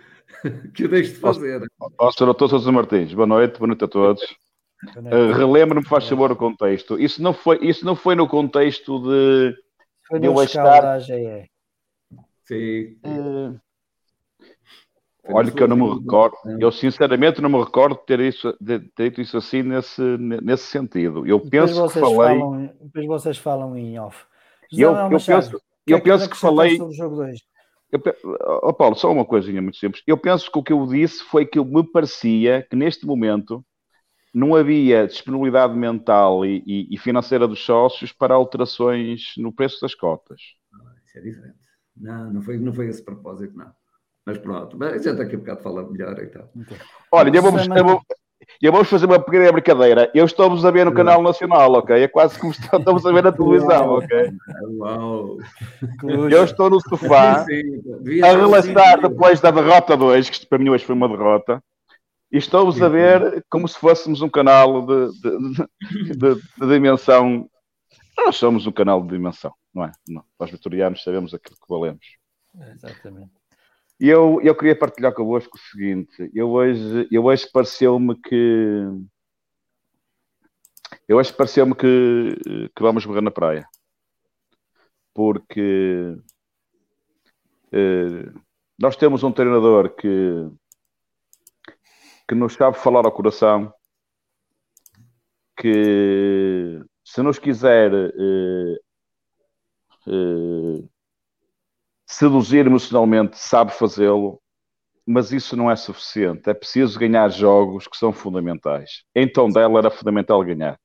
que 0.74 0.84
eu 0.84 0.90
deixo 0.90 1.14
de 1.14 1.20
fazer. 1.20 1.62
Ó, 2.00 2.12
Sr. 2.12 2.26
Doutor 2.26 2.50
Sousa 2.50 2.72
Martins, 2.72 3.14
boa 3.14 3.28
noite, 3.28 3.58
boa 3.58 3.68
noite 3.68 3.84
a 3.84 3.88
todos. 3.88 4.24
Uh, 4.98 5.34
Relembra-me, 5.34 5.86
faz 5.86 6.08
favor, 6.08 6.32
o 6.32 6.36
contexto. 6.36 7.00
Isso 7.00 7.22
não 7.22 7.34
foi, 7.34 7.60
isso 7.62 7.86
não 7.86 7.96
foi 7.96 8.16
no 8.16 8.28
contexto 8.28 9.00
de, 9.00 9.56
foi 10.08 10.20
de 10.20 10.28
eu 10.28 10.44
estar... 10.44 10.82
da 10.82 10.94
AGE. 10.94 11.50
Sim. 12.44 12.98
Uh, 13.04 13.60
olha 15.30 15.52
que 15.52 15.64
eu 15.64 15.68
não 15.68 15.78
me 15.78 16.00
recordo, 16.00 16.38
eu 16.60 16.72
sinceramente 16.72 17.42
não 17.42 17.50
me 17.50 17.58
recordo 17.58 17.96
de 17.96 18.06
ter, 18.06 18.20
isso, 18.20 18.56
de 18.62 18.80
ter 18.80 19.10
dito 19.10 19.22
isso 19.22 19.38
assim 19.38 19.64
nesse, 19.64 20.02
nesse 20.02 20.66
sentido. 20.66 21.26
Eu 21.26 21.40
depois 21.40 21.72
penso 21.72 21.88
que 21.88 22.00
falei. 22.00 22.40
Falam, 22.40 22.74
depois 22.82 23.08
vocês 23.08 23.38
falam 23.38 23.78
em 23.78 24.00
off. 24.00 24.26
eu, 24.72 24.94
eu, 24.94 25.10
penso, 25.10 25.62
eu 25.88 26.02
penso 26.02 26.30
que 26.30 26.38
falei. 26.38 26.78
Sobre 26.78 26.94
o 26.94 26.98
jogo 26.98 27.16
2? 27.16 27.55
Eu, 27.92 28.02
oh 28.64 28.74
Paulo, 28.74 28.96
só 28.96 29.12
uma 29.12 29.26
coisinha 29.26 29.62
muito 29.62 29.78
simples. 29.78 30.04
Eu 30.06 30.18
penso 30.18 30.52
que 30.52 30.60
o 30.60 30.64
que 30.64 30.74
eu 30.74 30.86
disse 30.88 31.24
foi 31.24 31.46
que 31.46 31.60
me 31.64 31.84
parecia 31.84 32.66
que 32.70 32.76
neste 32.76 33.06
momento 33.06 33.66
não 34.34 34.54
havia 34.54 35.08
disponibilidade 35.08 35.74
mental 35.74 36.46
e, 36.46 36.62
e, 36.66 36.94
e 36.94 36.98
financeira 36.98 37.48
dos 37.48 37.64
sócios 37.64 38.12
para 38.12 38.34
alterações 38.34 39.34
no 39.38 39.54
preço 39.54 39.80
das 39.82 39.96
cotas. 39.96 40.42
Isso 41.06 41.18
é 41.18 41.22
diferente. 41.22 41.58
Não, 41.96 42.34
não 42.34 42.42
foi, 42.42 42.58
não 42.58 42.74
foi 42.74 42.88
esse 42.88 43.04
propósito, 43.04 43.56
não. 43.56 43.72
Mas 44.26 44.38
pronto, 44.40 44.78
mas 44.78 45.04
já 45.04 45.14
daqui 45.14 45.36
a 45.36 45.38
bocado 45.38 45.62
fala 45.62 45.90
melhor 45.90 46.20
então. 46.20 46.50
Olha, 47.12 47.38
eu 47.38 47.42
vou, 47.42 47.52
eu 47.52 47.86
vou, 47.86 48.02
e 48.62 48.70
vamos 48.70 48.90
fazer 48.90 49.06
uma 49.06 49.20
pequena 49.20 49.52
brincadeira. 49.52 50.12
Eu 50.14 50.26
estou-vos 50.26 50.66
a 50.66 50.72
ver 50.72 50.86
no 50.86 50.94
canal 50.94 51.22
nacional, 51.22 51.74
ok? 51.74 52.04
É 52.04 52.08
quase 52.08 52.40
como 52.40 52.52
estamos 52.52 53.06
a 53.06 53.12
ver 53.12 53.24
na 53.24 53.32
televisão, 53.32 53.90
ok? 53.92 54.32
Uau. 54.78 55.38
Eu 56.30 56.44
estou 56.44 56.70
no 56.70 56.80
sofá 56.82 57.46
a 58.24 58.28
relaxar 58.32 59.02
depois 59.02 59.40
da 59.40 59.52
derrota 59.52 59.96
2, 59.96 60.30
que 60.30 60.46
para 60.46 60.58
mim 60.58 60.70
hoje 60.70 60.86
foi 60.86 60.96
uma 60.96 61.10
derrota. 61.10 61.62
E 62.32 62.38
estou-vos 62.38 62.82
a 62.82 62.90
ver 62.90 63.46
como 63.50 63.68
se 63.68 63.78
fôssemos 63.78 64.22
um 64.22 64.30
canal 64.30 64.86
de, 64.86 65.08
de, 65.22 66.18
de, 66.18 66.36
de, 66.36 66.68
dimensão. 66.68 67.50
Nós 68.18 68.36
somos 68.36 68.66
um 68.66 68.72
canal 68.72 69.02
de 69.02 69.10
dimensão, 69.10 69.54
não 69.74 69.86
é? 69.86 69.92
Não. 70.08 70.24
Nós 70.40 70.50
vitorianos 70.50 71.04
sabemos 71.04 71.34
aquilo 71.34 71.56
que 71.56 71.70
valemos. 71.70 72.06
Exatamente. 72.74 73.32
E 74.00 74.10
eu, 74.10 74.40
eu 74.42 74.56
queria 74.56 74.78
partilhar 74.78 75.14
convosco 75.14 75.58
o 75.58 75.60
seguinte: 75.60 76.30
eu 76.34 76.50
hoje, 76.50 77.08
eu 77.12 77.26
hoje 77.26 77.50
pareceu-me 77.52 78.16
que 78.20 78.86
Eu 81.08 81.22
que 81.22 81.34
pareceu-me 81.34 81.76
que, 81.76 82.36
que 82.76 82.82
vamos 82.82 83.06
morrer 83.06 83.22
na 83.22 83.32
praia. 83.32 83.68
Porque 85.14 86.18
eh, 87.72 88.32
nós 88.80 88.96
temos 88.96 89.24
um 89.24 89.32
treinador 89.32 89.96
que, 89.96 90.50
que 92.28 92.36
nos 92.36 92.54
sabe 92.54 92.78
falar 92.78 93.06
ao 93.06 93.12
coração, 93.12 93.74
que 95.58 96.82
se 97.04 97.22
nos 97.22 97.40
quiser 97.40 97.94
eh, 97.94 98.80
eh, 100.08 100.90
seduzir 102.06 102.66
emocionalmente, 102.68 103.38
sabe 103.38 103.72
fazê-lo, 103.72 104.42
mas 105.06 105.32
isso 105.32 105.56
não 105.56 105.70
é 105.70 105.76
suficiente. 105.76 106.50
É 106.50 106.54
preciso 106.54 107.00
ganhar 107.00 107.30
jogos 107.30 107.88
que 107.88 107.98
são 107.98 108.12
fundamentais. 108.12 109.04
Então 109.14 109.50
dela 109.50 109.80
era 109.80 109.92
fundamental 109.92 110.44
ganhar. 110.44 110.80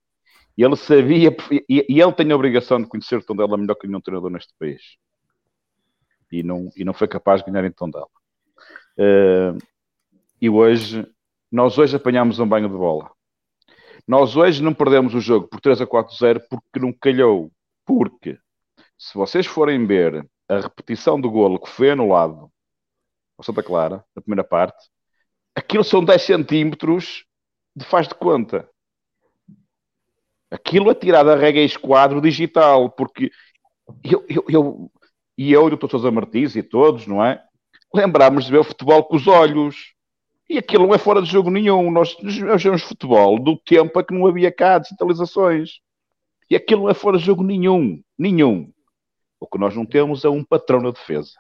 E 0.57 0.63
ele 0.63 0.77
sabia, 0.77 1.35
e, 1.69 1.87
ele 1.89 2.13
tem 2.13 2.31
a 2.31 2.35
obrigação 2.35 2.83
de 2.83 2.89
conhecer 2.89 3.17
o 3.17 3.25
Tondela 3.25 3.57
melhor 3.57 3.75
que 3.77 3.87
nenhum 3.87 4.01
treinador 4.01 4.31
neste 4.31 4.53
país. 4.59 4.83
E 6.31 6.43
não, 6.43 6.71
e 6.77 6.85
não 6.85 6.93
foi 6.93 7.09
capaz 7.09 7.43
de 7.43 7.51
ganhar 7.51 7.67
em 7.67 7.73
Tondela. 7.73 8.07
Uh, 8.99 9.57
e 10.41 10.51
hoje, 10.51 11.07
nós 11.51 11.79
hoje 11.79 11.97
apanhamos 11.97 12.39
um 12.39 12.47
banho 12.47 12.69
de 12.69 12.77
bola. 12.77 13.11
Nós 14.07 14.37
hoje 14.37 14.63
não 14.63 14.75
perdemos 14.75 15.15
o 15.15 15.21
jogo 15.21 15.49
por 15.49 15.61
3 15.61 15.81
a 15.81 15.87
4-0 15.87 16.43
porque 16.51 16.79
não 16.79 16.93
calhou. 16.93 17.51
Porque, 17.87 18.39
se 18.99 19.15
vocês 19.15 19.47
forem 19.47 19.87
ver 19.87 20.27
a 20.51 20.61
repetição 20.61 21.21
do 21.21 21.31
golo 21.31 21.61
que 21.61 21.69
foi 21.71 21.91
anulado 21.91 22.51
ao 23.39 23.45
Santa 23.45 23.63
Clara, 23.63 24.05
na 24.15 24.21
primeira 24.21 24.43
parte, 24.43 24.91
aquilo 25.55 25.85
são 25.85 26.05
10 26.05 26.21
centímetros 26.21 27.25
de 27.75 27.85
faz 27.85 28.09
de 28.09 28.15
conta. 28.17 28.69
Aquilo 30.51 30.91
é 30.91 30.95
tirado 30.95 31.31
a 31.31 31.37
regra 31.37 31.63
esquadro 31.63 32.21
digital, 32.21 32.91
porque 32.91 33.31
eu, 34.03 34.27
eu, 34.29 34.45
eu, 34.49 34.93
e 35.39 35.53
eu 35.53 35.69
e 35.69 35.73
o 35.73 35.77
Dr. 35.77 35.89
Sousa 35.89 36.11
Martins 36.11 36.57
e 36.57 36.63
todos, 36.65 37.07
não 37.07 37.25
é? 37.25 37.41
Lembramos 37.95 38.47
de 38.47 38.51
ver 38.51 38.59
o 38.59 38.65
futebol 38.65 39.05
com 39.05 39.15
os 39.15 39.29
olhos. 39.29 39.95
E 40.49 40.59
aquilo 40.59 40.89
não 40.89 40.95
é 40.95 40.99
fora 40.99 41.23
de 41.23 41.31
jogo 41.31 41.49
nenhum. 41.49 41.93
Nós, 41.93 42.17
nós 42.21 42.63
vemos 42.63 42.83
futebol 42.83 43.39
do 43.39 43.57
tempo 43.57 43.97
a 44.01 44.05
que 44.05 44.13
não 44.13 44.27
havia 44.27 44.51
cá 44.51 44.79
digitalizações. 44.79 45.79
E 46.51 46.57
aquilo 46.57 46.83
não 46.83 46.91
é 46.91 46.95
fora 46.95 47.19
de 47.19 47.25
jogo 47.25 47.45
nenhum. 47.45 48.03
Nenhum. 48.19 48.73
O 49.41 49.47
que 49.47 49.59
nós 49.59 49.75
não 49.75 49.87
temos 49.87 50.25
é 50.25 50.29
um 50.29 50.45
patrão 50.45 50.81
na 50.81 50.91
defesa. 50.91 51.33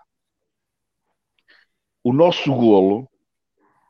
O 2.02 2.12
nosso 2.12 2.50
golo, 2.52 3.06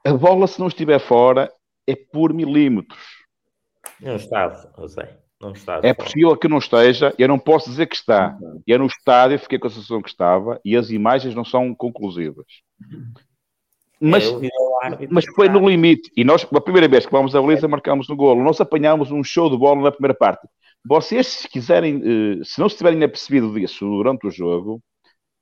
a 0.04 0.12
bola, 0.12 0.48
se 0.48 0.58
não 0.58 0.66
estiver 0.66 0.98
fora, 0.98 1.52
é 1.86 1.94
por 1.94 2.34
milímetros. 2.34 3.24
Não 4.00 4.16
está, 4.16 4.72
eu 4.76 4.88
sei. 4.88 5.08
Não 5.40 5.52
está 5.52 5.80
é 5.82 5.94
possível 5.94 6.36
que 6.36 6.48
não 6.48 6.58
esteja, 6.58 7.14
eu 7.16 7.26
não 7.26 7.38
posso 7.38 7.70
dizer 7.70 7.86
que 7.86 7.96
está. 7.96 8.36
E 8.66 8.72
é 8.74 8.76
no 8.76 8.86
estádio, 8.86 9.38
fiquei 9.38 9.58
com 9.58 9.68
a 9.68 9.70
sensação 9.70 10.02
que 10.02 10.10
estava, 10.10 10.60
e 10.62 10.76
as 10.76 10.90
imagens 10.90 11.34
não 11.34 11.44
são 11.44 11.74
conclusivas. 11.74 12.46
Mas, 13.98 14.26
é, 14.28 15.06
mas 15.10 15.24
foi 15.34 15.48
no 15.48 15.66
limite. 15.66 16.10
E 16.16 16.24
nós, 16.24 16.46
a 16.50 16.60
primeira 16.60 16.88
vez 16.88 17.06
que 17.06 17.12
vamos 17.12 17.34
à 17.34 17.40
baliza, 17.40 17.68
marcamos 17.68 18.08
no 18.08 18.16
golo. 18.16 18.42
Nós 18.42 18.60
apanhámos 18.60 19.10
um 19.10 19.22
show 19.22 19.48
de 19.50 19.56
bola 19.56 19.82
na 19.82 19.92
primeira 19.92 20.14
parte. 20.14 20.46
Vocês, 20.84 21.26
se 21.26 21.48
quiserem, 21.48 22.02
eh, 22.40 22.44
se 22.44 22.58
não 22.58 22.68
se 22.68 22.76
tiverem 22.76 23.02
apercebido 23.04 23.52
disso 23.52 23.84
durante 23.84 24.26
o 24.26 24.30
jogo, 24.30 24.82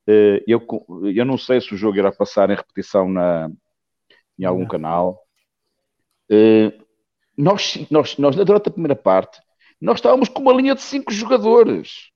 eh, 0.06 0.42
eu, 0.46 0.60
eu 1.14 1.24
não 1.24 1.38
sei 1.38 1.60
se 1.60 1.72
o 1.74 1.76
jogo 1.76 1.96
irá 1.96 2.10
passar 2.10 2.50
em 2.50 2.56
repetição 2.56 3.08
na, 3.08 3.48
em 4.38 4.44
algum 4.44 4.66
canal. 4.66 5.20
Eh, 6.30 6.72
nós, 7.36 7.78
nós, 7.90 8.16
nós, 8.18 8.36
durante 8.36 8.68
a 8.68 8.72
primeira 8.72 8.96
parte, 8.96 9.40
nós 9.80 9.98
estávamos 9.98 10.28
com 10.28 10.42
uma 10.42 10.52
linha 10.52 10.74
de 10.74 10.82
cinco 10.82 11.12
jogadores. 11.12 12.10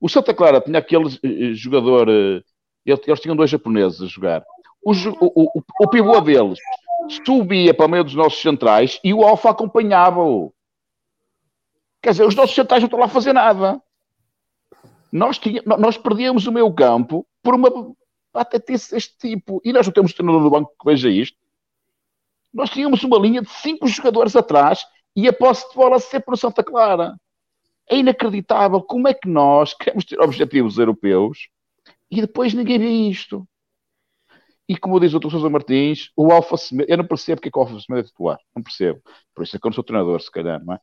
O 0.00 0.08
Santa 0.08 0.32
Clara 0.32 0.60
tinha 0.60 0.78
aquele 0.78 1.08
jogador, 1.54 2.08
eles 2.86 3.20
tinham 3.20 3.34
dois 3.34 3.50
japoneses 3.50 4.00
a 4.00 4.06
jogar. 4.06 4.44
O, 4.80 4.92
o, 4.92 5.58
o, 5.58 5.62
o 5.80 5.88
pivô 5.90 6.20
deles 6.20 6.60
subia 7.26 7.74
para 7.74 7.86
o 7.86 7.88
meio 7.88 8.04
dos 8.04 8.14
nossos 8.14 8.40
centrais 8.40 9.00
e 9.02 9.12
o 9.12 9.24
Alfa 9.24 9.50
acompanhava-o. 9.50 10.54
Quer 12.02 12.10
dizer, 12.10 12.26
os 12.26 12.34
nossos 12.34 12.54
centrais 12.54 12.82
não 12.82 12.86
estão 12.86 12.98
lá 12.98 13.06
a 13.06 13.10
fazer 13.10 13.32
nada. 13.32 13.82
Nós, 15.10 15.38
tinha, 15.38 15.62
nós 15.64 15.96
perdíamos 15.96 16.46
o 16.46 16.52
meio 16.52 16.72
campo 16.72 17.26
por 17.42 17.54
uma 17.54 17.70
patetice 18.32 18.92
deste 18.92 19.16
tipo. 19.18 19.60
E 19.64 19.72
nós 19.72 19.86
não 19.86 19.92
temos 19.92 20.12
treinador 20.12 20.42
no 20.42 20.50
banco 20.50 20.74
que 20.78 20.84
veja 20.84 21.08
isto. 21.08 21.36
Nós 22.52 22.70
tínhamos 22.70 23.02
uma 23.02 23.18
linha 23.18 23.42
de 23.42 23.50
cinco 23.50 23.86
jogadores 23.86 24.36
atrás 24.36 24.84
e 25.14 25.26
a 25.28 25.32
posse 25.32 25.68
de 25.68 25.74
bola 25.74 25.98
sempre 25.98 26.30
no 26.30 26.36
Santa 26.36 26.62
Clara. 26.62 27.16
É 27.90 27.96
inacreditável 27.96 28.82
como 28.82 29.08
é 29.08 29.14
que 29.14 29.28
nós 29.28 29.74
queremos 29.74 30.04
ter 30.04 30.20
objetivos 30.20 30.78
europeus 30.78 31.48
e 32.10 32.20
depois 32.20 32.54
ninguém 32.54 32.78
vê 32.78 32.88
isto. 32.88 33.46
E 34.68 34.76
como 34.76 35.00
diz 35.00 35.14
o 35.14 35.18
Dr. 35.18 35.30
Sousa 35.30 35.48
Martins, 35.48 36.10
o 36.14 36.30
Alfa 36.30 36.56
Semedo, 36.58 36.90
eu 36.90 36.98
não 36.98 37.06
percebo 37.06 37.36
porque 37.36 37.48
é 37.48 37.52
que 37.52 37.58
o 37.58 37.62
Alfa 37.62 37.80
Semedo 37.80 38.06
é 38.06 38.08
titular. 38.08 38.38
Não 38.54 38.62
percebo. 38.62 39.00
Por 39.34 39.42
isso 39.42 39.56
é 39.56 39.58
que 39.58 39.66
eu 39.66 39.70
não 39.70 39.74
sou 39.74 39.84
treinador, 39.84 40.20
se 40.20 40.30
calhar, 40.30 40.62
não 40.62 40.74
é? 40.74 40.80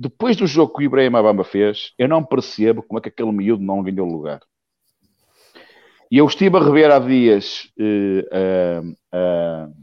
Depois 0.00 0.34
do 0.34 0.46
jogo 0.46 0.72
que 0.72 0.82
o 0.82 0.86
Ibrahim 0.86 1.14
Abamba 1.14 1.44
fez, 1.44 1.92
eu 1.98 2.08
não 2.08 2.24
percebo 2.24 2.82
como 2.82 2.98
é 2.98 3.02
que 3.02 3.10
aquele 3.10 3.32
miúdo 3.32 3.62
não 3.62 3.82
ganhou 3.82 4.08
lugar. 4.08 4.40
E 6.10 6.16
eu 6.16 6.26
estive 6.26 6.56
a 6.56 6.64
rever 6.64 6.90
há 6.90 6.98
dias 6.98 7.70
uh, 7.78 8.82
uh, 8.82 8.90
uh, 9.14 9.74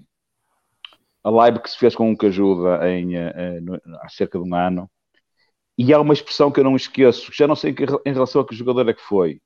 a 1.23 1.29
live 1.29 1.59
que 1.59 1.69
se 1.69 1.77
fez 1.77 1.95
com 1.95 2.09
um 2.09 2.15
que 2.15 2.25
ajuda 2.25 2.89
em, 2.89 3.13
no, 3.61 3.79
há 4.01 4.09
cerca 4.09 4.39
de 4.39 4.43
um 4.43 4.55
ano. 4.55 4.89
E 5.77 5.93
há 5.93 6.01
uma 6.01 6.15
expressão 6.15 6.51
que 6.51 6.61
eu 6.61 6.63
não 6.63 6.75
esqueço, 6.75 7.31
já 7.31 7.45
não 7.45 7.55
sei 7.55 7.75
em 8.03 8.11
relação 8.11 8.41
a 8.41 8.47
que 8.47 8.55
jogador 8.55 8.89
é 8.89 8.95
que 8.95 9.01
foi, 9.01 9.39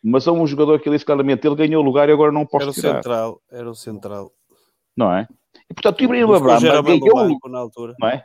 mas 0.00 0.28
há 0.28 0.32
um 0.32 0.46
jogador 0.46 0.78
que 0.78 0.88
ele 0.88 0.94
disse 0.94 1.04
claramente: 1.04 1.44
ele 1.44 1.56
ganhou 1.56 1.82
lugar 1.82 2.08
e 2.08 2.12
agora 2.12 2.30
não 2.30 2.46
posso 2.46 2.62
era 2.62 2.70
o 2.70 2.74
tirar. 2.74 2.94
Central, 2.94 3.42
era 3.50 3.68
o 3.68 3.74
central. 3.74 4.32
Não 4.96 5.12
é? 5.12 5.26
E 5.68 5.74
portanto, 5.74 6.00
o 6.00 6.04
Ibrahim 6.04 6.22
Abamba 6.22 6.58
ganhou. 6.82 7.38
Na 7.50 7.58
altura. 7.58 7.94
Não 7.98 8.08
é? 8.08 8.24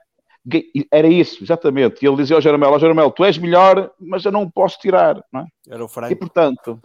Era 0.91 1.07
isso, 1.07 1.43
exatamente. 1.43 2.03
E 2.03 2.07
ele 2.07 2.17
dizia 2.17 2.35
ao 2.35 2.41
Jeromel, 2.41 2.73
ao 2.73 2.79
Jeromel, 2.79 3.11
tu 3.11 3.23
és 3.23 3.37
melhor, 3.37 3.91
mas 3.99 4.23
eu 4.23 4.31
não 4.31 4.49
posso 4.49 4.79
tirar. 4.79 5.21
Não 5.31 5.41
é? 5.41 5.45
Era 5.69 5.83
o 5.83 5.87
Franco. 5.87 6.13
E 6.13 6.15
portanto, 6.15 6.79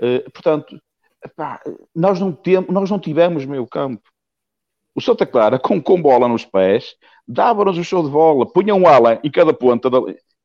uh, 0.00 0.30
portanto 0.32 0.80
epá, 1.24 1.60
nós, 1.94 2.18
não 2.18 2.32
temos, 2.32 2.70
nós 2.70 2.90
não 2.90 2.98
tivemos 2.98 3.44
meio 3.44 3.66
campo. 3.66 4.02
O 4.94 5.00
Santa 5.00 5.24
Clara, 5.24 5.58
com, 5.58 5.80
com 5.80 6.00
bola 6.00 6.26
nos 6.26 6.44
pés, 6.44 6.96
dava-nos 7.26 7.78
o 7.78 7.84
show 7.84 8.02
de 8.02 8.10
bola, 8.10 8.50
punha 8.50 8.74
um 8.74 8.86
ala 8.86 9.20
em 9.22 9.30
cada 9.30 9.52
ponta, 9.52 9.88
da, 9.88 9.98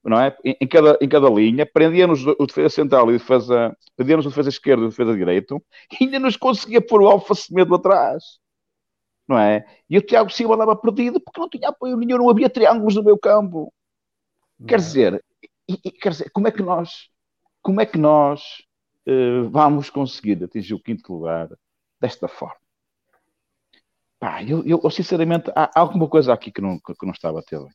não 0.03 0.19
é? 0.19 0.35
em, 0.43 0.67
cada, 0.67 0.97
em 1.01 1.09
cada 1.09 1.29
linha, 1.29 1.65
prendia-nos 1.65 2.25
o 2.25 2.45
defesa 2.45 2.69
central 2.69 3.09
e 3.09 3.13
defesa, 3.13 3.75
prendia-nos 3.95 4.25
o 4.25 4.29
defesa 4.29 4.49
esquerdo 4.49 4.83
e 4.83 4.85
o 4.85 4.89
defesa 4.89 5.15
direito, 5.15 5.61
e 5.99 6.03
ainda 6.05 6.19
nos 6.19 6.37
conseguia 6.37 6.79
pôr 6.79 7.01
o 7.01 7.07
Alfa 7.07 7.33
Semedo 7.33 7.73
atrás 7.73 8.39
não 9.27 9.37
é? 9.37 9.65
E 9.89 9.97
o 9.97 10.01
Tiago 10.01 10.29
Silva 10.29 10.55
andava 10.55 10.75
perdido 10.75 11.19
porque 11.19 11.39
não 11.39 11.49
tinha 11.49 11.69
apoio 11.69 11.97
nenhum, 11.97 12.17
não 12.17 12.29
havia 12.29 12.49
triângulos 12.49 12.95
no 12.95 13.03
meu 13.03 13.17
campo. 13.17 13.73
Quer 14.67 14.75
é? 14.75 14.77
dizer, 14.77 15.25
e, 15.67 15.79
e, 15.83 15.91
quer 15.91 16.09
dizer, 16.09 16.29
como 16.31 16.47
é 16.47 16.51
que 16.51 16.61
nós, 16.61 17.09
como 17.61 17.81
é 17.81 17.85
que 17.85 17.97
nós 17.97 18.63
uh, 19.07 19.49
vamos 19.49 19.89
conseguir 19.89 20.43
atingir 20.43 20.73
o 20.73 20.79
quinto 20.79 21.11
lugar 21.11 21.49
desta 21.99 22.27
forma? 22.27 22.55
Pá, 24.19 24.43
eu, 24.43 24.63
eu, 24.65 24.89
sinceramente, 24.89 25.51
há, 25.55 25.71
alguma 25.79 26.07
coisa 26.07 26.33
aqui 26.33 26.51
que 26.51 26.61
não, 26.61 26.79
que, 26.79 27.05
não 27.05 27.11
estava 27.11 27.39
a 27.39 27.43
ter 27.43 27.59
bem. 27.59 27.73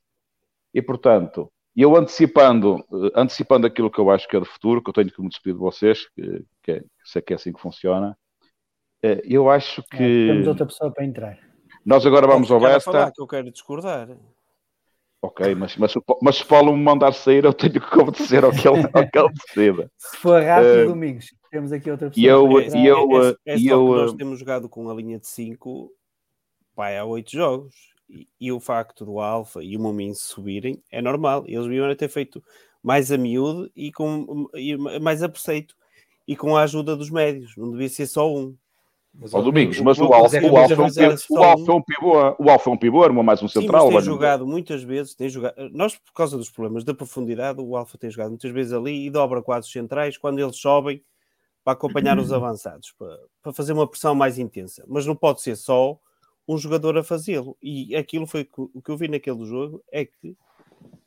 E 0.72 0.81
portanto, 0.81 1.52
eu 1.77 1.97
antecipando, 1.97 2.77
uh, 2.90 3.10
antecipando 3.14 3.66
aquilo 3.66 3.90
que 3.90 3.98
eu 3.98 4.10
acho 4.10 4.28
que 4.28 4.36
é 4.36 4.40
do 4.40 4.47
futuro, 4.47 4.82
que 4.82 4.90
eu 4.90 4.94
tenho 4.94 5.10
que 5.10 5.20
me 5.20 5.28
despedir 5.28 5.55
de 5.55 5.60
vocês, 5.60 6.09
que, 6.10 6.44
que, 6.62 6.72
é, 6.72 6.81
que 6.81 6.89
sei 7.05 7.22
que 7.22 7.32
é 7.32 7.36
assim 7.36 7.52
que 7.52 7.60
funciona, 7.60 8.16
eu 9.02 9.51
acho 9.51 9.82
que. 9.85 10.02
É, 10.02 10.32
temos 10.32 10.48
outra 10.48 10.66
pessoa 10.66 10.93
para 10.93 11.05
entrar. 11.05 11.39
Nós 11.85 12.05
agora 12.05 12.27
vamos 12.27 12.51
ao 12.51 12.60
Besta. 12.60 13.10
que 13.14 13.22
eu 13.22 13.27
quero 13.27 13.51
discordar. 13.51 14.09
Ok, 15.22 15.55
mas, 15.55 15.77
mas, 15.77 15.93
mas 16.22 16.36
se 16.36 16.44
Paulo 16.44 16.74
me 16.74 16.82
mandar 16.82 17.12
sair, 17.12 17.44
eu 17.44 17.52
tenho 17.52 17.78
que 17.78 17.98
obedecer 17.98 18.43
ao 18.43 18.52
que 18.52 18.66
ele, 18.66 18.89
ao 18.93 19.10
que 19.10 19.18
ele 19.18 19.28
decida. 19.28 19.93
Se 19.98 20.16
for 20.16 20.43
rápido, 20.43 20.85
uh, 20.85 20.86
Domingos, 20.86 21.27
temos 21.51 21.72
aqui 21.72 21.90
outra 21.90 22.09
pessoa. 22.09 22.24
E 22.24 22.27
eu, 22.27 22.60
e 22.60 22.86
eu, 22.86 23.22
é, 23.22 23.36
é, 23.44 23.55
é 23.55 23.59
eu, 23.60 23.86
nós 23.86 24.14
temos 24.14 24.39
jogado 24.39 24.66
com 24.66 24.89
a 24.89 24.94
linha 24.94 25.18
de 25.18 25.27
5 25.27 25.93
há 26.74 27.05
8 27.05 27.31
jogos. 27.31 27.74
E, 28.09 28.27
e, 28.40 28.51
o 28.51 28.59
facto 28.59 29.05
do 29.05 29.20
Alfa 29.20 29.62
e 29.62 29.77
o 29.77 29.81
Mumin 29.81 30.14
subirem 30.14 30.82
é 30.90 31.02
normal. 31.02 31.44
Eles 31.47 31.64
deviam 31.64 31.94
ter 31.94 32.09
feito 32.09 32.43
mais 32.82 33.12
a 33.12 33.18
miúdo 33.18 33.70
e, 33.77 33.93
com, 33.93 34.48
e 34.55 34.77
mais 34.98 35.22
a 35.22 35.28
preceito 35.28 35.77
e 36.27 36.35
com 36.35 36.56
a 36.56 36.62
ajuda 36.62 36.97
dos 36.97 37.10
médios. 37.10 37.55
Não 37.56 37.70
devia 37.70 37.89
ser 37.89 38.06
só 38.06 38.32
um. 38.35 38.56
Mas, 39.12 39.34
ao 39.34 39.42
Domingos, 39.42 39.78
mas 39.80 39.98
o 39.98 40.04
Alfa, 40.04 40.38
o 40.40 40.52
o 40.52 40.56
Alfa 40.56 41.72
é 41.72 41.74
um 41.74 41.82
pivô, 41.82 42.36
o 42.38 42.50
Alfa 42.50 42.70
é 42.70 42.72
um 42.72 42.76
pivô, 42.76 43.04
era 43.04 43.12
mais 43.12 43.42
um 43.42 43.48
central. 43.48 43.88
Sim, 43.88 43.92
tem 43.94 44.02
jogado 44.02 44.46
muitas 44.46 44.82
vezes, 44.82 45.14
tem 45.14 45.28
jogado, 45.28 45.54
nós 45.72 45.96
por 45.96 46.12
causa 46.12 46.36
dos 46.36 46.48
problemas 46.48 46.84
da 46.84 46.94
profundidade, 46.94 47.60
o 47.60 47.76
Alfa 47.76 47.98
tem 47.98 48.08
jogado 48.10 48.30
muitas 48.30 48.50
vezes 48.50 48.72
ali 48.72 49.06
e 49.06 49.10
dobra 49.10 49.42
quase 49.42 49.66
os 49.66 49.72
centrais 49.72 50.16
quando 50.16 50.38
eles 50.38 50.56
sobem 50.56 51.02
para 51.64 51.72
acompanhar 51.72 52.18
os 52.18 52.32
avançados, 52.32 52.94
para, 52.96 53.18
para 53.42 53.52
fazer 53.52 53.72
uma 53.72 53.86
pressão 53.86 54.14
mais 54.14 54.38
intensa. 54.38 54.84
Mas 54.86 55.06
não 55.06 55.16
pode 55.16 55.42
ser 55.42 55.56
só 55.56 55.98
um 56.46 56.56
jogador 56.56 56.96
a 56.96 57.04
fazê-lo. 57.04 57.56
E 57.62 57.94
aquilo 57.94 58.26
foi 58.26 58.48
o 58.56 58.80
que 58.80 58.90
eu 58.90 58.96
vi 58.96 59.08
naquele 59.08 59.44
jogo 59.44 59.82
é 59.90 60.04
que 60.04 60.36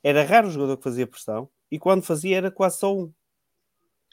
era 0.03 0.23
raro 0.23 0.47
o 0.47 0.51
jogador 0.51 0.77
que 0.77 0.83
fazia 0.83 1.07
pressão 1.07 1.49
e 1.71 1.79
quando 1.79 2.03
fazia 2.03 2.37
era 2.37 2.51
quase 2.51 2.77
só 2.77 2.95
um. 2.95 3.11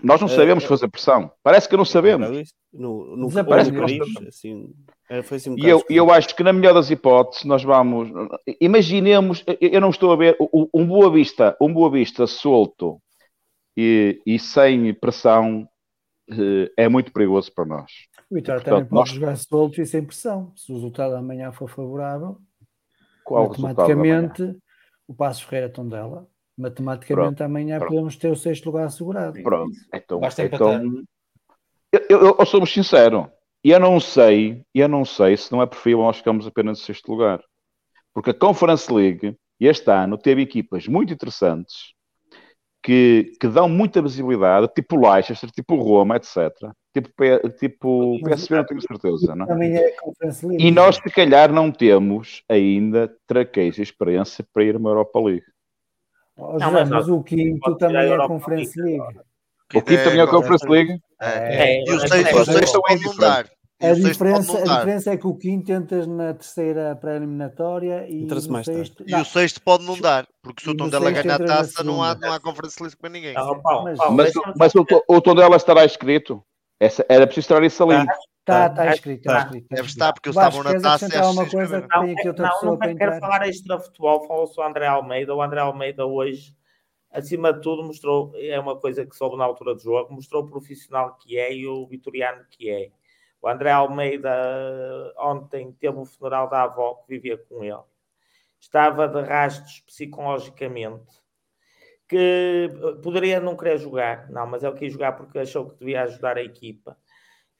Nós 0.02 0.20
não 0.20 0.28
sabemos 0.28 0.64
uh, 0.64 0.68
fazer 0.68 0.89
pressão. 0.89 1.31
Parece 1.43 1.68
que 1.68 1.77
não 1.77 1.85
sabemos. 1.85 2.52
No, 2.72 3.16
no 3.16 3.44
Parece 3.44 3.70
que 3.70 3.78
Paris, 3.78 4.01
assim, 4.27 4.72
foi 5.24 5.36
assim 5.36 5.51
um 5.51 5.59
e 5.59 5.68
eu, 5.68 5.85
eu 5.90 6.10
acho 6.10 6.35
que 6.35 6.43
na 6.43 6.52
melhor 6.52 6.74
das 6.74 6.90
hipóteses 6.90 7.44
nós 7.44 7.62
vamos. 7.62 8.10
Imaginemos, 8.60 9.44
eu 9.60 9.81
não 9.81 9.90
estou 9.90 10.12
a 10.12 10.16
ver 10.16 10.36
um 10.72 10.86
Boa 10.86 11.10
Vista, 11.10 11.56
um 11.60 11.72
Boa 11.72 11.90
Vista 11.90 12.27
solto 12.27 13.01
e, 13.77 14.20
e 14.24 14.39
sem 14.39 14.94
pressão 14.94 15.68
eh, 16.31 16.70
é 16.77 16.89
muito 16.89 17.12
perigoso 17.12 17.52
para 17.52 17.64
nós. 17.64 17.90
O 18.31 18.35
Vitória 18.36 18.62
também 18.62 18.85
pode 18.85 18.94
nós... 18.94 19.09
jogar 19.10 19.36
solto 19.36 19.81
e 19.81 19.86
sem 19.86 20.05
pressão. 20.05 20.52
Se 20.56 20.70
o 20.70 20.77
resultado 20.77 21.14
amanhã 21.14 21.51
for 21.51 21.68
favorável, 21.68 22.39
Qual 23.24 23.48
matematicamente 23.48 24.43
o, 24.43 24.56
o 25.09 25.14
Passo 25.14 25.44
Ferreira 25.47 25.72
Tondela, 25.72 26.28
matematicamente 26.61 27.37
pronto, 27.37 27.43
amanhã 27.43 27.78
pronto. 27.78 27.91
podemos 27.91 28.16
ter 28.16 28.31
o 28.31 28.37
sexto 28.37 28.66
lugar 28.66 28.87
assegurado. 28.87 29.43
Pronto, 29.43 29.77
então, 29.93 30.20
Basta 30.20 30.45
então 30.45 31.03
eu, 31.93 32.01
eu, 32.09 32.37
eu 32.39 32.47
somos 32.47 32.73
sincero, 32.73 33.31
eu 33.65 33.81
não 33.81 33.99
sei, 33.99 34.62
eu 34.74 34.89
não 34.89 35.05
sei 35.05 35.37
se 35.37 35.51
não 35.51 35.61
é 35.61 35.66
perfil 35.66 35.99
nós 35.99 36.19
ficamos 36.19 36.47
apenas 36.47 36.81
em 36.81 36.85
sexto 36.85 37.11
lugar. 37.11 37.43
Porque 38.15 38.31
a 38.31 38.35
Conference 38.35 38.93
League 38.93 39.37
este 39.61 39.91
ano 39.91 40.16
teve 40.16 40.43
equipas 40.43 40.89
muito 40.89 41.12
interessantes 41.12 41.95
que, 42.82 43.32
que 43.39 43.47
dão 43.47 43.69
muita 43.69 44.01
visibilidade, 44.01 44.69
tipo 44.74 44.97
Leicester, 44.97 45.51
tipo 45.51 45.77
Roma, 45.77 46.16
etc. 46.16 46.51
Tipo, 46.95 47.12
tipo 47.59 48.19
PSV, 48.24 48.57
não 48.57 48.65
tenho 48.65 48.81
certeza, 48.81 49.37
não 49.37 49.47
é? 49.62 49.95
E 50.59 50.70
nós, 50.70 50.97
se 50.97 51.11
calhar, 51.11 51.53
não 51.53 51.70
temos 51.70 52.43
ainda 52.49 53.15
traqueis 53.27 53.78
e 53.78 53.82
experiência 53.82 54.45
para 54.53 54.65
ir 54.65 54.77
uma 54.77 54.91
Europa 54.91 55.20
League. 55.20 55.45
Oh, 56.40 56.58
não, 56.58 56.72
mas, 56.72 56.88
mas 56.88 57.08
o 57.08 57.22
quinto 57.22 57.76
também 57.76 58.08
é 58.08 58.14
a 58.14 58.26
Conference 58.26 58.80
League. 58.80 59.20
O 59.74 59.82
quinto 59.82 60.04
também 60.04 60.18
é 60.18 60.22
a 60.22 60.26
Conference 60.26 60.66
League? 60.66 61.00
É, 61.20 61.78
é, 61.78 61.84
e 61.84 61.92
o 61.92 62.44
sexto 62.44 62.80
pode 62.82 63.04
não 63.04 63.16
dar. 63.16 63.46
A 63.82 63.94
diferença, 63.94 64.58
a 64.58 64.76
diferença 64.76 65.10
é 65.10 65.16
que 65.16 65.26
o 65.26 65.34
quinto 65.34 65.72
entras 65.72 66.06
na 66.06 66.34
terceira 66.34 66.94
pré-eliminatória 66.96 68.06
e, 68.10 68.26
o 68.26 68.62
sexto, 68.62 69.04
e 69.06 69.14
o 69.14 69.24
sexto 69.24 69.62
pode 69.62 69.86
não 69.86 69.98
dar, 69.98 70.26
porque 70.42 70.62
se 70.62 70.68
o 70.68 70.76
Tondela 70.76 71.10
ganhar 71.10 71.40
a 71.40 71.46
taça, 71.46 71.82
não 71.82 72.02
há, 72.02 72.14
não 72.14 72.30
há 72.30 72.38
Conference 72.38 72.76
League 72.78 72.96
para 72.98 73.08
ninguém. 73.08 73.32
Não, 73.32 73.58
mas, 73.82 73.98
mas, 74.10 74.32
mas 74.54 74.74
o, 74.74 74.84
o 75.08 75.20
Tondela 75.22 75.56
estará 75.56 75.82
escrito. 75.86 76.42
Essa, 76.78 77.04
era 77.08 77.26
preciso 77.26 77.46
estar 77.46 77.62
isso 77.64 77.82
ali. 77.82 78.06
Está, 78.51 78.66
está 78.66 78.94
escrito, 78.94 79.18
está 79.20 79.39
escrito. 79.40 79.66
Deve 79.70 79.89
estar, 79.89 80.12
porque 80.12 80.28
eles 80.28 80.36
estavam 80.36 80.62
na 80.62 80.81
taça. 80.81 81.31
Uma 81.31 81.48
coisa 81.48 81.82
que 81.82 81.89
tem 81.89 82.12
aqui 82.12 82.28
outra 82.28 82.44
não, 82.44 82.52
pessoa 82.52 82.78
não 82.78 82.97
quero 82.97 83.20
falar 83.20 83.48
extra 83.48 83.78
futebol, 83.78 84.27
falou-se 84.27 84.60
o 84.60 84.62
André 84.62 84.86
Almeida. 84.86 85.35
O 85.35 85.43
André 85.43 85.60
Almeida 85.60 86.06
hoje 86.06 86.55
acima 87.10 87.52
de 87.52 87.60
tudo, 87.60 87.82
mostrou, 87.82 88.32
é 88.36 88.59
uma 88.59 88.77
coisa 88.77 89.05
que 89.05 89.14
soube 89.16 89.36
na 89.36 89.44
altura 89.44 89.74
do 89.74 89.82
jogo, 89.82 90.14
mostrou 90.14 90.44
o 90.44 90.48
profissional 90.48 91.16
que 91.16 91.36
é 91.36 91.52
e 91.52 91.66
o 91.66 91.86
vitoriano 91.86 92.44
que 92.48 92.70
é. 92.70 92.90
O 93.43 93.48
André 93.48 93.70
Almeida 93.70 94.31
ontem 95.18 95.72
teve 95.72 95.97
um 95.97 96.05
funeral 96.05 96.48
da 96.48 96.62
avó 96.62 96.94
que 96.94 97.09
vivia 97.09 97.39
com 97.39 97.64
ele. 97.64 97.81
Estava 98.60 99.09
de 99.09 99.20
rastros 99.22 99.81
psicologicamente. 99.81 101.18
Que 102.06 102.68
poderia 103.02 103.40
não 103.40 103.56
querer 103.56 103.78
jogar, 103.78 104.28
não, 104.31 104.47
mas 104.47 104.64
ele 104.64 104.77
quis 104.77 104.93
jogar 104.93 105.12
porque 105.12 105.39
achou 105.39 105.70
que 105.70 105.78
devia 105.78 106.02
ajudar 106.02 106.36
a 106.36 106.43
equipa. 106.43 106.98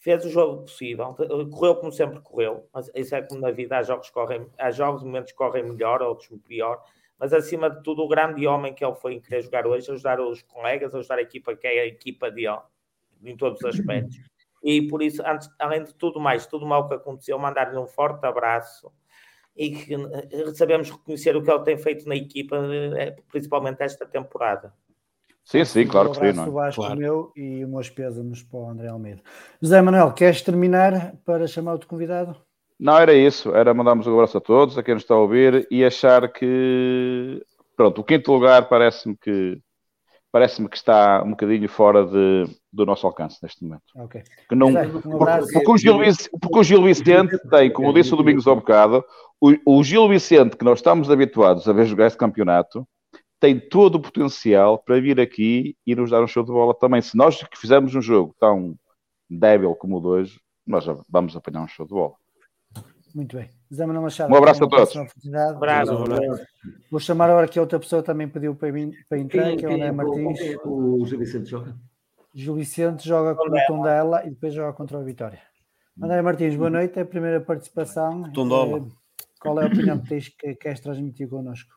Fez 0.01 0.25
o 0.25 0.31
jogo 0.31 0.63
possível, 0.63 1.15
correu 1.53 1.77
como 1.77 1.93
sempre 1.93 2.21
correu, 2.21 2.67
mas 2.73 2.91
isso 2.95 3.15
é 3.15 3.21
como 3.21 3.41
na 3.41 3.51
vida, 3.51 3.77
há 3.77 3.83
jogos, 3.83 4.09
correm, 4.09 4.47
há 4.59 4.71
jogos 4.71 5.05
momentos 5.05 5.33
correm 5.33 5.63
melhor, 5.63 6.01
outros 6.01 6.31
pior, 6.49 6.83
mas 7.19 7.35
acima 7.35 7.69
de 7.69 7.83
tudo, 7.83 8.03
o 8.03 8.09
grande 8.09 8.47
homem 8.47 8.73
que 8.73 8.83
ele 8.83 8.95
foi 8.95 9.13
em 9.13 9.21
querer 9.21 9.43
jogar 9.43 9.67
hoje, 9.67 9.91
ajudar 9.91 10.19
os 10.19 10.41
colegas, 10.41 10.95
ajudar 10.95 11.19
a 11.19 11.23
equipa 11.23 11.55
que 11.55 11.67
é 11.67 11.81
a 11.83 11.87
equipa 11.87 12.31
dele, 12.31 12.61
em 13.23 13.37
todos 13.37 13.61
os 13.61 13.67
aspectos. 13.67 14.17
E 14.63 14.89
por 14.89 15.03
isso, 15.03 15.23
antes, 15.27 15.51
além 15.59 15.85
de 15.85 15.95
tudo 15.95 16.19
mais, 16.19 16.47
tudo 16.47 16.67
mal 16.67 16.89
que 16.89 16.95
aconteceu, 16.95 17.39
mandar-lhe 17.39 17.77
um 17.79 17.87
forte 17.87 18.25
abraço 18.25 18.91
e 19.55 19.71
que 19.71 19.95
eh, 19.95 20.55
sabemos 20.55 20.91
reconhecer 20.91 21.37
o 21.37 21.43
que 21.43 21.51
ele 21.51 21.63
tem 21.65 21.77
feito 21.77 22.09
na 22.09 22.17
equipa, 22.17 22.57
eh, 22.97 23.17
principalmente 23.31 23.83
esta 23.83 24.07
temporada. 24.07 24.73
Sim, 25.51 25.65
sim, 25.65 25.85
claro 25.85 26.13
que 26.13 26.19
sim. 26.19 26.33
Não 26.33 26.65
é? 26.65 26.73
claro. 26.73 26.97
meu 26.97 27.33
e 27.37 27.65
umas 27.65 27.91
pésamos 27.91 28.41
para 28.41 28.61
o 28.61 28.71
André 28.71 28.87
Almeida. 28.87 29.21
José 29.61 29.83
Manuel, 29.83 30.13
queres 30.13 30.43
terminar 30.43 31.17
para 31.25 31.49
chamar 31.49 31.73
outro 31.73 31.89
convidado? 31.89 32.37
Não, 32.79 32.97
era 32.97 33.13
isso. 33.13 33.53
Era 33.53 33.75
mandarmos 33.75 34.07
um 34.07 34.15
abraço 34.15 34.39
a 34.39 34.41
todos, 34.41 34.79
a 34.79 34.83
quem 34.85 34.95
nos 34.95 35.03
está 35.03 35.15
a 35.15 35.19
ouvir 35.19 35.67
e 35.69 35.85
achar 35.85 36.33
que, 36.33 37.45
pronto, 37.77 38.01
o 38.01 38.05
quinto 38.05 38.33
lugar 38.33 38.69
parece-me 38.69 39.17
que 39.17 39.61
parece-me 40.31 40.69
que 40.69 40.77
está 40.77 41.21
um 41.25 41.31
bocadinho 41.31 41.69
fora 41.69 42.07
de, 42.07 42.45
do 42.73 42.87
nosso 42.87 43.05
alcance 43.05 43.39
neste 43.43 43.65
momento. 43.65 43.83
Okay. 43.97 44.23
Que 44.49 44.55
não, 44.55 44.73
porque, 44.73 45.53
porque, 45.53 45.71
o 45.73 45.77
Gil, 45.77 45.99
porque 46.41 46.59
o 46.61 46.63
Gil 46.63 46.85
Vicente 46.85 47.37
tem, 47.51 47.73
como 47.73 47.93
disse 47.93 48.15
o 48.15 48.17
Domingos 48.17 48.47
ao 48.47 48.55
bocado, 48.55 49.05
o, 49.41 49.57
o 49.67 49.83
Gil 49.83 50.09
Vicente, 50.09 50.57
que 50.57 50.65
nós 50.65 50.79
estamos 50.79 51.11
habituados 51.11 51.69
a 51.69 51.73
ver 51.73 51.87
jogar 51.87 52.07
este 52.07 52.17
campeonato, 52.17 52.87
tem 53.41 53.59
todo 53.59 53.95
o 53.95 54.01
potencial 54.01 54.79
para 54.79 55.01
vir 55.01 55.19
aqui 55.19 55.75
e 55.87 55.97
nos 55.97 56.11
dar 56.11 56.23
um 56.23 56.29
show 56.29 56.45
de 56.45 56.53
bola 56.53 56.75
também. 56.75 57.01
Se 57.01 57.17
nós 57.17 57.43
fizermos 57.57 57.95
um 57.95 58.03
jogo 58.03 58.37
tão 58.39 58.79
débil 59.29 59.75
como 59.75 59.97
o 59.97 60.01
de 60.01 60.07
hoje, 60.07 60.41
nós 60.67 60.85
vamos 61.09 61.35
apanhar 61.35 61.62
um 61.62 61.69
show 61.69 61.87
de 61.87 61.95
bola. 61.95 62.15
Muito 63.15 63.37
bem. 63.37 63.49
Zé 63.73 63.87
Manuel 63.87 64.03
Machado. 64.03 64.33
Um 64.33 64.37
abraço 64.37 64.62
a 64.62 64.69
todos. 64.69 64.95
Abraço. 65.35 65.93
Vou 66.91 67.01
chamar 67.01 67.31
agora 67.31 67.49
que 67.49 67.59
outra 67.59 67.81
pessoa 67.81 68.03
também 68.03 68.29
pediu 68.29 68.55
para, 68.55 68.71
mim, 68.71 68.93
para 69.09 69.19
entrar, 69.19 69.57
que 69.57 69.65
é 69.65 69.69
o 69.69 69.73
André 69.73 69.91
Martins. 69.91 70.39
O 70.65 71.05
Gil 71.07 71.19
Vicente 71.19 71.51
joga. 71.51 71.77
Gil 72.35 72.55
Vicente 72.55 73.09
joga 73.09 73.35
com 73.35 73.49
o 73.49 73.67
Tondela 73.67 74.25
e 74.27 74.31
depois 74.31 74.55
joga 74.55 74.73
contra 74.75 74.99
o 74.99 75.05
Vitória. 75.05 75.41
André 76.01 76.23
Martins, 76.23 76.55
boa 76.55 76.71
noite. 76.71 76.99
É 76.99 77.03
a 77.03 77.07
primeira 77.07 77.41
participação. 77.41 78.31
Tondela. 78.33 78.79
Eh, 78.79 78.83
qual 79.41 79.61
é 79.61 79.65
a 79.65 79.67
opinião 79.67 79.99
que 79.99 80.09
tens 80.09 80.29
que 80.29 80.55
queres 80.55 80.81
transmitir 80.81 81.29
connosco? 81.29 81.71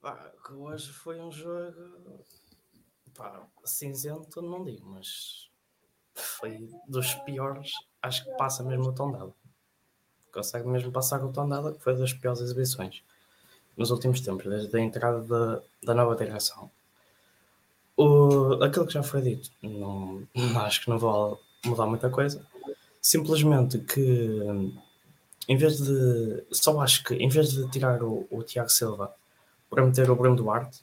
Pá, 0.00 0.30
que 0.44 0.52
hoje 0.52 0.92
foi 0.92 1.20
um 1.20 1.32
jogo 1.32 2.24
pá, 3.14 3.46
cinzento, 3.64 4.42
não 4.42 4.64
digo, 4.64 4.86
mas 4.86 5.50
foi 6.14 6.68
dos 6.86 7.14
piores. 7.14 7.72
Acho 8.02 8.24
que 8.24 8.30
passa 8.36 8.62
mesmo 8.62 8.88
o 8.88 8.92
Tondela 8.92 9.34
consegue 10.34 10.66
mesmo 10.66 10.90
passar 10.90 11.24
o 11.24 11.32
Tondela, 11.32 11.72
que 11.72 11.80
foi 11.80 11.96
das 11.96 12.12
piores 12.12 12.40
exibições 12.40 13.02
nos 13.76 13.90
últimos 13.90 14.20
tempos, 14.20 14.44
desde 14.44 14.76
a 14.76 14.80
entrada 14.80 15.22
da, 15.22 15.62
da 15.82 15.94
nova 15.94 16.16
direção. 16.16 16.70
O, 17.96 18.54
aquilo 18.62 18.86
que 18.86 18.92
já 18.92 19.02
foi 19.02 19.22
dito, 19.22 19.50
não, 19.62 20.26
acho 20.62 20.82
que 20.82 20.90
não 20.90 20.98
vou 20.98 21.40
mudar 21.64 21.86
muita 21.86 22.10
coisa. 22.10 22.44
Simplesmente 23.00 23.78
que, 23.78 24.40
em 25.48 25.56
vez 25.56 25.78
de. 25.78 26.44
Só 26.50 26.80
acho 26.80 27.04
que, 27.04 27.14
em 27.14 27.28
vez 27.28 27.52
de 27.52 27.70
tirar 27.70 28.02
o, 28.02 28.26
o 28.30 28.42
Tiago 28.42 28.70
Silva 28.70 29.14
para 29.74 29.84
meter 29.84 30.08
o 30.08 30.16
Bruno 30.16 30.36
Duarte, 30.36 30.82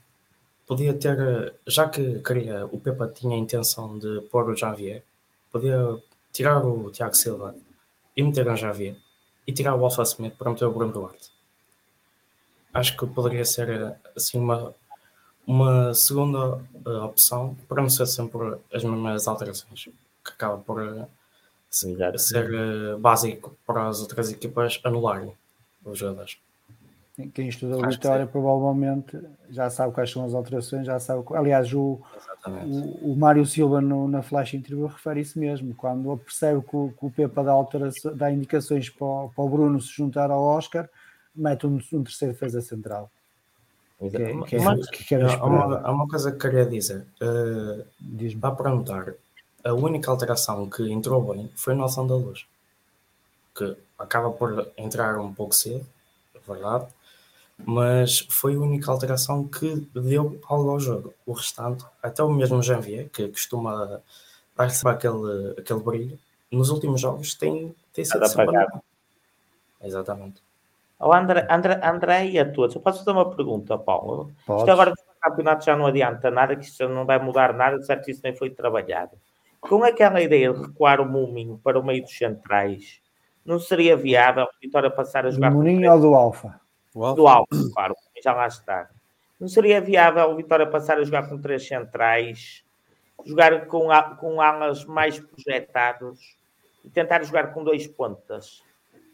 podia 0.67 0.93
ter. 0.93 1.55
Já 1.65 1.87
que 1.87 2.19
queria, 2.19 2.65
o 2.65 2.77
Pepa 2.79 3.07
tinha 3.07 3.35
a 3.35 3.39
intenção 3.39 3.97
de 3.97 4.21
pôr 4.29 4.49
o 4.49 4.55
Javier, 4.55 5.03
podia 5.49 5.97
tirar 6.31 6.65
o 6.65 6.91
Tiago 6.91 7.15
Silva 7.15 7.55
e 8.15 8.21
meter 8.21 8.47
o 8.47 8.55
Javier 8.55 8.97
e 9.47 9.53
tirar 9.53 9.75
o 9.75 9.85
Alfa 9.85 10.03
Smith 10.03 10.35
para 10.35 10.51
meter 10.51 10.65
o 10.65 10.73
Bruno 10.73 10.91
Duarte. 10.91 11.31
Acho 12.73 12.97
que 12.97 13.05
poderia 13.07 13.45
ser 13.45 13.95
assim 14.15 14.39
uma, 14.39 14.73
uma 15.47 15.93
segunda 15.93 16.57
uh, 16.85 17.05
opção 17.05 17.55
para 17.67 17.81
não 17.81 17.89
ser 17.89 18.05
sempre 18.05 18.57
as 18.73 18.83
mesmas 18.83 19.27
alterações, 19.27 19.85
que 19.85 20.31
acaba 20.31 20.57
por 20.57 20.81
uh, 20.81 21.07
ser, 21.69 22.53
uh, 22.53 22.97
básico 22.97 23.57
para 23.65 23.87
as 23.87 24.01
outras 24.01 24.31
equipas 24.31 24.79
anularem 24.83 25.33
os 25.83 25.97
jogadores. 25.97 26.37
Quem 27.33 27.49
estuda 27.49 27.85
a 27.85 27.89
Vitória 27.89 28.25
provavelmente 28.25 29.19
já 29.49 29.69
sabe 29.69 29.93
quais 29.93 30.09
são 30.09 30.23
as 30.23 30.33
alterações, 30.33 30.85
já 30.85 30.99
sabe. 30.99 31.23
Aliás, 31.33 31.71
o, 31.73 32.01
o, 32.47 33.11
o, 33.11 33.15
Mário 33.17 33.45
Silva 33.45 33.81
no, 33.81 34.07
na 34.07 34.21
flash 34.21 34.53
interview 34.53 34.87
refere 34.87 35.19
isso 35.19 35.37
mesmo. 35.37 35.75
Quando 35.75 36.17
percebe 36.17 36.61
que 36.61 36.75
o, 36.75 36.93
que 36.97 37.05
o 37.05 37.11
Pepa 37.11 37.43
dá, 37.43 37.53
dá 38.15 38.31
indicações 38.31 38.89
para 38.89 39.05
o, 39.05 39.29
para 39.29 39.43
o, 39.43 39.49
Bruno 39.49 39.79
se 39.81 39.91
juntar 39.91 40.31
ao 40.31 40.41
Oscar, 40.41 40.89
mete 41.35 41.67
um, 41.67 41.79
um 41.93 42.03
terceiro 42.03 42.33
defesa 42.33 42.61
central. 42.61 43.11
Que, 43.99 44.05
é, 44.05 44.43
que, 44.43 44.55
é, 44.55 44.59
que 44.89 45.15
há, 45.15 45.45
uma, 45.45 45.79
há 45.81 45.91
uma 45.91 46.07
coisa 46.07 46.31
que 46.31 46.39
queria 46.39 46.65
dizer. 46.65 47.05
Uh, 47.21 48.55
para 48.55 48.71
notar, 48.71 49.13
a 49.63 49.73
única 49.73 50.09
alteração 50.09 50.67
que 50.69 50.89
entrou 50.91 51.21
bem 51.33 51.51
foi 51.55 51.73
o 51.73 51.77
Nelson 51.77 52.07
da 52.07 52.15
Luz, 52.15 52.47
que 53.53 53.77
acaba 53.99 54.31
por 54.31 54.71
entrar 54.77 55.19
um 55.19 55.31
pouco 55.31 55.53
cedo, 55.53 55.85
é 56.33 56.39
verdade, 56.51 56.87
mas 57.65 58.19
foi 58.29 58.55
a 58.55 58.59
única 58.59 58.91
alteração 58.91 59.47
que 59.47 59.87
deu 59.93 60.39
algo 60.47 60.71
ao 60.71 60.79
jogo. 60.79 61.13
O 61.25 61.33
restante, 61.33 61.85
até 62.01 62.23
o 62.23 62.29
mesmo 62.29 62.61
Janvier, 62.61 63.09
que 63.09 63.27
costuma 63.27 64.01
dar 64.55 64.67
aquele, 64.85 65.55
aquele 65.57 65.79
brilho, 65.79 66.19
nos 66.51 66.69
últimos 66.69 66.99
jogos 66.99 67.33
tem, 67.33 67.73
tem 67.93 68.03
sido 68.03 68.23
apagado. 68.23 68.81
Exatamente. 69.81 70.41
Oh, 70.99 71.11
André, 71.13 71.47
André, 71.49 71.79
André 71.83 72.25
e 72.27 72.39
a 72.39 72.51
todos, 72.51 72.75
eu 72.75 72.81
posso 72.81 72.99
fazer 72.99 73.11
uma 73.11 73.33
pergunta, 73.33 73.77
Paulo? 73.77 74.31
Podes. 74.45 74.61
Isto 74.61 74.71
agora 74.71 74.91
do 74.91 74.97
campeonato 75.19 75.65
já 75.65 75.75
não 75.75 75.87
adianta 75.87 76.29
nada, 76.29 76.55
que 76.55 76.65
isto 76.65 76.87
não 76.87 77.05
vai 77.05 77.17
mudar 77.17 77.53
nada, 77.53 77.81
certo? 77.81 78.11
Isso 78.11 78.21
nem 78.23 78.35
foi 78.35 78.51
trabalhado. 78.51 79.17
Com 79.59 79.83
aquela 79.83 80.21
ideia 80.21 80.53
de 80.53 80.61
recuar 80.61 81.01
o 81.01 81.05
Muminho 81.05 81.59
para 81.63 81.79
o 81.79 81.83
meio 81.83 82.03
dos 82.03 82.15
centrais, 82.15 83.01
não 83.43 83.59
seria 83.59 83.97
viável 83.97 84.43
a 84.43 84.49
Vitória 84.61 84.91
passar 84.91 85.25
a 85.25 85.31
jogar 85.31 85.51
com 85.51 85.57
Moninho 85.57 85.91
ou 85.91 85.99
do 85.99 86.13
Alfa? 86.13 86.59
Do 86.93 87.27
alto, 87.27 87.71
claro, 87.73 87.95
já 88.23 88.33
lá 88.33 88.47
está. 88.47 88.89
Não 89.39 89.47
seria 89.47 89.81
viável 89.81 90.29
o 90.29 90.35
Vitória 90.35 90.67
passar 90.67 90.97
a 90.97 91.03
jogar 91.03 91.27
com 91.27 91.39
três 91.39 91.67
centrais, 91.67 92.63
jogar 93.25 93.65
com, 93.65 93.87
com 94.19 94.41
alas 94.41 94.85
mais 94.85 95.19
projetados 95.19 96.19
e 96.85 96.89
tentar 96.89 97.23
jogar 97.23 97.53
com 97.53 97.63
dois 97.63 97.87
pontas? 97.87 98.61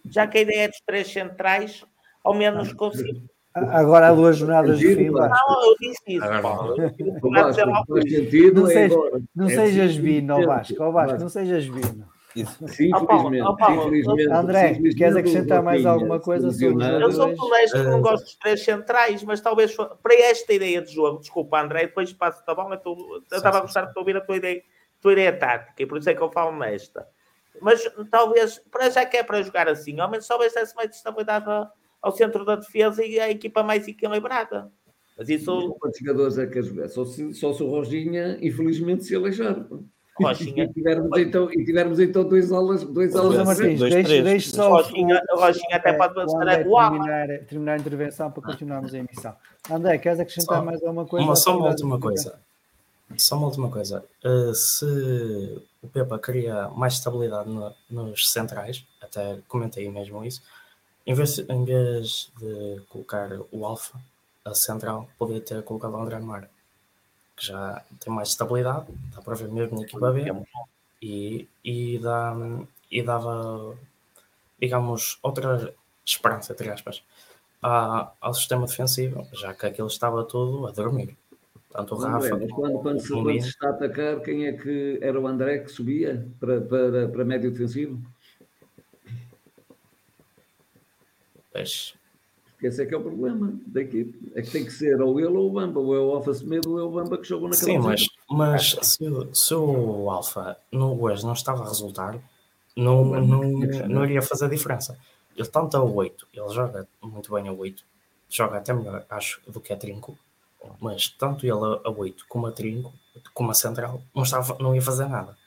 Já 0.10 0.28
que 0.28 0.38
a 0.38 0.41
ideia 0.41 0.64
é 0.64 0.68
dos 0.68 0.82
três 0.86 1.08
centrais, 1.12 1.86
ao 2.24 2.34
menos 2.34 2.74
consigo. 2.74 3.22
Agora 3.54 4.10
há 4.10 4.14
duas 4.14 4.38
jornadas 4.38 4.78
de 4.78 5.10
Vasco. 5.10 5.36
Não, 5.49 5.66
eu 5.66 5.76
disse 5.80 6.02
isso, 6.08 6.41
Paulo. 6.41 6.78
não. 6.78 6.84
Eu 6.84 6.91
tive 6.94 7.10
O 7.10 7.14
que 7.22 7.30
dizer 7.49 7.66
Vasco, 7.66 7.76
algo 7.76 7.94
faz 7.94 8.04
disso. 8.06 8.24
sentido, 8.24 8.62
Não 8.62 8.70
é 8.70 8.74
sejas, 8.74 9.22
não 9.36 9.45
É 9.45 9.49
sejas 9.49 9.95
ó 10.80 10.88
sim, 10.88 10.94
Vasco. 10.94 11.20
Não 11.20 11.30
sejas 11.30 11.66
vino. 11.66 12.10
Sim, 12.45 12.89
Paulo, 12.91 13.05
infelizmente. 13.05 13.41
ó, 13.41 13.55
Paulo, 13.55 13.95
infelizmente, 13.95 14.31
André, 14.34 14.61
infelizmente, 14.72 14.95
queres 14.97 15.15
acrescentar 15.15 15.64
mais 15.64 15.85
alguma 15.85 16.19
coisa 16.19 16.51
sobre. 16.51 16.85
Eu 16.85 17.11
sou 17.11 17.26
honesto 17.26 17.73
que 17.73 17.84
não 17.89 17.97
Eh, 17.99 18.01
gosto 18.01 18.23
dos 18.23 18.35
três 18.35 18.64
centrais, 18.64 19.23
mas 19.23 19.41
talvez 19.41 19.76
para 19.76 20.15
esta 20.15 20.53
ideia 20.53 20.81
de 20.81 20.93
jogo, 20.93 21.19
desculpa, 21.19 21.61
André, 21.61 21.88
depois 21.88 22.11
passo 22.14 22.43
a 22.45 22.55
bola. 22.55 22.81
Eu 22.85 22.95
eu 23.31 23.38
estava 23.38 23.57
a 23.57 23.61
gostar 23.61 23.85
de 23.85 23.97
ouvir 23.99 24.18
a 24.18 24.22
tua 24.22 24.38
ideia, 24.38 24.64
tua 25.01 25.14
ideia 25.14 25.38
tática 25.38 25.81
e 25.84 25.85
por 25.85 25.97
isso 25.97 26.09
é 26.09 26.14
que 26.15 26.22
eu 26.22 26.30
falo 26.31 26.57
nesta. 26.57 27.07
Mas 27.61 27.81
talvez, 28.11 28.59
para 28.72 28.89
já 28.89 29.05
que 29.05 29.18
é 29.18 29.23
para 29.23 29.41
jogar 29.41 29.68
assim, 29.68 29.99
ao 29.99 30.09
menos 30.09 30.27
talvez 30.27 30.53
desse 30.53 30.76
mais 30.76 30.95
estabilidade 30.95 31.49
a- 31.49 31.72
ao 32.01 32.11
centro 32.11 32.45
da 32.45 32.55
defesa 32.55 33.03
e 33.03 33.19
a 33.19 33.30
equipa 33.30 33.64
mais 33.64 33.88
equilibrada. 33.88 34.72
Mas 35.18 35.30
isso, 35.30 35.76
Quantos 35.80 35.97
jogadores 35.99 36.38
é 36.38 36.45
que 36.45 36.53
quer 36.53 36.64
jogar? 36.64 36.88
Só 36.89 37.03
se, 37.03 37.34
só 37.34 37.51
se 37.51 37.64
o 37.64 37.68
Roginha, 37.68 38.38
infelizmente, 38.39 39.03
se 39.05 39.15
aleijar. 39.15 39.65
Rochinha, 40.23 40.64
E 40.64 40.73
tivermos 40.73 41.18
então, 41.18 41.52
e 41.52 41.65
tivermos 41.65 41.99
então 41.99 42.23
dois 42.23 42.52
alas, 42.52 42.84
dois 42.84 43.11
José 43.14 43.23
alas 43.39 43.45
Martins, 43.48 43.80
dois, 43.80 43.94
deixe, 43.94 44.07
três. 44.07 44.23
deixe 44.23 44.49
só 44.49 44.69
o- 44.69 44.73
Rochinha, 44.77 45.22
o- 45.34 45.39
Rochinha 45.39 45.76
até 45.77 45.94
pode 45.94 46.14
o 46.18 46.77
ala. 46.77 46.91
terminar, 46.91 47.27
terminar 47.48 47.73
a 47.73 47.77
intervenção 47.77 48.31
para 48.31 48.44
continuarmos 48.44 48.94
a 48.94 48.98
emissão. 48.98 49.35
André, 49.69 49.98
queres 49.98 50.19
acrescentar 50.19 50.60
Só 50.60 50.65
mais 50.65 50.81
alguma 50.84 51.06
coisa? 51.06 51.26
Uma, 51.26 51.35
só 51.35 51.57
uma 51.57 51.68
última 51.69 51.99
coisa. 51.99 52.39
Só 53.18 53.38
uma 53.38 53.48
última 53.48 53.69
coisa. 53.69 54.03
Uh, 54.26 54.53
se 54.53 54.85
o 55.81 55.88
Pepa 55.88 56.19
queria 56.19 56.68
mais 56.69 56.94
estabilidade 56.94 57.49
no- 57.49 57.73
nos 57.89 58.30
centrais, 58.31 58.85
até 59.02 59.38
comentei 59.48 59.89
mesmo 59.89 60.23
isso, 60.26 60.41
em 61.06 61.14
vez, 61.14 61.39
em 61.39 61.64
vez 61.64 62.30
de 62.38 62.81
colocar 62.89 63.30
o 63.52 63.65
Alfa, 63.65 63.98
a 64.44 64.53
central, 64.53 65.07
poderia 65.18 65.41
ter 65.41 65.61
colocado 65.64 65.94
o 65.94 65.98
André 66.02 66.19
Mar, 66.19 66.49
que 67.38 67.45
já 67.47 67.84
tem 67.99 68.14
mais 68.14 68.30
estabilidade, 68.30 68.88
dá 69.15 69.22
para 69.22 69.35
ver 69.35 69.49
mesmo 69.49 69.77
na 69.77 69.84
equipa 69.84 70.11
B, 70.11 70.26
e, 71.01 71.47
e, 71.64 71.99
dá, 71.99 72.35
e 72.91 73.03
dava, 73.03 73.77
digamos, 74.59 75.19
outra 75.22 75.73
esperança, 76.05 76.53
entre 76.53 76.69
aspas, 76.69 77.03
a- 77.61 78.11
ao 78.22 78.34
sistema 78.34 78.65
defensivo, 78.68 79.27
já 79.34 79.53
que 79.53 79.65
aquilo 79.68 79.88
estava 79.88 80.23
tudo 80.23 80.68
a 80.68 80.72
dormir. 80.72 81.18
Tanto 81.72 81.95
o 81.95 81.99
Rafa 81.99 82.38
mas 82.38 82.51
como 82.51 82.55
quando, 82.55 82.80
quando, 82.80 82.99
se, 83.01 83.14
o 83.14 83.23
quando 83.23 83.41
se 83.41 83.49
está 83.49 83.68
a 83.68 83.72
atacar, 83.72 84.22
quem 84.22 84.47
é 84.47 84.53
que 84.53 84.99
era 85.01 85.19
o 85.19 85.27
André 85.27 85.59
que 85.59 85.69
subia 85.72 86.27
para, 86.39 86.61
para, 86.61 87.09
para 87.09 87.26
médio 87.26 87.51
defensivo? 87.51 88.01
Pois, 91.51 91.97
Porque 92.58 92.66
esse 92.68 92.82
é 92.82 92.88
que 92.88 92.96
é 92.96 92.98
o 92.98 93.04
problema 93.04 93.54
da 93.68 93.82
equipe. 93.82 94.32
É 94.34 94.42
que 94.42 94.50
tem 94.50 94.66
que 94.66 94.72
ser 94.72 95.00
ou 95.00 95.20
ele 95.20 95.28
ou 95.30 95.48
o 95.48 95.52
Bamba, 95.54 95.80
ou 95.80 95.96
é 95.96 96.00
o 96.00 96.16
Alfa 96.16 96.34
Semedo 96.34 96.72
ou 96.72 96.80
é 96.80 96.84
o 96.84 96.90
Bamba 96.90 97.16
que 97.20 97.24
jogou 97.24 97.48
naquela 97.48 97.72
Sim, 97.72 97.78
mas, 97.78 98.08
mas 98.28 98.76
se, 98.82 99.08
o- 99.08 99.36
se 99.36 99.54
o 99.54 100.10
Alfa 100.10 100.58
no 100.72 101.00
hoje 101.00 101.24
não 101.24 101.34
estava 101.34 101.64
a 101.64 101.68
resultar, 101.68 102.18
não, 102.76 103.06
não, 103.06 103.42
não 103.88 104.04
iria 104.06 104.24
fazer 104.24 104.50
diferença. 104.50 104.98
Ele 105.36 105.48
tanto 105.48 105.78
a 105.78 105.84
8, 105.84 106.28
ele 106.34 106.50
joga 106.50 106.88
muito 107.00 107.32
bem 107.32 107.48
a 107.48 107.54
8, 107.54 107.84
joga 108.28 108.58
até 108.58 108.74
melhor, 108.74 109.06
acho, 109.08 109.40
do 109.48 109.62
que 109.62 109.72
a 109.72 109.78
Trinco, 109.78 110.18
mas 110.82 111.10
tanto 111.10 111.46
ele 111.46 111.54
a 111.84 111.90
8 111.92 112.26
como 112.28 112.48
a 112.48 112.52
Trinco, 112.52 112.92
como 113.36 113.52
a 113.52 113.54
Central, 113.54 114.02
não, 114.16 114.24
estava, 114.24 114.58
não 114.60 114.74
ia 114.74 114.82
fazer 114.82 115.08
nada. 115.08 115.38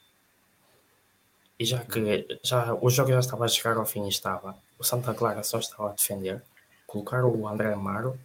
E 1.58 1.64
já 1.64 1.80
que 1.80 2.24
já, 2.44 2.72
o 2.80 2.88
jogo 2.88 3.10
já 3.10 3.18
estava 3.18 3.44
a 3.46 3.48
chegar 3.48 3.76
ao 3.76 3.84
fim 3.84 4.04
e 4.04 4.08
estava, 4.08 4.56
o 4.78 4.84
Santa 4.84 5.12
Clara 5.12 5.42
só 5.42 5.58
estava 5.58 5.90
a 5.90 5.92
defender, 5.92 6.40
colocar 6.90 7.24
o 7.24 7.46
André 7.46 7.72
Amaro 7.72 8.18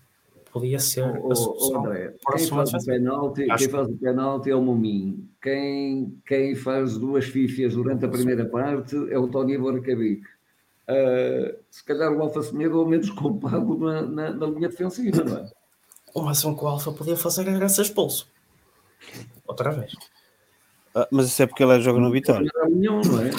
podia 0.51 0.79
ser 0.79 1.03
Ô, 1.03 1.31
a 1.31 1.35
solução. 1.35 1.85
André, 1.85 2.15
quem 2.31 2.47
faz, 2.47 2.73
o 2.73 2.85
penalti, 2.85 3.51
Acho 3.51 3.63
quem 3.63 3.71
faz 3.71 3.87
o 3.89 3.97
penalti 3.97 4.49
é 4.49 4.55
o 4.55 4.61
Mominho. 4.61 5.29
Quem, 5.41 6.17
quem 6.25 6.55
faz 6.55 6.97
duas 6.97 7.25
fifias 7.25 7.75
durante 7.75 8.05
a 8.05 8.07
primeira 8.07 8.45
parte 8.45 8.95
é 9.11 9.19
o 9.19 9.27
Tony 9.27 9.57
Boracabic. 9.57 10.23
Uh, 10.87 11.57
se 11.69 11.83
calhar 11.83 12.11
o 12.11 12.21
Alfa 12.21 12.41
Semedo 12.41 12.79
ou 12.79 12.87
menos 12.87 13.09
culpado 13.11 13.77
na, 13.77 14.01
na, 14.03 14.31
na 14.31 14.45
linha 14.47 14.69
defensiva, 14.69 15.23
não 15.23 15.37
é? 15.37 15.49
O 16.13 16.21
máximo 16.21 16.57
que 16.57 16.63
o 16.63 16.67
Alfa 16.67 16.91
podia 16.91 17.17
fazer 17.17 17.47
era 17.47 17.67
ser 17.67 17.83
expulso. 17.83 18.31
Outra 19.45 19.71
vez. 19.71 19.93
Ah, 20.95 21.07
mas 21.11 21.27
isso 21.27 21.43
é 21.43 21.45
porque 21.45 21.61
ele 21.61 21.81
joga 21.81 21.99
no 21.99 22.09
Vitória. 22.09 22.49
Não 22.69 23.01
não 23.01 23.21
é? 23.21 23.29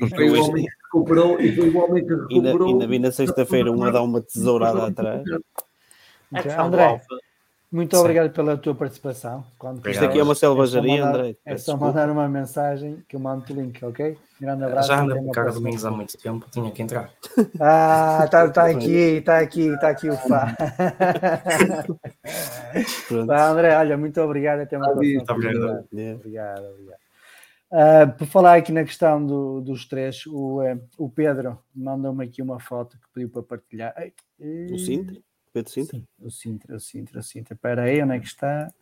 E 0.00 0.08
foi 0.16 0.30
o 0.30 0.42
homem 0.42 0.64
que 0.64 0.70
recuperou, 0.84 1.38
e 1.40 1.54
foi 1.54 1.68
o 1.68 1.76
homem 1.78 2.06
que 2.06 2.12
Ainda, 2.12 2.48
recuperou. 2.48 2.68
ainda 2.68 2.86
vi 2.86 2.98
na 2.98 3.12
sexta-feira 3.12 3.70
um 3.70 3.84
a 3.84 3.90
dar 3.90 4.02
uma 4.02 4.22
tesourada 4.22 4.86
atrás. 4.86 5.22
Já, 6.44 6.64
André, 6.64 6.84
Alfa. 6.86 7.04
Muito 7.72 7.96
Sim. 7.96 8.00
obrigado 8.02 8.30
pela 8.32 8.56
tua 8.56 8.74
participação. 8.74 9.44
Quando 9.58 9.78
Obrigado. 9.78 10.02
Isto 10.02 10.10
aqui 10.10 10.20
é 10.20 10.22
uma 10.22 10.34
selvageria, 10.34 11.04
mandar- 11.06 11.18
André. 11.20 11.36
É 11.44 11.56
só 11.56 11.72
desculpa. 11.72 11.86
mandar 11.86 12.10
uma 12.10 12.28
mensagem 12.28 13.02
que 13.08 13.16
eu 13.16 13.20
mando 13.20 13.44
o 13.50 13.56
link, 13.56 13.82
ok? 13.84 14.16
Grande 14.40 14.64
abraço. 14.64 14.88
Já 14.88 15.00
anda 15.02 15.14
com 15.16 15.30
cara 15.30 15.50
domingos 15.52 15.84
há 15.84 15.90
muito 15.90 16.16
tempo, 16.18 16.46
tinha 16.50 16.70
que 16.70 16.82
entrar. 16.82 17.10
Ah, 17.60 18.22
está 18.24 18.48
tá 18.50 18.66
aqui, 18.66 18.90
está 18.92 19.38
aqui, 19.38 19.68
está 19.68 19.88
aqui 19.88 20.10
o. 20.10 20.16
Pronto. 23.08 23.26
Vá, 23.26 23.48
André, 23.48 23.76
olha, 23.76 23.96
muito 23.96 24.20
obrigado. 24.20 24.60
Até 24.60 24.76
uma 24.76 24.90
próxima. 24.90 25.14
Muito 25.16 25.32
obrigado. 25.32 25.84
É. 25.96 26.14
Obrigado, 26.14 26.64
obrigado. 26.64 26.98
Ah, 27.74 28.06
por 28.06 28.26
falar 28.26 28.56
aqui 28.56 28.70
na 28.70 28.84
questão 28.84 29.24
do- 29.24 29.60
dos 29.62 29.86
três, 29.86 30.26
o, 30.26 30.60
eh, 30.62 30.78
o 30.98 31.08
Pedro 31.08 31.58
mandou-me 31.74 32.22
aqui 32.24 32.42
uma 32.42 32.60
foto 32.60 32.98
que 32.98 33.06
pediu 33.14 33.30
para 33.30 33.42
partilhar. 33.42 33.94
Ei, 34.38 34.66
O 34.74 34.78
Sintra? 34.78 35.16
Pedro 35.52 35.70
Sintra? 35.70 35.98
Sim, 35.98 36.06
o 36.20 36.30
Sintra, 36.30 36.76
o 36.76 36.80
Sintra, 36.80 37.20
o 37.20 37.22
Sintra. 37.22 37.54
Espera 37.54 37.82
aí, 37.82 38.02
onde 38.02 38.14
é 38.16 38.18
que 38.20 38.26
está? 38.26 38.72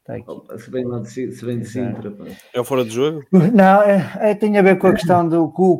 Está 0.00 0.14
aqui. 0.14 0.58
Se 0.62 0.70
vem 0.70 0.84
lá 0.84 0.98
de, 1.00 1.08
se 1.10 1.44
vem 1.44 1.58
de 1.58 1.66
Sintra, 1.66 2.10
pá. 2.10 2.24
É 2.54 2.60
o 2.60 2.64
fora 2.64 2.84
de 2.84 2.90
jogo? 2.90 3.24
Não, 3.32 3.82
é, 3.82 4.30
é, 4.30 4.34
tem 4.34 4.56
a 4.58 4.62
ver 4.62 4.78
com 4.78 4.86
a 4.86 4.92
questão 4.94 5.28
do 5.28 5.50
que 5.52 5.60
o- 5.60 5.78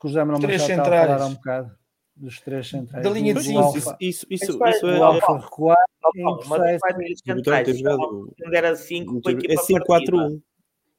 que 0.00 0.06
o 0.06 0.08
José 0.08 0.24
Manuel 0.24 0.40
Machado 0.42 0.70
estava 0.70 0.96
a 1.00 1.06
falar 1.06 1.26
um 1.26 1.34
bocado. 1.34 1.78
Dos 2.16 2.40
três 2.40 2.68
centrais. 2.68 3.04
Da 3.04 3.10
linha 3.10 3.32
de 3.32 3.44
cinco. 3.44 3.58
Alfa, 3.60 3.78
Isso, 3.78 3.96
isso, 4.00 4.26
isso, 4.28 4.44
Isso 4.50 4.58
vai- 4.58 4.72
isso 4.72 4.86
é. 4.88 4.96
Alfa 5.00 5.38
recuar 5.38 5.76
Ó, 6.04 6.10
em 6.16 6.22
Paulo, 6.22 6.38
mas 6.38 6.48
processo. 6.48 6.78
vai 6.80 6.94
ter 6.94 7.12
os 7.12 7.20
O 7.20 7.34
Vitória 7.36 7.36
centrais. 7.36 7.64
tem 7.66 7.74
Estava 7.76 7.94
a 7.94 7.98
jogado. 7.98 8.34
defender 8.36 8.64
a 8.64 8.76
5 8.76 9.20
com 9.22 9.28
a 9.28 9.32
É 9.32 9.34
equipa 9.34 9.62
5-4-1. 9.62 9.86
partida. 9.86 10.42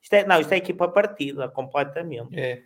Isto 0.01 0.13
é, 0.13 0.25
não, 0.25 0.39
isto 0.39 0.53
é 0.53 0.57
equipa 0.57 0.87
partida, 0.87 1.49
completamente. 1.49 2.39
É. 2.39 2.63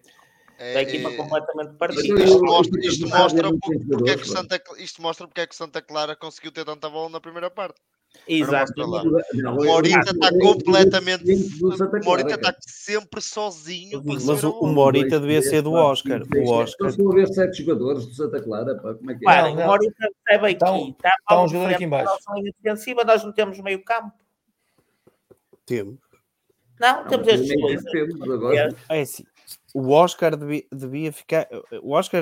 Isto 0.67 0.77
é 0.77 0.81
equipa 0.81 1.09
É, 1.09 1.15
completamente 1.15 1.67
Mas 1.69 1.77
partida. 1.77 2.23
Isto 2.23 2.41
mostra, 2.43 2.79
isto 2.85 3.07
mostra 3.09 3.51
porque, 3.51 4.09
é 4.09 4.17
que 4.17 4.27
Santa, 4.27 4.61
isto 4.77 5.01
mostra 5.01 5.27
porque 5.27 5.41
é 5.41 5.47
que 5.47 5.55
Santa 5.55 5.81
Clara 5.81 6.15
conseguiu 6.15 6.51
ter 6.51 6.63
tanta 6.65 6.89
bola 6.89 7.09
na 7.09 7.19
primeira 7.19 7.49
parte. 7.49 7.79
Exato. 8.27 8.71
O 8.79 9.65
Morita 9.65 10.11
está 10.11 10.29
completamente. 10.39 11.23
O 11.63 12.05
Morita 12.05 12.35
está 12.35 12.55
sempre 12.61 13.19
sozinho 13.21 14.03
para 14.03 14.13
Mas 14.13 14.43
o, 14.43 14.51
o. 14.51 14.67
Morita 14.67 15.19
devia 15.19 15.41
ser 15.41 15.63
do 15.63 15.73
Oscar. 15.73 16.21
O. 16.21 16.51
Oscar. 16.51 16.89
Estou 16.89 17.11
a 17.11 17.15
ver 17.15 17.27
sete 17.27 17.63
jogadores 17.63 18.05
do 18.05 18.13
Santa 18.13 18.39
Clara, 18.41 18.75
pá. 18.75 18.93
Como 18.93 19.09
é 19.09 19.15
que 19.15 19.27
é? 19.27 19.41
Não, 19.41 19.53
o. 19.53 19.65
Morita 19.65 19.95
recebe 20.27 20.45
aqui. 20.45 20.53
Está 20.53 20.71
um- 20.73 20.89
Está, 20.89 21.09
está 21.09 21.33
um 21.33 21.37
mal 21.37 21.47
jogador 21.47 21.63
frente 21.65 21.75
aqui 21.75 21.83
em 21.85 21.89
baixo. 21.89 22.09
à 22.09 22.13
nossa 22.13 22.33
linha 22.39 22.53
defensiva, 22.61 23.03
nós 23.03 23.23
não 23.23 23.31
temos 23.33 23.59
meio 23.61 23.83
campo. 23.83 24.11
Temos. 25.65 25.95
Não, 26.79 27.01
Não, 27.03 27.07
temos 27.09 27.27
estes 27.27 27.61
dois. 27.61 27.83
temos 27.83 28.21
agora. 28.29 28.75
É 28.89 29.01
assim. 29.01 29.23
O 29.73 29.89
Oscar 29.89 30.37
devia, 30.37 30.63
devia 30.71 31.11
ficar. 31.11 31.47
O 31.81 31.93
Oscar, 31.93 32.21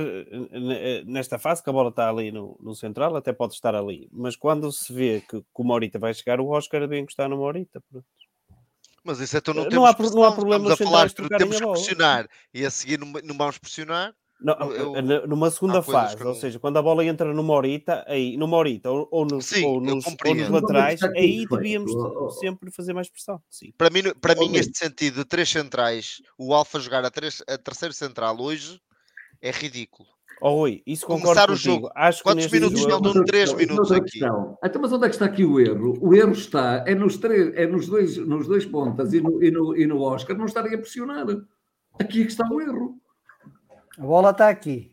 nesta 1.06 1.38
fase, 1.38 1.62
que 1.62 1.70
a 1.70 1.74
bola 1.74 1.90
está 1.90 2.10
ali 2.10 2.32
no, 2.32 2.58
no 2.62 2.74
central, 2.74 3.16
até 3.16 3.34
pode 3.34 3.54
estar 3.54 3.76
ali. 3.76 4.08
Mas 4.12 4.38
quando 4.38 4.72
se 4.72 4.94
vê 4.94 5.20
que, 5.20 5.42
que 5.42 5.46
o 5.54 5.64
Morita 5.64 6.00
vai 6.00 6.14
chegar, 6.14 6.40
o 6.40 6.48
Oscar 6.48 6.80
devia 6.82 7.00
encostar 7.00 7.28
no 7.28 7.38
pronto. 7.38 8.06
Mas 9.04 9.20
isso 9.20 9.36
então 9.36 9.54
não 9.54 9.64
Não 9.64 9.70
temos 9.70 9.90
há 9.90 10.16
não 10.16 10.24
há 10.24 10.32
problema 10.32 10.72
Estamos 10.72 10.82
a 10.82 10.92
falar 10.92 11.38
temos 11.38 11.60
que 11.60 11.68
pressionar 11.68 12.30
e 12.54 12.66
a 12.66 12.70
seguir 12.70 13.00
não, 13.00 13.08
não 13.24 13.38
vamos 13.38 13.58
pressionar. 13.58 14.14
Não, 14.42 14.56
Eu- 14.72 14.96
n- 14.96 15.28
numa 15.28 15.52
segunda 15.52 15.82
fase, 15.84 16.18
que 16.18 16.24
ou 16.24 16.34
seja, 16.34 16.58
quando 16.60 16.78
a 16.78 16.82
bola 16.82 17.06
entra 17.06 17.32
no 17.34 17.44
Morita, 17.44 18.04
aí, 18.08 18.36
no 18.38 18.48
Morita 18.48 18.90
ou, 18.90 19.08
ou 19.12 19.24
nos, 19.26 19.46
Sim, 19.46 19.64
ou 19.66 19.80
nos, 19.80 20.04
ou 20.06 20.36
nos 20.36 20.50
laterais, 20.50 21.00
que 21.00 21.18
aí 21.18 21.46
devíamos 21.48 21.92
sempre 22.40 22.72
fazer 22.72 22.94
mais 22.94 23.10
pressão. 23.10 23.40
Sim. 23.50 23.72
Para 23.78 23.90
mim, 23.92 24.02
para 24.20 24.34
mim 24.36 24.56
este 24.56 24.78
sentido 24.78 25.18
de 25.18 25.26
três 25.26 25.48
centrais, 25.50 26.22
o 26.38 26.54
Alfa 26.54 26.80
jogar 26.80 27.06
a, 27.06 27.12
três, 27.12 27.44
a 27.48 27.58
terceiro 27.58 27.94
central 27.94 28.40
hoje 28.42 28.82
é 29.42 29.52
ridículo. 29.52 30.10
Oh, 30.44 30.56
Rui, 30.62 30.82
isso 30.88 31.06
concordo 31.06 31.26
Começar 31.28 31.44
o 31.52 31.54
contigo. 31.54 31.74
jogo. 31.76 31.92
Acho 31.96 32.18
que 32.18 32.24
Quantos 32.24 32.44
neste 32.46 32.54
minutos 32.60 32.80
jogo- 32.80 32.92
não 32.92 33.02
dão 33.14 33.24
3 33.26 33.50
Outra 33.52 33.66
minutos 33.68 33.92
aqui? 33.92 34.10
questão. 34.10 34.58
Então, 34.64 34.82
mas 34.82 34.92
onde 34.92 35.06
é 35.06 35.10
que 35.10 35.14
está 35.16 35.26
aqui 35.26 35.46
o 35.46 35.60
erro? 35.60 35.94
O 36.02 36.16
erro 36.16 36.32
está 36.32 36.84
é 36.88 36.96
nos, 36.96 37.18
três, 37.18 37.54
é 37.56 37.68
nos, 37.68 37.86
dois, 37.88 38.18
nos 38.18 38.48
dois 38.48 38.66
pontas 38.66 39.14
e 39.14 39.22
no, 39.22 39.44
e, 39.44 39.52
no, 39.52 39.78
e 39.78 39.86
no 39.86 40.02
Oscar 40.02 40.36
não 40.36 40.46
estarem 40.46 40.74
a 40.74 40.78
pressionar. 40.80 41.28
Aqui 42.00 42.22
é 42.22 42.26
que 42.26 42.32
está 42.32 42.48
o 42.50 42.60
erro. 42.60 43.00
A 43.98 44.02
bola 44.02 44.32
está 44.32 44.50
aqui. 44.50 44.92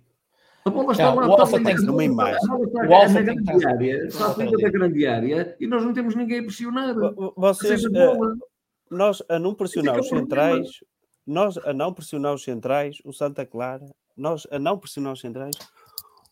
A 0.65 0.70
bola 0.70 0.93
está 0.93 1.05
Não, 1.07 1.15
lá. 1.16 1.27
o 1.27 1.31
está 1.31 1.43
Alfa 1.43 1.57
ali, 1.57 1.65
tem 1.65 1.77
que- 1.77 1.83
a 1.83 1.87
bola 1.87 1.93
Uma 1.93 2.03
está- 2.05 2.12
imagem. 2.12 2.39
a 2.43 2.47
bola 2.49 2.66
está 2.66 2.79
O 2.81 2.95
Alfa 2.95 3.09
na 3.09 3.15
tem 3.27 3.37
que 3.37 3.43
grande 3.45 3.66
área, 3.66 4.07
está 4.07 4.27
à 4.27 4.35
frente 4.35 4.62
da 4.62 4.70
grande 4.70 5.07
área 5.07 5.57
e 5.61 5.66
nós 5.66 5.83
não 5.85 5.93
temos 5.95 6.15
ninguém 6.15 6.39
a 6.41 6.43
pressionar. 6.43 6.95
Vo- 6.95 7.33
Vocês, 7.37 7.85
eh, 7.85 7.89
bola. 7.89 8.37
nós 8.91 9.23
a 9.29 9.39
não 9.39 9.55
pressionar 9.55 9.99
os 9.99 10.07
é 10.07 10.09
que 10.09 10.15
é 10.15 10.19
o 10.19 10.27
problema. 10.27 10.57
centrais, 10.57 10.85
nós 11.27 11.57
a 11.59 11.73
não 11.73 11.93
pressionar 11.95 12.35
os 12.35 12.43
centrais, 12.43 12.99
o 13.05 13.12
Santa 13.12 13.47
Clara, 13.47 13.87
nós 14.16 14.47
a 14.51 14.59
não 14.59 14.77
pressionar 14.79 15.12
os 15.12 15.20
centrais, 15.20 15.55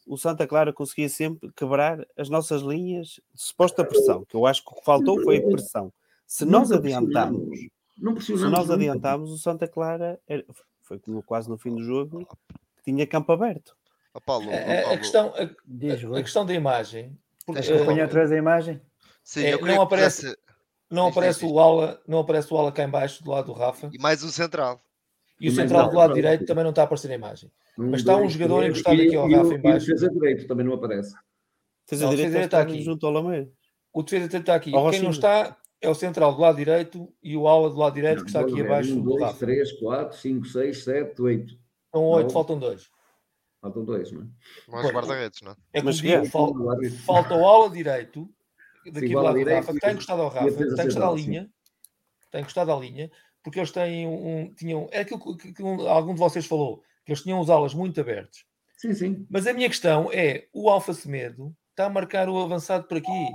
o 0.07 0.17
Santa 0.19 0.47
Clara 0.47 0.73
conseguia 0.73 1.09
sempre 1.09 1.51
quebrar 1.57 2.05
as 2.17 2.29
nossas 2.29 2.63
linhas 2.63 3.21
de 3.33 3.43
suposta 3.43 3.85
pressão, 3.85 4.25
que 4.25 4.37
eu 4.37 4.45
acho 4.47 4.63
que 4.65 4.71
o 4.73 4.75
que 4.77 4.85
faltou 4.85 5.21
foi 5.23 5.39
a 5.39 5.43
pressão. 5.43 5.93
Se 6.27 6.45
nós. 6.45 6.69
Não 6.69 8.21
se 8.21 8.33
nós 8.33 8.53
nunca. 8.53 8.75
adiantarmos, 8.75 9.31
o 9.33 9.39
Santa 9.39 9.67
Clara 9.67 10.21
foi 10.87 11.01
no- 11.07 11.23
quase 11.23 11.49
no 11.49 11.59
fim 11.59 11.75
do 11.75 11.83
jogo, 11.83 12.27
que 12.77 12.85
tinha 12.85 13.07
campo 13.07 13.33
aberto. 13.33 13.77
Ó, 14.15 14.21
Paulo, 14.21 14.49
A, 14.51 14.53
ó, 14.53 14.57
a- 14.57 14.79
a 14.79 14.83
Paulo. 14.85 14.99
questão, 14.99 15.35
a, 15.35 15.43
a 15.43 16.07
Rui. 16.07 16.23
questão 16.23 16.47
da 16.47 16.55
imagem. 16.55 17.19
eh, 17.55 17.75
Acompanha 17.75 18.05
atrás 18.05 18.31
da 18.31 18.37
imagem. 18.37 18.81
Sim, 19.23 19.45
é, 19.45 19.51
não 19.53 19.59
que 19.59 19.71
aparece- 19.73 20.37
não 20.91 21.07
aparece 21.09 21.45
o 21.45 21.59
ala, 21.61 22.01
não 22.07 22.19
aparece 22.21 22.53
o 22.53 22.57
ala 22.57 22.71
cá 22.73 22.85
em 22.85 22.89
baixo 22.89 23.23
do 23.23 23.31
lado 23.31 23.47
do 23.47 23.53
Rafa 23.53 23.91
E 23.93 23.99
mais 23.99 24.23
um 24.23 24.29
central. 24.29 24.81
e 25.41 25.49
o 25.49 25.53
central 25.53 25.83
não, 25.85 25.91
do 25.91 25.97
lado 25.97 26.09
não. 26.11 26.15
direito 26.15 26.45
também 26.45 26.63
não 26.65 26.71
está 26.71 26.83
a 26.83 26.85
aparecer 26.85 27.09
na 27.09 27.15
imagem. 27.15 27.51
Um, 27.79 27.91
Mas 27.91 28.01
está 28.01 28.17
um 28.17 28.29
jogador 28.29 28.65
encostado 28.65 28.97
e- 28.97 29.07
aqui 29.07 29.17
ao 29.17 29.29
e 29.29 29.35
o- 29.35 29.37
Rafa 29.37 29.55
em 29.55 29.57
E 29.57 29.71
o 29.71 29.79
defesa 29.79 30.11
direito 30.11 30.47
também 30.47 30.65
não 30.67 30.75
aparece. 30.75 31.15
A 31.15 31.97
Não, 31.97 32.09
o 32.09 32.11
defesa 32.11 32.27
está 32.27 32.45
está 32.45 32.61
aqui. 32.63 32.83
junto 32.83 33.07
ao 33.07 33.13
Lameiro. 33.13 33.53
O 33.93 34.03
defesa 34.03 34.39
está 34.39 34.55
aqui. 34.55 34.71
Quem 34.73 35.03
não 35.03 35.11
está 35.11 35.57
é 35.81 35.89
o 35.89 35.95
central 35.95 36.35
do 36.35 36.41
lado 36.41 36.57
direito 36.57 37.13
e 37.23 37.37
o 37.37 37.47
ala 37.47 37.69
do 37.71 37.77
lado 37.77 37.95
direito 37.95 38.23
que 38.23 38.29
está 38.31 38.41
Não, 38.41 38.49
aqui 38.49 38.57
ver. 38.63 38.67
abaixo 38.67 38.93
Um, 38.93 39.01
do 39.03 39.11
dois, 39.11 39.23
Rafa. 39.23 39.39
três, 39.39 39.73
quatro, 39.73 40.17
cinco, 40.19 40.47
seis, 40.47 40.85
sete, 40.85 41.21
oito. 41.23 41.55
São 41.95 42.05
oito, 42.05 42.23
Nove. 42.25 42.33
faltam 42.33 42.59
dois. 42.59 42.91
Faltam 43.61 43.85
dois, 43.85 44.13
não 44.13 44.23
é? 44.23 44.27
Mais 44.69 44.91
guarda-redes, 44.91 45.41
não 45.43 45.53
é? 45.53 45.57
É 45.73 45.83
Mas 45.83 45.97
digo, 45.97 46.09
que 46.09 46.15
é? 46.15 46.31
fal- 46.31 46.55
falta 47.05 47.35
o 47.35 47.47
ala 47.47 47.71
direito 47.71 48.29
daqui 48.93 49.09
Sim, 49.09 49.15
do 49.15 49.21
lado 49.21 49.39
do 49.39 49.51
Rafa, 49.51 49.73
que 49.73 49.79
está 49.79 49.93
encostado 49.93 50.23
ao 50.23 50.29
Rafa, 50.29 50.49
está 50.49 50.83
encostado 50.85 51.05
à 51.15 51.19
sim. 51.19 51.25
linha, 51.25 51.51
está 52.27 52.41
encostado 52.41 52.73
à 52.73 52.77
linha, 52.79 53.11
porque 53.43 53.59
eles 53.59 53.71
têm 53.73 54.07
um. 54.07 54.55
Tinham, 54.55 54.89
é 54.93 55.01
aquilo 55.01 55.37
que, 55.37 55.53
que 55.53 55.63
um- 55.63 55.89
algum 55.89 56.15
de 56.15 56.21
vocês 56.21 56.47
falou, 56.47 56.81
que 57.05 57.13
eles 57.13 57.23
tinham 57.23 57.41
os 57.41 57.51
alas 57.51 57.75
muito 57.75 58.01
abertos. 58.01 58.45
Sim, 58.79 58.95
sim. 58.95 59.27
Mas 59.31 59.47
a 59.47 59.53
minha 59.53 59.69
questão 59.69 60.11
é: 60.13 60.47
o 60.53 60.69
Alfa 60.71 60.93
Semedo 60.93 61.55
está 61.71 61.87
a 61.87 61.91
marcar 61.91 62.29
o 62.29 62.39
avançado 62.41 62.87
por 62.87 62.99
aqui. 62.99 63.27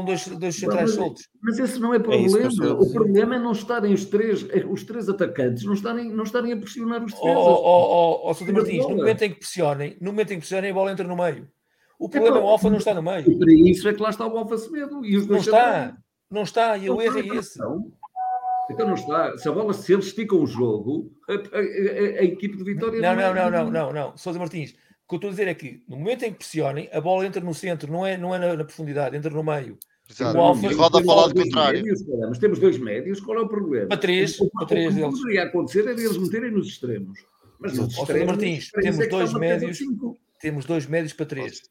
Estão 0.00 0.04
dois, 0.04 0.26
dois 0.40 0.54
centrais 0.56 0.82
Mas- 0.82 0.94
soltos. 0.94 1.28
Mas 1.42 1.58
esse 1.58 1.78
não 1.78 1.92
é 1.94 1.96
eu 1.96 2.02
problema. 2.02 2.38
a 2.46 2.72
o 2.74 2.92
problema 2.92 3.36
é 3.36 3.38
não 3.38 3.52
estarem 3.52 3.92
os 3.94 4.04
três, 4.04 4.46
os 4.70 4.84
três 4.84 5.08
atacantes, 5.08 5.64
não 5.64 5.72
estarem, 5.74 6.10
não 6.10 6.24
estarem 6.24 6.52
a 6.52 6.56
pressionar 6.56 7.04
os 7.04 7.12
Ó 7.14 7.16
defesas. 7.16 7.36
oh, 7.42 7.62
oh, 7.64 8.20
oh, 8.24 8.30
a 8.30 8.52
Martins, 8.52 8.88
no 8.88 8.96
momento 8.96 9.22
em 9.22 9.30
que 9.30 9.38
pressionem, 9.38 9.96
no 10.00 10.10
momento 10.12 10.30
em 10.32 10.34
que 10.34 10.40
pressionem, 10.40 10.70
a 10.70 10.74
bola 10.74 10.92
entra 10.92 11.06
no 11.06 11.16
meio. 11.16 11.48
O 11.98 12.08
problema 12.08 12.36
é 12.38 12.40
o 12.42 12.46
Alfa 12.46 12.68
não 12.68 12.76
está 12.78 12.92
no 12.92 13.02
meio. 13.02 13.30
E 13.30 13.38
para 13.38 13.52
isso 13.52 13.88
é 13.88 13.94
que 13.94 14.02
lá 14.02 14.10
está 14.10 14.26
o 14.26 14.36
Alfa 14.36 14.58
Semedo. 14.58 15.04
E 15.04 15.16
os 15.16 15.26
Não 15.26 15.38
está. 15.38 15.96
Não 16.30 16.42
está. 16.42 16.76
E 16.76 16.90
o 16.90 16.94
Não 16.94 17.02
erro 17.02 17.18
é 17.18 17.22
a 17.22 17.34
esse. 17.36 17.58
Então 18.70 18.86
não 18.88 18.94
está. 18.94 19.36
Se 19.38 19.48
a 19.48 19.52
bola, 19.52 19.72
se 19.72 19.92
eles 19.92 20.06
esticam 20.06 20.40
o 20.42 20.46
jogo, 20.46 21.10
a, 21.28 21.32
a- 21.34 21.36
a- 21.36 22.20
a 22.20 22.24
equipe 22.24 22.56
de 22.56 22.64
Vitória 22.64 23.00
Não, 23.00 23.08
é- 23.10 23.14
não, 23.16 23.34
não, 23.34 23.50
não, 23.50 23.70
não, 23.70 23.92
não. 23.92 24.16
Sousa 24.16 24.38
Martins, 24.38 24.74
o 25.06 25.08
que 25.08 25.14
eu 25.14 25.16
estou 25.16 25.28
a 25.28 25.30
dizer 25.30 25.48
é 25.48 25.54
que 25.54 25.82
no 25.88 25.96
momento 25.96 26.24
em 26.24 26.32
que 26.32 26.38
pressionem, 26.38 26.88
a 26.92 27.00
bola 27.00 27.24
entra 27.26 27.40
no 27.40 27.54
centro, 27.54 27.90
não 27.90 28.04
é, 28.04 28.16
não 28.16 28.34
é 28.34 28.38
na, 28.38 28.56
na 28.56 28.64
profundidade, 28.64 29.16
entra 29.16 29.30
no 29.30 29.42
meio. 29.44 29.78
Exato. 30.10 30.36
O 30.36 30.40
Alfa- 30.40 30.66
E 30.70 30.74
roda 30.74 31.02
para 31.02 31.12
o 31.12 31.16
lado 31.16 31.34
contrário. 31.34 31.78
médios, 31.82 32.02
Mas 32.28 32.38
temos 32.38 32.58
dois 32.58 32.78
médios, 32.78 33.20
qual 33.20 33.38
é 33.38 33.40
o 33.42 33.48
problema? 33.48 33.88
Para 33.88 33.96
três, 33.98 34.38
O- 34.40 34.44
o- 34.46 34.50
para 34.50 34.66
três 34.66 34.92
o 34.92 34.94
que 34.96 35.00
deles. 35.02 35.20
poderia 35.20 35.42
acontecer 35.44 35.80
era 35.80 35.90
eles 35.92 36.16
meterem 36.16 36.50
nos 36.50 36.66
extremos. 36.68 37.18
Mas 37.58 37.72
nos 37.72 37.86
Ó, 37.86 37.90
Sousa 37.90 38.02
extremos, 38.02 38.26
Martins, 38.26 38.70
nos 38.74 38.82
temos 38.84 39.00
é 39.00 39.04
que 39.04 39.10
dois 39.10 39.32
médios. 39.34 39.78
Temos 40.40 40.64
dois 40.64 40.86
médios 40.86 41.12
para 41.12 41.26
três. 41.26 41.62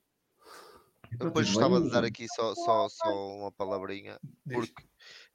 Eu 1.11 1.27
Depois 1.27 1.47
tudo 1.47 1.59
gostava 1.59 1.81
de 1.81 1.89
dar 1.89 2.01
mas- 2.01 2.09
aqui 2.09 2.25
só, 2.35 2.53
só, 2.55 2.89
só 2.89 3.35
uma 3.37 3.51
palavrinha, 3.51 4.17
Diz. 4.45 4.57
porque 4.57 4.83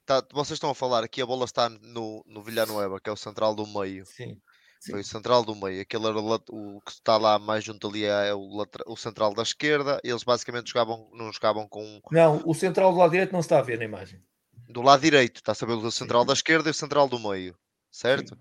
tá- 0.05 0.23
vocês 0.31 0.57
estão 0.57 0.69
a 0.69 0.75
falar 0.75 1.03
aqui, 1.03 1.21
a 1.21 1.25
bola 1.25 1.45
está 1.45 1.69
no, 1.69 2.23
no 2.27 2.41
Villanueva, 2.43 2.99
que 2.99 3.09
é 3.09 3.13
o 3.13 3.17
central 3.17 3.55
do 3.55 3.65
meio. 3.65 4.05
Sim. 4.05 4.37
Sim. 4.81 4.93
Foi 4.93 5.01
o 5.01 5.05
central 5.05 5.45
do 5.45 5.55
meio. 5.55 5.79
Aquele 5.79 6.07
era 6.07 6.17
o, 6.19 6.81
que 6.81 6.91
está 6.91 7.15
lá 7.15 7.37
mais 7.37 7.63
junto 7.63 7.87
ali 7.87 8.03
é 8.03 8.33
o, 8.33 8.65
o 8.87 8.97
central 8.97 9.31
da 9.31 9.43
esquerda. 9.43 10.01
Eles 10.03 10.23
basicamente 10.23 10.69
jogavam, 10.69 11.07
não 11.13 11.31
jogavam 11.31 11.67
com 11.67 12.01
Não, 12.11 12.41
o 12.43 12.55
central 12.55 12.91
do 12.91 12.97
lado 12.97 13.11
direito 13.11 13.31
não 13.31 13.43
se 13.43 13.45
está 13.45 13.59
a 13.59 13.61
ver 13.61 13.77
na 13.77 13.85
imagem. 13.85 14.19
do 14.67 14.81
lado 14.81 14.99
direito, 15.01 15.35
está 15.35 15.51
a 15.51 15.55
saber 15.55 15.73
o 15.73 15.91
central 15.91 16.25
da 16.25 16.33
esquerda 16.33 16.67
e 16.67 16.71
o 16.71 16.73
central 16.73 17.07
do 17.07 17.19
meio, 17.19 17.55
certo? 17.91 18.35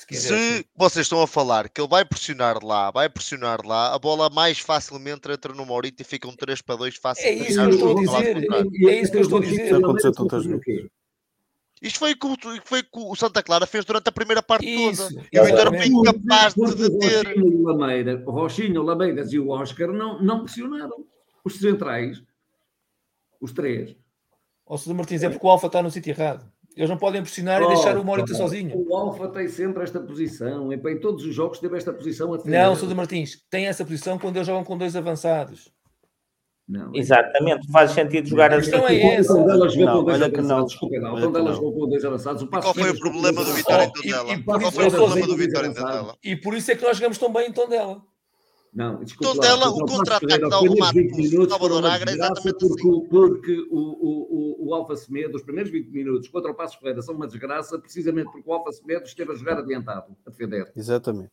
Se 0.00 0.06
quiser, 0.08 0.28
sim. 0.36 0.56
Se 0.56 0.66
vocês 0.76 1.06
estão 1.06 1.22
a 1.22 1.26
falar 1.28 1.68
que 1.68 1.80
ele 1.80 1.88
vai 1.88 2.04
pressionar 2.04 2.64
lá, 2.64 2.90
vai 2.90 3.08
pressionar 3.08 3.64
lá, 3.64 3.94
a 3.94 3.98
bola 3.98 4.28
mais 4.28 4.58
facilmente 4.58 5.30
entra 5.30 5.54
no 5.54 5.64
Morito 5.64 6.00
e 6.00 6.04
ficam 6.04 6.34
3 6.34 6.62
para 6.62 6.74
2 6.74 6.96
fácil. 6.96 7.24
É 7.24 7.32
isso 7.32 7.60
que 7.60 7.60
eu 7.60 7.70
estou 7.70 7.96
a 7.96 8.00
dizer. 8.00 8.46
É 8.88 9.00
isso 9.00 9.12
que 9.12 9.18
eu 9.18 9.22
estou 9.22 9.38
a 9.38 9.40
dizer. 9.40 9.66
Isso 9.66 9.76
aconteceu 9.76 10.12
tantas 10.12 10.44
vezes. 10.44 10.90
Isto 11.86 11.98
foi 11.98 12.12
o 12.12 12.16
que, 12.18 12.26
o- 12.26 12.62
foi 12.64 12.80
o 12.80 12.82
que 12.84 12.88
o 12.94 13.14
Santa 13.14 13.42
Clara 13.42 13.66
fez 13.66 13.84
durante 13.84 14.08
a 14.08 14.12
primeira 14.12 14.42
parte 14.42 14.66
Isso, 14.66 15.08
toda. 15.14 15.26
E 15.32 15.40
o 15.40 15.44
Vitória 15.44 15.78
foi 15.78 15.86
incapaz 15.86 16.54
de 16.54 16.60
o 16.60 16.74
deter. 16.74 17.26
Rochinho 17.26 17.46
o 17.46 17.62
Lameira, 17.62 18.22
o 18.26 18.30
Rochinho, 18.30 18.80
o 18.80 18.84
Lameiras 18.84 19.32
e 19.32 19.38
o 19.38 19.48
Oscar 19.50 19.92
não, 19.92 20.20
não 20.20 20.42
pressionaram. 20.44 21.04
Os 21.44 21.56
centrais, 21.58 22.22
os 23.40 23.52
três. 23.52 23.94
Ó, 24.66 24.76
Sousa 24.76 24.94
Martins, 24.96 25.22
é 25.22 25.28
porque 25.30 25.46
o 25.46 25.50
Alfa 25.50 25.68
está 25.68 25.82
no 25.82 25.90
sítio 25.90 26.10
errado. 26.10 26.44
Eles 26.76 26.90
não 26.90 26.98
podem 26.98 27.22
pressionar 27.22 27.62
e 27.62 27.68
deixar 27.68 27.96
o 27.96 28.04
Morita 28.04 28.34
sozinho. 28.34 28.76
O 28.76 28.94
Alfa 28.94 29.28
tem 29.28 29.48
sempre 29.48 29.82
esta 29.82 29.98
posição. 29.98 30.70
E, 30.70 30.76
em 30.76 31.00
todos 31.00 31.24
os 31.24 31.34
jogos 31.34 31.58
teve 31.58 31.76
esta 31.76 31.90
posição 31.92 32.34
a 32.34 32.36
defender. 32.36 32.58
Não, 32.62 32.76
Sousa 32.76 32.94
Martins, 32.94 33.42
tem 33.48 33.66
essa 33.66 33.82
posição 33.84 34.18
quando 34.18 34.36
eles 34.36 34.46
jogam 34.46 34.62
com 34.62 34.76
dois 34.76 34.94
avançados. 34.94 35.72
Não. 36.68 36.90
Exatamente, 36.94 37.70
faz 37.70 37.92
sentido 37.92 38.28
jogar 38.28 38.52
A 38.52 38.56
assim. 38.56 38.70
questão 38.70 38.88
é 38.88 39.14
essa. 39.14 39.32
O 39.32 39.36
Tondela 39.36 39.68
jogou 39.68 39.86
Não, 39.86 39.98
com 39.98 40.04
dois 40.04 40.18
não. 40.20 40.26
avançados. 40.26 40.70
Desculpa, 40.72 40.98
não. 40.98 41.14
O 41.14 41.20
Tondela 41.20 41.44
não. 41.44 41.54
jogou 41.54 41.72
com 41.72 41.88
dois 41.88 42.04
avançados. 42.04 42.42
O 42.42 42.44
E 42.44 42.48
Passos 42.48 42.64
qual 42.72 42.74
foi 42.74 42.90
o 42.90 42.98
problema 42.98 43.44
do 43.44 43.52
Vitória 43.52 43.84
em 43.84 43.92
Tondela? 43.92 44.42
Qual 44.42 44.72
foi 44.72 44.86
o 44.86 44.90
problema 44.90 45.26
do 45.28 45.36
Vitória 45.36 45.66
em 45.68 45.74
Tondela? 45.74 46.16
E 46.24 46.36
por 46.36 46.54
isso 46.54 46.72
é 46.72 46.74
que 46.74 46.82
nós 46.84 46.96
jogamos 46.96 47.18
tão 47.18 47.32
bem 47.32 47.48
em 47.48 47.52
Tondela. 47.52 48.02
Não, 48.74 49.02
desculpa. 49.02 49.32
Tondela, 49.34 49.68
o 49.70 49.86
contra-ataque 49.86 50.34
remate 50.34 51.02
20 51.02 51.36
do 51.36 51.48
Salvador 51.48 51.86
Agra, 51.86 52.04
desgraça 52.04 52.48
exatamente 52.48 52.58
porque, 52.58 52.88
assim. 52.88 53.08
porque 53.08 53.66
o, 53.70 53.78
o, 53.78 54.64
o, 54.66 54.68
o 54.68 54.74
Alfa 54.74 54.96
Semedo, 54.96 55.36
os 55.36 55.42
primeiros 55.42 55.70
20 55.72 55.88
minutos 55.88 56.28
contra 56.28 56.50
o 56.50 56.54
Passos 56.54 56.76
Ferreira 56.76 57.00
são 57.00 57.14
uma 57.14 57.26
desgraça, 57.26 57.78
precisamente 57.78 58.30
porque 58.30 58.50
o 58.50 58.52
Alfa 58.52 58.72
Semedo 58.72 59.06
esteve 59.06 59.32
a 59.32 59.34
jogar 59.34 59.58
adiantado, 59.58 60.14
a 60.26 60.30
defender. 60.30 60.70
Exatamente. 60.76 61.30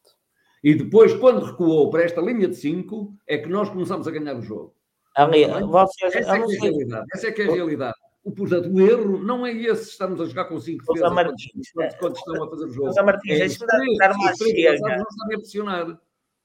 E 0.63 0.73
depois, 0.73 1.13
quando 1.15 1.43
recuou 1.43 1.89
para 1.89 2.03
esta 2.03 2.21
linha 2.21 2.47
de 2.47 2.55
5, 2.55 3.13
é 3.27 3.37
que 3.37 3.49
nós 3.49 3.69
começamos 3.69 4.07
a 4.07 4.11
ganhar 4.11 4.37
o 4.37 4.41
jogo. 4.41 4.73
Ali, 5.15 5.45
vocês, 5.67 6.15
Essa 6.15 6.35
é 6.35 6.41
que 6.41 6.41
é 6.41 6.55
a 6.55 6.59
realidade. 6.61 7.05
Essa 7.13 7.27
é 7.27 7.31
que 7.31 7.41
é 7.41 7.47
a 7.47 7.51
realidade. 7.53 7.95
O, 8.23 8.31
portanto, 8.31 8.69
o 8.73 8.79
erro 8.81 9.17
não 9.21 9.45
é 9.45 9.51
esse 9.51 9.89
estarmos 9.89 10.19
a 10.21 10.25
jogar 10.25 10.45
com 10.45 10.57
5 10.59 10.83
José 10.85 10.93
defesas 10.93 11.01
quando, 11.01 11.15
Martins, 11.15 11.71
quando, 11.73 11.97
quando 11.97 12.15
estão 12.15 12.43
a 12.43 12.49
fazer 12.49 12.65
o 12.65 12.69
jogo. 12.71 12.87
José 12.87 13.01
Martins, 13.01 13.33
É, 13.33 13.39
deixa-me 13.39 13.67
dar- 13.67 13.77
dar 14.09 14.13
três 14.37 14.37
chega. 14.37 14.97
não 14.97 15.05
sabem 15.11 15.37
pressionar. 15.39 15.99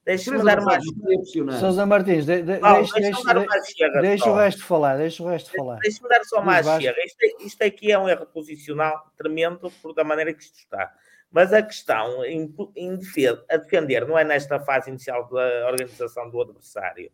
Deixa-me 0.04 0.42
dar 0.42 0.62
sabem 0.62 1.18
pressionar. 1.18 1.60
Sousa 1.60 1.86
Martins, 1.86 2.26
de, 2.26 2.42
de, 2.42 2.56
Paulo, 2.58 2.78
deixa, 2.78 2.94
deixa-me 2.94 3.14
deixa, 3.14 3.34
dar 3.34 3.46
mais 3.46 3.66
chega. 3.68 4.00
deixa 4.00 4.30
o 4.30 4.34
resto 4.34 4.64
falar, 4.64 4.96
deixa 4.96 5.22
o 5.22 5.28
resto 5.28 5.50
falar. 5.52 5.78
Deixa-me 5.78 6.08
dar 6.08 6.24
só 6.24 6.42
mais 6.42 6.66
Vasco. 6.66 6.82
chega. 6.82 7.04
Isto, 7.04 7.22
é- 7.22 7.44
isto 7.44 7.62
aqui 7.62 7.92
é 7.92 7.98
um 7.98 8.08
erro 8.08 8.26
posicional 8.26 9.12
tremendo 9.16 9.70
por 9.80 9.94
da 9.94 10.02
maneira 10.02 10.32
que 10.34 10.42
isto 10.42 10.56
está. 10.58 10.92
Mas 11.30 11.52
a 11.52 11.62
questão 11.62 12.24
em, 12.24 12.52
em 12.74 12.96
defesa, 12.96 13.44
a 13.50 13.56
defender 13.58 14.04
não 14.08 14.18
é 14.18 14.24
nesta 14.24 14.58
fase 14.58 14.88
inicial 14.90 15.28
da 15.28 15.68
organização 15.70 16.28
do 16.30 16.40
adversário. 16.40 17.12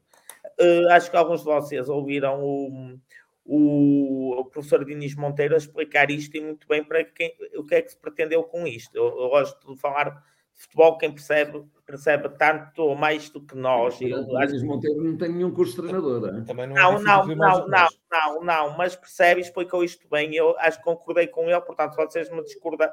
Eh, 0.58 0.92
acho 0.92 1.10
que 1.10 1.16
alguns 1.16 1.40
de 1.40 1.46
vocês 1.46 1.88
ouviram 1.88 2.42
o, 2.42 2.98
o, 3.44 4.40
o 4.40 4.44
professor 4.46 4.84
Diniz 4.84 5.14
Monteiro 5.14 5.54
a 5.54 5.58
explicar 5.58 6.10
isto 6.10 6.36
e 6.36 6.40
muito 6.40 6.66
bem 6.66 6.84
para 6.84 7.04
quem, 7.04 7.34
o 7.56 7.64
que 7.64 7.74
é 7.74 7.82
que 7.82 7.90
se 7.90 7.96
pretendeu 7.96 8.42
com 8.44 8.66
isto. 8.66 8.94
Eu, 8.94 9.04
eu 9.06 9.28
gosto 9.30 9.74
de 9.74 9.80
falar 9.80 10.10
de 10.10 10.62
futebol, 10.62 10.96
quem 10.96 11.10
percebe, 11.10 11.64
percebe 11.84 12.28
tanto 12.38 12.82
ou 12.82 12.94
mais 12.94 13.28
do 13.28 13.40
que 13.40 13.56
nós. 13.56 13.98
Luís 14.00 14.62
Monteiro 14.62 15.02
não 15.02 15.16
tem 15.16 15.32
nenhum 15.32 15.50
curso 15.50 15.82
de 15.82 15.88
treinador. 15.88 16.34
hein? 16.34 16.44
Também 16.44 16.68
não 16.68 16.76
é 16.76 16.80
não, 16.80 17.02
não, 17.02 17.26
não, 17.26 17.68
não, 17.68 17.88
não, 18.10 18.44
não, 18.44 18.76
mas 18.76 18.94
percebe, 18.94 19.40
explicou 19.40 19.82
isto 19.82 20.08
bem. 20.08 20.34
Eu 20.34 20.56
acho 20.58 20.78
que 20.78 20.84
concordei 20.84 21.26
com 21.26 21.48
ele, 21.48 21.60
portanto, 21.60 21.94
se 21.94 21.96
vocês 21.96 22.30
me 22.30 22.42
discordam, 22.44 22.88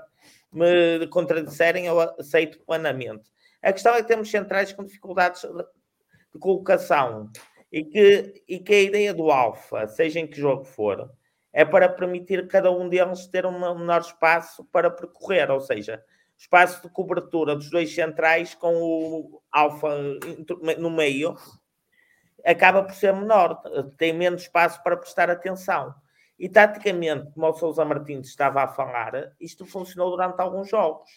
me 0.51 1.05
contradisserem, 1.07 1.85
eu 1.85 1.99
aceito 1.99 2.59
plenamente. 2.65 3.29
A 3.61 3.71
questão 3.71 3.93
é 3.93 4.01
que 4.01 4.07
temos 4.07 4.31
centrais 4.31 4.73
com 4.73 4.83
dificuldades 4.83 5.45
de, 6.33 6.39
colocação 6.39 7.29
e 7.71 7.83
que, 7.83 8.43
e 8.47 8.59
que 8.59 8.73
a 8.73 8.81
ideia 8.81 9.13
do 9.13 9.31
Alfa, 9.31 9.87
seja 9.87 10.19
em 10.19 10.27
que 10.27 10.39
jogo 10.39 10.63
for, 10.63 11.11
é 11.53 11.65
para 11.65 11.89
permitir 11.89 12.47
cada 12.47 12.71
um 12.71 12.87
deles 12.87 13.27
ter 13.27 13.45
um 13.45 13.59
menor 13.77 14.01
espaço 14.01 14.63
para 14.65 14.89
percorrer, 14.89 15.49
ou 15.51 15.59
seja, 15.59 16.03
espaço 16.37 16.81
de 16.81 16.89
cobertura 16.89 17.55
dos 17.55 17.69
dois 17.69 17.93
centrais 17.93 18.55
com 18.55 18.73
o 18.75 19.41
Alfa 19.51 19.89
no 20.77 20.89
meio 20.89 21.35
acaba 22.45 22.83
por 22.83 22.93
ser 22.93 23.13
menor, 23.13 23.61
tem 23.97 24.13
menos 24.13 24.43
espaço 24.43 24.81
para 24.83 24.97
prestar 24.97 25.29
atenção. 25.29 25.93
E 26.37 26.49
taticamente, 26.49 27.31
como 27.33 27.47
o 27.47 27.53
Sousa 27.53 27.85
Martins 27.85 28.27
estava 28.27 28.63
a 28.63 28.67
falar, 28.67 29.31
isto 29.39 29.65
funcionou 29.65 30.09
durante 30.09 30.39
alguns 30.39 30.69
jogos. 30.69 31.09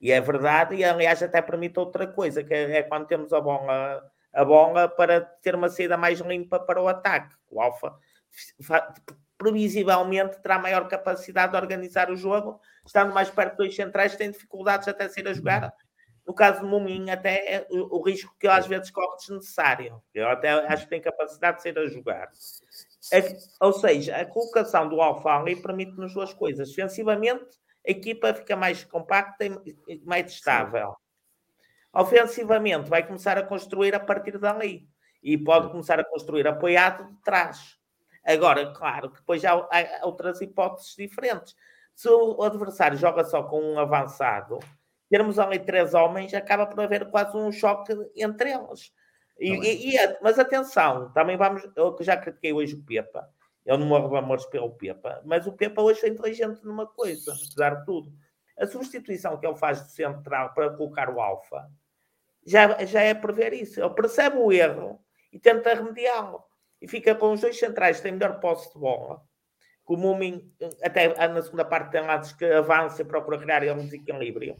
E 0.00 0.10
é 0.10 0.20
verdade, 0.20 0.76
e 0.76 0.84
aliás 0.84 1.22
até 1.22 1.42
permite 1.42 1.78
outra 1.78 2.06
coisa, 2.06 2.42
que 2.42 2.54
é 2.54 2.82
quando 2.82 3.06
temos 3.06 3.34
a 3.34 3.40
bola, 3.40 4.02
a 4.32 4.44
bola 4.44 4.88
para 4.88 5.20
ter 5.20 5.54
uma 5.54 5.68
saída 5.68 5.96
mais 5.96 6.20
limpa 6.20 6.58
para 6.58 6.80
o 6.80 6.88
ataque. 6.88 7.34
O 7.50 7.60
Alfa 7.60 7.94
previsivelmente 9.36 10.40
terá 10.42 10.58
maior 10.58 10.86
capacidade 10.86 11.52
de 11.52 11.58
organizar 11.58 12.10
o 12.10 12.16
jogo, 12.16 12.60
estando 12.84 13.14
mais 13.14 13.30
perto 13.30 13.56
dos 13.56 13.74
centrais, 13.74 14.14
tem 14.14 14.30
dificuldades 14.30 14.86
até 14.86 15.08
ser 15.08 15.26
a 15.26 15.32
jogar. 15.32 15.72
No 16.26 16.34
caso 16.34 16.60
do 16.60 16.66
Mumin, 16.66 17.10
até 17.10 17.54
é 17.54 17.66
o, 17.70 17.98
o 17.98 18.02
risco 18.02 18.36
que 18.38 18.46
às 18.46 18.66
vezes 18.66 18.90
corre 18.90 19.16
desnecessário. 19.16 20.00
Eu 20.14 20.28
até 20.28 20.50
acho 20.50 20.84
que 20.84 20.90
tem 20.90 21.00
capacidade 21.00 21.56
de 21.56 21.62
ser 21.62 21.78
a 21.78 21.86
jogar. 21.86 22.30
É, 23.12 23.36
ou 23.60 23.72
seja, 23.72 24.16
a 24.16 24.26
colocação 24.26 24.88
do 24.88 25.00
Alfali 25.00 25.56
permite-nos 25.56 26.12
duas 26.12 26.32
coisas. 26.34 26.68
Defensivamente, 26.68 27.46
a 27.86 27.90
equipa 27.90 28.34
fica 28.34 28.54
mais 28.54 28.84
compacta 28.84 29.44
e 29.44 30.00
mais 30.04 30.30
estável. 30.30 30.94
Ofensivamente, 31.92 32.88
vai 32.88 33.04
começar 33.04 33.36
a 33.36 33.42
construir 33.42 33.94
a 33.94 34.00
partir 34.00 34.38
dali. 34.38 34.88
E 35.22 35.36
pode 35.36 35.70
começar 35.70 35.98
a 35.98 36.04
construir 36.04 36.46
apoiado 36.46 37.04
de 37.08 37.22
trás. 37.22 37.76
Agora, 38.24 38.72
claro 38.72 39.10
que 39.10 39.18
depois 39.18 39.44
há, 39.44 39.52
há 39.52 40.06
outras 40.06 40.40
hipóteses 40.40 40.94
diferentes. 40.96 41.54
Se 41.94 42.08
o 42.08 42.42
adversário 42.42 42.96
joga 42.96 43.24
só 43.24 43.42
com 43.42 43.60
um 43.60 43.78
avançado, 43.78 44.58
termos 45.10 45.38
ali 45.38 45.58
três 45.58 45.92
homens, 45.92 46.32
acaba 46.32 46.66
por 46.66 46.80
haver 46.80 47.10
quase 47.10 47.36
um 47.36 47.50
choque 47.50 47.92
entre 48.16 48.52
eles. 48.52 48.92
E, 49.38 49.56
tá 49.56 49.64
e, 49.64 49.96
e, 49.96 50.18
mas 50.22 50.38
atenção, 50.38 51.10
também 51.12 51.36
vamos. 51.36 51.62
Eu 51.74 51.96
já 52.00 52.16
critiquei 52.16 52.52
hoje 52.52 52.74
o 52.74 52.82
Pepa. 52.84 53.28
Eu 53.66 53.76
não 53.76 53.86
morro 53.86 54.08
de 54.08 54.16
amores 54.16 54.46
pelo 54.46 54.70
Pepa, 54.70 55.20
mas 55.24 55.46
o 55.46 55.52
Pepa 55.52 55.82
hoje 55.82 56.04
é 56.04 56.08
inteligente 56.08 56.64
numa 56.64 56.86
coisa, 56.86 57.32
apesar 57.32 57.74
de 57.76 57.84
tudo. 57.84 58.12
A 58.58 58.66
substituição 58.66 59.38
que 59.38 59.46
ele 59.46 59.56
faz 59.56 59.80
do 59.82 59.88
central 59.88 60.54
para 60.54 60.70
colocar 60.70 61.08
o 61.10 61.20
Alfa 61.20 61.68
já, 62.46 62.84
já 62.84 63.00
é 63.00 63.14
prever 63.14 63.52
isso. 63.52 63.80
Ele 63.80 63.90
percebe 63.90 64.36
o 64.38 64.52
erro 64.52 65.00
e 65.32 65.38
tenta 65.38 65.74
remediá-lo. 65.74 66.42
E 66.80 66.88
fica 66.88 67.14
com 67.14 67.32
os 67.32 67.40
dois 67.40 67.58
centrais 67.58 67.98
que 67.98 68.04
têm 68.04 68.12
melhor 68.12 68.40
posse 68.40 68.72
de 68.72 68.78
bola. 68.78 69.22
Com 69.84 69.94
o 69.94 69.98
Mumin, 69.98 70.52
até 70.82 71.08
na 71.28 71.42
segunda 71.42 71.64
parte, 71.64 71.90
tem 71.90 72.00
lados 72.00 72.32
que 72.32 72.44
avança 72.44 73.02
e 73.02 73.04
procura 73.04 73.38
criar 73.38 73.62
um 73.74 73.84
desequilíbrio. 73.84 74.56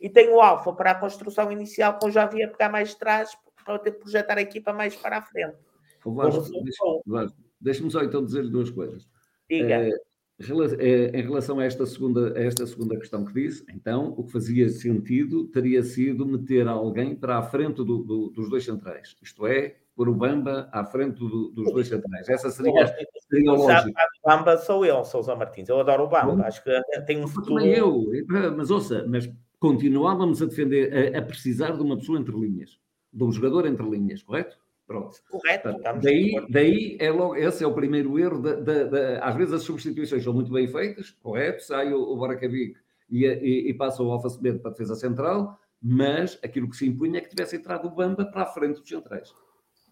E 0.00 0.08
tem 0.08 0.28
o 0.28 0.40
Alfa 0.40 0.72
para 0.72 0.92
a 0.92 0.94
construção 0.94 1.50
inicial, 1.50 1.98
com 1.98 2.10
já 2.10 2.24
havia 2.24 2.48
pegar 2.48 2.68
mais 2.68 2.94
atrás 2.94 3.30
para 3.64 3.78
ter 3.78 3.92
projetar 3.92 4.38
a 4.38 4.42
equipa 4.42 4.72
mais 4.72 4.94
para 4.94 5.18
a 5.18 5.22
frente. 5.22 5.56
Deixa-me 7.60 7.90
só 7.90 8.02
então 8.02 8.24
dizer 8.24 8.48
duas 8.48 8.70
coisas. 8.70 9.08
Diga. 9.48 9.74
É, 9.74 9.90
em 10.40 11.22
relação 11.22 11.58
a 11.58 11.64
esta, 11.64 11.84
segunda, 11.84 12.38
a 12.38 12.42
esta 12.42 12.66
segunda 12.66 12.96
questão 12.96 13.24
que 13.24 13.34
disse, 13.34 13.64
então, 13.74 14.14
o 14.16 14.24
que 14.24 14.32
fazia 14.32 14.68
sentido 14.68 15.48
teria 15.48 15.82
sido 15.82 16.24
meter 16.24 16.68
alguém 16.68 17.16
para 17.16 17.38
a 17.38 17.42
frente 17.42 17.76
do, 17.76 17.98
do, 17.98 18.30
dos 18.30 18.48
dois 18.48 18.64
centrais. 18.64 19.16
Isto 19.20 19.46
é, 19.46 19.76
pôr 19.96 20.08
o 20.08 20.14
Bamba 20.14 20.68
à 20.72 20.84
frente 20.84 21.18
do, 21.18 21.48
dos 21.48 21.72
dois 21.72 21.88
centrais. 21.88 22.28
Essa 22.28 22.50
seria, 22.50 22.86
seria 23.28 23.50
a 23.50 23.54
lógica. 23.54 24.02
O 24.24 24.28
Bamba 24.28 24.56
sou 24.58 24.86
eu, 24.86 25.04
Sousa 25.04 25.34
Martins. 25.34 25.68
Eu 25.68 25.80
adoro 25.80 26.04
o 26.04 26.08
Bamba. 26.08 26.46
Acho 26.46 26.62
que 26.62 26.70
tem 27.06 27.22
um 27.22 27.26
futuro... 27.26 27.64
Eu. 27.64 28.04
Mas 28.56 28.70
ouça, 28.70 29.04
mas 29.08 29.28
continuávamos 29.58 30.40
a 30.40 30.46
defender, 30.46 31.14
a, 31.16 31.18
a 31.18 31.22
precisar 31.22 31.72
de 31.72 31.82
uma 31.82 31.96
pessoa 31.96 32.18
entre 32.18 32.36
linhas 32.36 32.78
de 33.12 33.24
um 33.24 33.32
jogador 33.32 33.66
entre 33.66 33.88
linhas, 33.88 34.22
correto? 34.22 34.58
Pronto. 34.88 35.18
Correto. 35.30 35.78
daí, 36.02 36.46
daí 36.48 36.96
é 36.98 37.10
logo, 37.10 37.36
esse 37.36 37.62
é 37.62 37.66
o 37.66 37.74
primeiro 37.74 38.18
erro. 38.18 38.40
De, 38.40 39.18
às 39.20 39.36
vezes 39.36 39.52
as 39.52 39.62
substituições 39.62 40.24
são 40.24 40.32
muito 40.32 40.50
bem 40.50 40.66
feitas, 40.66 41.10
correto? 41.22 41.62
Sai 41.62 41.92
o, 41.92 42.00
o 42.00 42.32
e, 42.32 42.74
e, 43.10 43.68
e, 43.68 43.74
passa 43.74 44.02
o 44.02 44.10
Alfa 44.10 44.30
Semedo 44.30 44.60
para 44.60 44.70
a 44.70 44.72
defesa 44.72 44.94
central, 44.94 45.58
mas 45.80 46.38
aquilo 46.42 46.70
que 46.70 46.76
se 46.76 46.88
impunha 46.88 47.18
é 47.18 47.20
que 47.20 47.28
tivesse 47.28 47.56
entrado 47.56 47.86
o 47.86 47.90
Bamba 47.90 48.24
para 48.24 48.42
a 48.42 48.46
frente 48.46 48.80
dos 48.80 48.88
centrais. 48.88 49.30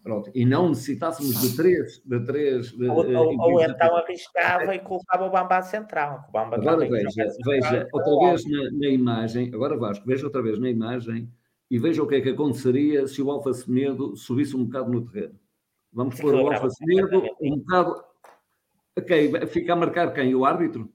Pronto. 0.01 0.31
E 0.33 0.45
não 0.45 0.69
necessitássemos 0.69 1.41
de 1.41 1.55
três. 1.55 2.01
De 2.03 2.19
três 2.25 2.71
de, 2.71 2.87
ou, 2.87 3.05
ou, 3.05 3.39
ou 3.39 3.61
então 3.61 3.97
arriscava 3.97 4.73
e 4.73 4.79
colocava 4.79 5.25
o 5.25 5.29
Bamba 5.29 5.57
à 5.57 5.61
central. 5.61 6.25
O 6.27 6.31
Bamba 6.31 6.55
agora 6.55 6.89
veja, 6.89 7.27
veja 7.45 7.87
outra 7.93 8.29
vez 8.29 8.49
na, 8.49 8.71
na 8.71 8.87
imagem, 8.87 9.51
agora 9.53 9.77
Vasco, 9.77 10.07
veja 10.07 10.25
outra 10.25 10.41
vez 10.41 10.57
na 10.57 10.69
imagem 10.71 11.31
e 11.69 11.77
veja 11.77 12.01
o 12.01 12.07
que 12.07 12.15
é 12.15 12.21
que 12.21 12.29
aconteceria 12.29 13.07
se 13.07 13.21
o 13.21 13.29
Alfa 13.29 13.53
Semedo 13.53 14.15
subisse 14.15 14.55
um 14.55 14.65
bocado 14.65 14.91
no 14.91 15.05
terreno. 15.05 15.39
Vamos 15.91 16.19
pôr 16.19 16.33
o 16.35 16.51
Alfa 16.51 16.69
Semedo 16.69 17.23
um 17.41 17.57
bocado. 17.57 18.03
Ok, 18.97 19.47
fica 19.47 19.73
a 19.73 19.75
marcar 19.75 20.13
quem? 20.13 20.33
O 20.33 20.45
árbitro? 20.45 20.91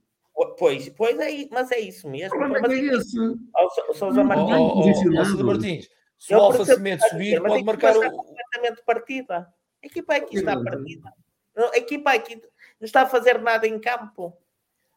Pois, 0.57 0.89
pois 0.89 1.17
é, 1.19 1.47
mas 1.51 1.71
é 1.71 1.79
isso 1.79 2.09
mesmo. 2.09 2.37
Mas 2.37 2.71
é 2.71 2.75
esse. 2.75 3.19
O 3.19 3.93
Sousa 3.93 4.23
Martins. 4.23 4.57
Oh, 4.57 5.41
oh, 5.41 5.43
Martins, 5.43 5.89
se 6.17 6.33
o 6.33 6.39
Alfa 6.39 6.65
Semedo 6.65 7.03
subir, 7.09 7.41
pode 7.41 7.63
marcar 7.63 7.95
o. 7.95 8.11
completamente 8.11 8.83
partida. 8.85 9.47
A 9.83 9.85
equipa 9.85 10.15
aqui 10.15 10.37
está 10.37 10.61
partida. 10.61 11.13
A 11.55 11.77
equipa 11.77 12.11
aqui 12.11 12.35
não 12.35 12.85
está 12.85 13.03
a 13.03 13.07
fazer 13.07 13.39
nada 13.39 13.67
em 13.67 13.79
campo. 13.79 14.35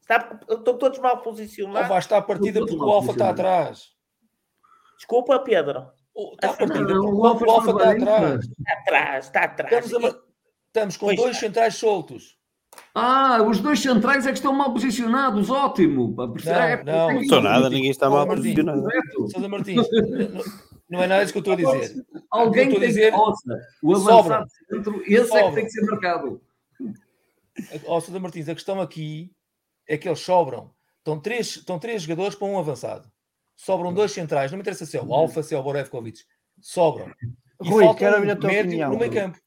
Está, 0.00 0.40
estão 0.48 0.78
todos 0.78 0.98
mal 1.00 1.20
posicionados. 1.20 1.86
Oh, 1.86 1.88
vai 1.88 1.98
estar 1.98 2.18
a 2.18 2.22
partida 2.22 2.60
porque 2.60 2.76
o 2.76 2.90
Alfa 2.90 3.12
está 3.12 3.30
atrás. 3.30 3.95
Desculpa, 4.96 5.38
Pedro. 5.40 5.90
Está 6.32 6.52
partida. 6.54 6.94
Não, 6.94 7.14
o 7.14 7.26
Alfa 7.26 7.70
está 7.70 7.90
atrás. 7.90 8.44
Está 8.44 8.72
atrás, 8.72 9.24
está 9.26 9.44
atrás. 9.44 9.84
Estamos, 9.84 10.14
a... 10.14 10.18
Estamos 10.66 10.96
com 10.96 11.06
pois 11.06 11.16
dois 11.18 11.30
está. 11.32 11.46
centrais 11.46 11.74
soltos. 11.74 12.36
Ah, 12.94 13.42
os 13.42 13.60
dois 13.60 13.80
centrais 13.80 14.26
é 14.26 14.30
que 14.30 14.38
estão 14.38 14.52
mal 14.52 14.72
posicionados, 14.72 15.50
ótimo. 15.50 16.14
Não, 16.16 16.52
é, 16.52 16.84
não, 16.84 17.12
não 17.12 17.20
estou 17.20 17.40
nada, 17.40 17.70
ninguém 17.70 17.90
está 17.90 18.08
mal 18.08 18.26
Martins, 18.26 18.54
posicionado. 18.54 18.88
Sousa 19.30 19.48
Martins, 19.48 19.86
não, 20.88 21.02
é 21.02 21.06
nada 21.06 21.22
disso 21.22 21.32
que 21.32 21.38
eu 21.38 21.52
estou 21.52 21.54
a 21.54 21.78
dizer. 21.78 22.06
Alguém 22.30 22.68
tem 22.68 22.80
que 22.80 22.86
dizer, 22.86 23.14
ouça, 23.14 23.60
o 23.82 23.94
avançado 23.94 24.46
centro, 24.68 25.02
esse 25.06 25.26
sobra. 25.26 25.40
é 25.40 25.48
que 25.48 25.54
tem 25.54 25.64
que 25.64 25.70
ser 25.70 25.86
marcado. 25.86 26.40
Ó, 27.86 28.00
Sousa 28.00 28.20
Martins, 28.20 28.48
a 28.48 28.54
questão 28.54 28.80
aqui 28.80 29.30
é 29.88 29.96
que 29.96 30.08
eles 30.08 30.20
sobram. 30.20 30.70
Estão 30.98 31.20
três, 31.20 31.56
estão 31.56 31.78
três 31.78 32.02
jogadores 32.02 32.34
para 32.34 32.48
um 32.48 32.58
avançado. 32.58 33.10
Sobram 33.56 33.92
dois 33.92 34.12
centrais, 34.12 34.50
não 34.50 34.58
me 34.58 34.62
interessa 34.62 34.84
se 34.84 34.96
é 34.96 35.02
o 35.02 35.12
Alfa, 35.14 35.42
se 35.42 35.54
é 35.54 35.58
o 35.58 35.62
Borevkovic. 35.62 36.20
Sobram. 36.60 37.10
E 37.62 37.68
Rui, 37.68 37.94
quero 37.94 38.16
ouvir 38.16 38.30
a 38.30 38.36
tua 38.36 38.50
opinião. 38.50 38.92
No 38.92 38.98
meio 38.98 39.10
campo. 39.10 39.38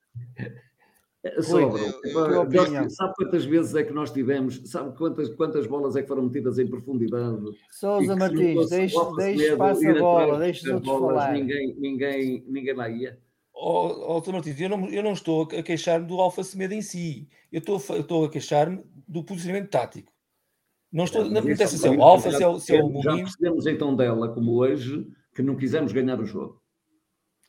Sobram. 1.41 2.89
Sabe 2.89 3.13
quantas 3.15 3.45
vezes 3.45 3.75
é 3.75 3.83
que 3.83 3.93
nós 3.93 4.11
tivemos? 4.11 4.61
Sabe 4.65 4.97
quantas, 4.97 5.29
quantas 5.35 5.67
bolas 5.67 5.95
é 5.95 6.01
que 6.01 6.07
foram 6.07 6.23
metidas 6.23 6.57
em 6.57 6.67
profundidade? 6.67 7.45
Sousa 7.69 8.15
Martins, 8.15 8.69
deixe, 8.69 8.95
deixe 9.17 9.51
espaço 9.51 9.87
a 9.87 9.93
bola, 9.93 10.39
deixe 10.39 10.65
os 10.67 10.73
outros 10.73 10.99
falar. 10.99 11.33
Ninguém, 11.33 11.75
ninguém, 11.77 12.43
ninguém 12.47 12.73
lá 12.73 12.89
ia. 12.89 13.19
Oh, 13.53 14.21
oh, 14.25 14.31
Martins, 14.31 14.59
eu 14.59 14.69
não, 14.69 14.87
eu 14.87 15.03
não 15.03 15.11
estou 15.11 15.43
a 15.43 15.61
queixar-me 15.61 16.07
do 16.07 16.19
Alfa 16.19 16.43
Semedo 16.43 16.73
em 16.73 16.81
si. 16.81 17.27
Eu 17.51 17.59
estou, 17.59 17.79
eu 17.89 18.01
estou 18.01 18.25
a 18.25 18.29
queixar-me 18.29 18.81
do 19.07 19.23
posicionamento 19.23 19.69
tático. 19.69 20.11
Não 20.91 21.03
estou, 21.03 21.25
não 21.25 21.41
me 21.41 21.53
interessa 21.53 21.77
se 21.77 21.87
é 21.87 21.91
o 21.91 22.01
Alfa, 22.01 22.31
se 22.31 22.43
é 22.43 22.47
o, 22.47 22.59
se 22.59 22.75
é 22.75 22.83
o 22.83 23.01
Já 23.01 23.15
percebemos 23.15 23.65
então 23.67 23.95
dela, 23.95 24.29
como 24.29 24.55
hoje, 24.55 25.07
que 25.35 25.41
não 25.41 25.55
quisemos 25.55 25.91
ganhar 25.91 26.19
o 26.19 26.25
jogo. 26.25 26.61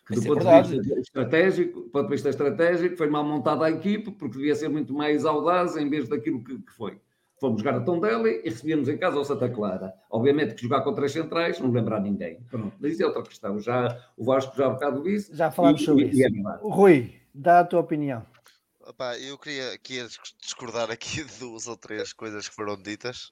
Que 0.07 0.15
do 0.15 0.21
é 0.23 0.27
ponto 0.27 0.49
é 0.49 0.63
de 0.63 0.81
vista 0.81 1.01
estratégico, 1.01 1.81
do 1.81 1.89
ponto 1.89 2.05
de 2.07 2.13
vista 2.13 2.29
estratégico, 2.29 2.97
foi 2.97 3.09
mal 3.09 3.25
montada 3.25 3.65
a 3.65 3.71
equipe, 3.71 4.11
porque 4.11 4.37
devia 4.37 4.55
ser 4.55 4.69
muito 4.69 4.93
mais 4.93 5.25
audaz 5.25 5.77
em 5.77 5.89
vez 5.89 6.09
daquilo 6.09 6.43
que, 6.43 6.59
que 6.59 6.73
foi. 6.73 7.01
Fomos 7.41 7.63
jogar 7.63 7.77
a 7.77 7.81
Tondela 7.81 8.29
e 8.29 8.43
recebíamos 8.43 8.87
em 8.89 8.99
casa 8.99 9.17
ao 9.17 9.25
Santa 9.25 9.49
Clara. 9.49 9.95
Obviamente 10.11 10.55
que 10.55 10.63
jogar 10.63 10.83
com 10.83 10.93
três 10.93 11.13
centrais 11.13 11.59
não 11.59 11.71
lembra 11.71 11.97
a 11.97 12.01
ninguém. 12.01 12.39
Pronto, 12.51 12.77
mas 12.79 12.93
isso 12.93 13.03
é 13.03 13.07
outra 13.07 13.23
questão. 13.23 13.59
Já, 13.59 13.99
o 14.15 14.25
Vasco 14.25 14.55
já 14.55 14.67
há 14.67 14.69
um 14.69 14.75
bocado 14.75 15.03
disse. 15.03 15.35
Já 15.35 15.51
falámos 15.51 15.83
sobre 15.83 16.05
e, 16.05 16.11
isso. 16.11 16.21
E 16.21 16.25
é 16.25 16.29
Rui, 16.61 17.15
dá 17.35 17.61
a 17.61 17.65
tua 17.65 17.81
opinião. 17.81 18.23
Opa, 18.91 19.17
eu 19.19 19.39
queria 19.39 19.79
discordar 20.41 20.91
aqui 20.91 21.23
de 21.23 21.39
duas 21.39 21.69
ou 21.69 21.77
três 21.77 22.13
coisas 22.13 22.49
que 22.49 22.55
foram 22.57 22.77
ditas. 22.77 23.31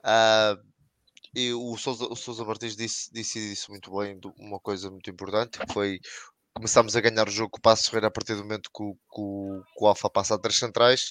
Uh, 0.00 0.60
e 1.34 1.50
o 1.54 1.78
Sousa, 1.78 2.04
o 2.04 2.14
Sousa 2.14 2.44
Martins 2.44 2.76
disse, 2.76 3.10
disse 3.10 3.54
isso 3.54 3.70
muito 3.70 3.90
bem, 3.96 4.20
uma 4.38 4.60
coisa 4.60 4.90
muito 4.90 5.08
importante, 5.08 5.58
que 5.58 5.72
foi 5.72 5.98
começámos 6.52 6.94
a 6.94 7.00
ganhar 7.00 7.26
o 7.26 7.30
jogo 7.30 7.52
com 7.52 7.58
o 7.58 7.62
Passo 7.62 7.86
Ferreira 7.86 8.08
a 8.08 8.10
partir 8.10 8.34
do 8.34 8.42
momento 8.42 8.68
que 8.70 8.82
o, 8.82 8.94
que 8.94 9.20
o, 9.22 9.62
que 9.64 9.82
o 9.82 9.86
Alfa 9.86 10.10
passa 10.10 10.34
a 10.34 10.38
três 10.38 10.58
centrais, 10.58 11.08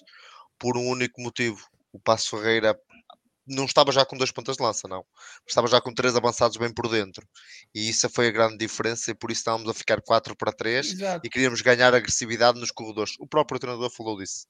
por 0.59 0.77
um 0.77 0.87
único 0.87 1.19
motivo. 1.19 1.67
O 1.91 1.99
Passo 1.99 2.37
Ferreira 2.37 2.79
não 3.51 3.65
estava 3.65 3.91
já 3.91 4.05
com 4.05 4.17
dois 4.17 4.31
pontas 4.31 4.57
de 4.57 4.63
lança, 4.63 4.87
não. 4.87 5.05
Estava 5.47 5.67
já 5.67 5.81
com 5.81 5.93
três 5.93 6.15
avançados 6.15 6.57
bem 6.57 6.73
por 6.73 6.87
dentro. 6.89 7.27
E 7.73 7.89
isso 7.89 8.09
foi 8.09 8.27
a 8.27 8.31
grande 8.31 8.57
diferença, 8.57 9.11
e 9.11 9.13
por 9.13 9.31
isso 9.31 9.41
estávamos 9.41 9.69
a 9.69 9.73
ficar 9.73 10.01
4 10.01 10.35
para 10.35 10.51
3 10.51 10.95
e 11.23 11.29
queríamos 11.29 11.61
ganhar 11.61 11.93
agressividade 11.93 12.59
nos 12.59 12.71
corredores. 12.71 13.15
O 13.19 13.27
próprio 13.27 13.59
treinador 13.59 13.89
falou 13.89 14.17
disso. 14.17 14.45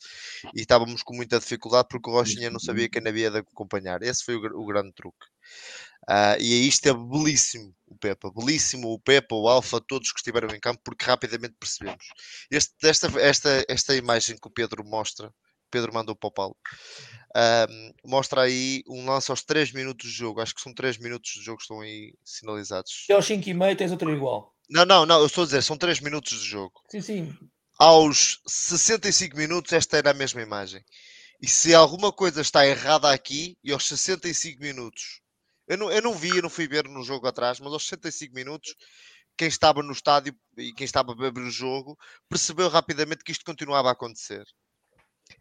E 0.55 0.61
estávamos 0.61 1.03
com 1.03 1.15
muita 1.15 1.39
dificuldade 1.39 1.87
porque 1.89 2.09
o 2.09 2.13
Rochinha 2.13 2.49
não 2.49 2.59
sabia 2.59 2.89
quem 2.89 3.05
havia 3.07 3.31
de 3.31 3.39
acompanhar. 3.39 4.01
Esse 4.03 4.23
foi 4.23 4.35
o, 4.35 4.61
o 4.61 4.65
grande 4.65 4.93
truque. 4.93 5.25
Uh, 6.09 6.35
e 6.39 6.53
aí 6.53 6.67
esteve 6.67 6.97
belíssimo 6.97 7.75
o 7.87 7.95
Pepa, 7.95 8.31
belíssimo 8.31 8.87
o 8.91 8.99
Pepa, 8.99 9.35
o 9.35 9.47
Alfa, 9.47 9.79
todos 9.79 10.11
que 10.11 10.19
estiveram 10.19 10.49
em 10.49 10.59
campo, 10.59 10.81
porque 10.83 11.05
rapidamente 11.05 11.55
percebemos. 11.59 12.05
Este, 12.49 12.73
esta, 12.83 13.07
esta, 13.19 13.65
esta 13.67 13.95
imagem 13.95 14.35
que 14.41 14.47
o 14.47 14.51
Pedro 14.51 14.83
mostra, 14.83 15.31
Pedro 15.71 15.93
mandou 15.93 16.15
para 16.15 16.27
o 16.27 16.31
Paulo, 16.31 16.57
mostra 18.05 18.41
aí 18.41 18.83
um 18.87 19.05
lance 19.05 19.31
aos 19.31 19.41
3 19.43 19.71
minutos 19.71 20.09
de 20.09 20.15
jogo. 20.15 20.41
Acho 20.41 20.53
que 20.53 20.61
são 20.61 20.73
3 20.73 20.97
minutos 20.97 21.31
de 21.31 21.41
jogo 21.41 21.57
que 21.57 21.63
estão 21.63 21.81
aí 21.81 22.13
sinalizados. 22.23 23.05
E 23.09 23.13
aos 23.13 23.25
5 23.25 23.49
e 23.49 23.53
meio 23.53 23.75
tens 23.75 23.91
outro 23.91 24.13
igual. 24.13 24.53
Não, 24.69 24.85
não, 24.85 25.05
não, 25.05 25.19
eu 25.19 25.25
estou 25.25 25.43
a 25.43 25.45
dizer, 25.45 25.63
são 25.63 25.77
3 25.77 25.99
minutos 25.99 26.39
de 26.39 26.45
jogo. 26.45 26.81
Sim, 26.89 27.01
sim. 27.01 27.37
Aos 27.79 28.41
65 28.45 29.35
minutos, 29.35 29.73
esta 29.73 29.97
era 29.97 30.11
a 30.11 30.13
mesma 30.13 30.41
imagem. 30.41 30.83
E 31.41 31.47
se 31.47 31.73
alguma 31.73 32.11
coisa 32.11 32.41
está 32.41 32.67
errada 32.67 33.11
aqui, 33.11 33.57
e 33.63 33.71
aos 33.71 33.87
65 33.87 34.61
minutos 34.61 35.21
eu 35.71 35.77
não, 35.77 35.89
eu 35.89 36.01
não 36.01 36.13
vi, 36.13 36.35
eu 36.35 36.41
não 36.41 36.49
fui 36.49 36.67
ver 36.67 36.83
no 36.87 37.01
jogo 37.01 37.25
atrás, 37.27 37.61
mas 37.61 37.71
aos 37.71 37.87
65 37.87 38.35
minutos, 38.35 38.75
quem 39.37 39.47
estava 39.47 39.81
no 39.81 39.93
estádio 39.93 40.35
e 40.57 40.73
quem 40.73 40.83
estava 40.83 41.13
a 41.13 41.15
ver 41.15 41.31
o 41.37 41.49
jogo 41.49 41.97
percebeu 42.27 42.67
rapidamente 42.67 43.23
que 43.23 43.31
isto 43.31 43.45
continuava 43.45 43.87
a 43.87 43.93
acontecer. 43.93 44.43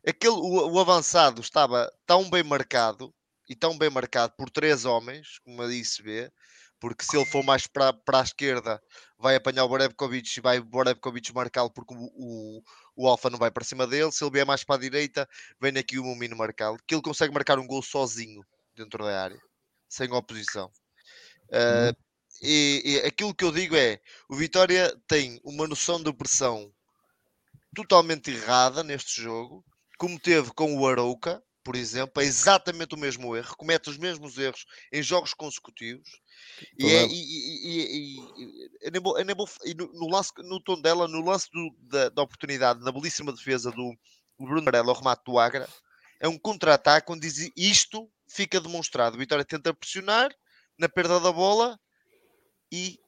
Aquele, 0.07 0.35
o, 0.35 0.73
o 0.73 0.79
avançado 0.79 1.41
estava 1.41 1.93
tão 2.07 2.29
bem 2.29 2.43
marcado 2.43 3.15
e 3.49 3.55
tão 3.55 3.77
bem 3.77 3.91
marcado 3.91 4.35
por 4.37 4.51
três 4.51 4.85
homens, 4.85 5.39
como 5.41 5.61
aí 5.63 5.85
se 5.85 6.03
vê, 6.03 6.33
porque 6.79 7.05
se 7.05 7.17
ele 7.17 7.27
for 7.27 7.45
mais 7.45 7.67
para, 7.67 7.93
para 7.93 8.21
a 8.21 8.23
esquerda, 8.23 8.83
vai 9.19 9.37
apanhar 9.37 9.65
o 9.65 9.69
Borebkovic 9.69 10.39
e 10.39 10.41
vai 10.41 10.59
o 10.59 10.65
Borebkovic 10.65 11.33
marcá-lo 11.35 11.71
porque 11.71 11.93
o, 11.95 12.11
o, 12.15 12.63
o 12.97 13.09
Alfa 13.09 13.29
não 13.29 13.39
vai 13.39 13.51
para 13.51 13.65
cima 13.65 13.87
dele. 13.87 14.11
Se 14.13 14.25
ele 14.25 14.31
vier 14.31 14.47
mais 14.47 14.65
para 14.65 14.77
a 14.77 14.79
direita, 14.79 15.29
vem 15.61 15.77
aqui 15.77 15.99
o 15.99 16.05
Mumino 16.05 16.37
marcá-lo, 16.37 16.79
que 16.87 16.95
ele 16.95 17.03
consegue 17.03 17.35
marcar 17.35 17.59
um 17.59 17.67
gol 17.67 17.83
sozinho 17.83 18.43
dentro 18.75 19.05
da 19.05 19.23
área 19.23 19.41
sem 19.91 20.11
oposição. 20.13 20.71
Uh, 21.49 21.95
e, 22.41 22.83
e, 22.85 22.99
aquilo 23.07 23.35
que 23.35 23.45
eu 23.45 23.53
digo 23.53 23.77
é: 23.77 24.01
o 24.29 24.37
Vitória 24.37 24.97
tem 25.07 25.41
uma 25.45 25.67
noção 25.67 26.03
de 26.03 26.13
pressão 26.13 26.73
totalmente 27.75 28.31
errada 28.31 28.83
neste 28.83 29.21
jogo, 29.21 29.65
como 30.01 30.19
teve 30.19 30.51
com 30.55 30.75
o 30.75 30.89
Arouca, 30.89 31.43
por 31.63 31.77
exemplo, 31.77 32.23
é 32.23 32.25
exatamente 32.25 32.95
o 32.95 32.99
mesmo 32.99 33.37
erro, 33.37 33.55
comete 33.55 33.91
os 33.91 33.99
mesmos 33.99 34.39
erros 34.39 34.65
em 34.91 35.03
jogos 35.03 35.35
consecutivos. 35.35 36.09
E, 36.79 36.87
é, 36.87 37.07
e, 37.07 38.17
e, 38.83 39.75
no, 39.93 40.09
lance, 40.09 40.33
no 40.39 40.59
tom 40.59 40.81
dela, 40.81 41.07
no 41.07 41.23
lance 41.23 41.49
da, 41.83 42.09
da, 42.09 42.23
oportunidade, 42.23 42.81
na 42.81 42.91
belíssima 42.91 43.31
defesa 43.31 43.71
do, 43.71 43.95
Bruno 44.39 44.65
Varela 44.65 44.89
ao 44.89 44.97
remate 44.97 45.23
do 45.27 45.39
Agra, 45.39 45.69
é 46.19 46.27
um 46.27 46.39
contra-ataque 46.39 47.13
onde 47.13 47.31
diz 47.31 47.51
isto 47.55 48.11
fica 48.27 48.59
demonstrado. 48.59 49.19
Vitória 49.19 49.45
tenta 49.45 49.75
pressionar 49.75 50.35
na 50.79 50.89
perda 50.89 51.21
da 51.21 51.31
bola 51.31 51.79
e 52.73 52.99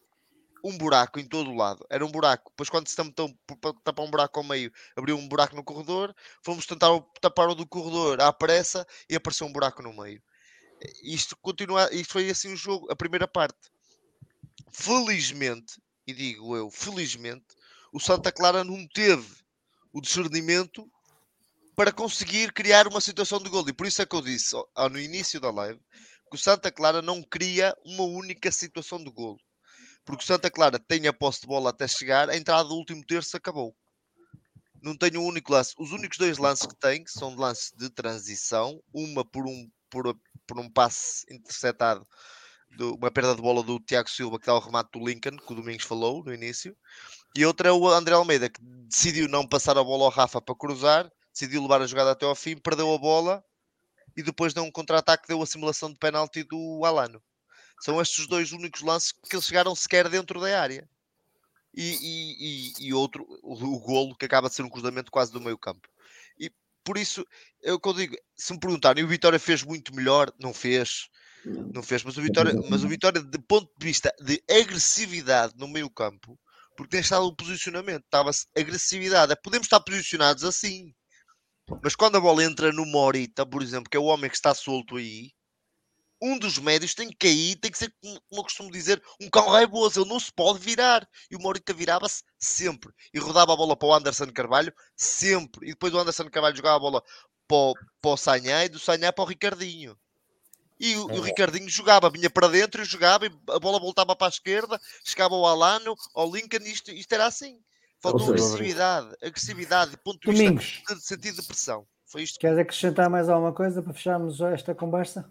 um 0.62 0.76
buraco 0.78 1.18
em 1.18 1.26
todo 1.26 1.51
o 1.51 1.56
lado. 1.56 1.84
Era 1.90 2.05
um 2.05 2.10
buraco. 2.10 2.51
Depois, 2.51 2.68
quando 2.68 2.89
se 2.89 2.97
tentou 2.97 3.32
tapar 3.84 4.05
um 4.05 4.10
buraco 4.10 4.39
ao 4.39 4.44
meio, 4.44 4.72
abriu 4.97 5.16
um 5.16 5.28
buraco 5.28 5.56
no 5.56 5.64
corredor. 5.64 6.14
Fomos 6.44 6.66
tentar 6.66 6.89
tapar 7.20 7.48
o 7.48 7.55
do 7.55 7.66
corredor 7.66 8.20
à 8.20 8.32
pressa 8.32 8.86
e 9.09 9.16
apareceu 9.16 9.47
um 9.47 9.52
buraco 9.52 9.82
no 9.82 9.93
meio. 9.93 10.22
Isto 11.02 11.36
continua. 11.36 11.93
Isto 11.93 12.12
foi 12.12 12.30
assim 12.30 12.52
o 12.52 12.56
jogo, 12.56 12.90
a 12.90 12.97
primeira 12.97 13.26
parte. 13.26 13.59
Felizmente, 14.72 15.80
e 16.06 16.12
digo 16.12 16.56
eu, 16.56 16.70
felizmente, 16.70 17.47
o 17.93 18.01
Santa 18.01 18.32
Clara 18.32 18.64
não 18.64 18.86
teve 18.89 19.43
o 19.93 20.01
discernimento 20.01 20.90
para 21.74 21.93
conseguir 21.93 22.52
criar 22.52 22.86
uma 22.86 23.01
situação 23.01 23.39
de 23.39 23.51
gol. 23.51 23.68
E 23.68 23.72
por 23.72 23.86
isso 23.86 24.01
é 24.01 24.06
que 24.06 24.14
eu 24.14 24.22
disse 24.22 24.55
no 24.90 24.98
início 24.98 25.40
da 25.40 25.51
live 25.51 25.80
que 26.30 26.36
o 26.36 26.39
Santa 26.39 26.70
Clara 26.72 27.02
não 27.02 27.22
cria 27.22 27.76
uma 27.84 28.05
única 28.05 28.51
situação 28.51 29.02
de 29.02 29.10
gol. 29.10 29.39
Porque 30.05 30.24
o 30.24 30.27
Santa 30.27 30.51
Clara 30.51 30.79
tem 30.79 31.07
a 31.07 31.12
posse 31.12 31.43
de 31.43 31.47
bola 31.47 31.70
até 31.70 31.87
chegar, 31.87 32.29
a 32.29 32.37
entrada 32.37 32.65
do 32.69 32.74
último 32.74 33.05
terço 33.07 33.37
acabou. 33.37 33.74
Não 34.83 34.97
tem 34.97 35.16
um 35.16 35.24
único 35.24 35.53
lance. 35.53 35.74
Os 35.79 35.93
únicos 35.93 36.19
dois 36.19 36.39
lances 36.39 36.66
que 36.66 36.77
tem 36.77 37.05
são 37.07 37.31
de 37.31 37.41
lance 37.41 37.77
de 37.77 37.89
transição, 37.89 38.83
uma 38.93 39.24
por 39.24 39.47
um, 39.47 39.70
por, 39.89 40.19
por 40.47 40.59
um 40.59 40.69
passe 40.69 41.24
interceptado, 41.31 42.07
do, 42.77 42.97
uma 42.97 43.11
perda 43.11 43.37
de 43.37 43.43
bola 43.43 43.62
do 43.62 43.79
Tiago 43.79 44.11
Silva, 44.11 44.41
que 44.41 44.47
dá 44.47 44.55
o 44.55 44.59
remate 44.59 44.91
do 44.93 45.07
Lincoln, 45.07 45.37
que 45.37 45.53
o 45.53 45.57
Domingos 45.57 45.85
falou 45.85 46.24
no 46.24 46.35
início, 46.35 46.77
e 47.37 47.47
outra 47.47 47.69
é 47.69 47.73
o 47.73 47.89
André 47.89 48.15
Almeida, 48.15 48.51
que 48.51 48.61
decidiu 48.89 49.29
não 49.29 49.47
passar 49.47 49.79
a 49.79 49.85
bola 49.85 50.05
ao 50.05 50.11
Rafa 50.11 50.41
para 50.41 50.57
cruzar 50.57 51.11
decidiu 51.33 51.62
levar 51.62 51.81
a 51.81 51.87
jogada 51.87 52.12
até 52.12 52.27
ao 52.27 52.35
fim, 52.35 52.57
perdeu 52.57 52.93
a 52.93 52.99
bola 52.99 53.45
e 54.16 54.23
depois 54.23 54.53
deu 54.53 54.62
um 54.62 54.70
contra-ataque, 54.70 55.27
deu 55.27 55.41
a 55.43 55.47
simulação 55.47 55.91
de 55.91 55.99
penalti 55.99 56.45
do 56.45 56.85
Alano. 56.85 57.23
São 57.83 58.01
estes 58.01 58.29
dois 58.29 58.53
únicos 58.53 58.81
lances 58.81 59.11
que 59.11 59.35
eles 59.35 59.45
chegaram 59.45 59.75
sequer 59.75 60.09
dentro 60.09 60.41
da 60.41 60.61
área. 60.61 60.89
E, 61.75 61.97
e, 62.01 62.37
e, 62.39 62.89
e 62.89 62.95
outro, 62.95 63.27
o, 63.43 63.55
o, 63.55 63.81
golo, 63.81 64.17
que 64.17 64.25
acaba 64.25 64.49
de 64.49 64.55
ser 64.55 64.63
um 64.63 64.71
cruzamento 64.71 65.11
quase 65.11 65.33
do 65.33 65.41
meio 65.41 65.59
campo. 65.59 65.89
E 66.39 66.49
por 66.85 66.97
isso, 66.97 67.27
é 67.61 67.77
que 67.77 67.89
eu 67.89 67.93
digo, 67.93 68.15
se 68.37 68.53
me 68.53 68.61
perguntarem, 68.61 69.03
o 69.03 69.09
Vitória 69.09 69.39
fez 69.39 69.65
muito 69.65 69.93
melhor, 69.95 70.33
não 70.39 70.55
fez, 70.55 71.09
não. 71.45 71.83
Fez, 71.83 72.05
mas 72.05 72.17
o 72.17 72.23
Vitória, 72.23 72.53
mas 72.71 72.85
o 72.85 72.89
Vitória, 72.89 73.21
de 73.21 73.39
ponto 73.39 73.69
de 73.77 73.85
vista 73.85 74.15
de 74.21 74.41
agressividade 74.49 75.55
no 75.57 75.67
meio 75.67 75.91
campo, 75.91 76.39
porque 76.77 76.91
tem 76.91 77.01
estado 77.01 77.27
o 77.27 77.35
posicionamento, 77.35 78.05
estava-se 78.05 78.47
agressividade, 78.57 79.35
podemos 79.43 79.67
estar 79.67 79.81
posicionados 79.81 80.45
assim, 80.45 80.95
mas 81.83 81.97
quando 81.97 82.17
a 82.17 82.21
bola 82.21 82.45
entra 82.45 82.71
no 82.71 82.87
Morita, 82.87 83.45
por 83.45 83.61
exemplo, 83.61 83.91
que 83.91 83.97
é 83.97 84.01
o 84.01 84.05
homem 84.05 84.31
que 84.31 84.37
está 84.37 84.55
solto 84.55 84.99
aí, 84.99 85.33
um 86.23 86.39
dos 86.39 86.57
médios 86.57 86.94
tem 86.94 87.09
que 87.09 87.16
cair, 87.16 87.57
tem 87.57 87.70
que 87.70 87.77
ser, 87.77 87.93
como 88.01 88.20
eu 88.32 88.43
costumo 88.44 88.70
dizer, 88.70 89.03
um 89.20 89.28
cão 89.28 89.49
raivoso. 89.49 90.01
Ele 90.01 90.09
não 90.09 90.20
se 90.20 90.32
pode 90.32 90.61
virar. 90.61 91.07
E 91.28 91.35
o 91.35 91.40
Morita 91.40 91.74
virava-se 91.74 92.23
sempre. 92.39 92.93
E 93.12 93.19
rodava 93.19 93.53
a 93.53 93.57
bola 93.57 93.77
para 93.77 93.89
o 93.89 93.93
Anderson 93.93 94.32
Carvalho 94.32 94.73
sempre. 94.97 95.69
E 95.69 95.73
depois 95.73 95.93
o 95.93 95.99
Anderson 95.99 96.31
Carvalho 96.31 96.57
jogava 96.57 96.77
a 96.77 96.81
bola 96.81 97.03
para 97.49 97.57
o, 97.57 97.74
para 98.01 98.11
o 98.12 98.16
Sanhá 98.16 98.65
e 98.65 98.69
do 98.69 98.78
Sanhá 98.78 99.12
para 99.12 99.24
o 99.24 99.27
Ricardinho. 99.27 99.99
E 100.78 100.97
o, 100.97 101.11
é. 101.11 101.19
o, 101.19 101.20
Ricardinho 101.20 101.69
jogava, 101.69 102.09
vinha 102.09 102.31
para 102.31 102.49
dentro 102.49 102.82
e 102.82 102.85
jogava, 102.85 103.27
e 103.27 103.31
a 103.51 103.59
bola 103.59 103.78
voltava 103.78 104.16
para 104.16 104.27
a 104.27 104.31
esquerda, 104.31 104.81
chegava 105.05 105.35
ao 105.35 105.47
Alano, 105.47 105.94
ao 106.15 106.32
Lincoln, 106.32 106.65
isto, 106.65 106.90
isto 106.90 107.12
era 107.12 107.27
assim. 107.27 107.61
Faltou 108.01 108.31
agressividade, 108.31 109.15
agressividade, 109.23 109.97
ponto 110.03 110.19
de 110.19 110.27
Domingos. 110.27 110.65
vista 110.65 110.97
de 110.97 111.05
sentido 111.05 111.40
de 111.40 111.47
pressão. 111.47 111.86
Foi 112.05 112.23
isto. 112.23 112.39
Queres 112.39 112.59
acrescentar 112.59 113.09
mais 113.09 113.28
alguma 113.28 113.53
coisa 113.53 113.81
para 113.81 113.93
fecharmos 113.93 114.40
esta 114.40 114.74
conversa? 114.74 115.31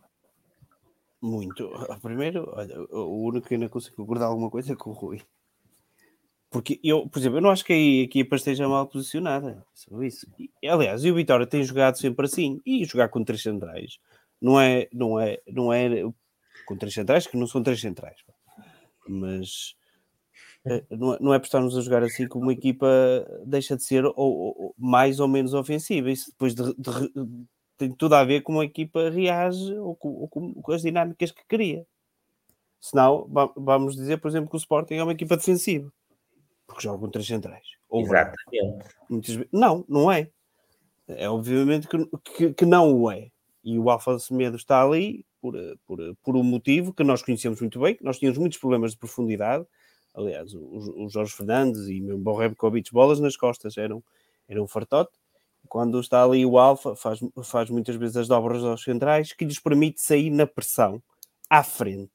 Muito. 1.22 1.70
Primeiro, 2.02 2.52
olha, 2.54 2.82
o 2.90 3.28
único 3.28 3.48
que 3.48 3.54
ainda 3.54 3.70
consigo 3.70 3.98
concordar 3.98 4.26
alguma 4.26 4.50
coisa 4.50 4.74
é 4.74 4.76
com 4.76 4.90
o 4.90 4.94
Rui. 4.94 5.22
Porque 6.50 6.80
eu, 6.84 7.08
por 7.08 7.20
exemplo, 7.20 7.38
eu 7.38 7.42
não 7.42 7.50
acho 7.50 7.64
que 7.64 7.72
a 7.72 8.04
equipa 8.04 8.36
esteja 8.36 8.68
mal 8.68 8.86
posicionada. 8.88 9.66
Só 9.74 10.02
isso. 10.04 10.28
E, 10.38 10.68
aliás, 10.68 11.06
e 11.06 11.12
o 11.12 11.16
Vitória 11.16 11.48
tem 11.48 11.64
jogado 11.64 11.98
sempre 11.98 12.26
assim. 12.26 12.60
E 12.66 12.84
jogar 12.84 13.08
com 13.08 13.24
três 13.24 13.42
centrais 13.42 14.00
não 14.42 14.60
é, 14.60 14.90
não 14.92 15.20
é, 15.20 15.40
não 15.48 15.72
é 15.72 16.04
com 16.66 16.76
três 16.76 16.94
centrais, 16.94 17.28
que 17.28 17.38
não 17.38 17.48
são 17.48 17.64
três 17.64 17.80
centrais. 17.80 18.18
Mas 19.08 19.76
eh, 20.66 20.84
não, 20.90 21.14
é, 21.14 21.18
não 21.22 21.34
é 21.34 21.40
por 21.40 21.46
estarmos 21.46 21.78
a 21.78 21.82
jogar 21.82 22.04
assim 22.04 22.28
que 22.28 22.38
uma 22.38 22.52
equipa 22.52 22.88
deixa 23.46 23.78
de 23.78 23.84
ser 23.84 24.06
ou, 24.06 24.14
ou, 24.18 24.76
mais 24.78 25.20
ou 25.20 25.28
menos 25.28 25.54
ofensiva. 25.54 26.12
Isso 26.12 26.32
depois 26.32 26.54
de, 26.56 26.64
de, 26.64 27.48
tem 27.86 27.92
tudo 27.92 28.16
a 28.16 28.24
ver 28.24 28.42
com 28.42 28.60
a 28.60 28.66
equipa 28.66 29.10
reage 29.10 29.74
ou 29.78 29.96
com, 29.96 30.10
ou 30.10 30.28
com, 30.28 30.72
as 30.72 30.82
dinâmicas 30.82 31.32
que 31.32 31.46
cria. 31.48 31.86
Senão, 32.80 33.30
vamos 33.56 33.96
dizer, 33.96 34.18
por 34.18 34.28
exemplo, 34.28 34.50
que 34.50 34.56
o 34.56 34.58
Sporting 34.58 34.96
é 34.96 35.04
uma 35.04 35.12
equipa 35.12 35.38
defensiva 35.38 35.92
porque 36.66 36.84
joga 36.84 37.00
com 37.00 37.10
três 37.10 37.28
centrais. 37.28 37.66
Ou 37.90 38.02
Exatamente. 38.02 38.96
Muitas 39.10 39.40
não, 39.52 39.84
não 39.90 40.12
é. 40.12 40.30
É 41.08 41.30
obviamente 41.30 41.88
que, 41.88 41.98
que, 42.24 42.54
que 42.54 42.66
não 42.66 42.94
o 42.94 43.12
é. 43.12 43.30
E 43.64 43.78
o 43.78 43.90
Alfa 43.90 44.18
Semedo 44.18 44.56
está 44.56 44.82
ali 44.82 45.26
por, 45.42 45.54
por, 45.86 46.00
por 46.24 46.38
um 46.38 46.44
motivo 46.44 46.94
que 46.94 47.04
nós 47.04 47.22
conhecemos 47.22 47.60
muito 47.60 47.80
bem, 47.80 47.96
que 47.96 48.04
nós 48.04 48.18
tínhamos 48.18 48.38
muitos 48.38 48.58
problemas 48.58 48.92
de 48.92 48.98
profundidade, 48.98 49.66
Aliás, 50.14 50.54
o, 50.54 51.06
o 51.06 51.10
Jorge 51.10 51.34
Fernandes 51.34 51.88
e 51.88 52.02
mesmo 52.02 52.20
Borrebkovic, 52.20 52.92
bolas 52.92 53.20
nas 53.20 53.38
costas, 53.38 53.78
eram, 53.78 54.04
eram 54.48 54.64
um 54.64 54.68
fartote. 54.68 55.12
Quando 55.72 56.02
está 56.02 56.22
ali 56.22 56.46
o 56.46 56.58
Alfa, 56.58 56.98
faz, 56.98 57.22
faz 57.46 57.70
muitas 57.70 57.96
vezes 57.96 58.18
as 58.18 58.28
dobras 58.28 58.62
aos 58.62 58.84
centrais, 58.84 59.32
que 59.32 59.46
lhes 59.46 59.58
permite 59.58 60.02
sair 60.02 60.30
na 60.30 60.46
pressão, 60.46 61.02
à 61.50 61.64
frente, 61.64 62.12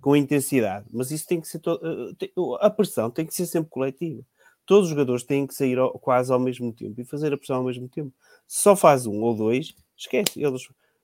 com 0.00 0.16
intensidade. 0.16 0.86
Mas 0.90 1.10
isso 1.10 1.26
tem 1.26 1.38
que 1.38 1.46
ser. 1.46 1.60
Eh, 1.66 2.30
a 2.58 2.70
pressão 2.70 3.10
tem 3.10 3.26
que 3.26 3.34
ser 3.34 3.44
sempre 3.44 3.68
coletiva. 3.68 4.22
Todos 4.64 4.84
os 4.84 4.90
jogadores 4.92 5.24
têm 5.24 5.46
que 5.46 5.54
sair 5.54 5.78
ao, 5.78 5.92
quase 5.98 6.32
ao 6.32 6.40
mesmo 6.40 6.72
tempo 6.72 6.98
e 6.98 7.04
fazer 7.04 7.34
a 7.34 7.36
pressão 7.36 7.56
ao 7.56 7.64
mesmo 7.64 7.86
tempo. 7.86 8.14
Se 8.48 8.62
só 8.62 8.74
faz 8.74 9.04
um 9.04 9.20
ou 9.20 9.34
dois, 9.34 9.74
esquece. 9.94 10.42
Eles 10.42 10.62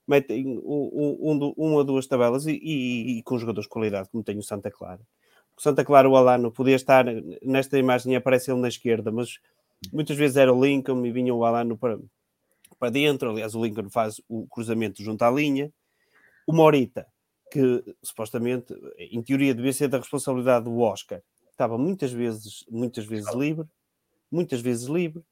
metem 0.09 0.47
um, 0.65 1.21
um, 1.21 1.55
um 1.59 1.75
ou 1.75 1.85
duas 1.85 2.07
tabelas 2.07 2.47
e, 2.47 2.53
e, 2.53 3.19
e 3.19 3.23
com 3.23 3.37
jogadores 3.37 3.67
de 3.67 3.71
qualidade, 3.71 4.09
como 4.11 4.25
tem 4.25 4.39
o 4.39 4.43
Santa 4.43 4.71
Clara 4.71 5.03
Santa 5.59 5.85
Clara, 5.85 6.09
o 6.09 6.17
Alano, 6.17 6.51
podia 6.51 6.75
estar 6.75 7.05
nesta 7.43 7.79
imagem, 7.79 8.17
aparece 8.17 8.51
ele 8.51 8.61
na 8.61 8.69
esquerda, 8.69 9.13
mas 9.13 9.39
muitas 9.93 10.17
vezes 10.17 10.37
era 10.37 10.53
o 10.53 10.65
Lincoln 10.65 11.05
e 11.07 11.13
vinha 11.13 11.35
o 11.35 11.45
Alano 11.45 11.79
para, 11.79 11.99
para 12.79 12.91
dentro. 12.91 13.31
Aliás, 13.31 13.55
o 13.55 13.65
Lincoln 13.65 13.89
faz 13.91 14.21
o 14.29 14.47
cruzamento 14.47 15.03
junto 15.03 15.23
à 15.23 15.31
linha. 15.31 15.73
O 16.47 16.53
Morita 16.53 17.07
que 17.53 17.85
supostamente, 18.03 18.75
em 18.99 19.23
teoria, 19.23 19.55
devia 19.55 19.75
ser 19.75 19.87
da 19.87 19.99
responsabilidade 19.99 20.65
do 20.65 20.79
Oscar, 20.79 21.23
estava 21.51 21.77
muitas 21.77 22.11
vezes, 22.11 22.65
muitas 22.71 23.05
vezes 23.05 23.35
livre, 23.35 23.69
muitas 24.31 24.63
vezes 24.63 24.89
livre, 24.89 25.23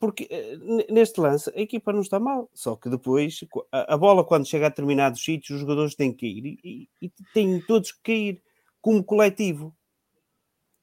porque 0.00 0.26
eh, 0.28 0.58
neste 0.90 1.20
lance 1.20 1.48
a 1.54 1.60
equipa 1.60 1.92
não 1.92 2.00
está 2.00 2.18
mal, 2.18 2.50
só 2.52 2.74
que 2.74 2.90
depois 2.90 3.44
a, 3.70 3.96
bola, 3.96 4.24
quando 4.24 4.44
chega 4.44 4.66
a 4.66 4.68
determinados 4.70 5.22
sítios, 5.22 5.50
os 5.50 5.60
jogadores 5.60 5.94
têm 5.94 6.12
que 6.12 6.26
ir 6.26 6.46
e, 6.46 6.88
e, 7.00 7.06
e 7.06 7.12
têm 7.32 7.60
todos 7.60 7.92
que 7.92 8.02
cair 8.02 8.42
como 8.80 9.04
coletivo. 9.04 9.72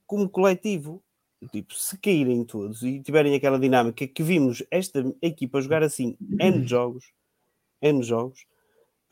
Como 0.05 0.29
coletivo. 0.29 1.03
Tipo, 1.51 1.73
se 1.75 1.97
caírem 1.99 2.43
todos 2.43 2.81
e 2.81 2.99
tiverem 2.99 3.35
aquela 3.35 3.59
dinâmica 3.59 4.07
que 4.07 4.23
vimos 4.23 4.63
esta 4.71 5.05
equipa 5.21 5.61
jogar 5.61 5.83
assim 5.83 6.17
N 6.39 6.65
jogos, 6.67 7.11
N 7.79 8.01
jogos, 8.01 8.45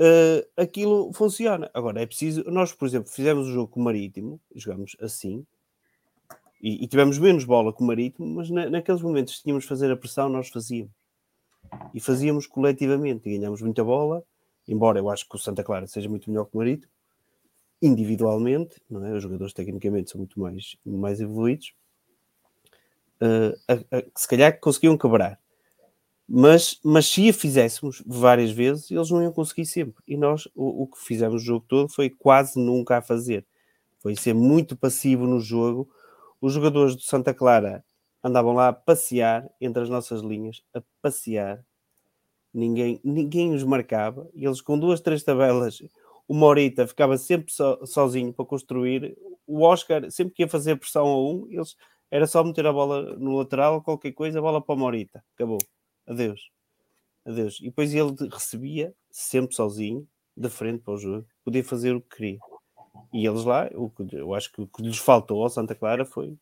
uh, 0.02 0.46
aquilo 0.58 1.14
funciona. 1.14 1.70
Agora 1.74 2.02
é 2.02 2.06
preciso. 2.06 2.44
Nós, 2.46 2.74
por 2.74 2.88
exemplo, 2.88 3.12
fizemos 3.12 3.48
o 3.48 3.52
jogo 3.52 3.68
com 3.68 3.80
o 3.80 3.84
Marítimo, 3.84 4.42
jogamos 4.56 4.98
assim, 5.00 5.46
e, 6.62 6.84
e, 6.84 6.88
tivemos 6.88 7.20
menos 7.20 7.44
bola 7.44 7.72
que 7.72 7.84
o 7.84 7.86
Marítimo, 7.86 8.28
mas 8.28 8.50
na, 8.50 8.70
naqueles 8.70 9.02
momentos 9.02 9.36
que 9.36 9.44
tínhamos 9.44 9.66
de 9.66 9.70
fazer 9.70 9.92
a 9.92 9.96
pressão, 9.96 10.28
nós 10.28 10.50
fazíamos. 10.50 10.92
E 11.94 12.00
fazíamos 12.00 12.48
coletivamente, 12.48 13.30
e 13.30 13.38
ganhámos 13.38 13.62
muita 13.62 13.84
bola, 13.84 14.24
embora 14.68 14.98
eu 14.98 15.10
acho 15.10 15.30
que 15.30 15.36
o 15.36 15.40
Santa 15.40 15.64
Clara 15.64 15.86
seja 15.86 16.10
muito 16.10 16.28
melhor 16.30 16.46
que 16.46 16.56
o 16.56 16.58
Marítimo, 16.58 16.92
individualmente, 17.82 18.82
não 18.90 19.06
é? 19.06 19.14
os 19.14 19.22
jogadores 19.22 19.54
tecnicamente 19.54 20.10
são 20.10 20.18
muito 20.18 20.40
mais, 20.40 20.76
mais 20.84 21.22
evoluídos, 21.22 21.74
uh, 23.22 23.58
a, 23.68 24.04
se 24.16 24.28
calhar 24.28 24.60
conseguiam 24.60 24.98
quebrar. 24.98 25.40
Mas, 26.28 26.80
mas 26.84 27.06
se 27.06 27.30
a 27.30 27.34
fizéssemos 27.34 28.02
várias 28.06 28.52
vezes, 28.52 28.90
eles 28.90 29.12
não 29.12 29.22
iam 29.22 29.32
conseguir 29.32 29.66
sempre. 29.66 30.04
E 30.08 30.18
nós, 30.18 30.48
o, 30.56 30.84
o 30.84 30.88
que 30.88 31.00
fizemos 31.00 31.42
o 31.42 31.46
jogo 31.46 31.66
todo 31.68 31.90
foi 31.90 32.10
quase 32.10 32.60
nunca 32.60 32.98
a 32.98 33.02
fazer. 33.02 33.46
Foi 34.00 34.16
ser 34.16 34.34
muito 34.34 34.76
passivo 34.76 35.28
no 35.28 35.40
jogo, 35.40 35.90
os 36.42 36.54
jogadores 36.54 36.96
do 36.96 37.02
Santa 37.02 37.34
Clara 37.34 37.84
andavam 38.24 38.54
lá 38.54 38.70
a 38.70 38.74
passear 38.74 39.50
entre 39.62 39.84
as 39.84 39.90
nossas 39.90 40.22
linhas, 40.22 40.64
a 40.74 40.82
passear. 41.02 41.64
Ninguém, 42.54 43.00
ninguém 43.04 43.54
os 43.54 43.64
marcava. 43.64 44.28
E 44.34 44.46
eles 44.46 44.62
com 44.62 44.78
duas, 44.80 45.02
três 45.02 45.24
tabelas, 45.24 45.82
o 46.28 46.34
Morita 46.34 46.88
ficava 46.88 47.18
sempre 47.18 47.52
so, 47.52 47.86
sozinho 47.86 48.34
para 48.34 48.46
construir. 48.46 49.18
O 49.46 49.62
Oscar, 49.62 50.10
sempre 50.10 50.34
que 50.34 50.44
ia 50.44 50.48
fazer 50.48 50.76
pressão 50.76 51.08
a 51.08 51.22
um, 51.22 51.48
eles, 51.50 51.76
era 52.10 52.28
só 52.28 52.44
meter 52.44 52.66
a 52.66 52.74
bola 52.74 53.18
no 53.18 53.38
lateral, 53.38 53.82
qualquer 53.82 54.12
coisa, 54.12 54.40
a 54.40 54.42
bola 54.42 54.62
para 54.62 54.76
o 54.76 54.78
Morita. 54.78 55.24
Acabou. 55.36 55.58
Adeus. 56.08 56.50
Adeus. 57.26 57.60
E 57.60 57.66
depois 57.66 57.94
ele 57.94 58.16
recebia, 58.32 58.94
sempre 59.10 59.56
sozinho, 59.56 60.08
de 60.36 60.50
frente 60.50 60.84
para 60.84 60.94
o 60.94 60.98
jogo. 60.98 61.28
Podia 61.44 61.64
fazer 61.64 61.96
o 61.96 62.02
que 62.02 62.16
queria. 62.16 62.40
E 63.14 63.26
eles 63.26 63.44
lá, 63.44 63.70
o 63.74 63.90
que, 63.90 64.16
eu 64.16 64.34
acho 64.34 64.52
que 64.52 64.62
o 64.62 64.68
que 64.68 64.82
lhes 64.82 64.98
faltou 64.98 65.44
ao 65.44 65.50
Santa 65.50 65.76
Clara 65.76 66.06
foi, 66.06 66.38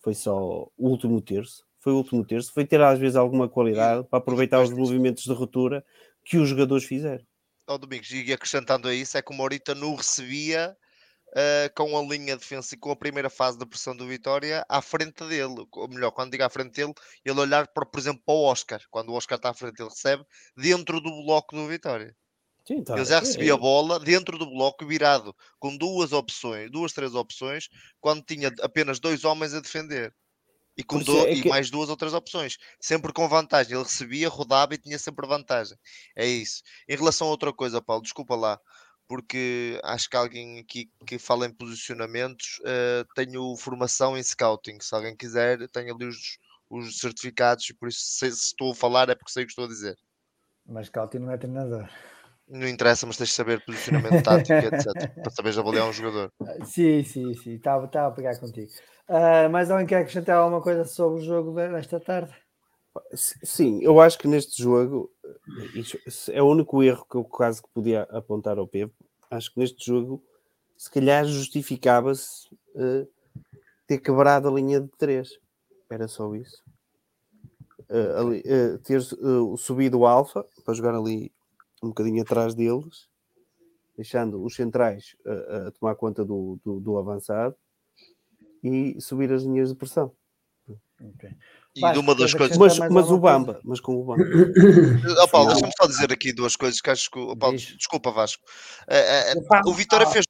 foi 0.00 0.14
só 0.14 0.70
o 0.76 0.88
último 0.88 1.20
terço. 1.20 1.64
Foi 1.80 1.92
o 1.92 1.96
último 1.96 2.24
terço. 2.24 2.52
Foi 2.52 2.64
ter 2.64 2.80
às 2.80 2.98
vezes 2.98 3.16
alguma 3.16 3.48
qualidade 3.48 4.06
para 4.08 4.18
aproveitar 4.18 4.62
os 4.62 4.70
movimentos 4.70 5.24
de 5.24 5.32
ruptura 5.32 5.84
que 6.24 6.38
os 6.38 6.48
jogadores 6.48 6.84
fizeram. 6.84 7.24
Ó 7.66 7.74
oh, 7.74 7.78
Domingos, 7.78 8.10
e 8.10 8.32
acrescentando 8.32 8.88
a 8.88 8.94
isso, 8.94 9.18
é 9.18 9.22
que 9.22 9.30
o 9.30 9.34
Morita 9.34 9.74
não 9.74 9.94
recebia 9.94 10.76
uh, 11.30 11.74
com 11.74 11.96
a 11.98 12.02
linha 12.02 12.36
defensiva 12.36 12.76
e 12.76 12.78
com 12.78 12.90
a 12.90 12.96
primeira 12.96 13.30
fase 13.30 13.58
da 13.58 13.66
pressão 13.66 13.96
do 13.96 14.06
Vitória 14.06 14.64
à 14.68 14.80
frente 14.80 15.24
dele. 15.26 15.66
Ou 15.72 15.88
melhor, 15.88 16.10
quando 16.10 16.32
digo 16.32 16.44
à 16.44 16.50
frente 16.50 16.72
dele, 16.74 16.94
ele 17.24 17.40
olhar, 17.40 17.66
para, 17.68 17.86
por 17.86 17.98
exemplo, 17.98 18.22
para 18.24 18.34
o 18.34 18.44
Oscar. 18.44 18.80
Quando 18.90 19.10
o 19.10 19.14
Oscar 19.14 19.36
está 19.36 19.50
à 19.50 19.54
frente, 19.54 19.80
ele 19.80 19.88
recebe 19.88 20.24
dentro 20.56 21.00
do 21.00 21.10
bloco 21.24 21.56
do 21.56 21.66
Vitória. 21.66 22.14
Sim, 22.66 22.84
tá. 22.84 22.94
Ele 22.94 23.04
já 23.06 23.18
recebia 23.18 23.54
a 23.54 23.56
bola 23.56 23.98
dentro 23.98 24.36
do 24.36 24.44
bloco 24.44 24.86
virado, 24.86 25.34
com 25.58 25.74
duas 25.74 26.12
opções, 26.12 26.70
duas, 26.70 26.92
três 26.92 27.14
opções, 27.14 27.68
quando 27.98 28.22
tinha 28.22 28.52
apenas 28.60 29.00
dois 29.00 29.24
homens 29.24 29.54
a 29.54 29.60
defender. 29.60 30.14
E, 30.76 30.84
com 30.84 31.00
do... 31.00 31.18
é 31.20 31.34
que... 31.34 31.40
e 31.40 31.48
mais 31.48 31.70
duas 31.70 31.88
outras 31.88 32.12
opções, 32.12 32.58
sempre 32.78 33.12
com 33.12 33.26
vantagem. 33.26 33.72
Ele 33.72 33.82
recebia, 33.82 34.28
rodava 34.28 34.74
e 34.74 34.78
tinha 34.78 34.98
sempre 34.98 35.26
vantagem. 35.26 35.76
É 36.14 36.26
isso. 36.26 36.62
Em 36.86 36.94
relação 36.94 37.26
a 37.26 37.30
outra 37.30 37.52
coisa, 37.52 37.80
Paulo, 37.80 38.02
desculpa 38.02 38.36
lá, 38.36 38.60
porque 39.08 39.80
acho 39.82 40.08
que 40.08 40.16
alguém 40.16 40.58
aqui 40.60 40.90
que 41.06 41.18
fala 41.18 41.46
em 41.46 41.52
posicionamentos 41.52 42.60
uh, 42.60 43.06
tenho 43.14 43.56
formação 43.56 44.16
em 44.16 44.22
scouting. 44.22 44.78
Se 44.80 44.94
alguém 44.94 45.16
quiser, 45.16 45.66
tenho 45.70 45.94
ali 45.94 46.04
os, 46.04 46.38
os 46.68 47.00
certificados 47.00 47.68
e 47.70 47.74
por 47.74 47.88
isso 47.88 48.00
se, 48.00 48.30
se 48.30 48.46
estou 48.48 48.72
a 48.72 48.74
falar 48.74 49.08
é 49.08 49.14
porque 49.14 49.32
sei 49.32 49.44
o 49.44 49.46
que 49.46 49.52
estou 49.52 49.64
a 49.64 49.68
dizer. 49.68 49.96
Mas 50.66 50.88
scouting 50.88 51.20
não 51.20 51.32
é 51.32 51.38
treinador. 51.38 51.88
Não 52.46 52.68
interessa, 52.68 53.06
mas 53.06 53.16
tens 53.16 53.30
de 53.30 53.34
saber 53.34 53.64
posicionamento 53.64 54.22
tático, 54.22 54.54
etc. 54.54 54.86
para 55.22 55.30
saberes 55.32 55.58
avaliar 55.58 55.86
um 55.86 55.92
jogador. 55.92 56.32
Sim, 56.64 57.02
sim, 57.04 57.34
sim. 57.34 57.54
Estava, 57.54 57.86
estava 57.86 58.08
a 58.08 58.10
pegar 58.10 58.38
contigo. 58.38 58.70
Uh, 59.08 59.48
mas 59.50 59.70
alguém 59.70 59.86
quer 59.86 59.96
acrescentar 59.96 60.36
alguma 60.36 60.62
coisa 60.62 60.84
sobre 60.84 61.20
o 61.20 61.24
jogo 61.24 61.54
desta 61.54 61.98
tarde? 62.00 62.34
Sim, 63.14 63.82
eu 63.82 64.00
acho 64.00 64.18
que 64.18 64.28
neste 64.28 64.62
jogo 64.62 65.10
é 66.30 66.42
o 66.42 66.46
único 66.46 66.82
erro 66.82 67.06
que 67.08 67.16
eu 67.16 67.24
quase 67.24 67.62
que 67.62 67.68
podia 67.68 68.02
apontar 68.04 68.58
ao 68.58 68.66
Pepe. 68.66 68.94
Acho 69.30 69.52
que 69.52 69.60
neste 69.60 69.84
jogo, 69.84 70.22
se 70.76 70.90
calhar, 70.90 71.24
justificava-se 71.26 72.48
uh, 72.74 73.08
ter 73.86 73.98
quebrado 73.98 74.48
a 74.48 74.52
linha 74.52 74.80
de 74.80 74.88
3. 74.96 75.38
Era 75.90 76.08
só 76.08 76.34
isso. 76.34 76.62
Uh, 77.88 78.18
ali, 78.18 78.40
uh, 78.40 78.78
ter 78.78 79.00
subido 79.56 80.00
o 80.00 80.06
Alfa 80.06 80.44
para 80.64 80.74
jogar 80.74 80.94
ali 80.94 81.32
um 81.82 81.88
bocadinho 81.88 82.22
atrás 82.22 82.54
deles, 82.54 83.08
deixando 83.96 84.42
os 84.42 84.54
centrais 84.54 85.16
a 85.66 85.70
tomar 85.72 85.94
conta 85.94 86.24
do, 86.24 86.58
do, 86.64 86.80
do, 86.80 86.98
avançado 86.98 87.56
e 88.62 89.00
subir 89.00 89.32
as 89.32 89.42
linhas 89.42 89.70
de 89.70 89.74
pressão. 89.74 90.12
Okay. 91.00 91.36
E 91.78 91.92
de 91.92 91.98
uma 91.98 92.14
das 92.14 92.34
coisas. 92.34 92.56
Mas, 92.56 92.78
mas 92.78 93.10
o 93.10 93.18
Bamba, 93.18 93.60
mas 93.64 93.80
com 93.80 93.96
o 93.96 94.04
Bamba. 94.04 94.24
oh, 95.22 95.28
Paulo, 95.28 95.52
deixa-me 95.52 95.72
só 95.80 95.86
dizer 95.86 96.12
aqui 96.12 96.32
duas 96.32 96.56
coisas 96.56 96.80
que 96.80 96.90
acho 96.90 97.10
que. 97.10 97.18
Oh, 97.18 97.36
Paulo, 97.36 97.56
desculpa, 97.56 98.10
Vasco. 98.10 98.42
Uh, 98.88 99.38
uh, 99.38 99.70
o, 99.70 99.74
Vitória 99.74 100.06
fez, 100.06 100.24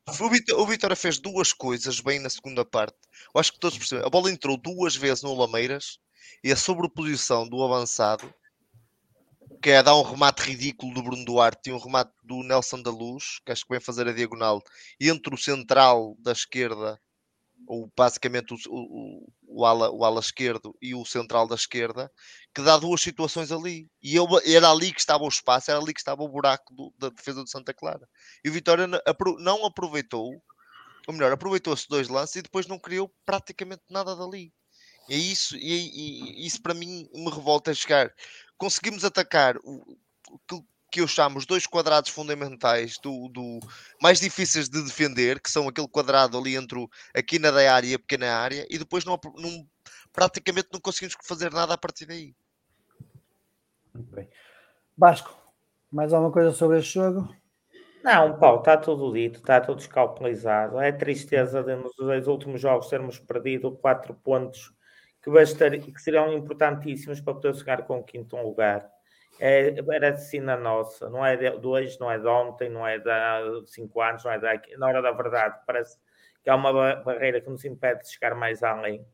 o, 0.55 0.67
Vitória, 0.67 0.97
fez 0.97 1.19
duas 1.19 1.53
coisas 1.53 2.01
bem 2.01 2.21
na 2.21 2.29
segunda 2.29 2.65
parte. 2.65 2.97
Eu 3.35 3.41
acho 3.41 3.53
que 3.53 3.61
todos 3.61 3.79
percebem. 3.79 4.05
A 4.07 4.11
bola 4.11 4.31
entrou 4.31 4.57
duas 4.57 4.95
vezes 4.95 5.23
no 5.23 5.35
Lameiras 5.35 5.99
e 6.45 6.53
a 6.53 6.57
sobreposição 6.57 7.49
do 7.49 7.63
avançado 7.63 8.33
que 9.63 9.71
é 9.71 9.83
dar 9.83 9.97
um 9.97 10.03
remate 10.03 10.43
ridículo 10.43 10.95
do 10.95 11.03
Bruno 11.03 11.25
Duarte 11.25 11.71
e 11.71 11.73
um 11.73 11.79
remate 11.79 12.13
do 12.23 12.43
Nelson 12.43 12.81
da 12.81 12.91
Luz, 12.91 13.41
que 13.45 13.51
acho 13.51 13.65
que 13.65 13.71
vem 13.71 13.81
fazer 13.81 14.07
a 14.07 14.13
diagonal, 14.13 14.63
entre 15.01 15.35
o 15.35 15.39
central 15.39 16.17
da 16.21 16.33
esquerda, 16.33 17.01
ou 17.67 17.91
basicamente 17.97 18.55
o, 18.55 18.57
o, 18.69 19.33
o, 19.47 19.65
ala, 19.65 19.91
o 19.91 20.05
ala 20.05 20.21
esquerdo 20.21 20.77
e 20.81 20.95
o 20.95 21.05
central 21.05 21.47
da 21.47 21.55
esquerda, 21.55 22.11
que 22.55 22.63
dá 22.63 22.79
duas 22.79 23.01
situações 23.01 23.53
ali. 23.53 23.89
E 24.03 24.15
eu, 24.15 24.27
era 24.45 24.71
ali 24.71 24.93
que 24.93 25.01
estava 25.01 25.25
o 25.25 25.29
espaço, 25.29 25.71
era 25.71 25.81
ali 25.81 25.93
que 25.93 26.01
estava 26.01 26.23
o 26.23 26.29
buraco 26.29 26.75
do, 26.75 26.95
da 26.99 27.09
defesa 27.09 27.43
de 27.45 27.51
Santa 27.51 27.75
Clara. 27.75 28.09
E 28.45 28.49
o 28.49 28.53
Vitória 28.53 28.87
não 28.87 29.67
aproveitou, 29.67 30.43
ou 31.07 31.15
melhor, 31.15 31.33
aproveitou 31.33 31.73
esses 31.75 31.87
dois 31.87 32.09
lances 32.09 32.37
e 32.37 32.43
depois 32.43 32.67
não 32.67 32.79
criou 32.79 33.13
praticamente 33.25 33.83
nada 33.91 34.15
dali. 34.15 34.53
É 35.11 35.17
isso, 35.17 35.57
e, 35.57 36.43
e, 36.43 36.47
isso 36.47 36.61
para 36.61 36.75
mim 36.75 37.09
me 37.15 37.31
revolta 37.31 37.71
a 37.71 37.75
chegar 37.75 38.13
conseguimos 38.59 39.05
atacar 39.05 39.57
o, 39.59 39.97
o 40.29 40.39
que 40.91 41.01
eu 41.01 41.09
chamo 41.09 41.39
os 41.39 41.47
dois 41.47 41.67
quadrados 41.67 42.11
fundamentais 42.11 42.99
do, 43.03 43.29
do, 43.29 43.61
mais 44.01 44.21
difíceis 44.21 44.69
de 44.69 44.83
defender, 44.83 45.41
que 45.41 45.51
são 45.51 45.69
aquele 45.69 45.89
quadrado 45.89 46.39
ali 46.39 46.57
entre 46.57 46.79
o, 46.79 46.89
a 47.15 47.23
quina 47.23 47.53
da 47.53 47.73
área 47.73 47.89
e 47.89 47.95
a 47.95 47.99
pequena 47.99 48.35
área, 48.35 48.67
e 48.71 48.79
depois 48.79 49.05
não, 49.05 49.19
não, 49.37 49.67
praticamente 50.13 50.69
não 50.73 50.81
conseguimos 50.81 51.17
fazer 51.23 51.53
nada 51.53 51.75
a 51.75 51.79
partir 51.79 52.07
daí. 52.07 52.35
Muito 53.95 54.15
bem. 54.15 54.29
Basco, 54.97 55.37
mais 55.91 56.13
alguma 56.13 56.33
coisa 56.33 56.53
sobre 56.53 56.79
este 56.79 56.95
jogo? 56.95 57.29
Não, 58.03 58.39
Paulo, 58.39 58.61
está 58.61 58.77
tudo 58.77 59.13
dito, 59.13 59.39
está 59.41 59.61
tudo 59.61 59.81
escalpelizado. 59.81 60.81
É 60.81 60.93
tristeza 60.93 61.63
de 61.63 61.77
nos 61.77 61.95
dois 61.97 62.27
últimos 62.27 62.61
jogos 62.61 62.89
termos 62.89 63.19
perdido 63.19 63.73
quatro 63.73 64.15
pontos 64.15 64.73
que, 65.23 65.31
bastaria, 65.31 65.81
que 65.81 66.01
seriam 66.01 66.33
importantíssimos 66.33 67.21
para 67.21 67.35
poder 67.35 67.55
chegar 67.55 67.83
com 67.87 67.99
o 67.99 68.05
quinto 68.05 68.37
lugar. 68.37 68.89
É, 69.41 69.75
era 69.93 70.11
assim 70.11 70.41
na 70.41 70.57
nossa, 70.57 71.09
não 71.09 71.25
é 71.25 71.37
de, 71.37 71.67
hoje, 71.67 71.99
não 72.01 72.11
é 72.11 72.19
de 72.19 72.27
ontem, 72.27 72.69
não 72.69 72.87
é 72.87 72.99
de 72.99 73.11
cinco 73.67 74.01
anos, 74.01 74.25
não 74.25 74.33
é 74.33 74.39
de, 74.39 74.77
na 74.77 74.87
hora 74.87 75.01
da 75.01 75.13
verdade. 75.13 75.59
Parece 75.67 75.99
que 76.43 76.51
há 76.51 76.57
uma 76.57 76.73
barreira 77.03 77.41
que 77.41 77.49
nos 77.49 77.65
impede 77.65 78.03
de 78.03 78.11
chegar 78.11 78.35
mais 78.35 78.63
além. 78.63 79.07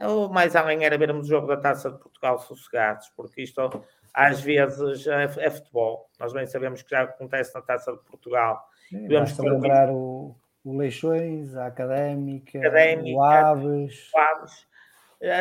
O 0.00 0.28
mais 0.28 0.54
além 0.54 0.84
era 0.84 0.98
vermos 0.98 1.26
o 1.26 1.30
jogo 1.30 1.46
da 1.46 1.56
Taça 1.56 1.90
de 1.90 1.98
Portugal 1.98 2.38
sossegados, 2.38 3.08
porque 3.16 3.42
isto 3.42 3.60
às 4.12 4.40
vezes 4.40 5.06
é, 5.06 5.24
é 5.24 5.50
futebol. 5.50 6.10
Nós 6.18 6.32
bem 6.32 6.46
sabemos 6.46 6.82
que 6.82 6.90
já 6.90 7.02
acontece 7.02 7.54
na 7.54 7.62
Taça 7.62 7.92
de 7.92 7.98
Portugal. 8.04 8.62
Sim, 8.88 9.08
basta 9.08 9.42
lembrar 9.42 9.90
o, 9.90 10.36
o 10.64 10.76
Leixões, 10.76 11.56
a 11.56 11.66
Académica, 11.66 12.58
Académica 12.58 13.18
o 13.18 13.22
Aves. 13.22 14.10
O 14.12 14.18
Aves 14.18 14.66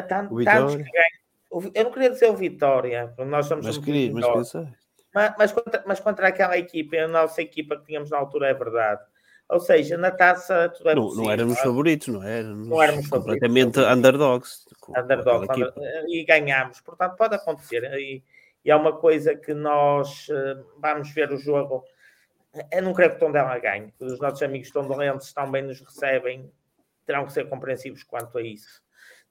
Tant, 0.08 0.30
tantos 0.30 0.76
que 0.76 0.84
ganham. 0.84 1.25
Eu 1.52 1.84
não 1.86 1.92
queria 1.92 2.10
dizer 2.10 2.30
o 2.30 2.36
Vitória, 2.36 3.14
nós 3.20 3.46
somos 3.46 3.66
mas 3.66 3.78
queria, 3.78 4.12
mas 4.12 4.28
pensei. 4.28 4.68
Mas, 5.14 5.34
mas, 5.38 5.52
contra, 5.54 5.84
mas 5.88 6.00
contra 6.02 6.28
aquela 6.28 6.58
equipa, 6.58 6.98
a 6.98 7.08
nossa 7.08 7.42
equipa 7.42 7.78
que 7.78 7.86
tínhamos 7.86 8.10
na 8.10 8.18
altura, 8.18 8.50
é 8.50 8.54
verdade. 8.54 9.02
Ou 9.48 9.60
seja, 9.60 9.96
na 9.96 10.12
taça 10.12 10.70
tudo 10.70 10.90
é 10.90 10.96
não, 10.96 11.04
possível. 11.04 11.24
Não 11.26 11.32
éramos 11.32 11.60
favoritos, 11.60 12.08
não 12.08 12.24
é? 12.24 12.40
éramos? 12.40 12.68
Não 12.68 12.84
éramos 12.84 13.08
completamente 13.08 13.76
favoritos. 13.76 13.98
underdogs. 13.98 14.66
Underdogs 14.90 15.50
under, 15.50 16.06
e 16.10 16.26
ganhámos. 16.26 16.82
Portanto, 16.82 17.16
pode 17.16 17.36
acontecer. 17.36 17.84
E, 17.94 18.24
e 18.66 18.72
é 18.72 18.76
uma 18.76 18.98
coisa 18.98 19.36
que 19.36 19.54
nós 19.54 20.28
uh, 20.30 20.66
vamos 20.80 21.12
ver 21.12 21.32
o 21.32 21.38
jogo. 21.38 21.84
Eu 22.72 22.82
não 22.82 22.94
creio 22.94 23.12
que 23.12 23.18
o 23.18 23.20
Tondela 23.20 23.58
ganhe. 23.60 23.94
Os 24.00 24.20
nossos 24.20 24.42
amigos 24.42 24.72
tondelenses 24.72 25.32
também 25.32 25.62
nos 25.62 25.80
recebem. 25.80 26.52
Terão 27.06 27.26
que 27.26 27.34
ser 27.34 27.48
compreensivos 27.48 28.04
quanto 28.04 28.38
a 28.38 28.42
isso. 28.42 28.82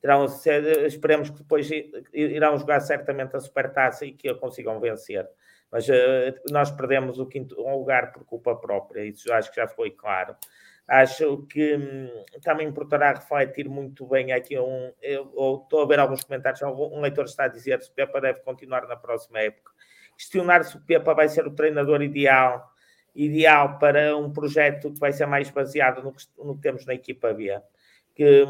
Terão 0.05 0.27
esperemos 0.87 1.31
que 1.31 1.39
depois 1.39 1.67
irão 2.13 2.59
jogar 2.59 2.79
certamente 2.81 3.35
a 3.37 3.41
supertaça 3.41 4.05
e 4.05 4.13
que 4.13 4.29
a 4.29 4.35
consigam 4.35 4.79
vencer. 4.79 5.27
Mas 5.73 5.89
uh, 5.89 5.95
nós 6.51 6.71
perdemos 6.71 7.19
o 7.19 7.25
quinto 7.25 7.59
lugar 7.59 8.13
por 8.13 8.23
culpa 8.27 8.55
própria, 8.55 9.03
isso 9.03 9.33
acho 9.33 9.49
que 9.49 9.57
já 9.57 9.67
foi 9.67 9.93
claro. 9.93 10.37
Acho 10.87 11.47
que 11.47 11.77
hum, 11.77 12.25
também 12.43 12.69
importará 12.69 13.15
refletir 13.15 13.67
muito 13.67 14.07
bem 14.07 14.31
aqui 14.31 14.59
um. 14.59 14.93
Eu, 15.01 15.63
estou 15.63 15.81
a 15.81 15.87
ver 15.87 15.99
alguns 15.99 16.23
comentários, 16.23 16.61
um 16.61 17.01
leitor 17.01 17.25
está 17.25 17.45
a 17.45 17.49
dizer 17.49 17.81
se 17.81 17.89
o 17.89 17.95
Pepa 17.95 18.21
deve 18.21 18.41
continuar 18.41 18.87
na 18.87 18.97
próxima 18.97 19.39
época. 19.39 19.73
Questionar 20.19 20.65
se 20.65 20.77
o 20.77 20.81
Pepa 20.83 21.15
vai 21.15 21.31
ser 21.31 21.47
o 21.47 21.55
treinador 21.55 22.03
ideal, 22.03 22.71
ideal 23.15 23.79
para 23.79 24.15
um 24.19 24.31
projeto 24.31 24.93
que 24.93 25.01
vai 25.01 25.15
ser 25.15 25.25
mais 25.25 25.49
baseado 25.49 26.03
no 26.03 26.13
que, 26.13 26.27
no 26.37 26.57
que 26.57 26.61
temos 26.61 26.85
na 26.85 26.93
equipa 26.93 27.33
B. 27.33 27.59
Que, 28.15 28.47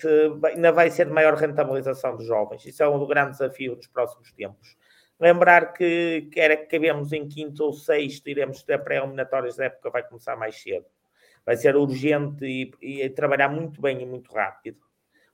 que, 0.00 0.46
ainda 0.46 0.70
vai 0.70 0.88
ser 0.90 1.06
de 1.06 1.12
maior 1.12 1.34
rentabilização 1.34 2.16
dos 2.16 2.26
jovens. 2.26 2.64
Isso 2.64 2.82
é 2.82 2.88
um 2.88 3.04
grande 3.06 3.32
desafio 3.32 3.74
nos 3.74 3.88
próximos 3.88 4.30
tempos. 4.32 4.76
Lembrar 5.18 5.72
que 5.72 6.28
quer 6.32 6.56
que 6.56 6.66
cabemos 6.66 7.12
em 7.12 7.28
quinto 7.28 7.64
ou 7.64 7.72
sexto, 7.72 8.28
iremos 8.28 8.62
ter 8.62 8.78
pré-eliminatórias 8.78 9.56
da 9.56 9.64
época, 9.64 9.90
vai 9.90 10.02
começar 10.02 10.36
mais 10.36 10.62
cedo 10.62 10.86
vai 11.44 11.56
ser 11.56 11.76
urgente 11.76 12.44
e, 12.44 12.72
e, 12.80 13.10
trabalhar 13.10 13.48
muito 13.48 13.80
bem 13.80 14.00
e 14.02 14.06
muito 14.06 14.32
rápido. 14.32 14.78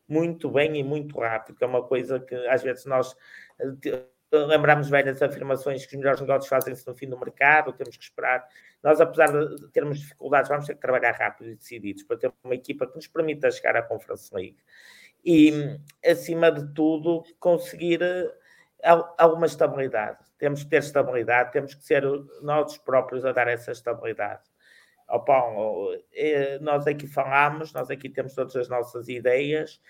Muito 0.09 0.49
bem 0.49 0.77
e 0.77 0.85
muito 0.85 1.19
rápido, 1.19 1.57
que 1.57 1.65
é 1.65 1.67
uma 1.67 1.83
coisa 1.83 2.21
que 2.21 2.35
às 2.47 2.63
vezes 2.63 2.87
nós 2.87 3.17
eh, 4.33 4.37
lembramos 4.39 4.89
velhas 4.89 5.23
afirmações 5.23 5.87
que 5.87 5.95
os 5.95 5.99
melhores 5.99 6.21
negócios 6.21 6.49
fazem-se 6.49 6.87
no 6.87 6.95
fim 6.95 7.09
do 7.09 7.19
mercado, 7.19 7.73
temos 7.73 7.97
que 7.97 8.03
esperar. 8.03 8.47
Nós, 8.83 9.01
apesar 9.01 9.27
de 9.33 9.69
termos 9.71 10.01
dificuldades, 10.01 10.49
vamos 10.49 10.67
ter 10.67 10.75
que 10.75 10.81
trabalhar 10.81 11.13
rápido 11.13 11.51
e 11.51 11.57
decididos 11.57 12.03
para 12.03 12.17
ter 12.17 12.33
uma 12.43 12.55
equipa 12.55 12.87
que 12.87 12.97
nos 12.97 13.07
permita 13.07 13.51
chegar 13.51 13.77
à 13.77 13.83
Conference 13.83 14.35
League. 14.35 14.57
E, 15.25 15.79
acima 16.05 16.51
de 16.53 16.73
tudo, 16.75 17.25
conseguir 17.39 18.03
eh, 18.03 18.31
alguma 19.19 19.47
estabilidade. 19.47 20.19
Temos 20.39 20.63
que 20.63 20.71
ter 20.71 20.79
estabilidade, 20.79 21.53
temos 21.53 21.75
que 21.75 21.85
ser 21.85 22.05
nós 22.43 22.77
próprios 22.79 23.25
a 23.25 23.33
dar 23.33 23.49
essa 23.49 23.73
estabilidade. 23.73 24.43
Opa, 25.09 25.41
eh, 26.13 26.59
nós 26.61 26.87
aqui 26.87 27.07
falamos, 27.07 27.73
nós 27.73 27.91
aqui 27.91 28.09
temos 28.09 28.35
todas 28.35 28.57
as 28.57 28.69
nossas 28.69 29.09
ideias, 29.09 29.81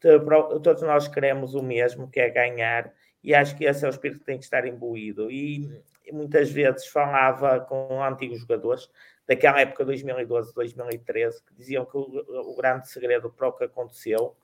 todos 0.00 0.82
nós 0.82 1.08
queremos 1.08 1.54
o 1.54 1.62
mesmo, 1.62 2.10
que 2.10 2.20
é 2.20 2.30
ganhar, 2.30 2.92
e 3.22 3.34
acho 3.34 3.56
que 3.56 3.64
esse 3.64 3.84
é 3.84 3.88
o 3.88 3.90
espírito 3.90 4.20
que 4.20 4.26
tem 4.26 4.38
que 4.38 4.44
estar 4.44 4.66
imbuído. 4.66 5.30
E, 5.30 5.82
muitas 6.12 6.50
vezes 6.50 6.88
falava 6.88 7.60
com 7.60 8.02
antigos 8.02 8.40
jogadores, 8.40 8.88
daquela 9.28 9.60
época 9.60 9.84
2012, 9.84 10.52
2013, 10.52 11.44
que 11.44 11.54
diziam 11.54 11.84
que 11.84 11.96
o, 11.96 12.50
o 12.50 12.56
grande 12.56 12.88
segredo 12.88 13.30
para 13.30 13.46
o 13.46 13.52
que 13.52 13.64
aconteceu 13.64 14.34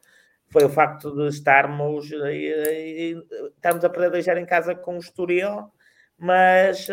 foi 0.48 0.64
o 0.64 0.68
facto 0.68 1.10
de 1.12 1.26
estarmos, 1.26 2.08
eh, 2.12 3.14
estarmos 3.56 3.84
a 3.84 3.90
perder 3.90 4.38
em 4.38 4.46
casa 4.46 4.76
com 4.76 4.94
o 4.94 5.00
Estoril 5.00 5.72
mas, 6.18 6.88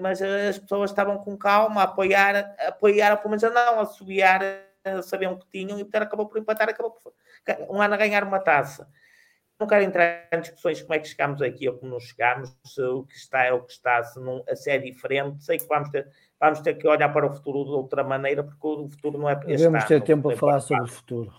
mas 0.00 0.20
as 0.20 0.58
pessoas 0.58 0.90
estavam 0.90 1.18
com 1.18 1.36
calma 1.36 1.82
a 1.82 1.84
apoiar, 1.84 2.56
a 2.58 2.68
apoiar, 2.68 3.16
pelo 3.18 3.30
menos 3.30 3.44
a 3.44 3.50
não, 3.50 3.80
a 3.80 3.86
subiar, 3.86 4.40
sabiam 5.04 5.38
que 5.38 5.46
tinham 5.46 5.78
e 5.78 5.84
portanto 5.84 6.02
acabou 6.02 6.26
por 6.26 6.38
empatar, 6.38 6.68
acabou 6.68 6.90
por 6.90 7.12
um 7.70 7.80
ano 7.80 7.94
a 7.94 7.96
ganhar 7.96 8.24
uma 8.24 8.40
taça. 8.40 8.88
Não 9.58 9.68
quero 9.68 9.84
entrar 9.84 10.28
em 10.32 10.40
discussões 10.40 10.82
como 10.82 10.94
é 10.94 10.98
que 10.98 11.08
chegámos 11.08 11.40
aqui 11.40 11.68
ou 11.68 11.78
como 11.78 11.92
não 11.92 12.00
chegámos, 12.00 12.54
se 12.64 12.82
o 12.82 13.04
que 13.04 13.14
está 13.14 13.44
é 13.44 13.52
o 13.52 13.62
que 13.62 13.72
está, 13.72 14.02
se, 14.02 14.18
não, 14.18 14.44
se 14.54 14.70
é 14.70 14.78
diferente. 14.78 15.44
Sei 15.44 15.58
que 15.58 15.66
vamos 15.66 15.90
ter, 15.90 16.08
vamos 16.40 16.60
ter 16.60 16.74
que 16.74 16.88
olhar 16.88 17.08
para 17.12 17.26
o 17.26 17.32
futuro 17.32 17.64
de 17.64 17.70
outra 17.70 18.02
maneira, 18.02 18.42
porque 18.42 18.66
o 18.66 18.88
futuro 18.88 19.18
não 19.18 19.28
é 19.28 19.36
para 19.36 19.46
Devemos 19.46 19.84
ter 19.84 20.02
tempo 20.02 20.30
a 20.30 20.36
falar 20.36 20.60
sobre 20.60 20.82
o 20.84 20.88
futuro. 20.88 21.32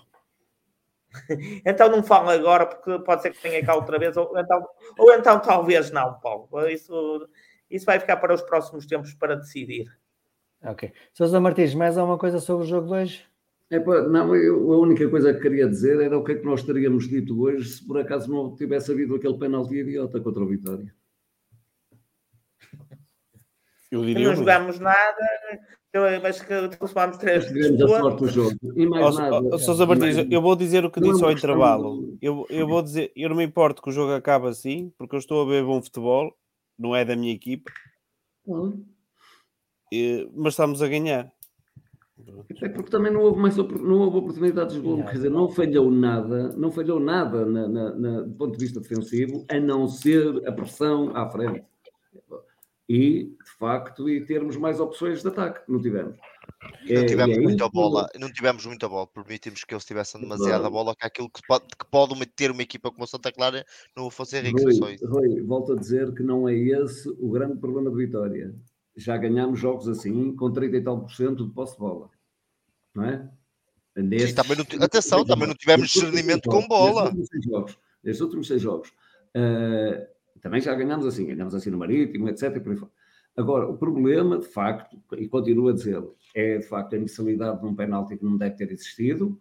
então 1.65 1.89
não 1.89 2.03
falo 2.03 2.29
agora, 2.29 2.65
porque 2.65 2.99
pode 2.99 3.21
ser 3.21 3.31
que 3.31 3.41
tenha 3.41 3.63
cá 3.65 3.75
outra 3.75 3.99
vez, 3.99 4.15
ou 4.15 4.31
então, 4.37 4.67
ou 4.97 5.13
então 5.13 5.39
talvez 5.39 5.91
não, 5.91 6.17
Paulo. 6.19 6.47
Isso, 6.69 7.29
isso 7.69 7.85
vai 7.85 7.99
ficar 7.99 8.17
para 8.17 8.33
os 8.33 8.41
próximos 8.41 8.85
tempos 8.85 9.13
para 9.13 9.35
decidir. 9.35 9.87
Ok. 10.63 10.91
Sousa 11.13 11.39
Martins, 11.39 11.75
mais 11.75 11.97
alguma 11.97 12.17
coisa 12.17 12.39
sobre 12.39 12.65
o 12.65 12.67
jogo 12.67 12.87
de 12.87 12.93
hoje? 12.93 13.34
É, 13.71 13.79
não, 13.79 14.35
eu, 14.35 14.73
a 14.73 14.77
única 14.77 15.09
coisa 15.09 15.33
que 15.33 15.41
queria 15.41 15.67
dizer 15.67 15.99
era 15.99 16.17
o 16.17 16.23
que 16.23 16.33
é 16.33 16.35
que 16.35 16.45
nós 16.45 16.63
teríamos 16.63 17.07
dito 17.07 17.41
hoje 17.41 17.67
se 17.67 17.85
por 17.85 17.97
acaso 17.99 18.31
não 18.31 18.55
tivesse 18.55 18.91
havido 18.91 19.15
aquele 19.15 19.39
penalti 19.39 19.75
idiota 19.75 20.19
contra 20.21 20.43
o 20.43 20.47
Vitória. 20.47 20.93
Eu 23.91 24.05
diria 24.05 24.27
não 24.27 24.35
jogámos 24.35 24.79
nada, 24.79 25.29
mas 26.21 26.41
que 26.41 26.67
transformámos 26.77 27.17
três. 27.17 27.45
Tivemos 27.45 27.81
a 27.81 27.87
sorte 27.87 28.19
do 28.19 28.27
jogo. 28.27 28.55
E 28.75 28.85
mais 28.85 29.15
nada. 29.15 29.57
Sousa 29.57 29.85
Martins, 29.85 30.27
eu 30.29 30.41
vou 30.41 30.55
dizer 30.55 30.85
o 30.85 30.91
que 30.91 30.99
disse 30.99 31.23
ao 31.23 31.31
intervalo. 31.31 32.17
Eu, 32.21 32.45
eu 32.49 32.67
vou 32.67 32.81
dizer, 32.81 33.11
eu 33.15 33.29
não 33.29 33.37
me 33.37 33.45
importo 33.45 33.81
que 33.81 33.89
o 33.89 33.93
jogo 33.93 34.11
acabe 34.11 34.47
assim, 34.47 34.91
porque 34.97 35.15
eu 35.15 35.19
estou 35.19 35.41
a 35.41 35.45
ver 35.49 35.63
bom 35.63 35.81
futebol, 35.81 36.35
não 36.77 36.95
é 36.95 37.05
da 37.05 37.15
minha 37.15 37.33
equipa. 37.33 37.71
Hum. 38.45 38.85
E, 39.91 40.29
mas 40.35 40.53
estamos 40.53 40.81
a 40.81 40.87
ganhar. 40.87 41.31
É 42.61 42.69
porque 42.69 42.89
também 42.89 43.11
não 43.11 43.21
houve, 43.21 43.39
mais, 43.39 43.57
não 43.57 43.99
houve 43.99 44.17
oportunidades 44.17 44.75
de 44.75 44.81
gol, 44.81 45.03
quer 45.03 45.13
dizer, 45.13 45.29
não 45.29 45.49
falhou 45.49 45.91
nada, 45.91 46.53
não 46.55 46.71
falhou 46.71 46.99
nada 46.99 47.45
na, 47.45 47.67
na, 47.67 47.95
na, 47.95 48.21
do 48.21 48.33
ponto 48.35 48.57
de 48.57 48.63
vista 48.63 48.79
defensivo, 48.79 49.45
a 49.49 49.59
não 49.59 49.87
ser 49.87 50.47
a 50.47 50.51
pressão 50.51 51.15
à 51.15 51.29
frente. 51.29 51.63
E, 52.87 53.35
de 53.43 53.51
facto, 53.57 54.07
e 54.07 54.23
termos 54.23 54.55
mais 54.55 54.79
opções 54.79 55.21
de 55.21 55.27
ataque, 55.27 55.59
não 55.67 55.81
tivemos. 55.81 56.17
Não 56.87 57.01
é, 57.01 57.05
tivemos 57.05 57.37
é, 57.37 57.41
muita 57.41 57.67
bola, 57.67 58.07
não 58.19 58.31
tivemos 58.31 58.65
muita 58.65 58.87
bola, 58.87 59.07
permitimos 59.07 59.63
que 59.63 59.73
eles 59.73 59.83
tivessem 59.83 60.21
demasiada 60.21 60.69
bola, 60.69 60.95
que 60.95 61.05
aquilo 61.05 61.29
que 61.29 61.41
pode, 61.47 61.65
que 61.67 61.85
pode 61.89 62.25
ter 62.27 62.51
uma 62.51 62.61
equipa 62.61 62.91
como 62.91 63.03
a 63.03 63.07
Santa 63.07 63.31
Clara 63.31 63.65
não 63.95 64.03
vou 64.03 64.11
fazer 64.11 64.41
rico 64.41 64.61
Rui, 64.61 64.97
Rui, 65.03 65.41
volto 65.41 65.73
a 65.73 65.75
dizer 65.75 66.13
que 66.13 66.23
não 66.23 66.47
é 66.47 66.53
esse 66.53 67.09
o 67.19 67.29
grande 67.29 67.57
problema 67.57 67.89
de 67.89 67.97
Vitória. 67.97 68.55
Já 68.95 69.17
ganhámos 69.17 69.59
jogos 69.59 69.87
assim, 69.87 70.35
com 70.35 70.51
30 70.51 70.77
e 70.77 70.81
tal 70.81 71.01
por 71.01 71.11
cento 71.11 71.45
de 71.45 71.53
posse 71.53 71.73
de 71.73 71.79
bola, 71.79 72.09
não 72.93 73.05
é? 73.05 73.29
Nesses, 73.95 74.29
Sim, 74.29 74.35
também 74.35 74.57
não, 74.57 74.85
atenção, 74.85 75.25
também 75.25 75.47
não 75.47 75.55
tivemos 75.55 75.89
discernimento 75.89 76.49
com 76.49 76.67
bola. 76.67 77.13
Nestes 77.13 77.19
últimos 77.21 77.29
seis 77.29 77.45
jogos, 77.45 77.77
nestes 78.03 78.21
últimos 78.21 78.47
seis 78.47 78.61
jogos 78.61 78.89
uh, 78.89 80.15
também 80.41 80.61
já 80.61 80.73
ganhamos 80.75 81.05
assim, 81.05 81.25
ganhamos 81.25 81.55
assim 81.55 81.69
no 81.69 81.77
Marítimo, 81.77 82.29
etc. 82.29 82.55
Agora, 83.35 83.67
o 83.67 83.77
problema, 83.77 84.37
de 84.37 84.47
facto, 84.47 84.97
e 85.17 85.27
continuo 85.27 85.69
a 85.69 85.73
dizer, 85.73 86.01
é 86.33 86.57
de 86.57 86.67
facto 86.67 86.93
a 86.93 86.97
imbecilidade 86.97 87.59
de 87.59 87.65
um 87.65 87.75
penalti 87.75 88.17
que 88.17 88.23
não 88.23 88.37
deve 88.37 88.55
ter 88.55 88.71
existido 88.71 89.39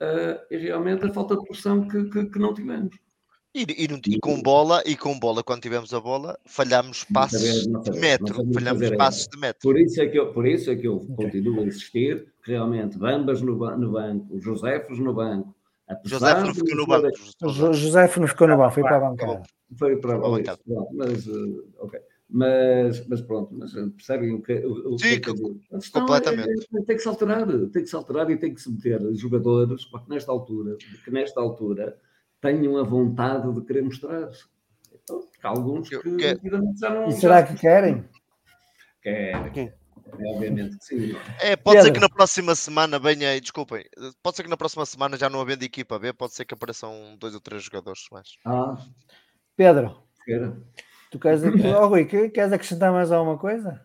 uh, 0.00 0.38
e 0.50 0.56
realmente 0.58 1.04
a 1.04 1.12
falta 1.12 1.36
de 1.36 1.44
pressão 1.44 1.88
que, 1.88 2.04
que, 2.04 2.26
que 2.26 2.38
não 2.38 2.54
tivemos. 2.54 2.96
E, 3.54 3.64
e, 3.64 4.14
e, 4.14 4.18
com 4.18 4.40
bola, 4.40 4.82
e 4.86 4.96
com 4.96 5.18
bola, 5.18 5.42
quando 5.42 5.60
tivemos 5.60 5.92
a 5.92 6.00
bola, 6.00 6.38
falhámos 6.46 7.04
passos 7.04 7.66
de 7.66 7.90
metro. 8.00 8.42
Falhámos 8.54 8.90
passos 8.96 9.28
de 9.28 9.38
metro. 9.38 9.60
Por 9.60 9.78
isso 9.78 10.00
é 10.00 10.06
que 10.06 10.18
eu, 10.18 10.32
por 10.32 10.46
isso 10.46 10.70
é 10.70 10.76
que 10.76 10.88
eu 10.88 11.00
continuo 11.14 11.60
a 11.60 11.64
insistir 11.64 12.32
que 12.42 12.52
realmente 12.52 12.96
Bambas 12.96 13.42
no, 13.42 13.54
no 13.76 13.92
banco, 13.92 14.40
Josefos 14.40 14.98
no 14.98 15.12
banco. 15.12 15.54
José 16.04 16.40
não 16.40 16.54
ficou 16.54 16.76
no 16.76 16.86
banco. 16.86 17.10
José 17.74 18.10
não 18.18 18.26
ficou 18.26 18.48
no 18.48 18.56
banco, 18.56 18.72
foi 18.72 18.82
para 18.84 18.96
a 18.96 19.00
bancada. 19.00 19.42
Foi 19.78 19.96
para 19.96 20.14
a 20.14 20.18
bancada. 20.18 20.60
Mas, 20.94 21.26
uh, 21.26 21.64
ok. 21.80 22.00
Mas, 22.30 23.06
mas 23.06 23.20
pronto, 23.20 23.54
mas 23.54 23.72
percebem 23.72 24.32
o 24.32 24.40
que, 24.40 24.64
o, 24.64 24.98
Sim, 24.98 25.20
que, 25.20 25.34
que 25.34 25.90
completamente. 25.92 26.66
É, 26.74 26.80
é, 26.80 26.84
tem 26.84 26.96
que 26.96 27.02
se 27.02 27.08
alterar, 27.08 27.46
tem 27.46 27.82
que 27.82 27.86
se 27.86 27.94
alterar 27.94 28.30
e 28.30 28.38
tem 28.38 28.54
que 28.54 28.62
se 28.62 28.72
meter 28.72 29.02
jogadores 29.12 29.84
que 29.84 30.08
nesta 30.08 30.32
altura, 30.32 30.78
que 31.04 31.10
nesta 31.10 31.38
altura 31.38 31.98
tenham 32.42 32.76
a 32.76 32.82
vontade 32.82 33.50
de 33.50 33.60
querer 33.62 33.82
mostrar-se. 33.82 34.44
Então, 34.92 35.26
alguns 35.42 35.88
que, 35.88 35.98
que... 35.98 36.50
já 36.76 36.90
não. 36.90 37.08
E 37.08 37.12
será 37.12 37.40
já... 37.40 37.46
que 37.46 37.54
querem? 37.54 38.04
Querem. 39.00 39.72
Obviamente 40.12 40.76
que 40.76 40.84
sim. 40.84 41.16
É, 41.40 41.56
pode 41.56 41.78
Pedro. 41.78 41.82
ser 41.82 41.92
que 41.92 42.00
na 42.00 42.08
próxima 42.08 42.54
semana 42.54 42.98
venha 42.98 43.30
aí, 43.30 43.40
desculpem, 43.40 43.84
pode 44.22 44.36
ser 44.36 44.42
que 44.42 44.50
na 44.50 44.56
próxima 44.56 44.84
semana 44.84 45.16
já 45.16 45.30
não 45.30 45.40
havendo 45.40 45.62
equipa 45.62 45.98
B, 45.98 46.12
pode 46.12 46.34
ser 46.34 46.44
que 46.44 46.52
apareçam 46.52 47.16
dois 47.18 47.34
ou 47.34 47.40
três 47.40 47.62
jogadores 47.62 48.04
mais. 48.12 48.28
Ah, 48.44 48.76
Pedro, 49.56 50.02
tu 51.10 51.18
queres, 51.18 51.42
oh, 51.44 51.86
Rui, 51.86 52.04
queres 52.04 52.52
acrescentar 52.52 52.92
mais 52.92 53.10
alguma 53.10 53.38
coisa? 53.38 53.80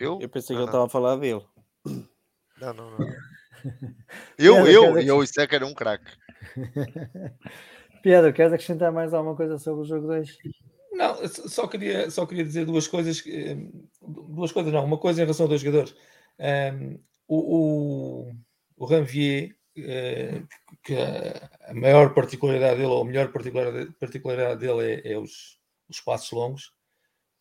Eu? 0.00 0.18
Eu 0.20 0.28
pensei 0.28 0.56
ah, 0.56 0.58
que 0.58 0.62
ele 0.62 0.68
estava 0.68 0.86
a 0.86 0.90
falar 0.90 1.16
dele. 1.16 1.44
Não, 1.84 2.74
não, 2.74 2.90
não. 2.90 2.98
Eu, 4.36 4.56
Pedro, 4.56 4.70
eu, 4.72 4.98
eu, 4.98 5.22
isso 5.22 5.40
é 5.40 5.46
que 5.46 5.54
era 5.54 5.64
um 5.64 5.72
craque. 5.72 6.10
Pedro, 8.02 8.32
queres 8.32 8.52
acrescentar 8.52 8.92
mais 8.92 9.14
alguma 9.14 9.36
coisa 9.36 9.58
sobre 9.58 9.82
o 9.82 9.84
jogo 9.84 10.06
2? 10.08 10.38
Não, 10.92 11.26
só 11.26 11.66
queria, 11.66 12.10
só 12.10 12.26
queria 12.26 12.44
dizer 12.44 12.66
duas 12.66 12.86
coisas. 12.86 13.22
Duas 14.00 14.52
coisas, 14.52 14.72
não. 14.72 14.84
Uma 14.84 14.98
coisa 14.98 15.20
em 15.20 15.24
relação 15.24 15.46
a 15.46 15.48
dois 15.48 15.60
jogadores. 15.60 15.94
Um, 16.38 16.98
o, 17.26 17.56
o, 17.56 18.32
o 18.76 18.84
Ranvier, 18.84 19.56
uh, 19.78 20.46
que 20.82 20.94
a 20.96 21.74
maior 21.74 22.12
particularidade 22.14 22.76
dele, 22.76 22.88
ou 22.88 23.02
a 23.02 23.04
melhor 23.04 23.32
particularidade, 23.32 24.60
dele 24.60 25.02
é, 25.04 25.12
é 25.12 25.18
os, 25.18 25.58
os 25.88 26.00
passos 26.00 26.30
longos, 26.30 26.72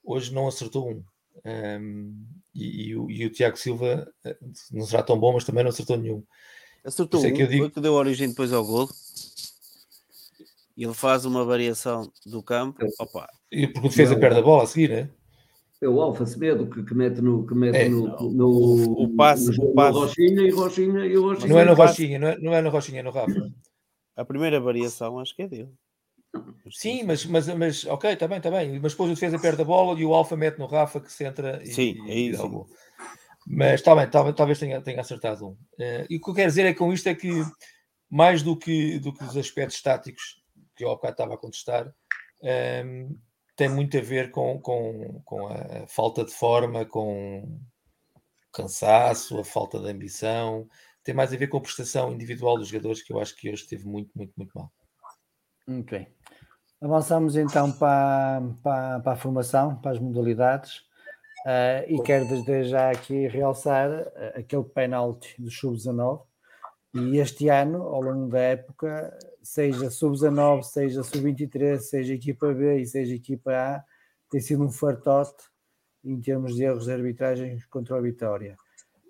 hoje 0.03 0.33
não 0.33 0.47
acertou 0.47 0.89
um. 0.89 1.03
um 1.45 2.25
e, 2.53 2.89
e, 2.89 2.95
o, 2.95 3.11
e, 3.11 3.25
o, 3.25 3.29
Tiago 3.31 3.57
Silva 3.57 4.11
eh, 4.25 4.37
não 4.71 4.85
será 4.85 5.03
tão 5.03 5.19
bom, 5.19 5.33
mas 5.33 5.45
também 5.45 5.63
não 5.63 5.71
acertou 5.71 5.97
nenhum. 5.97 6.23
Acertou 6.83 7.19
um, 7.19 7.33
que, 7.33 7.41
eu 7.43 7.47
digo... 7.47 7.69
que 7.69 7.79
deu 7.79 7.93
origem 7.93 8.29
depois 8.29 8.51
ao 8.51 8.65
gol. 8.65 8.89
Ele 10.77 10.93
faz 10.93 11.25
uma 11.25 11.45
variação 11.45 12.11
do 12.25 12.41
campo. 12.41 12.83
Opa. 12.99 13.29
E 13.51 13.67
porque 13.67 13.89
fez 13.89 14.11
a 14.11 14.15
perda 14.15 14.37
da 14.37 14.41
bola 14.41 14.63
a 14.63 14.67
seguir, 14.67 14.91
é? 14.91 15.09
É 15.81 15.87
o 15.87 15.99
Alfa 15.99 16.25
Semedo 16.27 16.67
que, 16.67 16.83
que 16.83 16.93
mete 16.93 17.21
no, 17.21 17.45
que 17.45 17.55
mete 17.55 17.75
é, 17.75 17.89
no, 17.89 18.31
no, 18.31 18.47
o, 18.47 19.03
o 19.03 19.15
passe, 19.15 19.57
no, 19.57 19.71
o 19.71 19.73
passe. 19.73 19.97
Rochinha 19.97 20.41
e 20.43 20.51
Rochinha 20.51 21.05
e 21.05 21.17
o 21.17 21.23
Rochinha. 21.23 21.49
Não 21.49 21.59
é 21.59 21.65
no 21.65 21.73
Rochinha, 21.73 22.19
não 22.19 22.27
é, 22.27 22.37
não 22.39 22.53
é 22.53 22.61
no 22.61 22.69
Rochinha, 22.69 22.99
é 22.99 23.03
no 23.03 23.09
Rafa. 23.09 23.51
A 24.15 24.23
primeira 24.23 24.59
variação 24.59 25.17
acho 25.17 25.35
que 25.35 25.41
é 25.41 25.47
dele. 25.47 25.71
Sim, 26.69 27.03
mas, 27.03 27.25
mas, 27.25 27.47
mas 27.47 27.85
ok, 27.85 28.11
está 28.11 28.27
bem, 28.27 28.37
está 28.37 28.51
bem. 28.51 28.79
Mas 28.79 28.93
depois 28.93 29.09
o 29.09 29.13
defesa 29.15 29.39
perde 29.39 29.63
a 29.63 29.65
bola 29.65 29.99
e 29.99 30.05
o 30.05 30.13
Alfa 30.13 30.37
mete 30.37 30.59
no 30.59 30.67
Rafa 30.67 30.99
que 30.99 31.11
se 31.11 31.25
entra 31.25 31.59
e, 31.63 31.67
Sim, 31.67 31.95
é 32.07 32.15
e, 32.15 32.29
isso. 32.29 32.67
Mas 33.45 33.75
está 33.75 33.95
bem, 33.95 34.09
talvez, 34.09 34.35
talvez 34.35 34.59
tenha, 34.59 34.81
tenha 34.81 35.01
acertado 35.01 35.47
um. 35.47 35.51
Uh, 35.51 36.05
e 36.09 36.17
o 36.17 36.21
que 36.21 36.29
eu 36.29 36.33
quero 36.33 36.49
dizer 36.49 36.65
é 36.65 36.73
com 36.73 36.93
isto 36.93 37.07
é 37.07 37.15
que 37.15 37.43
mais 38.09 38.43
do 38.43 38.57
que, 38.57 38.99
do 38.99 39.13
que 39.13 39.23
os 39.23 39.37
aspectos 39.37 39.81
táticos 39.81 40.41
que 40.75 40.83
eu 40.83 40.89
bocado 40.89 41.13
estava 41.13 41.33
a 41.33 41.37
contestar, 41.37 41.87
um, 41.87 42.47
ehm, 42.47 43.09
tem 43.55 43.69
muito 43.69 43.97
a 43.97 44.01
ver 44.01 44.31
com, 44.31 44.59
com, 44.59 45.21
com 45.23 45.47
a 45.47 45.87
falta 45.87 46.25
de 46.25 46.31
forma, 46.31 46.85
com 46.85 47.59
cansaço, 48.51 49.39
a 49.39 49.43
falta 49.43 49.79
de 49.79 49.89
ambição, 49.89 50.67
tem 51.03 51.15
mais 51.15 51.33
a 51.33 51.37
ver 51.37 51.47
com 51.47 51.57
a 51.57 51.61
prestação 51.61 52.11
individual 52.11 52.57
dos 52.57 52.67
jogadores 52.67 53.01
que 53.01 53.13
eu 53.13 53.19
acho 53.19 53.35
que 53.35 53.49
hoje 53.49 53.63
esteve 53.63 53.85
muito, 53.85 54.11
muito, 54.15 54.33
muito 54.35 54.51
mal. 54.53 54.71
Ok. 55.67 56.07
Avançamos 56.81 57.35
então 57.35 57.71
para, 57.71 58.41
para, 58.63 58.99
para 58.99 59.11
a 59.13 59.15
formação, 59.15 59.75
para 59.75 59.91
as 59.91 59.99
modalidades. 59.99 60.83
Uh, 61.45 61.83
e 61.87 62.01
quero 62.03 62.27
desde 62.27 62.65
já 62.65 62.91
aqui 62.91 63.27
realçar 63.27 63.89
uh, 63.89 64.39
aquele 64.39 64.63
penalti 64.63 65.41
do 65.41 65.49
Sub-19. 65.49 66.21
E 66.93 67.17
este 67.17 67.47
ano, 67.47 67.83
ao 67.83 68.01
longo 68.01 68.29
da 68.29 68.39
época, 68.39 69.17
seja 69.41 69.89
sub-19, 69.89 70.63
seja 70.63 71.03
sub-23, 71.03 71.79
seja 71.79 72.13
equipa 72.13 72.53
B 72.53 72.81
e 72.81 72.85
seja 72.85 73.15
equipa 73.15 73.51
A, 73.53 73.83
tem 74.29 74.41
sido 74.41 74.63
um 74.63 74.71
fartote 74.71 75.43
em 76.03 76.19
termos 76.19 76.55
de 76.55 76.63
erros 76.63 76.85
de 76.85 76.91
arbitragem 76.91 77.57
contra 77.69 77.97
a 77.97 78.01
Vitória. 78.01 78.57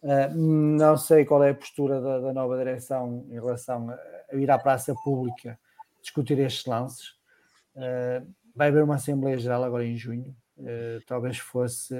Uh, 0.04 0.36
não 0.36 0.96
sei 0.96 1.26
qual 1.26 1.44
é 1.44 1.52
a 1.52 1.56
postura 1.56 2.00
da, 2.02 2.20
da, 2.20 2.34
nova 2.34 2.58
direção 2.58 3.26
em 3.30 3.34
relação 3.34 3.90
a, 3.90 4.36
ir 4.36 4.50
à 4.50 4.58
praça 4.58 4.96
pública 5.04 5.60
discutir 6.02 6.40
estes 6.40 6.66
lances. 6.66 7.10
Uh, 7.76 8.26
vai 8.56 8.70
haver 8.70 8.84
uma 8.84 8.96
Assembleia 8.96 9.38
Geral 9.38 9.64
agora 9.64 9.86
em 9.86 9.98
junho. 9.98 10.36
Uh, 10.62 11.02
talvez 11.08 11.38
fosse 11.40 11.96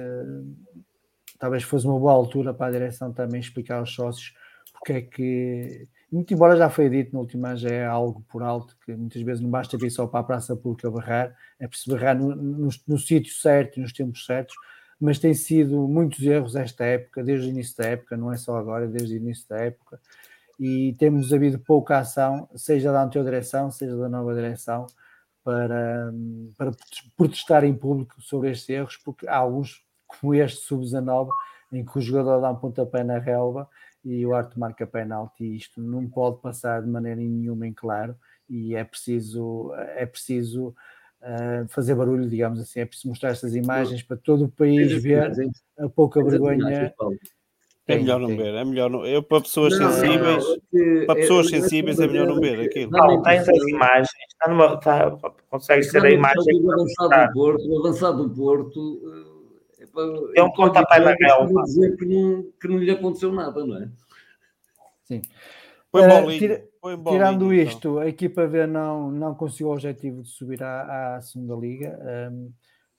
talvez 1.38 1.64
fosse 1.64 1.84
uma 1.84 1.98
boa 1.98 2.12
altura 2.12 2.54
para 2.54 2.66
a 2.66 2.70
direção 2.70 3.12
também 3.12 3.40
explicar 3.40 3.78
aos 3.78 3.92
sócios 3.92 4.34
porque 4.72 4.92
é 4.92 5.00
que 5.02 5.88
muito 6.12 6.34
embora 6.34 6.56
já 6.56 6.68
foi 6.68 6.90
dito 6.90 7.14
no 7.14 7.20
último 7.20 7.56
já 7.56 7.70
é 7.70 7.86
algo 7.86 8.22
por 8.28 8.42
alto, 8.42 8.76
que 8.84 8.92
muitas 8.94 9.22
vezes 9.22 9.40
não 9.40 9.48
basta 9.48 9.78
vir 9.78 9.90
só 9.90 10.06
para 10.06 10.20
a 10.20 10.24
praça 10.24 10.54
pública 10.54 10.90
barrar, 10.90 11.34
é 11.58 11.66
preciso 11.66 11.96
barrar 11.96 12.18
no, 12.18 12.36
no, 12.36 12.68
no 12.86 12.98
sítio 12.98 13.32
certo 13.32 13.80
nos 13.80 13.92
tempos 13.92 14.26
certos, 14.26 14.54
mas 15.00 15.18
tem 15.18 15.32
sido 15.32 15.88
muitos 15.88 16.20
erros 16.22 16.54
esta 16.54 16.84
época, 16.84 17.24
desde 17.24 17.48
o 17.48 17.50
início 17.50 17.76
da 17.78 17.88
época, 17.88 18.16
não 18.16 18.30
é 18.30 18.36
só 18.36 18.56
agora, 18.56 18.86
desde 18.86 19.14
o 19.14 19.16
início 19.16 19.48
da 19.48 19.56
época, 19.58 19.98
e 20.60 20.94
temos 20.98 21.32
havido 21.32 21.58
pouca 21.58 21.98
ação, 21.98 22.48
seja 22.54 22.92
da 22.92 23.02
anterior 23.02 23.24
direção, 23.24 23.70
seja 23.70 23.96
da 23.96 24.08
nova 24.08 24.34
direção, 24.34 24.86
para, 25.44 26.12
para 26.56 26.70
protestar 27.16 27.64
em 27.64 27.74
público 27.74 28.20
sobre 28.20 28.50
estes 28.50 28.68
erros, 28.68 28.96
porque 28.96 29.26
há 29.26 29.36
alguns, 29.36 29.84
como 30.06 30.34
este 30.34 30.60
sub-19, 30.64 31.30
em 31.72 31.84
que 31.84 31.98
o 31.98 32.00
jogador 32.00 32.40
dá 32.40 32.50
um 32.50 32.56
pontapé 32.56 33.02
na 33.02 33.18
relva 33.18 33.68
e 34.04 34.24
o 34.26 34.34
Arte 34.34 34.58
marca 34.58 34.86
penalti. 34.86 35.56
Isto 35.56 35.80
não 35.80 36.08
pode 36.08 36.40
passar 36.40 36.82
de 36.82 36.88
maneira 36.88 37.20
nenhuma 37.20 37.66
em 37.66 37.72
claro 37.72 38.14
e 38.48 38.74
é 38.74 38.84
preciso, 38.84 39.72
é 39.74 40.04
preciso 40.04 40.68
uh, 40.68 41.66
fazer 41.68 41.94
barulho, 41.94 42.28
digamos 42.28 42.60
assim, 42.60 42.80
é 42.80 42.84
preciso 42.84 43.08
mostrar 43.08 43.30
estas 43.30 43.54
imagens 43.54 44.02
para 44.02 44.16
todo 44.16 44.44
o 44.44 44.48
país 44.48 44.92
ver 45.02 45.32
a 45.78 45.88
pouca 45.88 46.22
vergonha. 46.22 46.92
É 47.88 47.96
melhor 47.96 48.20
não 48.20 48.28
ver, 48.28 48.54
é 48.54 48.64
melhor 48.64 48.88
não. 48.88 49.04
Eu 49.04 49.22
para 49.22 49.40
pessoas 49.40 49.76
não, 49.78 49.90
sensíveis, 49.90 50.44
não, 50.72 51.06
para 51.06 51.14
pessoas 51.16 51.46
é, 51.46 51.50
sensíveis 51.50 51.98
é 51.98 52.06
melhor 52.06 52.28
não 52.28 52.40
ver 52.40 52.60
aquilo. 52.60 52.90
Não, 52.92 53.20
tens 53.22 53.48
as 53.48 53.68
imagens, 53.68 54.08
está 54.30 54.48
numa, 54.48 54.74
está, 54.74 55.18
consegues 55.50 55.90
ter 55.90 56.04
a 56.04 56.10
imagem. 56.10 56.62
O 56.62 56.72
avançado 56.72 57.26
do 57.26 57.32
Porto, 57.32 57.68
o 57.68 57.78
avançado 57.80 58.28
do 58.28 58.34
Porto 58.34 59.32
é 60.34 60.42
um 60.42 60.52
pontapé 60.52 61.00
na 61.00 61.12
relva. 61.12 61.62
dizer 61.64 61.96
que 61.96 62.04
não, 62.06 62.44
que 62.60 62.68
não 62.68 62.78
lhe 62.78 62.90
aconteceu 62.90 63.32
nada, 63.32 63.64
não 63.64 63.76
é? 63.76 63.88
Sim. 65.04 65.22
Uh, 65.92 66.38
tira, 66.38 66.64
tirando 67.06 67.52
então. 67.52 67.52
isto, 67.52 67.98
a 67.98 68.08
equipa 68.08 68.46
V 68.46 68.66
não, 68.66 69.10
não 69.10 69.34
conseguiu 69.34 69.68
o 69.68 69.72
objetivo 69.72 70.22
de 70.22 70.28
subir 70.28 70.62
à, 70.62 71.16
à 71.16 71.20
segunda 71.20 71.54
liga. 71.54 71.98
Um, 72.32 72.52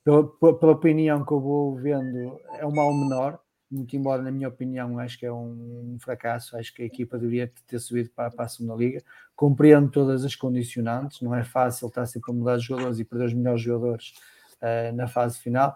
pela, 0.03 0.27
pela, 0.60 0.73
opinião 0.73 1.26
que 1.26 1.31
eu 1.31 1.39
vou 1.39 1.76
vendo, 1.76 2.39
é 2.60 2.65
um 2.65 2.76
mal 2.76 2.93
menor, 2.93 3.39
muito 3.73 3.95
embora, 3.95 4.21
na 4.21 4.31
minha 4.31 4.47
opinião, 4.47 4.99
acho 4.99 5.17
que 5.17 5.25
é 5.25 5.33
um, 5.33 5.97
fracasso. 5.99 6.55
Acho 6.55 6.73
que 6.73 6.83
a 6.83 6.85
equipa 6.85 7.17
deveria 7.17 7.51
ter 7.67 7.79
subido 7.79 8.09
para, 8.11 8.29
para 8.29 8.45
a 8.45 8.47
segunda 8.47 8.75
liga. 8.75 9.03
Compreendo 9.35 9.89
todas 9.89 10.23
as 10.23 10.35
condicionantes, 10.35 11.21
não 11.21 11.33
é 11.33 11.43
fácil 11.43 11.87
estar 11.87 12.05
sempre 12.05 12.31
a 12.31 12.35
mudar 12.35 12.57
de 12.57 12.63
jogadores 12.63 12.99
e 12.99 13.03
perder 13.03 13.25
os 13.25 13.33
melhores 13.33 13.61
jogadores 13.61 14.13
uh, 14.61 14.95
na 14.95 15.07
fase 15.07 15.39
final. 15.39 15.75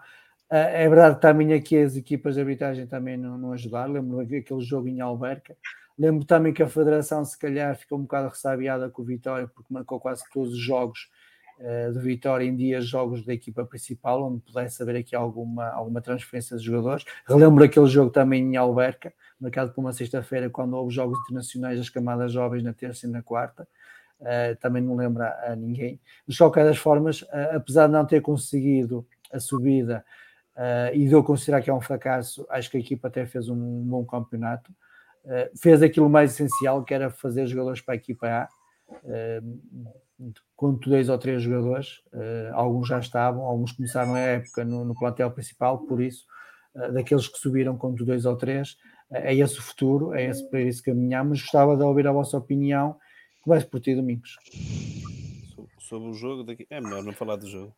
Ah, 0.49 0.57
é 0.57 0.87
verdade 0.87 1.19
também 1.19 1.53
aqui 1.53 1.77
as 1.77 1.95
equipas 1.95 2.35
de 2.35 2.41
arbitragem 2.41 2.87
também 2.87 3.17
não, 3.17 3.37
não 3.37 3.53
ajudaram. 3.53 3.93
Lembro 3.93 4.19
aquele 4.19 4.61
jogo 4.61 4.87
em 4.87 5.01
Alberca. 5.01 5.57
Lembro 5.97 6.25
também 6.25 6.53
que 6.53 6.61
a 6.61 6.67
Federação, 6.67 7.25
se 7.25 7.37
calhar, 7.37 7.75
ficou 7.75 7.97
um 7.97 8.03
bocado 8.03 8.29
ressabiada 8.29 8.89
com 8.89 9.01
o 9.01 9.05
Vitória, 9.05 9.47
porque 9.47 9.73
marcou 9.73 9.99
quase 9.99 10.23
todos 10.31 10.53
os 10.53 10.59
jogos 10.59 11.09
uh, 11.59 11.93
de 11.93 11.99
Vitória 11.99 12.45
em 12.45 12.55
dias 12.55 12.85
jogos 12.85 13.25
da 13.25 13.33
equipa 13.33 13.65
principal, 13.65 14.23
onde 14.23 14.41
pudesse 14.41 14.81
haver 14.81 14.95
aqui 14.95 15.15
alguma, 15.15 15.69
alguma 15.69 16.01
transferência 16.01 16.57
de 16.57 16.63
jogadores. 16.63 17.05
Relembro 17.27 17.63
aquele 17.63 17.87
jogo 17.87 18.11
também 18.11 18.43
em 18.43 18.55
Alberca, 18.55 19.13
marcado 19.39 19.71
por 19.71 19.81
uma 19.81 19.93
sexta-feira, 19.93 20.49
quando 20.49 20.73
houve 20.75 20.93
jogos 20.93 21.19
internacionais 21.19 21.77
das 21.77 21.89
camadas 21.89 22.31
jovens 22.31 22.63
na 22.63 22.73
terça 22.73 23.07
e 23.07 23.09
na 23.09 23.21
quarta. 23.21 23.67
Uh, 24.19 24.55
também 24.59 24.81
não 24.81 24.95
lembra 24.95 25.37
a, 25.45 25.55
ninguém. 25.55 25.99
De 26.27 26.35
qualquer 26.35 26.65
das 26.65 26.77
formas, 26.77 27.21
uh, 27.21 27.55
apesar 27.55 27.85
de 27.87 27.93
não 27.93 28.05
ter 28.05 28.21
conseguido 28.21 29.05
a 29.31 29.39
subida 29.39 30.03
Uh, 30.57 30.89
e 30.91 31.07
de 31.07 31.13
eu 31.13 31.23
considerar 31.23 31.61
que 31.61 31.69
é 31.69 31.73
um 31.73 31.79
fracasso, 31.79 32.43
acho 32.49 32.71
que 32.71 32.77
a 32.77 32.79
equipa 32.79 33.09
até 33.09 33.27
fez 33.27 33.47
um 33.47 33.83
bom 33.83 34.03
campeonato. 34.03 34.73
Fez 35.55 35.83
aquilo 35.83 36.09
mais 36.09 36.31
essencial, 36.31 36.83
que 36.83 36.95
era 36.95 37.11
fazer 37.11 37.45
jogadores 37.45 37.79
para 37.79 37.93
a 37.93 37.97
equipa 37.97 38.27
A, 38.27 38.49
uh, 40.19 40.33
com 40.55 40.73
dois 40.73 41.09
ou 41.09 41.17
três 41.17 41.41
jogadores. 41.41 42.01
alguns 42.53 42.87
já 42.87 42.99
estavam, 42.99 43.43
alguns 43.43 43.71
começaram 43.71 44.15
a 44.15 44.19
época 44.19 44.65
no, 44.65 44.83
no 44.83 44.95
plantel 44.95 45.29
principal, 45.31 45.79
por 45.79 46.01
isso, 46.01 46.25
daqueles 46.93 47.27
que 47.27 47.37
subiram 47.37 47.77
com 47.77 47.93
dois 47.93 48.25
ou 48.25 48.35
três, 48.35 48.77
é 49.11 49.33
esse 49.35 49.59
o 49.59 49.61
futuro, 49.61 50.13
é 50.13 50.25
esse 50.25 50.47
para 50.49 50.61
isso 50.61 50.83
caminhamos. 50.83 51.41
Gostava 51.41 51.77
de 51.77 51.83
ouvir 51.83 52.07
a 52.07 52.11
vossa 52.11 52.37
opinião. 52.37 52.97
Começo 53.41 53.67
por 53.67 53.79
ti, 53.79 53.95
Domingos. 53.95 54.37
Sobre 55.79 56.09
o 56.09 56.13
jogo 56.13 56.43
daqui. 56.43 56.67
É 56.69 56.81
melhor 56.81 57.03
não 57.03 57.13
falar 57.13 57.37
do 57.37 57.47
jogo. 57.47 57.73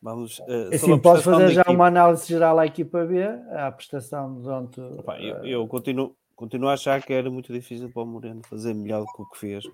Vamos, 0.00 0.38
uh, 0.40 0.74
assim, 0.74 0.98
posso 0.98 1.22
fazer 1.22 1.48
já 1.48 1.62
equipe. 1.62 1.74
uma 1.74 1.86
análise 1.86 2.28
geral 2.28 2.58
à 2.58 2.66
equipa 2.66 3.04
B, 3.04 3.24
à 3.52 3.72
prestação 3.72 4.40
de 4.40 4.48
ontem. 4.48 4.82
Eu, 5.18 5.44
eu, 5.44 5.66
continuo, 5.66 6.14
continuo 6.34 6.68
a 6.68 6.74
achar 6.74 7.02
que 7.02 7.12
era 7.12 7.30
muito 7.30 7.52
difícil 7.52 7.90
para 7.90 8.02
o 8.02 8.06
Moreno 8.06 8.42
fazer 8.48 8.74
melhor 8.74 9.04
do 9.04 9.12
que 9.12 9.22
o 9.22 9.30
que 9.30 9.38
fez 9.38 9.64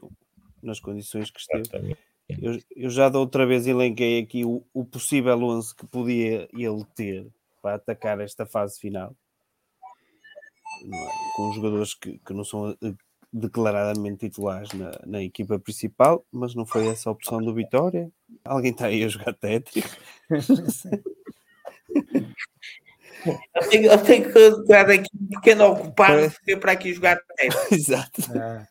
nas 0.62 0.80
condições 0.80 1.30
que 1.30 1.40
esteve. 1.40 1.96
Eu, 2.28 2.60
eu 2.76 2.90
já 2.90 3.08
da 3.08 3.18
outra 3.18 3.44
vez 3.44 3.66
elenquei 3.66 4.20
aqui 4.20 4.44
o, 4.44 4.64
o 4.72 4.84
possível 4.84 5.42
11 5.42 5.74
que 5.74 5.86
podia 5.86 6.48
ele 6.52 6.84
ter 6.94 7.26
para 7.60 7.76
atacar 7.76 8.20
esta 8.20 8.46
fase 8.46 8.78
final. 8.78 9.14
É? 10.84 11.36
Com 11.36 11.52
jogadores 11.52 11.94
que, 11.94 12.18
que 12.18 12.32
não 12.32 12.44
são 12.44 12.70
eh, 12.70 12.94
declaradamente 13.32 14.28
titulares 14.28 14.72
na, 14.72 14.92
na 15.04 15.22
equipa 15.22 15.58
principal, 15.58 16.24
mas 16.30 16.54
não 16.54 16.64
foi 16.64 16.86
essa 16.86 17.10
a 17.10 17.12
opção 17.12 17.42
do 17.42 17.52
Vitória. 17.52 18.10
Alguém 18.44 18.70
está 18.70 18.86
aí 18.86 19.02
a 19.02 19.08
jogar 19.08 19.34
Tetris? 19.34 19.84
Eu 23.26 23.68
tenho, 23.68 23.86
eu 23.86 23.98
tenho 23.98 24.32
que 24.32 24.64
tirar 24.64 24.84
daqui 24.84 25.08
um 25.14 25.26
pequeno 25.28 25.66
ocupado 25.66 26.20
e 26.20 26.30
fiquei 26.30 26.56
para 26.56 26.72
aqui 26.72 26.92
jogar 26.92 27.18
Exato. 27.70 28.22
É. 28.36 28.66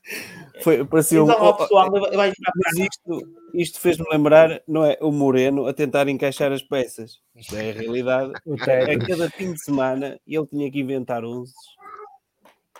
Foi, 0.62 0.86
parecia 0.86 1.24
um, 1.24 1.28
pessoal, 1.28 1.90
mas 2.16 2.34
isto, 2.78 3.36
isto 3.54 3.80
fez-me 3.80 4.06
lembrar, 4.12 4.62
não 4.68 4.86
é? 4.86 4.98
O 5.02 5.12
Moreno 5.12 5.68
a 5.68 5.74
tentar 5.74 6.08
encaixar 6.08 6.52
as 6.52 6.62
peças. 6.62 7.20
Isto 7.36 7.56
é 7.56 7.70
a 7.70 7.74
realidade. 7.74 8.34
A 8.34 9.08
cada 9.08 9.30
fim 9.30 9.54
de 9.54 9.64
semana 9.64 10.20
ele 10.28 10.48
tinha 10.48 10.72
que 10.72 10.80
inventar 10.80 11.24
11. 11.24 11.54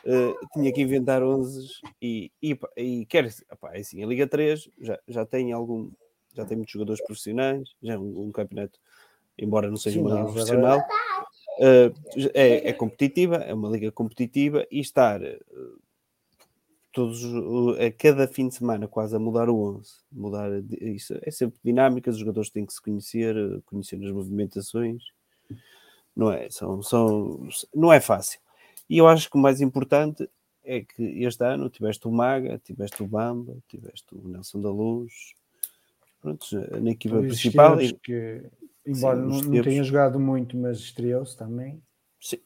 Uh, 0.06 0.34
tinha 0.54 0.72
que 0.72 0.82
inventar 0.82 1.22
11 1.22 1.68
e, 2.02 2.32
e, 2.42 2.58
e 2.78 3.06
quer 3.06 3.30
opá, 3.52 3.72
é 3.74 3.80
assim, 3.80 4.02
a 4.02 4.08
Liga 4.08 4.26
3 4.26 4.70
já, 4.80 4.98
já 5.06 5.26
tem 5.26 5.52
algum 5.52 5.92
já 6.34 6.46
tem 6.46 6.58
muitos 6.58 6.72
jogadores 6.72 7.04
profissionais, 7.04 7.70
já 7.82 7.94
é 7.94 7.98
um, 7.98 8.28
um 8.28 8.32
campeonato, 8.32 8.80
embora 9.38 9.70
não 9.70 9.78
seja 9.78 10.00
Sim, 10.00 10.06
uma 10.06 10.16
liga 10.16 10.32
profissional, 10.32 10.82
é, 12.34 12.70
é, 12.70 12.74
competitiva, 12.74 13.38
é 13.38 13.54
uma 13.54 13.70
liga 13.70 13.92
competitiva 13.92 14.66
e 14.72 14.80
estar 14.80 15.22
uh, 15.22 15.82
todos 16.92 17.22
a 17.78 17.92
cada 17.92 18.28
fim 18.28 18.48
de 18.48 18.56
semana 18.56 18.88
quase 18.88 19.16
a 19.16 19.20
mudar 19.20 19.50
o 19.50 19.78
11, 19.78 19.92
mudar 20.12 20.50
isso 20.82 21.20
é 21.22 21.30
sempre 21.32 21.60
dinâmica, 21.64 22.10
os 22.10 22.18
jogadores 22.18 22.50
têm 22.50 22.66
que 22.66 22.74
se 22.74 22.82
conhecer, 22.82 23.36
conhecer 23.66 23.96
as 24.04 24.12
movimentações, 24.12 25.04
não 26.16 26.32
é? 26.32 26.50
São, 26.50 26.82
são, 26.82 27.48
não 27.76 27.92
é 27.92 28.00
fácil. 28.00 28.40
E 28.90 28.98
eu 28.98 29.08
acho 29.08 29.30
que 29.30 29.38
o 29.38 29.42
mais 29.42 29.62
importante 29.62 30.30
é 30.64 30.82
que 30.82 31.24
este 31.24 31.44
ano 31.44 31.70
tiveste 31.70 32.08
o 32.08 32.12
Maga, 32.12 32.60
tiveste 32.64 33.04
o 33.04 33.08
Bamba, 33.08 33.58
tiveste 33.68 34.16
o 34.16 34.28
Nelson 34.28 34.62
da 34.62 34.72
Luz, 34.72 35.34
pronto, 36.22 36.46
na 36.82 36.92
equipa 36.92 37.20
principal. 37.20 37.82
E... 37.82 37.94
Que, 37.94 38.44
embora 38.90 39.18
sim, 39.18 39.28
não, 39.28 39.42
não 39.42 39.62
tenha 39.64 39.84
jogado 39.84 40.20
muito, 40.20 40.58
mas 40.58 40.80
estreou-se 40.80 41.38
também. 41.38 41.82
Sim, 42.20 42.40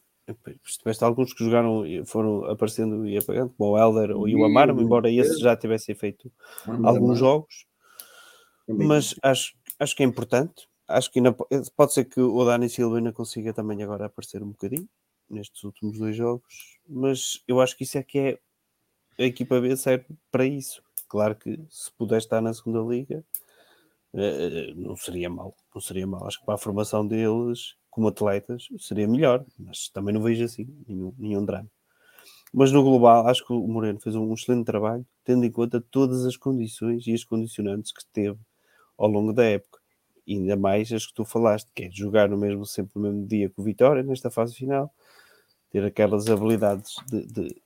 tiveste 0.77 1.03
alguns 1.03 1.33
que 1.33 1.43
jogaram 1.43 1.85
e 1.85 2.05
foram 2.05 2.45
aparecendo 2.45 3.07
e 3.07 3.17
apagando, 3.17 3.53
como 3.57 3.71
o 3.71 3.77
Helder 3.77 4.11
e 4.11 4.35
o 4.35 4.45
Amaro, 4.45 4.79
embora 4.81 5.09
esse 5.09 5.39
já 5.39 5.55
tivesse 5.55 5.93
feito 5.95 6.31
alguns 6.83 7.19
jogos. 7.19 7.65
Mas 8.67 9.15
acho, 9.21 9.53
acho 9.79 9.95
que 9.95 10.03
é 10.03 10.05
importante. 10.05 10.67
Acho 10.87 11.11
que 11.11 11.19
ainda, 11.19 11.33
pode 11.75 11.93
ser 11.93 12.05
que 12.05 12.19
o 12.19 12.45
Dani 12.45 12.69
Silva 12.69 12.97
ainda 12.97 13.11
consiga 13.11 13.53
também 13.53 13.81
agora 13.81 14.05
aparecer 14.05 14.43
um 14.43 14.49
bocadinho 14.49 14.87
nestes 15.29 15.63
últimos 15.63 15.97
dois 15.97 16.15
jogos, 16.15 16.77
mas 16.87 17.41
eu 17.47 17.59
acho 17.61 17.75
que 17.77 17.83
isso 17.83 17.97
é 17.97 18.03
que 18.03 18.19
é 18.19 18.39
a 19.17 19.23
equipa 19.23 19.59
B 19.59 19.75
serve 19.75 20.05
para 20.31 20.45
isso. 20.45 20.83
Claro 21.07 21.35
que 21.35 21.59
se 21.69 21.91
puder 21.91 22.17
estar 22.17 22.41
na 22.41 22.53
segunda 22.53 22.79
liga, 22.81 23.17
eh, 23.17 23.42
não 24.75 24.95
seria 24.95 25.29
mal, 25.29 25.55
não 25.73 25.81
seria 25.81 26.05
mal. 26.05 26.27
Acho 26.27 26.39
que 26.39 26.45
para 26.45 26.55
a 26.55 26.57
formação 26.57 27.05
deles 27.05 27.75
como 27.89 28.07
atletas 28.07 28.67
seria 28.79 29.07
melhor, 29.07 29.45
mas 29.57 29.89
também 29.89 30.13
não 30.13 30.21
vejo 30.21 30.43
assim 30.43 30.67
nenhum, 30.87 31.13
nenhum 31.17 31.45
drama. 31.45 31.69
Mas 32.53 32.71
no 32.71 32.83
global, 32.83 33.27
acho 33.27 33.45
que 33.45 33.51
o 33.51 33.67
Moreno 33.67 33.99
fez 33.99 34.15
um 34.15 34.31
excelente 34.33 34.65
trabalho, 34.65 35.05
tendo 35.23 35.43
em 35.43 35.51
conta 35.51 35.81
todas 35.81 36.25
as 36.25 36.37
condições 36.37 37.07
e 37.07 37.13
as 37.13 37.23
condicionantes 37.23 37.91
que 37.91 38.05
teve 38.13 38.39
ao 38.97 39.07
longo 39.07 39.33
da 39.33 39.43
época. 39.43 39.79
E 40.25 40.35
ainda 40.35 40.55
mais 40.55 40.91
as 40.91 41.05
que 41.05 41.13
tu 41.13 41.25
falaste, 41.25 41.71
que 41.73 41.85
é 41.85 41.91
jogar 41.91 42.29
no 42.29 42.37
mesmo, 42.37 42.65
sempre 42.65 42.91
no 42.95 43.01
mesmo 43.01 43.27
dia 43.27 43.49
que 43.49 43.59
o 43.59 43.63
Vitória, 43.63 44.03
nesta 44.03 44.29
fase 44.29 44.55
final, 44.55 44.93
ter 45.71 45.83
aquelas 45.83 46.29
habilidades 46.29 46.95
de, 47.07 47.25
de, 47.25 47.61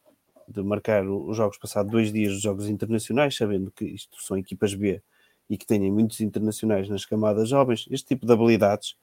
de 0.47 0.63
marcar 0.63 1.05
os 1.05 1.35
jogos 1.35 1.57
passados 1.57 1.91
dois 1.91 2.11
dias 2.11 2.33
dos 2.33 2.41
jogos 2.41 2.69
internacionais, 2.69 3.35
sabendo 3.35 3.69
que 3.71 3.83
isto 3.85 4.21
são 4.21 4.37
equipas 4.37 4.73
B 4.73 5.01
e 5.49 5.57
que 5.57 5.65
tenham 5.65 5.93
muitos 5.93 6.19
internacionais 6.21 6.89
nas 6.89 7.05
camadas 7.05 7.49
jovens, 7.49 7.87
este 7.89 8.07
tipo 8.07 8.25
de 8.25 8.33
habilidades 8.33 8.95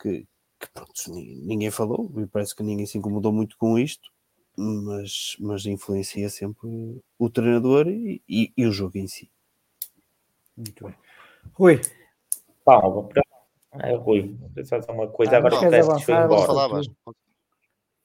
que, 0.00 0.26
que 0.58 0.68
pronto, 0.72 0.92
ninguém 1.08 1.70
falou 1.70 2.12
e 2.18 2.26
parece 2.26 2.54
que 2.54 2.62
ninguém 2.62 2.86
se 2.86 2.98
incomodou 2.98 3.32
muito 3.32 3.56
com 3.56 3.78
isto, 3.78 4.10
mas, 4.56 5.36
mas 5.40 5.66
influencia 5.66 6.28
sempre 6.28 7.00
o 7.18 7.30
treinador 7.30 7.88
e, 7.88 8.22
e, 8.28 8.52
e 8.56 8.66
o 8.66 8.72
jogo 8.72 8.98
em 8.98 9.06
si. 9.06 9.30
Muito 10.56 10.84
bem. 10.84 10.94
Rui. 11.54 11.80
Paulo, 12.64 13.08
é 13.80 13.94
Rui, 13.94 14.36
só 14.64 14.78
uma 14.92 15.08
coisa, 15.08 15.32
ah, 15.32 15.38
agora 15.38 15.70
Testes 15.70 16.02
foi 16.04 16.14
embora. 16.14 16.82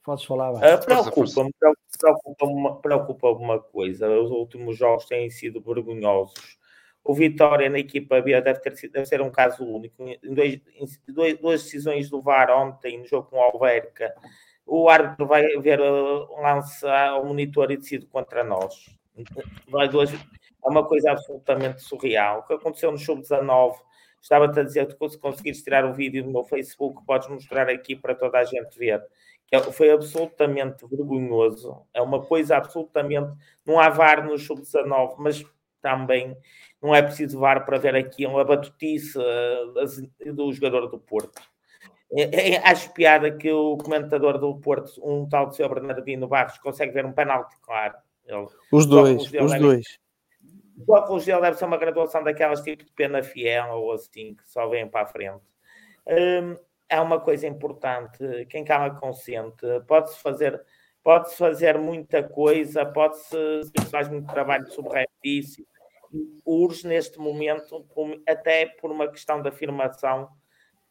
Podes 0.04 0.24
falar. 0.24 0.54
Uh, 0.54 0.86
Preocupa-me 0.86 1.52
preocupa 2.00 2.76
preocupa 2.82 3.28
uma 3.32 3.60
coisa. 3.60 4.10
Os 4.10 4.32
últimos 4.32 4.78
jogos 4.78 5.06
têm 5.06 5.30
sido 5.30 5.60
vergonhosos 5.60 6.57
o 7.08 7.14
Vitória 7.14 7.70
na 7.70 7.80
equipa 7.80 8.22
B 8.22 8.40
deve, 8.42 8.60
ter, 8.60 8.90
deve 8.90 9.06
ser 9.06 9.22
um 9.22 9.32
caso 9.32 9.64
único. 9.64 10.04
Em 10.04 10.34
dois, 10.34 10.60
em 10.76 11.14
dois, 11.14 11.38
duas 11.38 11.64
decisões 11.64 12.10
do 12.10 12.22
VAR 12.22 12.52
ontem, 12.52 12.98
no 12.98 13.06
jogo 13.06 13.30
com 13.30 13.38
o 13.38 13.42
Alverca, 13.42 14.14
o 14.66 14.90
árbitro 14.90 15.26
vai 15.26 15.48
ver 15.62 15.80
o 15.80 16.26
uh, 16.26 16.42
lance 16.42 16.86
ao 16.86 17.24
monitor 17.24 17.72
e 17.72 17.78
decide 17.78 18.06
contra 18.08 18.44
nós. 18.44 18.94
Vai 19.70 19.88
duas, 19.88 20.14
é 20.14 20.18
uma 20.68 20.86
coisa 20.86 21.12
absolutamente 21.12 21.82
surreal. 21.82 22.40
O 22.40 22.44
que 22.44 22.54
aconteceu 22.56 22.92
no 22.92 22.98
Sub-19, 22.98 23.76
estava-te 24.22 24.60
a 24.60 24.64
dizer 24.64 24.94
que 24.94 25.10
se 25.10 25.18
conseguires 25.18 25.64
tirar 25.64 25.86
o 25.86 25.94
vídeo 25.94 26.26
do 26.26 26.30
meu 26.30 26.44
Facebook, 26.44 27.06
podes 27.06 27.30
mostrar 27.30 27.70
aqui 27.70 27.96
para 27.96 28.16
toda 28.16 28.38
a 28.38 28.44
gente 28.44 28.78
ver. 28.78 29.02
É, 29.50 29.62
foi 29.62 29.92
absolutamente 29.92 30.86
vergonhoso. 30.86 31.86
É 31.94 32.02
uma 32.02 32.22
coisa 32.26 32.58
absolutamente. 32.58 33.32
Não 33.66 33.80
há 33.80 33.88
VAR 33.88 34.26
no 34.26 34.38
Sub-19, 34.38 35.16
mas 35.18 35.46
também 35.82 36.36
não 36.82 36.94
é 36.94 37.02
preciso 37.02 37.40
VAR 37.40 37.66
para 37.66 37.78
ver 37.78 37.96
aqui 37.96 38.26
uma 38.26 38.44
batutice 38.44 39.18
uh, 39.18 40.34
do 40.34 40.52
jogador 40.54 40.88
do 40.88 41.00
Porto. 41.00 41.42
É, 42.12 42.54
é, 42.54 42.58
acho 42.70 42.94
piada 42.94 43.32
que 43.32 43.52
o 43.52 43.78
comentador 43.78 44.38
do 44.38 44.58
Porto, 44.60 44.92
um 45.04 45.28
tal 45.28 45.50
de 45.50 45.56
seu 45.56 45.68
Bernardino 45.68 46.28
Barros, 46.28 46.58
consegue 46.60 46.94
ver 46.94 47.06
um 47.06 47.12
penalti 47.12 47.56
claro. 47.62 47.96
Ele, 48.26 48.48
os 48.72 48.86
dois, 48.86 49.24
os 49.24 49.32
deve, 49.32 49.60
dois. 49.60 50.00
O 50.86 50.94
óculos 50.94 51.26
dele 51.26 51.42
deve 51.42 51.58
ser 51.58 51.66
uma 51.66 51.78
graduação 51.78 52.24
daquelas 52.24 52.62
tipo 52.62 52.84
de 52.84 52.92
pena 52.92 53.24
fiel 53.24 53.70
ou 53.72 53.92
assim, 53.94 54.36
que 54.36 54.50
só 54.50 54.68
vem 54.68 54.88
para 54.88 55.02
a 55.02 55.08
frente. 55.08 55.44
Um, 56.08 56.56
é 56.90 57.02
uma 57.02 57.20
coisa 57.20 57.48
importante, 57.48 58.46
quem 58.50 58.64
cala 58.64 58.92
consente, 58.96 59.66
pode-se 59.88 60.22
fazer 60.22 60.62
pode-se 61.08 61.38
fazer 61.38 61.78
muita 61.78 62.22
coisa, 62.22 62.86
pode-se 62.86 63.38
faz 63.90 64.10
muito 64.10 64.28
trabalho 64.28 64.66
isso, 65.24 65.66
urge 66.46 66.86
neste 66.86 67.18
momento, 67.18 67.88
até 68.28 68.66
por 68.66 68.92
uma 68.92 69.10
questão 69.10 69.42
de 69.42 69.48
afirmação, 69.48 70.28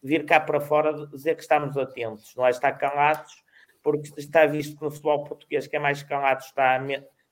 vir 0.03 0.25
cá 0.25 0.41
para 0.41 0.59
fora 0.59 1.07
dizer 1.09 1.35
que 1.35 1.43
estamos 1.43 1.77
atentos, 1.77 2.35
não 2.35 2.47
é 2.47 2.51
estar 2.51 2.73
calados, 2.79 3.45
porque 3.83 4.11
está 4.17 4.47
visto 4.47 4.79
que 4.79 4.85
no 4.85 4.91
futebol 4.91 5.23
português 5.25 5.67
quem 5.67 5.77
é 5.77 5.83
mais 5.83 6.03
calado 6.03 6.41
está, 6.41 6.81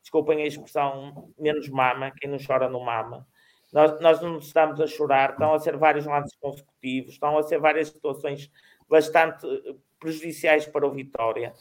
desculpem 0.02 0.42
a 0.42 0.46
expressão, 0.46 1.32
menos 1.38 1.70
mama, 1.70 2.10
quem 2.10 2.30
não 2.30 2.36
chora 2.36 2.68
não 2.68 2.80
mama. 2.80 3.26
Nós, 3.72 3.98
nós 4.02 4.20
não 4.20 4.36
estamos 4.36 4.78
a 4.78 4.86
chorar, 4.86 5.30
estão 5.30 5.54
a 5.54 5.58
ser 5.58 5.78
vários 5.78 6.04
lances 6.04 6.36
consecutivos, 6.38 7.14
estão 7.14 7.38
a 7.38 7.42
ser 7.44 7.58
várias 7.58 7.88
situações 7.88 8.50
bastante 8.86 9.46
eh, 9.46 9.74
prejudiciais 9.98 10.66
para 10.66 10.86
o 10.86 10.92
Vitória. 10.92 11.54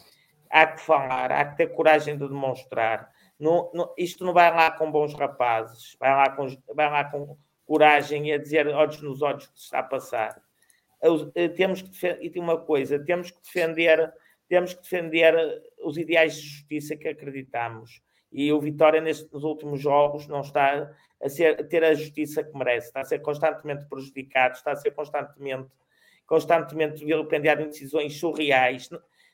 Há 0.54 0.68
que 0.68 0.82
falar, 0.82 1.32
há 1.32 1.46
que 1.46 1.58
ter 1.58 1.74
coragem 1.74 2.16
de 2.16 2.28
demonstrar. 2.28 3.12
Isto 3.98 4.24
não 4.24 4.34
vai 4.34 4.52
lá 4.52 4.70
com 4.70 4.92
bons 4.92 5.16
rapazes, 5.16 5.98
vai 6.00 6.12
lá 6.12 6.30
com, 6.30 6.48
vai 6.76 6.92
lá 6.92 7.04
com 7.06 7.36
coragem 7.66 8.28
e 8.30 8.34
a 8.34 8.38
dizer 8.38 8.68
olhos 8.68 9.02
nos 9.02 9.24
olhos 9.24 9.48
que 9.48 9.58
se 9.58 9.66
está 9.66 9.80
a 9.80 9.84
passar. 9.84 10.40
Eh, 11.34 11.48
temos 11.50 11.82
que 11.82 11.90
defender, 11.90 12.24
e 12.24 12.30
tem 12.30 12.40
uma 12.40 12.58
coisa, 12.58 13.04
temos 13.04 13.32
que 13.32 13.42
defender, 13.42 14.14
temos 14.48 14.76
que 14.76 14.84
defender 14.84 15.36
os 15.84 15.98
ideais 15.98 16.36
de 16.36 16.48
justiça 16.48 16.96
que 16.96 17.08
acreditamos. 17.08 18.04
E 18.32 18.54
o 18.54 18.62
Vitória, 18.62 19.02
nestes, 19.02 19.32
nos 19.32 19.44
últimos 19.44 19.82
jogos, 19.82 20.28
não 20.28 20.42
está 20.42 20.92
a, 21.20 21.30
ser, 21.30 21.60
a 21.60 21.64
ter 21.64 21.84
a 21.84 21.96
justiça 21.96 22.44
que 22.44 22.56
merece, 22.56 22.90
está 22.90 23.02
a 23.02 23.06
ser 23.06 23.20
constantemente 23.20 23.86
prejudicado, 23.86 24.56
está 24.56 24.72
a 24.72 24.76
ser 24.76 24.92
constantemente, 24.92 25.70
constantemente 26.28 27.04
vilipendiado 27.04 27.64
em 27.64 27.70
decisões 27.70 28.20
surreais. 28.20 28.88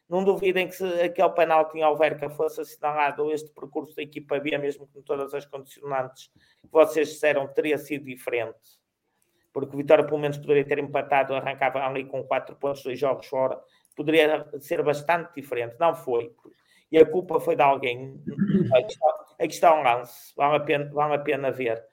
Não 0.09 0.23
duvidem 0.23 0.67
que 0.67 0.75
se 0.75 0.83
aquele 1.01 1.29
penalti 1.29 1.77
em 1.77 1.83
Alverca 1.83 2.31
fosse 2.31 2.61
assinalado 2.61 3.31
este 3.31 3.51
percurso 3.51 3.95
da 3.95 4.01
equipa 4.01 4.39
B, 4.39 4.57
mesmo 4.57 4.87
com 4.87 5.03
todas 5.03 5.35
as 5.35 5.45
condicionantes 5.45 6.31
que 6.61 6.71
vocês 6.71 7.09
disseram, 7.09 7.47
teria 7.47 7.77
sido 7.77 8.05
diferente. 8.05 8.79
Porque 9.53 9.75
o 9.75 9.77
Vitória 9.77 10.03
pelo 10.03 10.17
menos 10.17 10.37
poderia 10.37 10.65
ter 10.65 10.79
empatado, 10.79 11.35
arrancava 11.35 11.85
ali 11.85 12.05
com 12.05 12.23
4 12.23 12.55
pontos, 12.55 12.81
dois 12.81 12.97
jogos 12.97 13.27
fora. 13.27 13.61
Poderia 13.95 14.49
ser 14.59 14.81
bastante 14.81 15.35
diferente. 15.35 15.75
Não 15.79 15.93
foi. 15.93 16.33
E 16.91 16.97
a 16.97 17.05
culpa 17.05 17.39
foi 17.39 17.55
de 17.55 17.61
alguém. 17.61 18.19
Aqui 19.39 19.53
está, 19.53 19.75
um 19.75 19.83
lance. 19.83 20.33
Vale 20.35 20.57
a, 20.57 20.59
pena, 20.59 20.89
vale 20.91 21.15
a 21.15 21.19
pena 21.19 21.51
ver. 21.51 21.83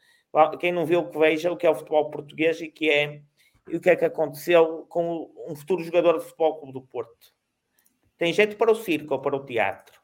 Quem 0.59 0.73
não 0.73 0.87
viu, 0.87 1.11
que 1.11 1.19
veja 1.19 1.53
o 1.53 1.57
que 1.57 1.67
é 1.67 1.71
o 1.71 1.75
futebol 1.75 2.11
português 2.11 2.63
e 2.63 2.69
que 2.69 2.89
é 2.89 3.21
e 3.69 3.77
o 3.77 3.81
que 3.81 3.91
é 3.91 3.97
que 3.97 4.05
aconteceu 4.05 4.87
com 4.89 5.29
um 5.49 5.57
futuro 5.57 5.83
jogador 5.83 6.19
de 6.19 6.25
futebol 6.25 6.61
clube 6.61 6.73
do 6.73 6.83
Porto 6.83 7.36
tem 8.19 8.33
jeito 8.33 8.57
para 8.57 8.71
o 8.71 8.75
circo 8.75 9.15
ou 9.15 9.21
para 9.21 9.37
o 9.37 9.45
teatro. 9.45 10.01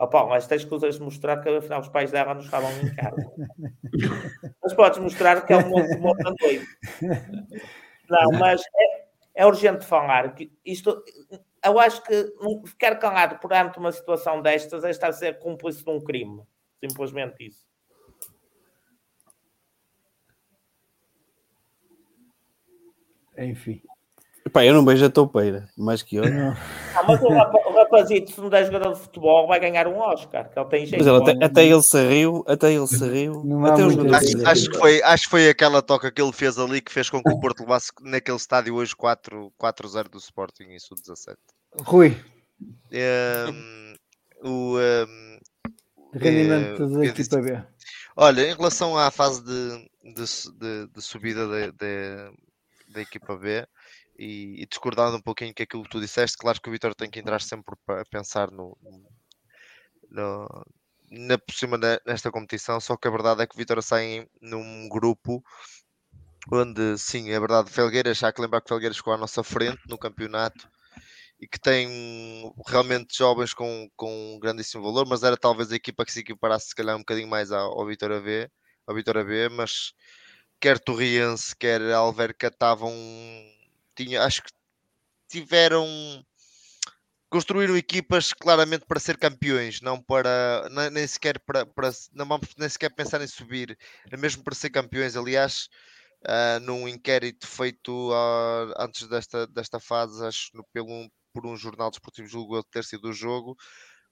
Oh, 0.00 0.06
Paulo, 0.06 0.30
mas 0.30 0.46
tens 0.46 0.64
coisas 0.64 0.94
de 0.94 1.02
mostrar 1.02 1.42
que 1.42 1.48
afinal 1.48 1.80
os 1.80 1.88
pais 1.88 2.12
dela 2.12 2.32
não 2.32 2.42
estavam 2.42 2.70
em 2.70 2.94
casa. 2.94 3.32
mas 4.62 4.72
podes 4.74 5.00
mostrar 5.00 5.44
que 5.44 5.52
é 5.52 5.56
um 5.56 5.68
monte 5.68 5.88
de 5.88 6.00
noite. 6.00 6.66
Não, 8.08 8.30
mas 8.38 8.62
é, 8.76 9.08
é 9.34 9.46
urgente 9.46 9.84
falar. 9.84 10.34
Que 10.36 10.56
isto, 10.64 11.02
eu 11.64 11.80
acho 11.80 12.00
que 12.04 12.32
ficar 12.66 12.94
calado 12.96 13.40
perante 13.40 13.78
uma 13.78 13.90
situação 13.90 14.40
destas 14.40 14.84
é 14.84 14.90
estar 14.90 15.08
a 15.08 15.12
ser 15.12 15.40
cúmplice 15.40 15.84
de 15.84 15.90
um 15.90 16.00
crime. 16.00 16.42
Simplesmente 16.80 17.46
isso. 17.46 17.66
Enfim. 23.36 23.82
Epá, 24.48 24.64
eu 24.64 24.72
não 24.72 24.82
vejo 24.82 25.04
a 25.04 25.10
toupeira, 25.10 25.68
mais 25.76 26.02
que 26.02 26.16
eu. 26.16 26.24
Não. 26.24 26.56
Ah, 26.96 27.02
mas 27.06 27.20
o, 27.20 27.26
o 27.26 27.74
rapazito, 27.76 28.32
se 28.32 28.40
não 28.40 28.48
der 28.48 28.64
jogador 28.64 28.94
de 28.94 29.00
futebol, 29.00 29.46
vai 29.46 29.60
ganhar 29.60 29.86
um 29.86 29.98
Oscar, 29.98 30.48
que 30.48 30.58
ele 30.58 30.68
tem 30.70 30.86
jeito. 30.86 31.04
Mas 31.04 31.06
ele, 31.06 31.30
até, 31.30 31.44
até, 31.44 31.66
ele 31.66 31.82
se 31.82 32.08
riu, 32.08 32.44
até 32.48 32.72
ele 32.72 32.86
se 32.86 33.06
riu. 33.06 33.42
Até 33.66 33.82
acho, 34.16 34.46
acho, 34.46 34.70
que 34.70 34.78
foi, 34.78 35.02
acho 35.02 35.24
que 35.24 35.30
foi 35.30 35.50
aquela 35.50 35.82
toca 35.82 36.10
que 36.10 36.22
ele 36.22 36.32
fez 36.32 36.58
ali 36.58 36.80
que 36.80 36.90
fez 36.90 37.10
com 37.10 37.22
que 37.22 37.30
o 37.30 37.38
Porto 37.38 37.60
levasse 37.60 37.92
naquele 38.00 38.38
estádio 38.38 38.74
hoje 38.74 38.94
4-0 38.96 40.08
do 40.08 40.16
Sporting, 40.16 40.70
isso 40.70 40.94
17. 40.94 41.36
Rui. 41.82 42.16
Um, 42.90 43.94
o 44.42 44.78
um, 44.78 45.38
rendimento 46.14 46.84
uh, 46.84 46.98
da 47.00 47.04
equipa 47.04 47.36
B. 47.42 47.62
Olha, 48.16 48.50
em 48.50 48.54
relação 48.54 48.96
à 48.96 49.10
fase 49.10 49.44
de, 49.44 49.90
de, 50.14 50.24
de, 50.58 50.86
de 50.86 51.02
subida 51.02 51.46
da 52.88 53.02
equipa 53.02 53.36
B, 53.36 53.66
e, 54.18 54.62
e, 54.62 54.66
discordando 54.66 55.16
um 55.16 55.22
pouquinho 55.22 55.54
com 55.54 55.62
aquilo 55.62 55.84
que 55.84 55.90
tu 55.90 56.00
disseste, 56.00 56.36
claro 56.36 56.60
que 56.60 56.68
o 56.68 56.72
Vitor 56.72 56.94
tem 56.94 57.10
que 57.10 57.20
entrar 57.20 57.40
sempre 57.40 57.74
a 57.88 58.04
pensar 58.04 58.50
no, 58.50 58.76
no, 60.10 60.66
na 61.10 61.38
por 61.38 61.54
cima 61.54 61.78
nesta 62.06 62.30
competição, 62.30 62.80
só 62.80 62.96
que 62.96 63.06
a 63.06 63.10
verdade 63.10 63.42
é 63.42 63.46
que 63.46 63.54
o 63.54 63.58
Vitor 63.58 63.82
sai 63.82 64.26
num 64.40 64.88
grupo 64.88 65.42
onde 66.50 66.98
sim, 66.98 67.30
é 67.30 67.38
verdade, 67.38 67.70
Felgueiras, 67.70 68.18
já 68.18 68.32
que 68.32 68.40
lembrar 68.40 68.60
que 68.60 68.68
Felgueiras 68.68 68.96
ficou 68.96 69.12
à 69.12 69.18
nossa 69.18 69.42
frente 69.42 69.80
no 69.88 69.98
campeonato 69.98 70.68
e 71.40 71.46
que 71.46 71.60
tem 71.60 72.52
realmente 72.66 73.16
jovens 73.16 73.54
com, 73.54 73.88
com 73.96 74.34
um 74.34 74.38
grandíssimo 74.40 74.82
valor, 74.82 75.06
mas 75.06 75.22
era 75.22 75.36
talvez 75.36 75.70
a 75.70 75.76
equipa 75.76 76.04
que 76.04 76.12
se 76.12 76.20
equiparasse 76.20 76.68
se 76.68 76.74
calhar 76.74 76.96
um 76.96 77.00
bocadinho 77.00 77.28
mais 77.28 77.52
ao, 77.52 77.78
ao 77.78 77.86
Vitória 77.86 78.20
B, 78.20 78.50
ao 78.86 78.94
Vitória 78.94 79.24
B, 79.24 79.48
mas 79.50 79.92
quer 80.60 80.78
Torriense, 80.78 81.54
quer 81.56 81.80
Alverca 81.92 82.48
estavam 82.48 82.92
tinha, 83.98 84.22
acho 84.22 84.42
que 84.42 84.50
tiveram 85.28 85.86
construíram 87.28 87.76
equipas 87.76 88.32
claramente 88.32 88.86
para 88.86 89.00
ser 89.00 89.18
campeões, 89.18 89.82
não 89.82 90.00
para 90.00 90.66
nem 90.90 91.06
sequer 91.06 91.38
para, 91.40 91.66
para 91.66 91.90
não 92.12 92.26
vamos 92.26 92.54
nem 92.56 92.68
sequer 92.68 92.90
pensar 92.94 93.20
em 93.20 93.26
subir, 93.26 93.76
mesmo 94.18 94.42
para 94.42 94.54
ser 94.54 94.70
campeões. 94.70 95.14
Aliás, 95.14 95.68
uh, 96.24 96.60
num 96.60 96.88
inquérito 96.88 97.46
feito 97.46 98.10
antes 98.78 99.06
desta, 99.08 99.46
desta 99.48 99.78
fase, 99.78 100.24
acho 100.24 100.50
no, 100.54 100.64
pelo, 100.72 101.10
por 101.34 101.44
um 101.44 101.56
jornal 101.56 101.90
desportivo 101.90 102.28
julgo 102.28 102.62
ter 102.64 102.84
sido 102.84 103.08
o 103.10 103.12
jogo, 103.12 103.56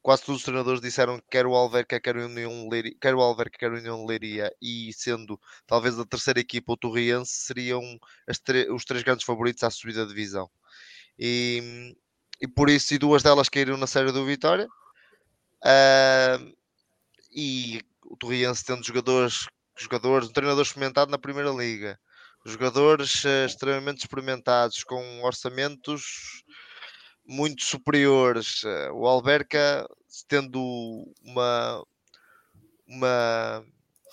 quase 0.07 0.23
todos 0.23 0.39
os 0.39 0.45
treinadores 0.45 0.81
disseram 0.81 1.19
que 1.19 1.27
quer 1.29 1.47
o 1.47 1.55
Alverca, 1.57 1.99
quer 1.99 2.17
o 2.17 2.27
União 2.27 2.69
Leiria, 2.69 2.95
quer 3.01 3.13
o 3.13 3.21
Alverca, 3.21 3.59
quer 3.59 3.73
o 3.73 3.77
União 3.77 4.07
Leiria 4.07 4.55
e 4.63 4.93
sendo 4.93 5.37
talvez 5.67 5.99
a 5.99 6.05
terceira 6.07 6.39
equipa 6.39 6.73
o 6.73 6.77
Torriense 6.77 7.33
seriam 7.33 7.83
os 8.73 8.85
três 8.85 9.03
grandes 9.03 9.25
favoritos 9.25 9.65
à 9.65 9.71
subida 9.71 10.05
de 10.05 10.11
divisão. 10.11 10.49
E, 11.19 11.93
e 12.41 12.47
por 12.47 12.71
isso, 12.71 12.95
e 12.95 12.99
duas 12.99 13.25
delas 13.25 13.49
caíram 13.49 13.77
na 13.77 13.89
série 13.89 14.13
do 14.13 14.25
Vitória. 14.25 14.69
Uh, 15.65 16.55
e 17.33 17.83
o 18.05 18.17
Torriense 18.17 18.65
tendo 18.65 18.87
jogadores, 18.87 19.49
jogadores, 19.77 20.29
um 20.29 20.33
treinador 20.33 20.63
experimentado 20.63 21.11
na 21.11 21.19
Primeira 21.19 21.51
Liga, 21.51 21.99
jogadores 22.45 23.25
uh, 23.25 23.45
extremamente 23.45 24.05
experimentados, 24.05 24.85
com 24.85 25.25
orçamentos 25.25 26.45
muito 27.27 27.63
superiores. 27.65 28.63
O 28.93 29.07
Alberca, 29.07 29.89
tendo 30.29 30.61
uma, 31.23 31.85
uma 32.87 33.65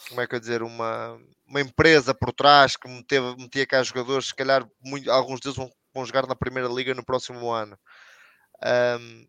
como 0.10 0.22
é 0.22 0.28
que 0.28 0.36
eu 0.36 0.40
dizer, 0.40 0.64
uma, 0.64 1.20
uma 1.48 1.62
empresa 1.62 2.14
por 2.14 2.34
trás 2.34 2.76
que 2.76 2.88
meteva, 2.88 3.36
metia 3.38 3.66
cá 3.66 3.82
jogadores, 3.84 4.28
se 4.28 4.36
calhar 4.36 4.68
muito, 4.82 5.10
alguns 5.12 5.40
deles 5.40 5.58
vão, 5.58 5.72
vão 5.94 6.06
jogar 6.06 6.28
na 6.28 6.36
Primeira 6.36 6.70
Liga 6.70 6.94
no 6.94 7.06
próximo 7.06 7.52
ano. 7.52 7.78
Um, 9.00 9.28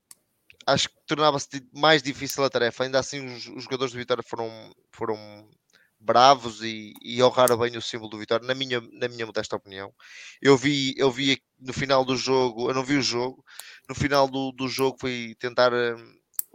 acho 0.67 0.89
que 0.89 0.97
tornava-se 1.07 1.49
mais 1.73 2.03
difícil 2.03 2.45
a 2.45 2.51
tarefa. 2.51 2.85
Ainda 2.85 2.99
assim, 2.99 3.25
os, 3.27 3.47
os 3.49 3.65
jogadores 3.65 3.93
do 3.93 3.99
Vitória 3.99 4.23
foram, 4.23 4.49
foram 4.91 5.49
bravos 6.05 6.63
e, 6.63 6.93
e 7.03 7.23
honraram 7.23 7.57
bem 7.59 7.77
o 7.77 7.83
símbolo 7.83 8.11
do 8.11 8.19
Vitória, 8.19 8.47
na 8.47 8.55
minha, 8.55 8.81
na 8.93 9.09
minha 9.09 9.27
modesta 9.27 9.57
opinião. 9.57 9.93
Eu 10.41 10.57
vi, 10.57 10.95
eu 10.97 11.11
vi 11.11 11.43
no 11.59 11.73
final 11.73 12.05
do 12.05 12.17
jogo, 12.17 12.71
eu 12.71 12.75
não 12.75 12.85
vi 12.85 12.97
o 12.97 13.03
jogo, 13.03 13.45
no 13.89 13.95
final 13.95 14.29
do, 14.29 14.53
do 14.53 14.69
jogo 14.69 14.99
fui 15.01 15.35
tentar 15.39 15.73
um, 15.73 16.15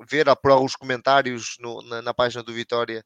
ver 0.10 0.26
por 0.38 0.52
alguns 0.52 0.76
comentários 0.76 1.56
no, 1.60 1.82
na, 1.84 2.02
na, 2.02 2.14
página 2.14 2.44
do 2.44 2.54
Vitória 2.54 3.04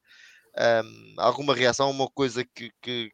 um, 0.84 1.14
alguma 1.18 1.54
reação, 1.54 1.90
uma 1.90 2.08
coisa 2.10 2.44
que, 2.44 2.70
que 2.82 3.10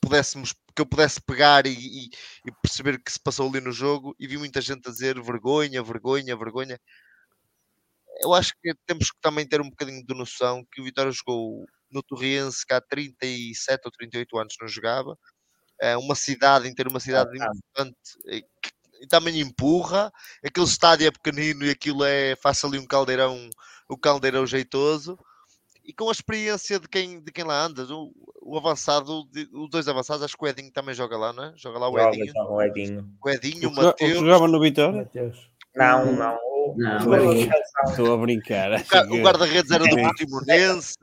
pudéssemos 0.00 0.54
que 0.74 0.82
eu 0.82 0.86
pudesse 0.86 1.20
pegar 1.22 1.66
e, 1.66 1.72
e, 1.72 2.10
e 2.46 2.52
perceber 2.62 3.02
que 3.02 3.10
se 3.10 3.18
passou 3.18 3.48
ali 3.48 3.60
no 3.60 3.72
jogo 3.72 4.14
e 4.18 4.26
vi 4.26 4.36
muita 4.36 4.60
gente 4.60 4.86
a 4.88 4.92
dizer 4.92 5.20
vergonha, 5.22 5.82
vergonha, 5.82 6.36
vergonha 6.36 6.78
eu 8.20 8.32
acho 8.32 8.52
que 8.62 8.74
temos 8.86 9.10
que 9.10 9.20
também 9.20 9.46
ter 9.46 9.60
um 9.60 9.68
bocadinho 9.70 10.04
de 10.04 10.14
noção 10.14 10.64
que 10.72 10.80
o 10.80 10.84
Vitória 10.84 11.12
jogou 11.12 11.66
no 11.90 12.02
Torriense 12.02 12.66
que 12.66 12.74
há 12.74 12.80
37 12.80 13.82
ou 13.84 13.90
38 13.90 14.38
anos 14.38 14.54
não 14.60 14.68
jogava. 14.68 15.18
É 15.80 15.96
uma 15.96 16.14
cidade, 16.14 16.68
em 16.68 16.74
ter 16.74 16.88
uma 16.88 17.00
cidade 17.00 17.30
ah, 17.40 17.50
importante 17.54 17.96
que 18.62 19.06
também 19.08 19.40
empurra. 19.40 20.10
Aquele 20.44 20.66
estádio 20.66 21.06
é 21.06 21.10
pequenino 21.10 21.64
e 21.64 21.70
aquilo 21.70 22.04
é 22.04 22.34
faz 22.36 22.64
ali 22.64 22.78
um 22.78 22.86
caldeirão, 22.86 23.50
o 23.88 23.98
caldeirão 23.98 24.46
jeitoso. 24.46 25.18
E 25.84 25.92
com 25.92 26.08
a 26.08 26.12
experiência 26.12 26.80
de 26.80 26.88
quem, 26.88 27.20
de 27.20 27.30
quem 27.30 27.44
lá 27.44 27.64
anda, 27.64 27.84
o, 27.94 28.12
o 28.42 28.58
avançado, 28.58 29.28
os 29.52 29.70
dois 29.70 29.86
avançados, 29.86 30.24
acho 30.24 30.36
que 30.36 30.44
o 30.44 30.48
Edinho 30.48 30.72
também 30.72 30.94
joga 30.94 31.16
lá, 31.16 31.32
não 31.32 31.44
é? 31.44 31.52
Joga 31.56 31.78
lá 31.78 31.88
o 31.88 31.98
Edinho. 31.98 32.32
O 32.48 32.62
Edinho. 32.62 33.08
O 33.22 33.30
Edinho, 33.30 33.68
o 33.68 33.74
Mateus. 33.74 34.18
Jogava 34.18 34.48
no 34.48 34.60
Vitória? 34.60 35.08
Não, 35.76 36.12
não. 36.12 36.38
Não, 36.76 36.96
estou 37.88 38.14
a 38.14 38.16
brincar. 38.16 38.70
O 39.10 39.22
guarda-redes 39.22 39.70
era 39.70 39.84
do 39.84 39.96
Portimonense. 40.00 40.94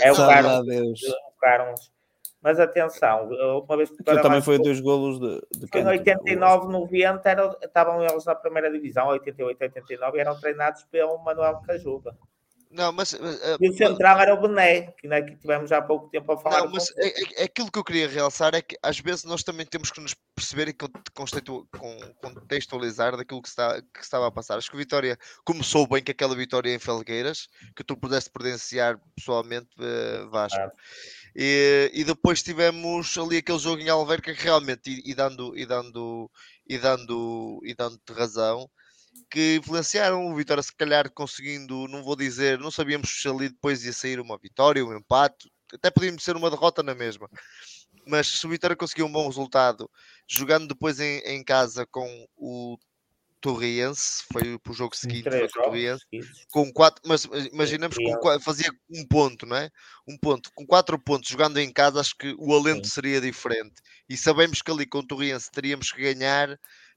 É 0.00 0.12
o 0.12 0.16
Carlos. 0.16 1.00
Carlos. 1.40 1.94
Mas 2.42 2.60
atenção, 2.60 3.30
uma 3.66 3.76
vez 3.78 3.88
que 3.88 4.04
também 4.04 4.42
foi 4.42 4.58
dois 4.58 4.78
golos 4.78 5.18
de, 5.18 5.40
de 5.58 5.78
Em 5.78 5.86
89, 5.86 6.70
90 6.70 7.30
era, 7.30 7.56
estavam 7.62 8.04
eles 8.04 8.26
na 8.26 8.34
primeira 8.34 8.70
divisão, 8.70 9.06
88, 9.06 9.62
89, 9.62 10.18
e 10.18 10.20
eram 10.20 10.38
treinados 10.38 10.82
pelo 10.90 11.16
Manuel 11.24 11.62
Cajuba. 11.66 12.14
Não, 12.74 12.90
mas. 12.90 13.12
Uh, 13.12 13.56
e 13.60 13.70
o 13.70 13.72
central 13.72 14.18
era 14.20 14.34
o 14.34 14.40
Bené, 14.40 14.92
que, 14.98 15.06
né, 15.06 15.22
que 15.22 15.36
tivemos 15.36 15.70
já 15.70 15.78
há 15.78 15.82
pouco 15.82 16.08
tempo 16.08 16.32
a 16.32 16.36
falar. 16.36 16.62
Não, 16.62 16.72
mas 16.72 16.92
é, 16.96 17.06
é, 17.06 17.42
é, 17.42 17.44
aquilo 17.44 17.70
que 17.70 17.78
eu 17.78 17.84
queria 17.84 18.08
realçar 18.08 18.52
é 18.52 18.60
que 18.60 18.76
às 18.82 18.98
vezes 18.98 19.22
nós 19.22 19.44
também 19.44 19.64
temos 19.64 19.92
que 19.92 20.00
nos 20.00 20.12
perceber 20.34 20.68
e 20.68 20.76
contextualizar 22.20 23.16
daquilo 23.16 23.40
que, 23.40 23.48
está, 23.48 23.80
que 23.80 24.00
estava 24.00 24.26
a 24.26 24.30
passar. 24.30 24.58
Acho 24.58 24.68
que 24.68 24.74
o 24.74 24.78
Vitória 24.78 25.16
começou 25.44 25.86
bem 25.86 26.02
com 26.02 26.10
aquela 26.10 26.34
vitória 26.34 26.74
em 26.74 26.80
Felgueiras, 26.80 27.48
que 27.76 27.84
tu 27.84 27.96
pudeste 27.96 28.28
presenciar 28.30 28.98
pessoalmente, 29.14 29.68
uh, 29.78 30.28
Vasco. 30.28 30.58
Ah. 30.58 30.72
E, 31.36 31.92
e, 31.94 32.02
depois 32.02 32.42
tivemos 32.42 33.16
ali 33.16 33.36
aquele 33.36 33.58
jogo 33.58 33.82
em 33.82 33.88
Alverca 33.88 34.34
que 34.34 34.42
realmente, 34.42 34.90
e, 34.90 35.12
e 35.12 35.14
dando, 35.14 35.56
e 35.56 35.64
dando, 35.64 36.28
e 36.68 36.76
dando, 36.76 37.60
e 37.64 37.72
dando-te 37.72 38.12
razão 38.12 38.68
que 39.34 39.56
influenciaram 39.56 40.28
o 40.28 40.36
Vitória, 40.36 40.62
se 40.62 40.72
calhar 40.72 41.10
conseguindo, 41.10 41.88
não 41.88 42.04
vou 42.04 42.14
dizer, 42.14 42.56
não 42.56 42.70
sabíamos 42.70 43.20
se 43.20 43.26
ali 43.26 43.48
depois 43.48 43.84
ia 43.84 43.92
sair 43.92 44.20
uma 44.20 44.38
vitória, 44.38 44.84
um 44.86 44.96
empate, 44.96 45.50
até 45.72 45.90
podíamos 45.90 46.22
ser 46.22 46.36
uma 46.36 46.48
derrota 46.48 46.84
na 46.84 46.94
mesma. 46.94 47.28
Mas 48.06 48.28
se 48.28 48.46
o 48.46 48.48
Vitória 48.48 48.76
conseguiu 48.76 49.06
um 49.06 49.12
bom 49.12 49.26
resultado, 49.26 49.90
jogando 50.28 50.68
depois 50.68 51.00
em, 51.00 51.18
em 51.24 51.42
casa 51.42 51.84
com 51.84 52.28
o 52.36 52.78
Torriense, 53.40 54.22
foi 54.32 54.56
para 54.56 54.70
o 54.70 54.74
jogo 54.74 54.94
seguinte, 54.94 55.28
o 55.28 55.48
Torriense, 55.64 56.04
com 56.52 56.72
quatro, 56.72 57.02
mas 57.04 57.24
imaginamos 57.52 57.96
que 57.96 58.40
fazia 58.40 58.70
um 58.88 59.04
ponto, 59.04 59.46
não 59.46 59.56
é? 59.56 59.68
Um 60.06 60.16
ponto, 60.16 60.48
com 60.54 60.64
quatro 60.64 60.96
pontos 60.96 61.28
jogando 61.28 61.58
em 61.58 61.72
casa, 61.72 61.98
acho 61.98 62.16
que 62.16 62.36
o 62.38 62.54
alento 62.54 62.86
seria 62.86 63.20
diferente. 63.20 63.82
E 64.08 64.16
sabemos 64.16 64.62
que 64.62 64.70
ali 64.70 64.86
com 64.86 64.98
o 64.98 65.06
Torriense 65.06 65.50
teríamos 65.50 65.90
que 65.90 66.00
ganhar 66.00 66.56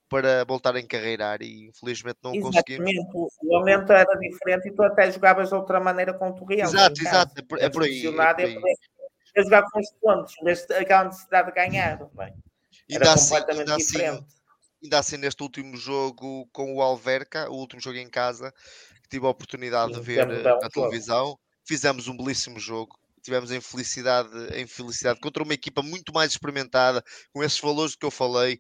para 0.09 0.45
voltar 0.45 0.75
a 0.75 0.79
encarreirar 0.79 1.41
e 1.41 1.67
infelizmente 1.67 2.19
não 2.23 2.39
conseguimos. 2.39 2.91
O 3.13 3.29
momento 3.41 3.91
era 3.91 4.13
diferente 4.17 4.69
e 4.69 4.71
tu 4.71 4.83
até 4.83 5.11
jogavas 5.11 5.49
de 5.49 5.55
outra 5.55 5.79
maneira 5.79 6.13
com 6.13 6.29
o 6.29 6.33
Torreal. 6.33 6.69
Exato, 6.69 7.01
exato, 7.01 7.33
é 7.39 7.41
por, 7.41 7.61
é 7.61 7.69
por 7.69 7.83
aí. 7.83 8.07
É 8.07 8.11
por 8.11 8.39
aí. 8.39 8.59
Eu 9.35 9.43
jogava 9.43 9.67
com 9.71 9.79
os 9.79 9.91
pontos, 10.01 10.33
mas 10.41 10.69
aquela 10.71 11.05
necessidade 11.05 11.47
de 11.49 11.53
ganhar. 11.53 11.99
Bem, 12.13 12.33
era 12.89 13.13
assim, 13.13 13.29
completamente 13.29 13.71
assim, 13.71 13.85
diferente. 13.85 14.17
Assim, 14.17 14.25
ainda 14.83 14.99
assim, 14.99 15.17
neste 15.17 15.43
último 15.43 15.77
jogo 15.77 16.47
com 16.51 16.73
o 16.75 16.81
Alverca, 16.81 17.49
o 17.49 17.55
último 17.55 17.81
jogo 17.81 17.97
em 17.97 18.09
casa, 18.09 18.51
que 19.03 19.09
tive 19.09 19.25
a 19.25 19.29
oportunidade 19.29 19.93
Sim, 19.93 19.99
de 19.99 20.05
ver 20.05 20.29
eh, 20.29 20.43
na 20.43 20.69
televisão, 20.69 21.37
fizemos 21.67 22.07
um 22.07 22.17
belíssimo 22.17 22.59
jogo 22.59 22.97
tivemos 23.27 23.51
a 23.51 23.57
infelicidade, 23.57 24.29
a 24.53 24.59
infelicidade 24.59 25.19
contra 25.19 25.43
uma 25.43 25.53
equipa 25.53 25.81
muito 25.81 26.13
mais 26.13 26.31
experimentada, 26.31 27.03
com 27.33 27.43
esses 27.43 27.59
valores 27.59 27.93
que 27.93 28.05
eu 28.05 28.11
falei, 28.11 28.57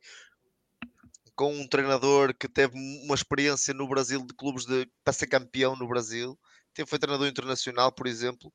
com 1.37 1.53
um 1.53 1.67
treinador 1.67 2.33
que 2.33 2.49
teve 2.49 2.73
uma 2.75 3.13
experiência 3.13 3.71
no 3.73 3.87
Brasil 3.87 4.25
de 4.25 4.33
clubes 4.33 4.65
de, 4.65 4.89
para 5.03 5.13
ser 5.13 5.27
campeão 5.27 5.75
no 5.75 5.87
Brasil. 5.87 6.37
Foi 6.85 6.99
treinador 6.99 7.27
internacional, 7.27 7.91
por 7.91 8.05
exemplo. 8.07 8.51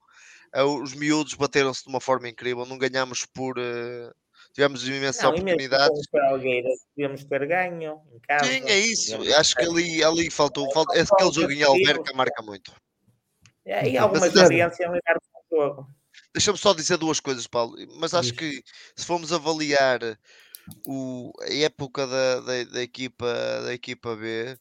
Uh, 0.55 0.83
os 0.83 0.95
miúdos 0.95 1.35
bateram-se 1.35 1.85
de 1.85 1.89
uma 1.89 2.01
forma 2.01 2.29
incrível. 2.29 2.67
Não 2.67 2.79
ganhamos 2.79 3.25
por. 3.25 3.59
Uh, 3.59 4.13
tivemos 4.53 4.87
imensas 4.87 5.25
oportunidades. 5.25 6.01
Devíamos 6.97 7.25
ter 7.25 7.47
ganho 7.47 8.01
em 8.13 8.21
casa. 8.21 8.45
Sim, 8.45 8.63
é 8.67 8.79
isso. 8.79 9.17
Acho 9.37 9.57
que 9.57 9.63
ali, 9.63 10.05
ali 10.05 10.31
faltou. 10.31 10.71
faltou 10.73 11.01
aquele 11.01 11.33
jogo 11.33 11.53
em 11.53 11.63
Alberca 11.63 12.15
marca 12.15 12.43
muito. 12.43 12.73
É, 13.65 13.89
e 13.89 13.99
alguma 13.99 14.27
experiência 14.27 14.85
em 14.85 14.93
ligar 14.93 15.17
o 15.17 15.57
jogo. 15.57 15.89
Deixa-me 16.35 16.59
só 16.59 16.75
dizer 16.75 16.97
duas 16.99 17.21
coisas, 17.21 17.47
Paulo. 17.47 17.77
Mas 17.99 18.15
acho 18.15 18.35
que 18.35 18.63
se 18.97 19.05
formos 19.05 19.33
avaliar 19.33 20.01
o, 20.87 21.33
a 21.41 21.53
época 21.53 22.07
da, 22.07 22.41
da, 22.41 22.65
da 22.65 22.83
equipa, 22.83 23.27
da 23.65 23.75
equipa 23.75 24.17
B 24.17 24.59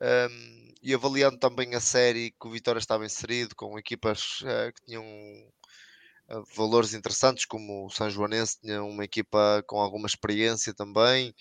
um, 0.00 0.74
e 0.82 0.94
avaliando 0.94 1.38
também 1.38 1.74
a 1.74 1.80
série 1.80 2.30
que 2.32 2.46
o 2.46 2.50
Vitória 2.50 2.78
estava 2.78 3.06
inserido, 3.06 3.54
com 3.56 3.78
equipas 3.78 4.40
uh, 4.42 4.72
que 4.74 4.86
tinham 4.86 5.04
uh, 5.04 6.44
valores 6.54 6.92
interessantes, 6.94 7.46
como 7.46 7.86
o 7.86 7.90
São 7.90 8.10
Joanense 8.10 8.60
tinha 8.60 8.82
uma 8.82 9.04
equipa 9.04 9.62
com 9.66 9.80
alguma 9.80 10.06
experiência 10.06 10.74
também. 10.74 11.34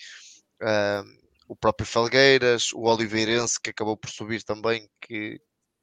Uh, 0.61 1.23
o 1.47 1.55
próprio 1.55 1.85
Felgueiras, 1.85 2.71
o 2.73 2.83
Oliveirense 2.83 3.59
que 3.61 3.69
acabou 3.69 3.97
por 3.97 4.09
subir 4.09 4.43
também, 4.43 4.89
que, 5.01 5.41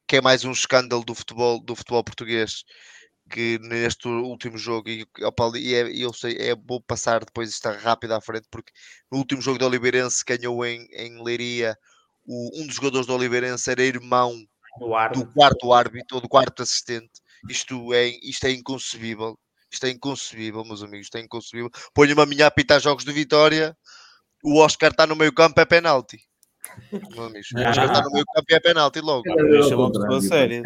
que 0.08 0.16
é 0.16 0.20
mais 0.20 0.44
um 0.44 0.52
escândalo 0.52 1.04
do 1.04 1.14
futebol, 1.14 1.60
do 1.60 1.76
futebol 1.76 2.02
português 2.02 2.64
que 3.30 3.58
neste 3.60 4.08
último 4.08 4.58
jogo, 4.58 4.88
e, 4.88 5.06
opa, 5.22 5.52
e 5.56 5.74
é, 5.74 5.88
eu 5.90 6.12
sei, 6.12 6.36
é 6.36 6.54
bom 6.54 6.80
passar 6.80 7.24
depois 7.24 7.48
estar 7.48 7.76
rápido 7.78 8.12
à 8.12 8.20
frente, 8.20 8.48
porque 8.50 8.72
no 9.10 9.18
último 9.18 9.40
jogo 9.40 9.58
do 9.58 9.66
Oliveirense 9.66 10.24
ganhou 10.26 10.64
em, 10.66 10.86
em 10.92 11.22
Leiria, 11.22 11.76
o, 12.26 12.60
um 12.60 12.66
dos 12.66 12.74
jogadores 12.74 13.06
do 13.06 13.14
Oliveirense 13.14 13.70
era 13.70 13.82
irmão 13.82 14.34
do, 14.78 15.20
do 15.20 15.32
quarto 15.32 15.72
árbitro 15.72 16.16
ou 16.16 16.20
do 16.20 16.28
quarto 16.28 16.62
assistente. 16.62 17.10
Isto 17.48 17.94
é, 17.94 18.08
isto 18.22 18.44
é 18.46 18.50
inconcebível. 18.50 19.38
Isto 19.72 19.86
é 19.86 19.90
inconcebível, 19.90 20.64
meus 20.64 20.82
amigos, 20.82 21.06
isto 21.06 21.16
é 21.16 21.20
inconcebível. 21.20 21.70
Ponho-me 21.94 22.20
a 22.20 22.26
minha 22.26 22.44
a 22.44 22.48
apitar 22.48 22.80
jogos 22.80 23.04
de 23.04 23.12
vitória, 23.12 23.76
o 24.42 24.58
Oscar 24.58 24.90
está 24.90 25.06
no 25.06 25.14
meio 25.14 25.32
campo, 25.32 25.60
é 25.60 25.64
penalti. 25.64 26.18
Meus 26.90 27.18
amigos, 27.18 27.48
o 27.54 27.60
Oscar 27.60 27.84
está 27.84 28.02
no 28.02 28.10
meio 28.10 28.24
campo 28.34 28.46
e 28.50 28.54
é 28.54 28.60
penalti 28.60 29.00
logo. 29.00 29.22
Deixa 29.22 29.76
uma 29.76 29.92
pessoa 29.92 30.20
séria 30.20 30.62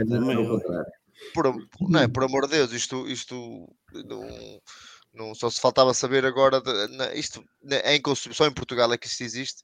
por, 1.33 1.55
não 1.81 2.01
é, 2.01 2.09
por 2.09 2.25
amor 2.25 2.47
de 2.47 2.57
Deus, 2.57 2.73
isto, 2.73 3.09
isto 3.09 3.67
não, 3.93 4.61
não, 5.13 5.35
só 5.35 5.49
se 5.49 5.61
faltava 5.61 5.95
saber 5.95 6.25
agora, 6.27 6.61
de, 6.61 7.19
isto 7.19 7.45
é 7.71 7.97
inconcebível, 7.97 8.35
só 8.35 8.47
em 8.47 8.53
Portugal 8.53 8.93
é 8.93 8.99
que 8.99 9.07
isto 9.07 9.23
existe, 9.23 9.63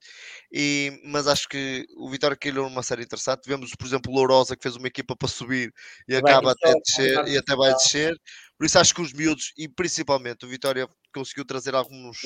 e, 0.53 1.01
mas 1.05 1.27
acho 1.27 1.49
que 1.49 1.85
o 1.97 2.09
Vitória 2.09 2.37
caiu 2.37 2.55
numa 2.55 2.83
série 2.83 3.03
interessante, 3.03 3.47
vemos 3.47 3.73
por 3.75 3.87
exemplo 3.87 4.13
o 4.13 4.15
Lourosa 4.15 4.57
que 4.57 4.63
fez 4.63 4.77
uma 4.77 4.89
equipa 4.89 5.17
para 5.17 5.29
subir 5.29 5.73
e 6.09 6.21
vai 6.21 6.33
acaba 6.33 6.53
até 6.53 6.73
descer, 6.85 7.29
e 7.29 7.37
até 7.37 7.57
vai 7.57 7.73
descer, 7.75 8.17
por 8.61 8.67
isso 8.67 8.79
acho 8.79 8.95
que 8.95 9.01
os 9.01 9.15
miúdos, 9.15 9.55
e 9.57 9.67
principalmente 9.67 10.45
o 10.45 10.49
Vitória 10.49 10.87
conseguiu 11.15 11.47
trazer 11.47 11.75
alguns, 11.75 12.19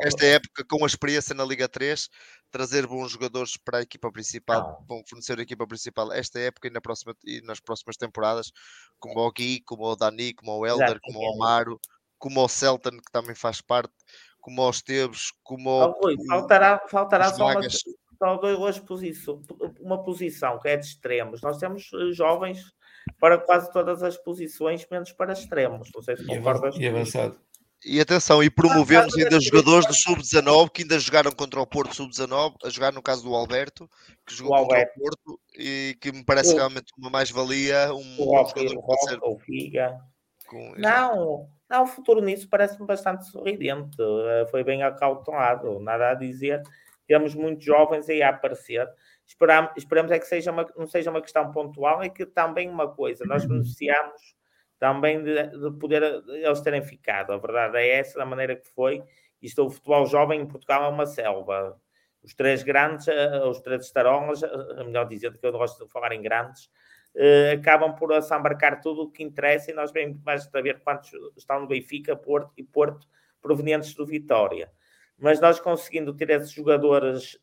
esta 0.00 0.24
época 0.24 0.64
com 0.64 0.84
a 0.84 0.86
experiência 0.86 1.34
na 1.34 1.44
Liga 1.44 1.68
3, 1.68 2.08
trazer 2.52 2.86
bons 2.86 3.10
jogadores 3.10 3.56
para 3.56 3.78
a 3.78 3.82
equipa 3.82 4.12
principal, 4.12 4.84
vão 4.88 5.02
fornecer 5.08 5.36
a 5.36 5.42
equipa 5.42 5.66
principal 5.66 6.12
esta 6.12 6.38
época 6.38 6.68
e, 6.68 6.70
na 6.70 6.80
próxima, 6.80 7.16
e 7.24 7.40
nas 7.40 7.58
próximas 7.58 7.96
temporadas, 7.96 8.52
como 9.00 9.18
o 9.18 9.32
Gui, 9.32 9.60
como 9.62 9.86
o 9.86 9.96
Dani, 9.96 10.34
como 10.34 10.56
o 10.56 10.64
Elder, 10.64 11.00
como 11.02 11.18
o 11.18 11.34
Amaro, 11.34 11.80
como 12.16 12.44
o 12.44 12.48
Celton, 12.48 12.98
que 12.98 13.10
também 13.10 13.34
faz 13.34 13.60
parte, 13.60 13.92
como 14.40 14.62
o 14.62 14.70
Esteves, 14.70 15.32
como 15.42 15.68
o. 15.68 15.84
Oh, 15.84 16.00
Rui, 16.00 16.14
faltará, 16.28 16.80
faltará 16.88 17.34
só 17.34 17.44
uma, 17.44 17.60
só 17.68 18.36
duas 18.36 18.78
posições, 18.78 19.44
uma 19.80 20.00
posição 20.04 20.60
que 20.60 20.68
é 20.68 20.76
de 20.76 20.86
extremos. 20.86 21.42
Nós 21.42 21.58
temos 21.58 21.90
eh, 21.92 22.12
jovens 22.12 22.72
para 23.20 23.38
quase 23.38 23.70
todas 23.72 24.02
as 24.02 24.16
posições, 24.16 24.86
menos 24.90 25.12
para 25.12 25.32
extremos. 25.32 25.90
Não 25.94 26.02
sei 26.02 26.16
se 26.16 26.26
concordas. 26.26 26.76
E 26.78 26.86
avançado. 26.86 27.38
E 27.84 28.00
atenção, 28.00 28.42
e 28.42 28.50
promovemos 28.50 29.16
ainda 29.16 29.40
jogadores 29.40 29.86
do 29.86 29.94
Sub-19 29.94 30.70
que 30.70 30.82
ainda 30.82 30.98
jogaram 30.98 31.30
contra 31.30 31.60
o 31.60 31.66
Porto 31.66 31.94
Sub-19, 31.94 32.54
a 32.64 32.68
jogar 32.68 32.92
no 32.92 33.02
caso 33.02 33.22
do 33.22 33.34
Alberto, 33.34 33.88
que 34.26 34.34
jogou 34.34 34.54
o 34.54 34.58
contra 34.60 34.78
Alberto. 34.78 34.98
o 34.98 35.02
Porto 35.02 35.40
e 35.56 35.96
que 36.00 36.10
me 36.10 36.24
parece 36.24 36.54
o... 36.54 36.56
realmente 36.56 36.92
uma 36.98 37.10
mais-valia. 37.10 37.92
Um, 37.92 38.16
o 38.18 38.42
um 38.42 38.48
jogador 38.48 38.82
que 38.82 39.08
ser... 39.08 39.18
o 39.22 39.38
Figa. 39.38 40.00
Com... 40.48 40.74
Não, 40.76 41.48
não, 41.68 41.82
o 41.82 41.86
futuro 41.86 42.20
nisso 42.20 42.48
parece-me 42.48 42.86
bastante 42.86 43.26
sorridente. 43.26 43.96
Eh, 44.00 44.46
foi 44.50 44.64
bem 44.64 44.82
acautelado, 44.82 45.78
nada 45.78 46.10
a 46.10 46.14
dizer. 46.14 46.62
Temos 47.06 47.34
muitos 47.34 47.64
jovens 47.64 48.08
aí 48.08 48.22
a 48.22 48.30
aparecer. 48.30 48.88
Esperamos, 49.26 49.72
esperamos 49.76 50.12
é 50.12 50.18
que 50.18 50.26
seja 50.26 50.52
uma, 50.52 50.66
não 50.76 50.86
seja 50.86 51.10
uma 51.10 51.20
questão 51.20 51.50
pontual, 51.50 52.02
é 52.02 52.08
que 52.08 52.24
também 52.24 52.68
uma 52.68 52.88
coisa, 52.88 53.24
nós 53.26 53.44
beneficiamos 53.44 54.36
também 54.78 55.22
de, 55.22 55.48
de, 55.48 55.78
poder 55.78 56.22
eles 56.28 56.60
terem 56.60 56.82
ficado. 56.82 57.32
A 57.32 57.38
verdade 57.38 57.78
é 57.78 57.98
essa, 57.98 58.18
da 58.18 58.26
maneira 58.26 58.54
que 58.54 58.68
foi. 58.68 59.02
Isto, 59.42 59.66
o 59.66 59.70
futebol 59.70 60.06
jovem 60.06 60.40
em 60.40 60.46
Portugal 60.46 60.84
é 60.84 60.88
uma 60.88 61.06
selva. 61.06 61.80
Os 62.22 62.34
três 62.34 62.62
grandes, 62.62 63.08
eh, 63.08 63.44
os 63.44 63.60
três 63.60 63.84
estarolas, 63.84 64.42
eh, 64.42 64.84
melhor 64.84 65.06
dizendo 65.06 65.38
que 65.38 65.46
eu 65.46 65.52
gosto 65.52 65.84
de 65.84 65.90
falar 65.90 66.12
em 66.12 66.20
grandes, 66.22 66.70
eh, 67.14 67.52
acabam 67.52 67.94
por 67.94 68.12
assambarcar 68.12 68.80
tudo 68.80 69.02
o 69.02 69.10
que 69.10 69.22
interessa 69.22 69.70
e 69.70 69.74
nós 69.74 69.92
vemos 69.92 70.22
mais 70.24 70.48
a 70.54 70.60
ver 70.60 70.80
quantos 70.80 71.10
estão 71.36 71.60
no 71.60 71.66
Benfica, 71.66 72.16
Porto 72.16 72.52
e 72.56 72.62
Porto 72.62 73.06
provenientes 73.40 73.94
do 73.94 74.04
Vitória 74.04 74.70
mas 75.18 75.40
nós 75.40 75.58
conseguindo 75.58 76.12
ter 76.14 76.30
esses 76.30 76.50
jogadores, 76.50 77.38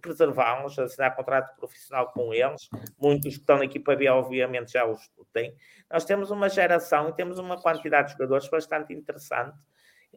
preservá-los, 0.00 0.78
assinar 0.78 1.14
contrato 1.14 1.54
profissional 1.56 2.10
com 2.10 2.32
eles, 2.32 2.68
muitos 2.98 3.34
que 3.34 3.40
estão 3.40 3.58
na 3.58 3.64
equipa 3.64 3.94
B, 3.94 4.08
obviamente, 4.08 4.72
já 4.72 4.86
os 4.86 5.10
têm. 5.32 5.54
Nós 5.90 6.04
temos 6.04 6.30
uma 6.30 6.48
geração 6.48 7.10
e 7.10 7.12
temos 7.12 7.38
uma 7.38 7.60
quantidade 7.60 8.08
de 8.08 8.12
jogadores 8.14 8.48
bastante 8.48 8.92
interessante. 8.92 9.56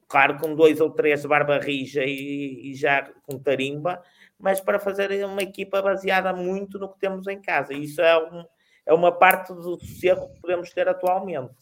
Claro, 0.07 0.37
com 0.37 0.55
dois 0.55 0.79
ou 0.79 0.89
três 0.89 1.21
de 1.21 1.27
barba 1.27 1.57
rija 1.57 2.03
e, 2.03 2.71
e 2.71 2.75
já 2.75 3.09
com 3.23 3.39
tarimba, 3.39 4.01
mas 4.37 4.59
para 4.59 4.79
fazer 4.79 5.25
uma 5.25 5.41
equipa 5.41 5.81
baseada 5.81 6.33
muito 6.33 6.77
no 6.77 6.89
que 6.89 6.99
temos 6.99 7.27
em 7.27 7.41
casa. 7.41 7.73
Isso 7.73 8.01
é, 8.01 8.17
um, 8.17 8.45
é 8.85 8.93
uma 8.93 9.11
parte 9.11 9.53
do 9.53 9.79
sossego 9.79 10.33
que 10.33 10.41
podemos 10.41 10.71
ter 10.71 10.87
atualmente. 10.87 11.53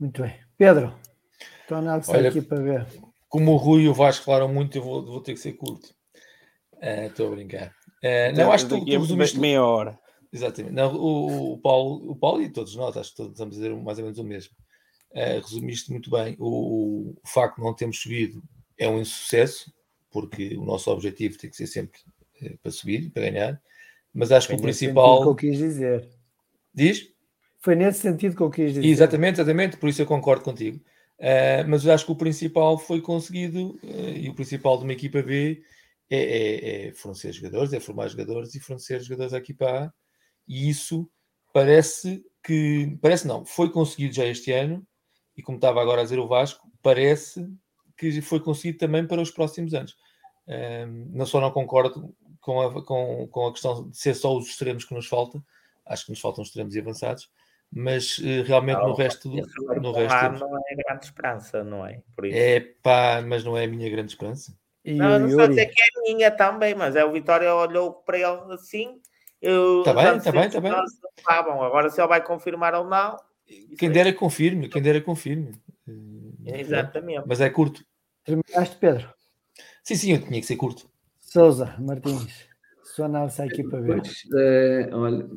Muito 0.00 0.22
bem. 0.22 0.40
Pedro, 0.56 0.94
estou 1.60 1.78
a 1.78 2.20
equipa 2.20 2.56
B 2.56 2.84
como 3.28 3.52
o 3.52 3.56
Rui 3.56 3.82
e 3.82 3.88
o 3.88 3.94
Vasco 3.94 4.24
falaram 4.24 4.48
muito, 4.48 4.76
eu 4.76 4.82
vou, 4.82 5.04
vou 5.04 5.20
ter 5.20 5.34
que 5.34 5.40
ser 5.40 5.52
curto. 5.52 5.94
Eh, 6.80 7.06
estou 7.06 7.28
uh, 7.28 7.32
a 7.32 7.34
brincar. 7.36 7.68
Uh, 8.02 8.36
não, 8.36 8.52
acho 8.52 8.66
que 8.66 8.78
tu, 8.78 8.84
tu 8.84 8.98
resumiste. 8.98 9.38
Meia 9.38 9.64
hora. 9.64 9.98
Exatamente. 10.32 10.74
Não, 10.74 10.94
o, 10.94 11.54
o, 11.54 11.58
Paulo, 11.58 12.10
o 12.10 12.16
Paulo 12.16 12.42
e 12.42 12.50
todos 12.50 12.74
nós, 12.76 12.96
acho 12.96 13.10
que 13.10 13.16
todos 13.16 13.32
estamos 13.32 13.56
a 13.56 13.58
dizer 13.58 13.74
mais 13.74 13.98
ou 13.98 14.04
menos 14.04 14.18
o 14.18 14.24
mesmo. 14.24 14.54
Uh, 15.12 15.40
resumiste 15.40 15.90
muito 15.90 16.10
bem. 16.10 16.36
O, 16.38 17.14
o, 17.22 17.28
facto 17.28 17.56
de 17.56 17.62
não 17.62 17.74
termos 17.74 18.00
subido 18.00 18.42
é 18.78 18.88
um 18.88 19.00
insucesso, 19.00 19.72
porque 20.10 20.56
o 20.56 20.64
nosso 20.64 20.90
objetivo 20.90 21.38
tem 21.38 21.48
que 21.48 21.56
ser 21.56 21.66
sempre 21.66 21.98
para 22.62 22.70
subir, 22.70 23.10
para 23.10 23.30
ganhar. 23.30 23.62
Mas 24.12 24.30
acho 24.30 24.46
Foi 24.46 24.56
que 24.56 24.60
o 24.60 24.64
principal. 24.64 25.22
que 25.22 25.28
eu 25.28 25.34
quis 25.34 25.58
dizer. 25.58 26.08
Diz? 26.74 27.08
Foi 27.60 27.74
nesse 27.74 28.00
sentido 28.00 28.36
que 28.36 28.42
eu 28.42 28.50
quis 28.50 28.74
dizer. 28.74 28.86
Exatamente, 28.86 29.40
exatamente, 29.40 29.76
por 29.78 29.88
isso 29.88 30.02
eu 30.02 30.06
concordo 30.06 30.44
contigo. 30.44 30.80
Uh, 31.18 31.66
mas 31.66 31.84
eu 31.84 31.92
acho 31.92 32.04
que 32.04 32.12
o 32.12 32.16
principal 32.16 32.78
foi 32.78 33.00
conseguido, 33.00 33.78
uh, 33.82 34.16
e 34.16 34.28
o 34.28 34.34
principal 34.34 34.76
de 34.76 34.84
uma 34.84 34.92
equipa 34.92 35.22
B 35.22 35.62
é, 36.10 36.18
é, 36.18 36.88
é, 36.88 36.92
fornecer 36.92 37.32
jogadores, 37.32 37.72
é 37.72 37.80
formar 37.80 38.08
jogadores 38.08 38.54
e 38.54 38.60
fornecer 38.60 39.00
jogadores 39.00 39.32
à 39.32 39.38
equipa 39.38 39.64
A, 39.64 39.92
e 40.46 40.68
isso 40.68 41.10
parece 41.52 42.22
que, 42.44 42.98
parece 43.00 43.26
não, 43.26 43.44
foi 43.46 43.70
conseguido 43.70 44.14
já 44.14 44.26
este 44.26 44.52
ano, 44.52 44.86
e 45.36 45.42
como 45.42 45.56
estava 45.56 45.80
agora 45.80 46.02
a 46.02 46.04
dizer 46.04 46.18
o 46.18 46.28
Vasco, 46.28 46.70
parece 46.82 47.48
que 47.96 48.20
foi 48.20 48.40
conseguido 48.40 48.78
também 48.78 49.06
para 49.06 49.20
os 49.22 49.30
próximos 49.30 49.72
anos. 49.74 49.96
Uh, 50.46 50.86
não 51.10 51.26
só 51.26 51.40
não 51.40 51.50
concordo 51.50 52.14
com 52.40 52.60
a, 52.60 52.84
com, 52.84 53.26
com 53.28 53.46
a 53.46 53.52
questão 53.52 53.88
de 53.88 53.96
ser 53.96 54.14
só 54.14 54.36
os 54.36 54.46
extremos 54.46 54.84
que 54.84 54.94
nos 54.94 55.06
falta, 55.06 55.42
acho 55.84 56.04
que 56.04 56.10
nos 56.10 56.20
faltam 56.20 56.44
extremos 56.44 56.74
e 56.74 56.78
avançados, 56.78 57.28
mas 57.78 58.16
uh, 58.16 58.42
realmente 58.46 58.78
não, 58.78 58.88
no 58.88 58.94
resto 58.94 59.28
do 59.28 59.36
no 59.36 59.92
resto 59.92 60.40
não 60.40 60.58
é 60.66 60.74
grande 60.74 61.04
esperança, 61.04 61.62
não 61.62 61.86
é? 61.86 62.00
É 62.32 62.60
pá, 62.82 63.22
mas 63.22 63.44
não 63.44 63.54
é 63.54 63.64
a 63.64 63.68
minha 63.68 63.90
grande 63.90 64.12
esperança. 64.12 64.58
E 64.82 64.94
não, 64.94 65.18
não 65.18 65.28
sei 65.28 65.48
dizer 65.48 65.66
que 65.66 65.82
é 65.82 66.14
minha 66.14 66.30
também, 66.30 66.74
mas 66.74 66.96
é 66.96 67.04
o 67.04 67.12
Vitória 67.12 67.54
olhou 67.54 67.92
para 67.92 68.16
ele 68.16 68.54
assim. 68.54 68.98
Está 69.42 69.92
bem, 69.92 70.16
está 70.16 70.32
bem, 70.32 70.46
está 70.46 70.58
bem. 70.58 70.72
Ah, 71.26 71.42
bom, 71.42 71.62
agora 71.62 71.90
se 71.90 72.00
ele 72.00 72.08
vai 72.08 72.24
confirmar 72.24 72.74
ou 72.74 72.88
não. 72.88 73.18
Quem 73.78 73.90
dera 73.90 74.10
confirme, 74.10 74.70
quem 74.70 74.80
dera 74.80 75.00
confirme. 75.02 75.52
Exatamente. 76.46 77.24
Mas 77.26 77.42
é 77.42 77.50
curto. 77.50 77.84
Terminaste, 78.24 78.76
Pedro? 78.76 79.12
Sim, 79.82 79.94
sim, 79.96 80.12
eu 80.12 80.22
tinha 80.22 80.40
que 80.40 80.46
ser 80.46 80.56
curto. 80.56 80.88
Souza 81.20 81.76
Martins, 81.78 82.48
sua 82.82 83.04
análise 83.04 83.42
à 83.42 83.46
equipa 83.46 83.76
B. 83.76 84.00
Pois, 84.00 84.22
é, 84.34 84.88
olha, 84.92 85.28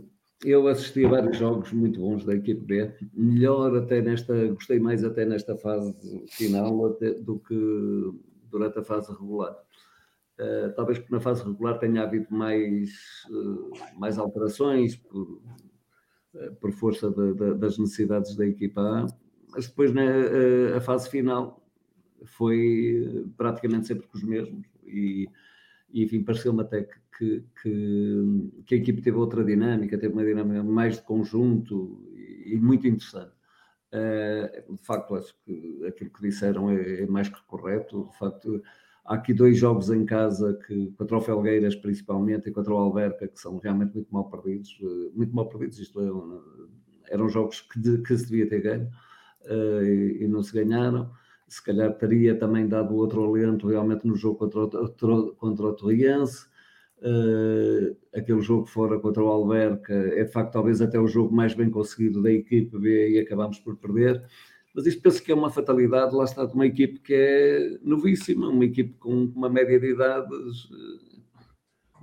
eu 0.44 0.68
assisti 0.68 1.06
a 1.06 1.10
vários 1.10 1.38
jogos 1.38 1.72
muito 1.72 2.00
bons 2.00 2.24
da 2.24 2.36
equipe 2.36 2.62
B, 2.62 2.94
melhor 3.14 3.76
até 3.76 4.02
nesta, 4.02 4.48
gostei 4.48 4.80
mais 4.80 5.04
até 5.04 5.26
nesta 5.26 5.56
fase 5.58 5.94
final 6.30 6.86
até, 6.86 7.14
do 7.14 7.40
que 7.40 8.14
durante 8.50 8.80
a 8.80 8.84
fase 8.84 9.12
regular. 9.12 9.56
Uh, 10.40 10.74
talvez 10.74 10.98
porque 10.98 11.14
na 11.14 11.20
fase 11.20 11.44
regular 11.44 11.78
tenha 11.80 12.04
havido 12.04 12.28
mais, 12.30 12.90
uh, 13.30 13.72
mais 13.98 14.18
alterações 14.18 14.96
por, 14.96 15.42
uh, 16.34 16.56
por 16.62 16.72
força 16.72 17.10
de, 17.10 17.34
de, 17.34 17.56
das 17.56 17.78
necessidades 17.78 18.36
da 18.38 18.48
equipa 18.48 18.82
A, 18.82 19.08
mas 19.50 19.68
depois 19.68 19.92
na 19.94 20.04
a 20.78 20.80
fase 20.80 21.10
final 21.10 21.62
foi 22.24 23.26
praticamente 23.36 23.88
sempre 23.88 24.08
com 24.08 24.18
os 24.18 24.24
mesmos 24.24 24.66
e, 24.86 25.28
enfim, 25.94 26.24
pareceu-me 26.24 26.62
até 26.62 26.84
que, 26.84 27.00
que, 27.18 27.44
que, 27.62 28.64
que, 28.66 28.76
a 28.76 28.78
equipe 28.78 29.02
teve 29.02 29.18
outra 29.18 29.44
dinâmica, 29.44 29.98
teve 29.98 30.14
uma 30.14 30.24
dinâmica 30.24 30.64
mais 30.64 30.96
de 30.98 31.04
conjunto 31.04 32.04
e, 32.16 32.54
e 32.54 32.60
muito 32.60 32.88
interessante. 32.88 33.34
Uh, 33.92 34.76
de 34.76 34.84
facto, 34.84 35.16
acho 35.16 35.36
que 35.44 35.86
aquilo 35.88 36.12
que 36.12 36.22
disseram 36.22 36.70
é, 36.70 37.02
é, 37.02 37.08
mais 37.08 37.28
que 37.28 37.42
correto. 37.48 38.08
De 38.12 38.18
facto, 38.18 38.62
há 39.04 39.16
aqui 39.16 39.34
dois 39.34 39.58
jogos 39.58 39.90
em 39.90 40.06
casa 40.06 40.60
que, 40.68 40.92
contra 40.92 41.18
o 41.18 41.22
Felgueiras 41.22 41.76
principalmente 41.76 42.50
e 42.50 42.52
contra 42.52 42.74
o 42.74 42.78
Alberca, 42.78 43.28
que 43.28 43.40
são 43.40 43.58
realmente 43.58 43.96
muito 43.96 44.14
mal 44.14 44.30
perdidos. 44.30 44.80
Uh, 44.80 45.12
muito 45.16 45.36
mal 45.36 45.50
perdidos, 45.50 45.80
isto 45.80 46.00
é, 46.00 47.14
eram 47.14 47.28
jogos 47.30 47.62
que, 47.62 47.80
de, 47.80 47.98
que 48.04 48.16
se 48.16 48.28
devia 48.30 48.48
ter 48.48 48.62
ganho 48.62 48.90
uh, 49.46 49.84
e, 49.84 50.24
e, 50.24 50.28
não 50.28 50.44
se 50.44 50.54
ganharam. 50.54 51.12
Se 51.50 51.64
calhar 51.64 51.94
teria 51.98 52.36
também 52.36 52.68
dado 52.68 52.96
outro 52.96 53.24
alento 53.24 53.68
realmente 53.68 54.08
no 54.08 54.16
jogo 54.16 54.38
contra 54.38 54.64
o, 54.64 55.36
contra 55.36 55.66
o 55.66 55.74
Torriense. 55.74 56.48
Uh, 57.00 57.96
aquele 58.14 58.42
jogo 58.42 58.66
fora 58.66 59.00
contra 59.00 59.24
o 59.24 59.28
Alberca 59.28 59.94
é 59.94 60.26
de 60.26 60.32
facto 60.32 60.52
talvez 60.52 60.82
até 60.82 61.00
o 61.00 61.08
jogo 61.08 61.34
mais 61.34 61.54
bem 61.54 61.70
conseguido 61.70 62.22
da 62.22 62.30
equipe 62.30 62.78
B 62.78 63.12
e 63.12 63.20
acabamos 63.20 63.60
por 63.60 63.78
perder. 63.78 64.24
Mas 64.74 64.86
isto 64.86 65.02
penso 65.02 65.24
que 65.24 65.32
é 65.32 65.36
uma 65.36 65.50
fatalidade, 65.50 66.16
lá 66.16 66.24
está 66.24 66.46
de 66.46 66.54
uma 66.54 66.66
equipe 66.66 67.00
que 67.00 67.14
é 67.14 67.78
novíssima, 67.82 68.48
uma 68.50 68.66
equipe 68.66 68.94
com 69.00 69.26
uma 69.36 69.50
média 69.50 69.80
de 69.80 69.94
idades 69.94 70.70
eh, 70.72 71.20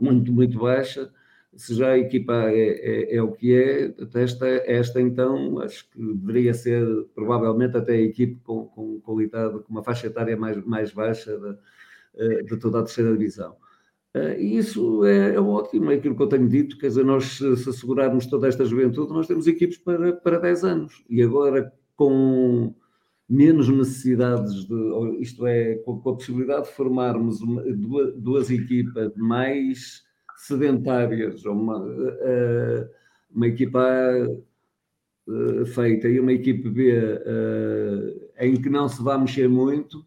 muito, 0.00 0.32
muito 0.32 0.58
baixa. 0.58 1.10
Se 1.56 1.74
já 1.74 1.90
a 1.92 1.98
equipa 1.98 2.34
é, 2.50 3.12
é, 3.12 3.16
é 3.16 3.22
o 3.22 3.32
que 3.32 3.54
é, 3.54 3.94
esta, 4.14 4.46
esta 4.46 5.00
então 5.00 5.58
acho 5.60 5.88
que 5.90 5.98
deveria 6.14 6.52
ser 6.54 6.86
provavelmente 7.14 7.76
até 7.76 7.94
a 7.94 8.00
equipe 8.00 8.40
com, 8.44 8.66
com 8.66 9.00
qualidade, 9.00 9.60
com 9.60 9.72
uma 9.72 9.82
faixa 9.82 10.06
etária 10.06 10.36
mais, 10.36 10.62
mais 10.64 10.92
baixa 10.92 11.36
de, 11.38 11.56
eh, 12.16 12.42
de 12.42 12.56
toda 12.58 12.80
a 12.80 12.82
terceira 12.82 13.12
divisão. 13.16 13.56
Eh, 14.14 14.40
e 14.40 14.58
isso 14.58 15.04
é, 15.04 15.34
é, 15.34 15.40
ótimo, 15.40 15.90
é 15.90 15.94
aquilo 15.96 16.16
que 16.16 16.22
eu 16.22 16.28
tenho 16.28 16.48
dito, 16.48 16.78
quer 16.78 16.88
dizer, 16.88 17.04
nós 17.04 17.24
se 17.38 17.68
assegurarmos 17.68 18.26
toda 18.26 18.48
esta 18.48 18.64
juventude, 18.64 19.12
nós 19.12 19.26
temos 19.26 19.46
equipes 19.46 19.78
para, 19.78 20.12
para 20.14 20.38
10 20.38 20.64
anos. 20.64 21.04
E 21.08 21.22
agora 21.22 21.72
com 21.96 22.74
menos 23.28 23.68
necessidades, 23.68 24.66
de, 24.66 25.18
isto 25.20 25.46
é, 25.46 25.76
com, 25.76 25.98
com 26.00 26.10
a 26.10 26.14
possibilidade 26.14 26.68
de 26.68 26.74
formarmos 26.74 27.40
uma, 27.40 27.62
duas, 27.62 28.14
duas, 28.16 28.50
equipas 28.50 29.12
mais 29.16 30.05
sedentárias, 30.36 31.44
uma, 31.44 31.78
uh, 31.78 32.88
uma 33.34 33.46
equipa 33.48 33.80
uh, 35.26 35.66
feita 35.66 36.08
e 36.08 36.20
uma 36.20 36.32
equipe 36.32 36.68
B 36.68 36.92
em 38.38 38.60
que 38.60 38.68
não 38.68 38.88
se 38.88 39.02
vai 39.02 39.18
mexer 39.18 39.48
muito, 39.48 40.04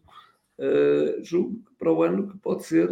julgo 1.22 1.56
que 1.64 1.74
para 1.78 1.92
o 1.92 2.02
ano 2.02 2.28
que 2.28 2.38
pode 2.38 2.64
ser, 2.64 2.88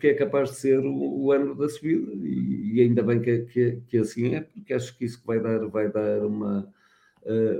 que, 0.00 0.06
é 0.06 0.14
capaz 0.14 0.50
de 0.50 0.56
ser 0.56 0.80
o, 0.80 1.32
ano 1.32 1.54
da 1.54 1.68
subida, 1.68 2.12
e, 2.24 2.80
ainda 2.80 3.02
bem 3.02 3.20
que, 3.20 3.40
que, 3.40 3.82
que, 3.88 3.98
assim 3.98 4.34
é, 4.34 4.40
porque 4.40 4.72
acho 4.72 4.96
que 4.96 5.04
isso 5.04 5.20
vai 5.26 5.40
dar, 5.40 5.66
vai 5.66 5.90
dar 5.90 6.24
uma. 6.24 6.72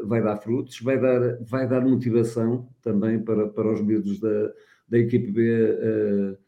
Vai 0.04 0.22
dar 0.22 0.38
frutos, 0.38 0.80
vai 0.80 0.98
dar, 0.98 1.36
vai 1.42 1.68
dar 1.68 1.82
motivação 1.82 2.66
também 2.80 3.20
para, 3.20 3.48
para 3.48 3.70
os 3.70 3.82
miúdos 3.82 4.18
da, 4.18 4.52
da 4.88 4.98
equipe 4.98 5.30
B 5.30 6.38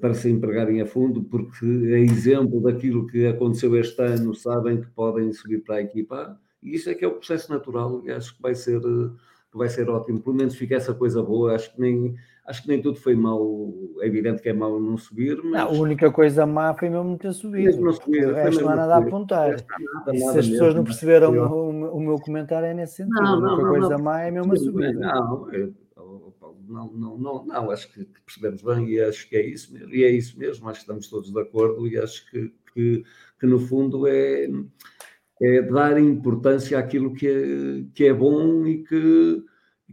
para 0.00 0.14
se 0.14 0.30
empregarem 0.30 0.80
a 0.80 0.86
fundo, 0.86 1.22
porque 1.22 1.64
é 1.64 2.00
exemplo 2.00 2.60
daquilo 2.60 3.06
que 3.06 3.26
aconteceu 3.26 3.76
este 3.76 4.00
ano, 4.02 4.34
sabem 4.34 4.80
que 4.80 4.88
podem 4.88 5.32
subir 5.32 5.62
para 5.62 5.76
a 5.76 5.82
equipa 5.82 6.38
e 6.62 6.74
isso 6.74 6.88
é 6.90 6.94
que 6.94 7.04
é 7.04 7.08
o 7.08 7.14
processo 7.14 7.52
natural 7.52 8.02
e 8.04 8.10
acho 8.10 8.34
que 8.34 8.42
vai 8.42 8.54
ser 8.54 8.80
que 9.50 9.56
vai 9.56 9.68
ser 9.68 9.88
ótimo. 9.88 10.20
Pelo 10.20 10.36
menos 10.36 10.54
fica 10.54 10.76
essa 10.76 10.94
coisa 10.94 11.22
boa. 11.22 11.54
Acho 11.54 11.74
que 11.74 11.80
nem, 11.80 12.14
acho 12.46 12.62
que 12.62 12.68
nem 12.68 12.80
tudo 12.80 12.98
foi 12.98 13.14
mau. 13.14 13.72
É 14.00 14.06
evidente 14.06 14.42
que 14.42 14.48
é 14.48 14.52
mau 14.52 14.78
não 14.78 14.96
subir, 14.96 15.40
mas. 15.42 15.52
Não, 15.52 15.68
a 15.68 15.72
única 15.72 16.10
coisa 16.10 16.46
má 16.46 16.74
foi 16.74 16.88
mesmo 16.90 17.16
ter 17.16 17.32
subido. 17.32 17.80
Não 17.80 17.92
subir, 17.92 18.28
o 18.28 18.34
resto 18.34 18.62
não 18.62 18.70
há 18.70 18.76
nada 18.76 18.94
a 18.96 18.98
apontar. 18.98 19.50
Nada, 19.50 20.14
e 20.14 20.18
se 20.18 20.38
as 20.38 20.48
pessoas 20.48 20.74
não 20.74 20.84
perceberam 20.84 21.32
o, 21.32 21.96
o, 21.96 22.00
meu 22.00 22.18
comentário, 22.18 22.66
é 22.66 22.74
nesse 22.74 22.96
sentido. 22.96 23.14
Não, 23.14 23.40
não, 23.40 23.48
a 23.48 23.54
única 23.54 23.68
coisa 23.68 23.96
não, 23.96 24.04
má 24.04 24.22
é 24.22 24.30
mesmo 24.30 24.52
a 24.52 24.56
subida. 24.56 24.92
Não, 24.92 25.48
não, 26.68 26.92
não, 26.92 27.18
não, 27.18 27.46
não, 27.46 27.70
acho 27.70 27.92
que 27.92 28.04
percebemos 28.24 28.62
bem 28.62 28.88
e 28.90 29.00
acho 29.00 29.28
que 29.28 29.36
é 29.36 29.46
isso 29.46 29.72
mesmo. 29.72 29.94
E 29.94 30.04
é 30.04 30.10
isso 30.10 30.38
mesmo, 30.38 30.68
acho 30.68 30.80
que 30.80 30.84
estamos 30.84 31.08
todos 31.08 31.32
de 31.32 31.40
acordo 31.40 31.86
e 31.88 31.98
acho 31.98 32.30
que, 32.30 32.52
que, 32.72 33.04
que 33.40 33.46
no 33.46 33.58
fundo 33.58 34.06
é 34.06 34.48
é 35.40 35.62
dar 35.62 35.98
importância 36.00 36.78
àquilo 36.78 37.14
que 37.14 37.28
é, 37.28 37.94
que 37.94 38.06
é 38.06 38.12
bom 38.12 38.66
e 38.66 38.82
que, 38.82 39.44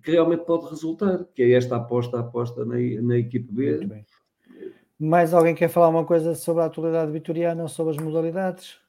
que 0.04 0.12
realmente 0.12 0.46
pode 0.46 0.70
resultar, 0.70 1.24
que 1.34 1.44
é 1.44 1.52
esta 1.52 1.76
aposta, 1.76 2.20
aposta 2.20 2.66
na, 2.66 2.76
na 3.02 3.18
equipe 3.18 3.52
B. 3.52 4.06
Mais 4.98 5.34
alguém 5.34 5.54
quer 5.54 5.70
falar 5.70 5.90
uma 5.90 6.06
coisa 6.06 6.34
sobre 6.36 6.64
a 6.64 6.66
atualidade 6.66 7.12
vitoriana 7.12 7.64
ou 7.64 7.70
sobre 7.70 7.96
as 7.96 8.02
modalidades? 8.02 8.80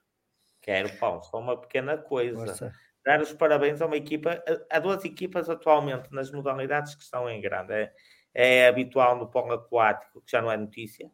Quero, 0.62 0.88
Paulo, 0.98 1.22
só 1.22 1.38
uma 1.38 1.56
pequena 1.56 1.96
coisa. 1.96 2.46
Nossa. 2.46 2.72
Dar 3.06 3.22
os 3.22 3.32
parabéns 3.32 3.80
a 3.80 3.86
uma 3.86 3.96
equipa, 3.96 4.42
a, 4.68 4.78
duas 4.78 5.02
equipas 5.04 5.48
atualmente 5.48 6.12
nas 6.12 6.30
modalidades 6.30 6.94
que 6.94 7.02
estão 7.02 7.30
em 7.30 7.40
grande. 7.40 7.72
É, 7.72 7.92
é 8.34 8.68
habitual 8.68 9.16
no 9.16 9.28
pão 9.28 9.50
aquático, 9.50 10.20
que 10.20 10.32
já 10.32 10.42
não 10.42 10.52
é 10.52 10.58
notícia. 10.58 11.10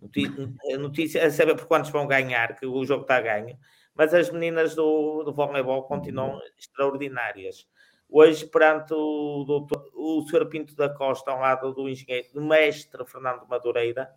Notícia, 0.00 0.48
notícia 0.78 1.20
é 1.20 1.30
saber 1.30 1.54
por 1.54 1.66
quantos 1.66 1.90
vão 1.90 2.06
ganhar, 2.06 2.56
que 2.56 2.66
o 2.66 2.84
jogo 2.84 3.02
está 3.02 3.16
a 3.16 3.20
ganho 3.20 3.58
mas 3.98 4.14
as 4.14 4.30
meninas 4.30 4.76
do, 4.76 5.24
do 5.24 5.32
voleibol 5.32 5.82
continuam 5.82 6.34
uhum. 6.34 6.40
extraordinárias. 6.56 7.68
Hoje, 8.08 8.46
perante 8.46 8.94
o, 8.94 9.44
doutor, 9.44 9.90
o 9.92 10.24
Sr. 10.28 10.46
Pinto 10.46 10.76
da 10.76 10.88
Costa, 10.88 11.32
ao 11.32 11.40
lado 11.40 11.74
do 11.74 11.88
engenheiro, 11.88 12.28
do 12.32 12.40
mestre 12.40 13.04
Fernando 13.04 13.44
Madureira, 13.48 14.08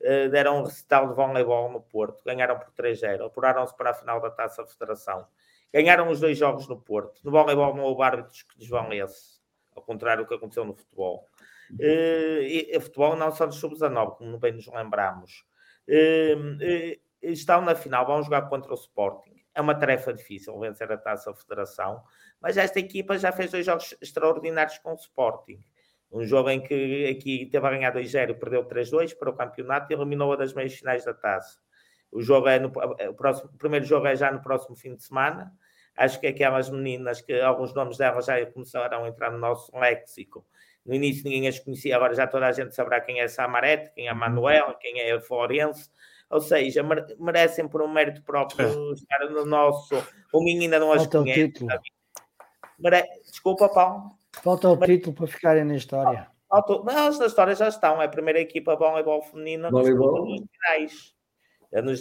eh, 0.00 0.28
deram 0.28 0.60
um 0.60 0.62
recital 0.62 1.08
de 1.08 1.14
voleibol 1.14 1.70
no 1.72 1.80
Porto, 1.80 2.22
ganharam 2.24 2.56
por 2.56 2.70
3-0, 2.72 3.26
apuraram-se 3.26 3.76
para 3.76 3.90
a 3.90 3.94
final 3.94 4.20
da 4.20 4.30
Taça 4.30 4.64
Federação. 4.64 5.26
Ganharam 5.76 6.08
os 6.08 6.20
dois 6.20 6.38
jogos 6.38 6.66
no 6.66 6.80
Porto. 6.80 7.20
No 7.22 7.30
voleibol 7.30 7.76
não 7.76 7.84
houve 7.84 8.02
árbitros 8.02 8.42
que 8.44 8.58
desvalesse, 8.58 9.38
ao 9.74 9.82
contrário 9.82 10.24
do 10.24 10.26
que 10.28 10.34
aconteceu 10.34 10.64
no 10.64 10.72
futebol. 10.72 11.28
Uh, 11.70 12.40
e, 12.40 12.70
e, 12.74 12.80
futebol 12.80 13.14
não 13.14 13.30
só 13.30 13.44
dos 13.44 13.56
sub-19, 13.56 14.16
como 14.16 14.38
bem 14.38 14.52
nos 14.52 14.66
lembramos. 14.68 15.44
Uh, 15.86 16.54
uh, 16.54 17.00
estão 17.20 17.60
na 17.60 17.74
final, 17.74 18.06
vão 18.06 18.22
jogar 18.22 18.48
contra 18.48 18.72
o 18.72 18.74
Sporting. 18.74 19.36
É 19.54 19.60
uma 19.60 19.74
tarefa 19.74 20.14
difícil 20.14 20.58
vencer 20.58 20.90
a 20.90 20.96
taça 20.96 21.34
Federação, 21.34 22.02
mas 22.40 22.56
esta 22.56 22.80
equipa 22.80 23.18
já 23.18 23.30
fez 23.30 23.50
dois 23.50 23.66
jogos 23.66 23.94
extraordinários 24.00 24.78
com 24.78 24.92
o 24.92 24.96
Sporting. 24.96 25.62
Um 26.10 26.24
jogo 26.24 26.48
em 26.48 26.62
que 26.62 27.06
aqui 27.06 27.44
teve 27.52 27.66
a 27.66 27.70
ganhar 27.70 27.92
2-0 27.92 28.30
e 28.30 28.34
perdeu 28.34 28.64
3-2 28.64 29.14
para 29.14 29.28
o 29.28 29.36
campeonato 29.36 29.92
e 29.92 29.94
eliminou-a 29.94 30.36
das 30.36 30.54
meias 30.54 30.72
finais 30.72 31.04
da 31.04 31.12
taça. 31.12 31.58
O 32.10 32.22
jogo 32.22 32.48
é 32.48 32.58
no 32.58 32.68
o 32.68 33.14
próximo, 33.14 33.50
o 33.52 33.58
primeiro 33.58 33.84
jogo 33.84 34.06
é 34.06 34.16
já 34.16 34.32
no 34.32 34.40
próximo 34.40 34.74
fim 34.74 34.94
de 34.94 35.02
semana. 35.02 35.52
Acho 35.96 36.20
que 36.20 36.26
aquelas 36.26 36.68
meninas 36.68 37.20
que 37.20 37.40
alguns 37.40 37.72
nomes 37.74 37.96
delas 37.96 38.26
já 38.26 38.44
começaram 38.46 39.04
a 39.04 39.08
entrar 39.08 39.30
no 39.30 39.38
nosso 39.38 39.74
léxico. 39.76 40.44
No 40.84 40.94
início 40.94 41.24
ninguém 41.24 41.48
as 41.48 41.58
conhecia, 41.58 41.96
agora 41.96 42.14
já 42.14 42.26
toda 42.26 42.46
a 42.46 42.52
gente 42.52 42.74
saberá 42.74 43.00
quem 43.00 43.20
é 43.20 43.26
Samarete, 43.26 43.92
quem 43.94 44.08
é 44.08 44.14
Manuel, 44.14 44.74
quem 44.78 45.00
é 45.00 45.18
Florense 45.20 45.90
ou 46.28 46.40
seja, 46.40 46.82
merecem 47.18 47.68
por 47.68 47.82
um 47.82 47.88
mérito 47.88 48.22
próprio 48.22 48.66
estar 48.94 49.30
no 49.30 49.44
nosso. 49.44 49.94
O 50.32 50.42
Minho 50.42 50.62
ainda 50.62 50.78
não 50.78 50.92
as 50.92 51.02
Falta 51.02 51.18
conhece. 51.18 51.66
Mere... 52.78 53.04
Desculpa, 53.24 53.68
Paulo. 53.68 54.10
Falta 54.42 54.68
o 54.68 54.76
título 54.76 55.14
para 55.14 55.26
ficarem 55.26 55.64
na 55.64 55.76
história. 55.76 56.28
Falta... 56.48 56.82
Não, 56.84 56.98
elas 56.98 57.18
na 57.18 57.26
história 57.26 57.54
já 57.54 57.68
estão. 57.68 58.02
É 58.02 58.06
a 58.06 58.08
primeira 58.08 58.40
equipa 58.40 58.72
de 58.72 58.78
voleibol 58.78 59.22
feminino 59.22 59.70
voleibol. 59.70 60.26
nos 60.26 60.42
finais. 60.50 61.14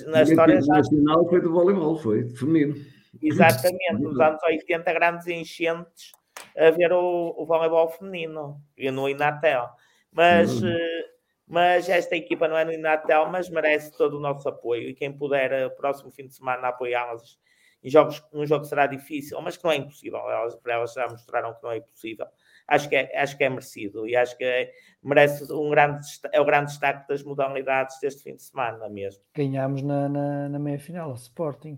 Na 0.08 0.22
história 0.22 0.62
já. 0.62 0.74
nacional 0.76 1.28
foi 1.30 1.42
do 1.42 1.52
voleibol, 1.52 1.98
foi 1.98 2.28
feminino. 2.30 2.76
Exatamente, 3.22 4.02
nos 4.02 4.20
anos 4.20 4.42
80, 4.44 4.94
grandes 4.94 5.28
enchentes 5.28 6.12
a 6.58 6.70
ver 6.72 6.92
o, 6.92 7.34
o 7.38 7.46
voleibol 7.46 7.90
feminino 7.90 8.62
e 8.78 8.90
no 8.92 9.10
Inatel. 9.10 9.70
Mas. 10.12 10.62
Uhum. 10.62 10.70
Uh, 10.70 11.16
mas 11.48 11.88
esta 11.88 12.16
equipa 12.16 12.48
não 12.48 12.58
é 12.58 12.66
no 12.66 12.74
Inatel, 12.74 13.30
mas 13.30 13.50
merece 13.50 13.96
todo 13.96 14.18
o 14.18 14.20
nosso 14.20 14.50
apoio. 14.50 14.90
E 14.90 14.96
quem 14.96 15.16
puder, 15.16 15.52
eh, 15.52 15.70
próximo 15.70 16.10
fim 16.10 16.26
de 16.26 16.34
semana, 16.34 16.70
apoiá-las 16.70 17.38
em 17.84 17.90
jogos, 17.90 18.24
um 18.34 18.46
jogo 18.48 18.64
que 18.64 18.70
será 18.70 18.88
difícil, 18.88 19.40
mas 19.42 19.56
que 19.56 19.64
não 19.64 19.72
é 19.72 19.76
impossível. 19.76 20.20
Elas, 20.28 20.56
para 20.56 20.74
elas 20.74 20.92
já 20.94 21.08
mostraram 21.08 21.54
que 21.54 21.62
não 21.62 21.72
é 21.72 21.78
impossível. 21.78 22.26
Acho 22.68 22.90
que 22.90 22.96
é, 22.96 23.22
acho 23.22 23.38
que 23.38 23.44
é 23.44 23.50
merecido 23.50 24.08
e 24.08 24.16
acho 24.16 24.36
que 24.36 24.44
é, 24.44 24.72
merece 25.04 25.54
um 25.54 25.70
grande, 25.70 26.00
é 26.32 26.42
o 26.42 26.46
grande 26.46 26.72
destaque 26.72 27.08
das 27.08 27.22
modalidades 27.22 28.00
deste 28.00 28.24
fim 28.24 28.36
de 28.36 28.42
semana 28.42 28.90
mesmo. 28.90 29.22
Ganhámos 29.36 29.84
na, 29.84 30.10
na, 30.10 30.50
na 30.50 30.58
meia-final, 30.58 31.12
o 31.12 31.14
Sporting. 31.14 31.78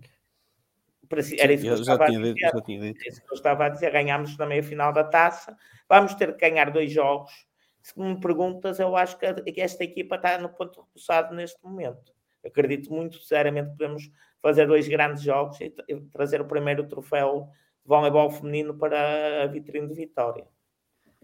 Era 1.38 1.52
isso 1.52 1.62
que 1.62 1.68
eu, 1.68 1.74
eu 1.74 1.80
estava 1.80 2.04
a 2.04 2.08
dizer. 2.08 2.34
Dito, 2.34 3.08
isso 3.08 3.24
que 3.24 3.32
eu 3.32 3.36
estava 3.36 3.66
a 3.66 3.68
dizer. 3.68 3.90
Ganhámos 3.90 4.36
na 4.36 4.46
meia-final 4.46 4.92
da 4.92 5.04
taça. 5.04 5.56
Vamos 5.88 6.14
ter 6.14 6.36
que 6.36 6.48
ganhar 6.48 6.70
dois 6.70 6.92
jogos 6.92 7.48
se 7.88 7.98
me 7.98 8.20
perguntas, 8.20 8.78
eu 8.78 8.94
acho 8.96 9.16
que 9.18 9.26
esta 9.56 9.82
equipa 9.82 10.16
está 10.16 10.36
no 10.38 10.50
ponto 10.50 10.82
repousado 10.82 11.34
neste 11.34 11.62
momento. 11.64 12.12
Acredito 12.44 12.92
muito 12.92 13.18
sinceramente 13.18 13.70
que 13.70 13.76
podemos 13.78 14.10
fazer 14.42 14.66
dois 14.66 14.86
grandes 14.86 15.22
jogos 15.22 15.58
e 15.60 15.70
trazer 16.12 16.40
o 16.40 16.46
primeiro 16.46 16.86
troféu 16.86 17.48
de 17.82 17.88
voleibol 17.88 18.30
feminino 18.30 18.76
para 18.76 19.44
a 19.44 19.46
vitrine 19.46 19.88
de 19.88 19.94
Vitória. 19.94 20.46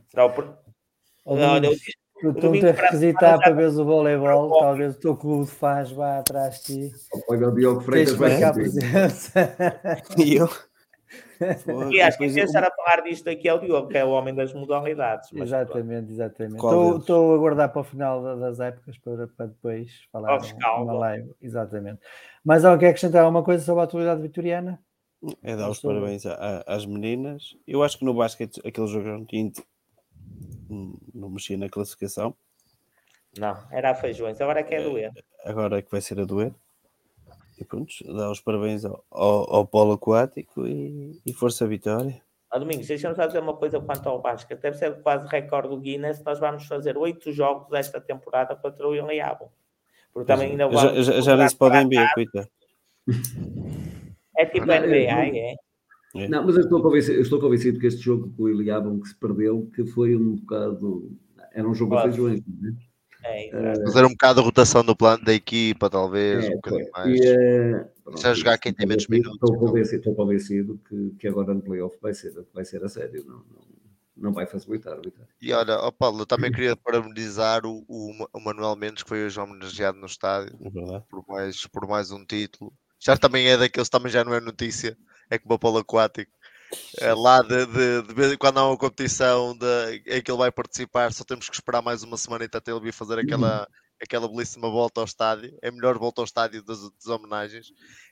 Será 0.09 0.27
o... 0.27 0.33
Olha, 1.27 1.67
eu, 1.67 1.73
tens 2.21 2.81
que 2.81 2.91
visitar 2.93 3.39
para 3.39 3.53
ver 3.53 3.69
o 3.69 3.85
voleibol, 3.85 4.59
talvez 4.59 4.97
o 4.97 5.01
teu 5.01 5.17
clube 5.17 5.47
faz 5.47 5.91
vá 5.91 6.19
atrás 6.19 6.63
de 6.63 6.91
ti. 6.91 6.95
Olha 7.29 7.49
o 7.49 7.55
Diogo 7.55 7.81
Freitas 7.81 8.15
vai 8.15 8.43
a 8.43 8.53
presença. 8.53 9.55
E 10.17 10.37
eu? 10.37 10.49
E 11.91 12.01
acho 12.01 12.19
que 12.19 12.33
pensar 12.33 12.65
a 12.65 12.71
falar 12.71 13.03
disto 13.03 13.29
aqui 13.29 13.49
é 13.49 13.55
o 13.55 13.59
Diogo, 13.59 13.89
que 13.89 13.99
é 13.99 14.05
o 14.05 14.11
homem 14.11 14.35
das 14.35 14.53
modalidades. 14.53 15.33
exatamente, 15.33 16.13
exatamente. 16.13 16.57
Estou, 16.57 16.99
estou 16.99 17.33
a 17.33 17.37
aguardar 17.37 17.73
para 17.73 17.81
o 17.81 17.85
final 17.85 18.39
das 18.39 18.61
épocas 18.61 18.97
para, 18.99 19.27
para 19.29 19.47
depois 19.47 19.91
falar 20.13 20.39
uma 20.81 20.93
live. 20.95 21.31
Exatamente. 21.43 22.01
Mas 22.45 22.65
alguém 22.65 22.81
quer 22.81 22.89
acrescentar 22.91 23.23
alguma 23.25 23.43
coisa 23.43 23.65
sobre 23.65 23.81
a 23.81 23.85
atualidade 23.85 24.23
vitoriana? 24.23 24.81
É 25.43 25.57
dar 25.57 25.71
os 25.71 25.81
parabéns 25.81 26.25
às 26.67 26.85
meninas. 26.85 27.57
Eu 27.67 27.83
acho 27.83 27.99
que 27.99 28.05
no 28.05 28.15
basquete 28.15 28.61
aquele 28.65 28.87
jogo 28.87 29.09
não 31.15 31.31
mexia 31.31 31.57
na 31.57 31.69
classificação. 31.69 32.35
Não, 33.39 33.57
era 33.71 33.91
a 33.91 33.95
feijões, 33.95 34.41
agora 34.41 34.61
é 34.61 34.63
que 34.63 34.75
é 34.75 34.79
a 34.79 34.83
doer. 34.83 35.13
Agora 35.45 35.79
é 35.79 35.83
que 35.83 35.91
vai 35.91 36.01
ser 36.01 36.21
a 36.21 36.25
doer. 36.25 36.55
E 37.59 37.65
pronto, 37.65 37.93
dá 38.05 38.31
os 38.31 38.41
parabéns 38.41 38.85
ao, 38.85 39.05
ao, 39.11 39.55
ao 39.57 39.67
polo 39.67 39.93
aquático 39.93 40.67
e, 40.67 41.21
e 41.25 41.33
força 41.33 41.67
vitória. 41.67 42.21
Ah, 42.51 42.59
Domingos, 42.59 42.87
deixa-me 42.87 43.17
só 43.17 43.27
dizer 43.27 43.41
uma 43.41 43.57
coisa 43.57 43.81
quanto 43.81 44.09
ao 44.09 44.21
basquete. 44.21 44.61
Deve 44.61 44.77
ser 44.77 45.03
quase 45.03 45.27
recorde 45.27 45.69
do 45.69 45.81
Guinness. 45.81 46.23
Nós 46.23 46.39
vamos 46.39 46.65
fazer 46.67 46.97
oito 46.97 47.33
jogos 47.33 47.73
esta 47.73 48.01
temporada 48.01 48.55
contra 48.55 48.87
o 48.87 48.95
Iliabo. 48.95 49.53
Porque 50.13 50.33
também 50.33 50.53
ainda 50.53 50.71
já, 50.71 51.03
já, 51.03 51.21
já 51.21 51.37
nem 51.37 51.49
se 51.49 51.57
podem 51.57 51.89
ver, 51.89 52.09
coitado. 52.15 52.49
É 54.37 54.47
tipo 54.47 54.67
NBA, 54.67 55.37
é? 55.37 55.55
É. 56.15 56.29
Não, 56.29 56.45
mas 56.45 56.57
eu 56.57 56.63
estou, 56.63 56.81
convencido, 56.81 57.19
eu 57.19 57.23
estou 57.23 57.41
convencido 57.41 57.79
que 57.79 57.87
este 57.87 58.01
jogo 58.01 58.33
com 58.37 58.45
o 58.45 58.49
Iliabon 58.49 59.01
que 59.01 59.09
se 59.09 59.15
perdeu, 59.17 59.69
que 59.75 59.85
foi 59.85 60.15
um 60.15 60.37
bocado. 60.37 61.11
Era 61.53 61.69
um 61.69 61.75
jogo 61.75 61.97
a 61.97 62.03
feijões, 62.03 62.41
não 62.47 62.71
é? 62.71 62.95
É, 63.27 63.75
Fazer 63.87 64.05
um 64.05 64.11
bocado 64.11 64.41
a 64.41 64.45
rotação 64.45 64.85
do 64.85 64.95
plano 64.95 65.25
da 65.25 65.33
equipa, 65.33 65.89
talvez, 65.89 66.45
é, 66.45 66.49
um 66.51 66.57
bocadinho 66.57 66.91
mais. 66.93 67.21
E, 67.21 67.33
uh, 67.33 67.87
pronto, 68.05 68.21
Já 68.21 68.35
jogar 68.35 68.59
quem 68.59 68.73
tem 68.73 68.87
menos 68.87 69.09
minutos. 69.09 69.33
Estou 69.33 69.59
convencido, 69.59 69.97
estou 69.97 70.15
convencido 70.15 70.81
que, 70.87 71.11
que 71.19 71.29
agora 71.29 71.55
no 71.55 71.63
playoff 71.63 71.97
vai 72.03 72.13
ser, 72.13 72.35
vai 72.53 72.67
ser 72.67 72.85
a 72.85 72.89
sério, 72.89 73.25
não, 73.27 73.37
não, 73.37 73.65
não 74.15 74.33
vai 74.33 74.47
facilitar. 74.47 75.01
E 75.41 75.53
olha, 75.55 75.79
oh 75.81 75.91
Paulo, 75.91 76.21
eu 76.21 76.27
também 76.27 76.53
queria 76.53 76.77
parabenizar 76.77 77.65
o, 77.65 77.83
o, 77.89 78.27
o 78.35 78.41
Manuel 78.41 78.77
Mendes, 78.77 79.03
que 79.03 79.09
foi 79.09 79.25
hoje 79.25 79.41
homenageado 79.41 79.99
no 79.99 80.07
estádio 80.07 80.55
é 80.63 81.01
por, 81.09 81.25
mais, 81.27 81.67
por 81.67 81.89
mais 81.89 82.11
um 82.11 82.25
título. 82.27 82.75
Já 83.01 83.17
também 83.17 83.49
é 83.49 83.57
daqueles, 83.57 83.89
também 83.89 84.13
já 84.13 84.23
não 84.23 84.35
é 84.35 84.41
notícia, 84.41 84.97
é 85.31 85.39
como 85.39 85.55
o 85.55 85.59
Paulo 85.59 85.79
Aquático. 85.79 86.33
É 86.99 87.15
lá 87.15 87.41
de, 87.41 87.67
de, 87.67 88.03
de, 88.03 88.15
vez 88.15 88.33
em 88.33 88.37
quando 88.37 88.59
há 88.59 88.67
uma 88.67 88.77
competição 88.77 89.57
de, 89.57 90.03
em 90.07 90.23
que 90.23 90.31
ele 90.31 90.39
vai 90.39 90.51
participar, 90.51 91.13
só 91.13 91.23
temos 91.23 91.49
que 91.49 91.55
esperar 91.55 91.83
mais 91.83 92.03
uma 92.03 92.17
semana 92.17 92.45
até 92.45 92.71
ele 92.71 92.81
vir 92.81 92.93
fazer 92.93 93.19
aquela, 93.19 93.69
aquela 94.03 94.29
belíssima 94.29 94.69
volta 94.69 95.01
ao 95.01 95.05
estádio. 95.05 95.57
É 95.63 95.69
a 95.69 95.73
melhor 95.73 95.99
volta 95.99 96.21
ao 96.21 96.25
estádio 96.25 96.65
das, 96.65 96.81
das 96.81 97.07
homenagens, 97.07 97.69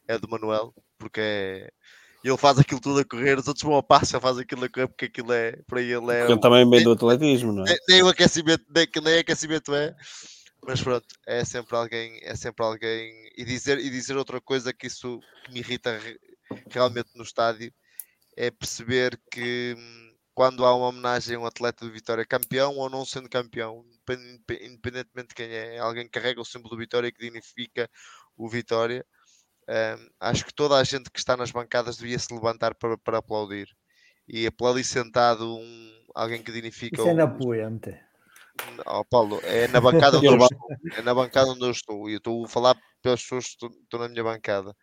é 0.07 0.17
do 0.17 0.29
Manuel, 0.29 0.73
porque 0.97 1.21
é, 1.21 1.71
ele 2.25 2.37
faz 2.37 2.59
aquilo 2.59 2.81
tudo 2.81 3.01
a 3.01 3.05
correr, 3.05 3.39
os 3.39 3.49
outros 3.49 3.65
vão 3.65 3.77
a 3.77 3.83
passo, 3.83 4.15
ele 4.15 4.23
faz 4.23 4.39
aquilo 4.39 4.65
a 4.65 4.69
correr, 4.69 4.87
porque 4.87 5.07
aquilo 5.07 5.33
é 5.33 5.57
para 5.67 5.81
ele 5.81 6.13
é. 6.13 6.25
Ele 6.25 6.41
também 6.41 6.69
vem 6.69 6.85
do 6.85 6.93
atletismo, 6.93 7.53
não 7.53 7.65
é? 7.65 7.71
Nem, 7.71 7.79
nem 7.89 8.03
o 8.03 8.09
aquecimento, 8.09 8.65
nem, 8.73 8.87
nem 9.03 9.19
aquecimento 9.19 9.75
é. 9.75 9.95
Mas 10.65 10.81
pronto, 10.81 11.07
é 11.27 11.45
sempre 11.45 11.77
alguém, 11.77 12.21
é 12.23 12.37
sempre 12.37 12.65
alguém. 12.65 13.13
E 13.37 13.45
dizer, 13.45 13.79
e 13.81 13.91
dizer 13.91 14.17
outra 14.17 14.41
coisa 14.41 14.73
que 14.73 14.87
isso 14.87 15.19
que 15.45 15.53
me 15.53 15.59
irrita 15.59 15.99
realmente 16.71 17.11
no 17.15 17.23
estádio 17.23 17.73
é 18.37 18.51
perceber 18.51 19.21
que 19.31 19.75
hum, 19.77 20.15
quando 20.35 20.65
há 20.65 20.75
uma 20.75 20.89
homenagem 20.89 21.37
a 21.37 21.41
um 21.41 21.47
atleta 21.47 21.85
de 21.85 21.91
Vitória 21.91 22.25
campeão 22.25 22.77
ou 22.77 22.89
não 22.89 23.05
sendo 23.05 23.29
campeão, 23.29 23.85
independentemente 24.09 25.29
de 25.29 25.35
quem 25.35 25.51
é, 25.51 25.79
alguém 25.79 26.05
que 26.05 26.11
carrega 26.11 26.41
o 26.41 26.45
símbolo 26.45 26.71
do 26.71 26.79
Vitória 26.79 27.13
que 27.13 27.21
dignifica 27.21 27.89
o 28.37 28.49
Vitória. 28.49 29.05
Um, 29.69 30.09
acho 30.21 30.45
que 30.45 30.55
toda 30.55 30.77
a 30.77 30.85
gente 30.85 31.11
que 31.11 31.19
está 31.19 31.37
nas 31.37 31.51
bancadas 31.51 31.97
devia 31.97 32.19
se 32.19 32.33
levantar 32.35 32.75
para, 32.75 32.99
para 32.99 33.19
aplaudir 33.19 33.69
e 34.27 34.47
aplaudir 34.47 34.85
sentado 34.85 35.57
um, 35.57 36.05
alguém 36.15 36.43
que 36.43 36.51
dignifica. 36.51 37.01
Isso 37.01 37.09
é 37.09 37.15
na 37.15 37.29
poente. 37.29 37.99
Oh, 38.87 39.05
Paulo, 39.05 39.41
é 39.45 39.69
na 39.69 39.81
bancada 39.81 40.17
onde 40.19 40.27
eu 40.27 40.37
estou. 40.37 40.69
É 40.97 41.03
na 41.03 41.15
bancada 41.15 41.51
onde 41.51 41.65
eu 41.65 41.71
estou. 41.71 42.09
E 42.09 42.15
eu 42.15 42.19
estou 42.19 42.45
a 42.45 42.49
falar 42.49 42.77
pelas 43.01 43.23
pessoas 43.23 43.55
que 43.55 43.67
estão 43.67 44.01
na 44.01 44.09
minha 44.09 44.25
bancada. 44.25 44.75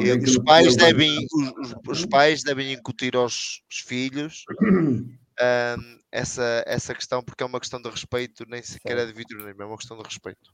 E 0.00 0.12
os 0.12 0.38
pais 0.38 0.76
devem 0.76 1.24
os, 1.32 1.74
os 1.86 2.06
pais 2.06 2.42
devem 2.42 2.72
incutir 2.72 3.14
aos, 3.14 3.62
filhos 3.70 4.44
um, 4.60 5.98
essa, 6.10 6.64
essa 6.66 6.92
questão 6.94 7.22
porque 7.22 7.44
é 7.44 7.46
uma 7.46 7.60
questão 7.60 7.80
de 7.80 7.88
respeito 7.88 8.44
nem 8.48 8.60
sequer 8.60 8.98
é 8.98 9.06
de 9.06 9.12
vitorionismo, 9.12 9.62
é 9.62 9.66
uma 9.66 9.76
questão 9.76 9.96
de 9.96 10.02
respeito. 10.02 10.52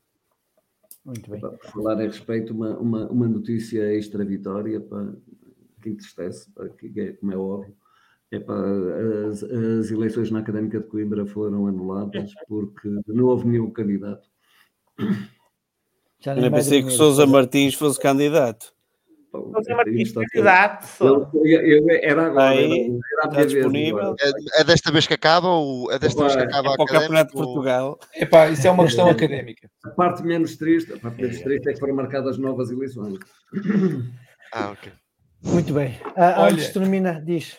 Muito 1.04 1.30
bem. 1.30 1.40
Por 1.40 1.58
falar 1.72 1.94
a 1.94 2.02
respeito 2.02 2.52
uma, 2.52 2.78
uma, 2.78 3.08
uma 3.08 3.28
notícia 3.28 3.82
extra 3.96 4.24
vitória 4.24 4.78
para 4.78 5.14
que 5.80 5.88
entristece 5.88 6.50
para 6.50 6.68
que 6.68 6.92
é, 7.00 7.12
como 7.14 7.32
é 7.32 7.36
óbvio 7.36 7.74
é 8.30 8.38
para 8.38 9.26
as, 9.28 9.42
as 9.42 9.90
eleições 9.90 10.30
na 10.30 10.40
Académica 10.40 10.78
de 10.80 10.86
Coimbra 10.86 11.24
foram 11.24 11.66
anuladas 11.66 12.30
porque 12.46 12.88
não 13.06 13.24
houve 13.24 13.48
nenhum 13.48 13.70
candidato. 13.70 14.28
Já 16.20 16.36
eu 16.36 16.50
pensei 16.50 16.82
que 16.82 16.90
Sousa 16.90 17.26
Martins 17.26 17.74
fosse 17.74 17.98
candidato 17.98 18.76
José 19.32 19.74
Martins, 19.74 20.12
candidato. 20.12 21.04
Eu, 21.04 21.30
eu, 21.44 21.86
era 22.02 22.26
agora, 22.26 22.50
Aí, 22.50 22.98
era, 23.18 23.30
está 23.30 23.44
disponível. 23.44 24.14
É, 24.20 24.60
é, 24.60 24.64
desta 24.64 24.90
vez 24.90 25.06
que 25.06 25.14
acaba 25.14 25.48
ou 25.48 25.90
é 25.92 25.98
desta 25.98 26.22
vez 26.22 26.36
que 26.36 26.42
acaba 26.42 26.72
é 26.72 26.76
para 26.76 26.82
o 26.82 26.86
Campeonato 26.86 27.30
de 27.32 27.42
Portugal? 27.42 27.98
Epá, 28.14 28.48
isso 28.48 28.66
é 28.66 28.70
uma 28.70 28.84
questão 28.84 29.08
académica. 29.08 29.70
A 29.84 29.90
parte 29.90 30.22
menos 30.22 30.56
triste, 30.56 30.92
a 30.92 30.98
parte 30.98 31.20
menos 31.20 31.40
triste 31.40 31.68
é 31.68 31.72
que 31.72 31.78
foram 31.78 31.94
marcadas 31.94 32.38
novas 32.38 32.70
eleições. 32.70 33.18
Ah, 34.52 34.70
ok. 34.70 34.90
Muito 35.42 35.72
bem. 35.74 35.98
Ah, 36.16 36.36
Olha, 36.38 36.54
antes 36.54 36.70
termina, 36.70 37.20
diz. 37.20 37.56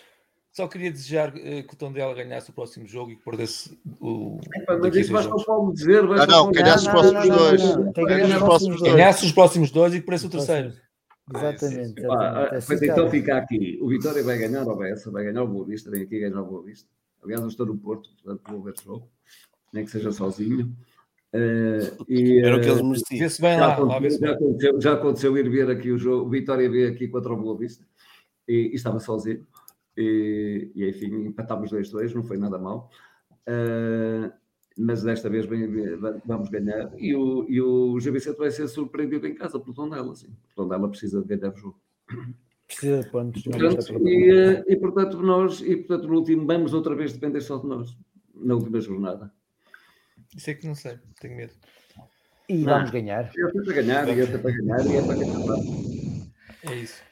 Só 0.52 0.68
queria 0.68 0.92
desejar 0.92 1.30
uh, 1.30 1.34
que 1.40 1.74
o 1.74 1.78
Tondela 1.78 2.14
ganhasse 2.14 2.50
o 2.50 2.54
próximo 2.54 2.86
jogo 2.88 3.12
e 3.12 3.16
que 3.16 3.24
perdesse 3.24 3.80
o. 4.02 4.40
Epá, 4.56 4.78
mas 4.78 4.96
isso 4.96 5.14
basta 5.14 5.34
o 5.34 5.46
Paulo 5.46 5.74
dizer. 5.74 6.04
Não, 6.04 6.26
não, 6.26 6.52
ganhasse 6.52 6.86
os 6.86 6.92
próximos 6.92 7.30
dois. 7.30 7.62
Ganhasse 7.94 8.34
os 8.34 8.42
próximos 8.42 8.80
dois. 8.80 8.94
Ganhasse 8.94 9.26
os 9.26 9.32
próximos 9.32 9.72
dois 9.72 9.94
e 9.94 10.00
que 10.00 10.06
perdesse 10.06 10.26
o 10.26 10.30
terceiro. 10.30 10.74
Exatamente. 11.36 12.06
Ah, 12.06 12.50
exatamente. 12.54 12.66
pois 12.68 12.82
então 12.82 13.10
fica 13.10 13.38
aqui. 13.38 13.80
O 13.82 13.88
Vitória 13.88 14.24
vai 14.24 14.38
ganhar 14.38 14.68
o 14.68 14.76
Bessa, 14.76 15.12
vai 15.12 15.24
ganhar 15.24 15.44
o 15.44 15.48
Boa 15.48 15.66
Vista, 15.66 15.92
vem 15.92 16.04
aqui 16.04 16.20
ganhar 16.20 16.42
o 16.42 16.46
Boa 16.46 16.64
Vista. 16.64 16.90
Aliás, 17.24 17.42
eu 17.42 17.48
estou 17.48 17.66
no 17.66 17.78
Porto, 17.78 18.10
portanto 18.24 18.52
vou 18.52 18.62
ver 18.62 18.74
o 18.74 18.84
jogo, 18.84 19.12
nem 19.74 19.86
que 19.86 19.92
seja 19.92 20.12
sozinho. 20.12 20.76
Uh, 21.34 22.04
e, 22.08 22.40
Era 22.40 22.58
o 22.58 22.62
que 22.62 22.68
eles 22.68 22.82
uh, 22.82 22.86
mereciam. 22.86 23.20
Vê-se 23.20 23.42
bem 23.42 23.58
já, 23.58 23.68
lá. 23.68 23.74
aconteceu, 23.74 24.20
já, 24.20 24.32
aconteceu, 24.32 24.82
já 24.82 24.94
aconteceu 24.94 25.38
ir 25.38 25.50
ver 25.50 25.70
aqui 25.70 25.92
o 25.92 25.98
jogo, 25.98 26.26
o 26.26 26.30
Vitória 26.30 26.70
veio 26.70 26.90
aqui 26.90 27.08
contra 27.08 27.32
o 27.32 27.38
Boa 27.38 27.58
Vista 27.58 27.86
e, 28.48 28.72
e 28.72 28.76
estava 28.76 29.00
sozinho. 29.00 29.46
E, 29.96 30.72
e 30.74 30.90
enfim, 30.90 31.28
empatámos 31.28 31.72
2-2, 31.72 32.16
não 32.16 32.24
foi 32.24 32.38
nada 32.38 32.58
mal. 32.58 32.90
Uh, 33.48 34.32
mas 34.82 35.04
desta 35.04 35.30
vez 35.30 35.46
bem, 35.46 35.68
vamos 36.26 36.48
ganhar. 36.50 36.90
E 36.98 37.14
o, 37.14 37.46
e 37.50 37.62
o 37.62 38.00
Gil 38.00 38.14
Vicente 38.14 38.38
vai 38.38 38.50
ser 38.50 38.66
surpreendido 38.70 39.28
em 39.28 39.36
casa 39.36 39.60
pelo 39.60 39.74
Tondela. 39.74 40.16
Sim. 40.16 40.30
O 40.54 40.56
Tondela 40.56 40.88
precisa 40.88 41.22
de 41.22 41.36
ganhar 41.36 41.54
o 41.54 41.58
jogo. 41.58 41.82
Precisa 42.66 43.04
de 43.04 43.10
pontos. 43.10 43.44
Portanto, 43.44 44.08
e, 44.08 44.64
e, 44.68 44.76
portanto, 44.78 45.22
nós, 45.22 45.60
e 45.60 45.76
portanto, 45.76 46.08
no 46.08 46.16
último, 46.16 46.48
vamos 46.48 46.74
outra 46.74 46.96
vez 46.96 47.12
depender 47.12 47.42
só 47.42 47.58
de 47.58 47.68
nós, 47.68 47.98
na 48.34 48.56
última 48.56 48.80
jornada. 48.80 49.34
Isso 50.34 50.50
é 50.50 50.54
que 50.54 50.66
não 50.66 50.76
sei, 50.76 50.98
tenho 51.20 51.36
medo. 51.36 51.54
E 52.48 52.60
Não. 52.60 52.74
vamos 52.76 52.90
ganhar. 52.90 53.30
E 53.36 53.42
é 53.42 53.52
para 53.52 53.74
ganhar, 53.74 54.08
e 54.08 54.22
é 54.22 54.38
para 54.38 54.52
ganhar, 54.52 54.86
e 54.86 54.96
é 54.96 55.02
para 55.02 55.16
ganhar. 55.16 55.56
É 56.64 56.76
isso. 56.76 57.04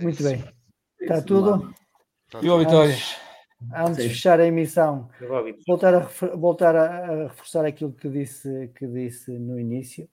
Muito 0.00 0.22
bem. 0.22 0.44
Está 1.00 1.18
Isso, 1.18 1.26
tudo? 1.26 1.50
mano. 1.50 1.74
E 2.42 2.48
a 2.48 2.56
vitória? 2.56 2.96
Antes, 3.74 3.80
antes 3.80 3.96
de 3.96 4.02
Sim. 4.02 4.08
fechar 4.10 4.40
a 4.40 4.46
emissão, 4.46 5.08
voltar 5.66 5.94
a, 5.94 6.00
voltar 6.36 6.76
a, 6.76 7.24
reforçar 7.24 7.64
aquilo 7.64 7.92
que 7.92 8.08
disse, 8.08 8.70
que 8.74 8.86
disse 8.86 9.30
no 9.38 9.58
início. 9.58 10.08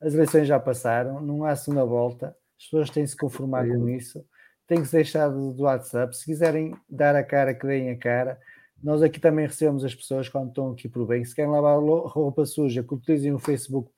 As 0.00 0.14
eleições 0.14 0.46
já 0.46 0.58
passaram, 0.58 1.20
não 1.20 1.44
há 1.44 1.54
segunda 1.54 1.84
volta, 1.84 2.34
as 2.58 2.64
pessoas 2.64 2.90
têm 2.90 3.06
se 3.06 3.16
conformar 3.16 3.66
com 3.66 3.88
isso, 3.88 4.24
têm 4.66 4.80
que 4.80 4.86
se 4.86 4.96
deixar 4.96 5.28
do, 5.28 5.52
do 5.52 5.64
WhatsApp. 5.64 6.16
Se 6.16 6.24
quiserem 6.24 6.74
dar 6.88 7.14
a 7.14 7.22
cara, 7.22 7.54
que 7.54 7.66
deem 7.66 7.90
a 7.90 7.96
cara. 7.96 8.38
Nós 8.82 9.02
aqui 9.02 9.20
também 9.20 9.46
recebemos 9.46 9.84
as 9.84 9.94
pessoas 9.94 10.28
quando 10.28 10.48
estão 10.48 10.70
aqui 10.70 10.88
por 10.88 11.06
bem. 11.06 11.22
Se 11.24 11.34
querem 11.34 11.50
lavar 11.50 11.78
roupa 11.78 12.46
suja, 12.46 12.82
que 12.82 12.94
utilizem 12.94 13.32
o 13.32 13.38
Facebook 13.38 13.90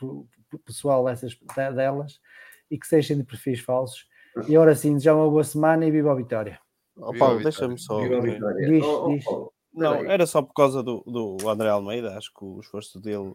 pessoal 0.65 1.05
dessas, 1.05 1.39
delas 1.75 2.21
e 2.71 2.79
que 2.79 2.87
sejam 2.87 3.17
de 3.17 3.25
perfis 3.25 3.61
falsos. 3.61 4.07
E 4.49 4.57
agora 4.57 4.75
sim, 4.75 4.99
já 4.99 5.15
uma 5.15 5.29
boa 5.29 5.45
semana 5.45 5.85
e 5.85 5.91
viva 5.91 6.11
a 6.11 6.15
vitória. 6.15 6.59
Oh, 7.03 7.13
Paulo, 7.15 7.39
Vitória. 7.39 7.43
deixa-me 7.43 7.79
só. 7.79 7.99
Diz, 8.01 8.85
Oh, 8.85 9.05
oh, 9.07 9.09
diz. 9.09 9.27
oh, 9.27 9.53
Não, 9.75 9.95
era 10.11 10.27
só 10.27 10.41
por 10.43 10.55
causa 10.55 10.83
do, 10.83 11.03
do 11.07 11.49
André 11.49 11.69
Almeida, 11.69 12.17
acho 12.17 12.33
que 12.33 12.45
o 12.45 12.61
esforço 12.61 13.01
dele 13.01 13.35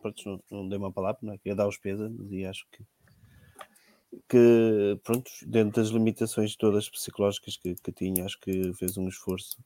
pronto, 0.00 0.22
não, 0.26 0.42
não 0.50 0.68
dei 0.68 0.78
uma 0.78 0.92
palavra, 0.92 1.18
não 1.22 1.34
é? 1.34 1.38
queria 1.38 1.54
dar 1.54 1.68
os 1.68 1.76
pesos 1.76 2.10
e 2.30 2.44
acho 2.44 2.66
que 2.72 2.84
que 4.28 4.98
pronto, 5.04 5.30
dentro 5.46 5.80
das 5.80 5.90
limitações 5.90 6.56
todas 6.56 6.88
psicológicas 6.88 7.56
que, 7.56 7.76
que 7.76 7.92
tinha, 7.92 8.24
acho 8.24 8.40
que 8.40 8.72
fez 8.74 8.98
um 8.98 9.06
esforço 9.06 9.56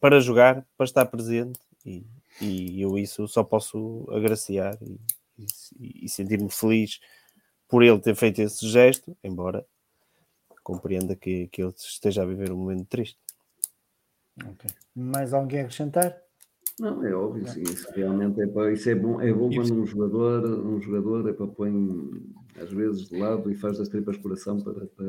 para 0.00 0.20
jogar, 0.20 0.64
para 0.76 0.84
estar 0.84 1.04
presente 1.06 1.58
e, 1.84 2.06
e 2.40 2.80
eu 2.80 2.96
isso 2.96 3.26
só 3.26 3.42
posso 3.42 4.06
agraciar 4.12 4.78
e, 4.80 5.00
e, 5.36 6.04
e 6.04 6.08
sentir-me 6.08 6.50
feliz 6.50 7.00
por 7.68 7.82
ele 7.82 7.98
ter 7.98 8.14
feito 8.14 8.40
esse 8.40 8.68
gesto, 8.68 9.16
embora 9.24 9.66
compreenda 10.64 11.14
que, 11.14 11.46
que 11.48 11.62
ele 11.62 11.72
esteja 11.76 12.22
a 12.22 12.26
viver 12.26 12.50
um 12.50 12.56
momento 12.56 12.86
triste. 12.86 13.18
Okay. 14.36 14.70
Mais 14.96 15.32
alguém 15.32 15.60
a 15.60 15.62
acrescentar? 15.62 16.20
Não, 16.80 17.04
é 17.04 17.14
óbvio, 17.14 17.46
sim, 17.46 17.62
isso 17.62 17.88
realmente 17.92 18.40
é, 18.40 18.48
para, 18.48 18.72
isso 18.72 18.90
é 18.90 18.96
bom, 18.96 19.20
é 19.20 19.32
bom 19.32 19.48
quando 19.48 19.80
um 19.80 19.86
jogador, 19.86 20.44
um 20.66 20.80
jogador 20.80 21.28
é 21.28 21.32
para 21.32 21.46
põe 21.46 21.72
às 22.60 22.72
vezes 22.72 23.08
de 23.08 23.16
lado 23.16 23.48
e 23.48 23.54
faz 23.54 23.78
das 23.78 23.88
tripas 23.88 24.16
coração 24.16 24.60
para, 24.60 24.84
para, 24.86 25.06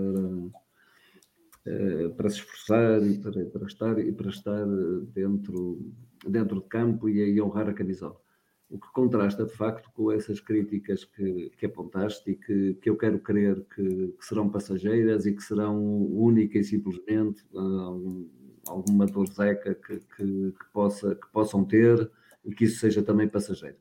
eh, 1.65 2.09
para 2.09 2.29
se 2.29 2.37
esforçar 2.37 3.01
e 3.03 3.17
para, 3.17 3.45
para, 3.45 3.65
estar, 3.65 3.97
e 3.97 4.11
para 4.11 4.29
estar 4.29 4.65
dentro, 5.11 5.91
dentro 6.27 6.61
de 6.61 6.67
campo 6.67 7.09
e, 7.09 7.33
e 7.33 7.41
honrar 7.41 7.67
a 7.67 7.73
camisola. 7.73 8.21
O 8.69 8.79
que 8.79 8.91
contrasta 8.93 9.45
de 9.45 9.53
facto 9.53 9.91
com 9.93 10.11
essas 10.11 10.39
críticas 10.39 11.03
que, 11.03 11.51
que 11.57 11.65
apontaste 11.67 12.31
e 12.31 12.35
que, 12.35 12.73
que 12.75 12.89
eu 12.89 12.97
quero 12.97 13.19
crer 13.19 13.63
que, 13.75 14.07
que 14.17 14.25
serão 14.25 14.49
passageiras 14.49 15.25
e 15.25 15.33
que 15.33 15.43
serão 15.43 15.79
única 15.79 16.57
e 16.57 16.63
simplesmente 16.63 17.43
um, 17.53 18.27
alguma 18.67 19.05
dorzeca 19.05 19.75
que, 19.75 19.99
que, 19.99 20.51
que, 20.51 20.65
possa, 20.73 21.15
que 21.15 21.27
possam 21.31 21.63
ter 21.63 22.09
e 22.43 22.53
que 22.53 22.65
isso 22.65 22.79
seja 22.79 23.03
também 23.03 23.27
passageiro. 23.27 23.77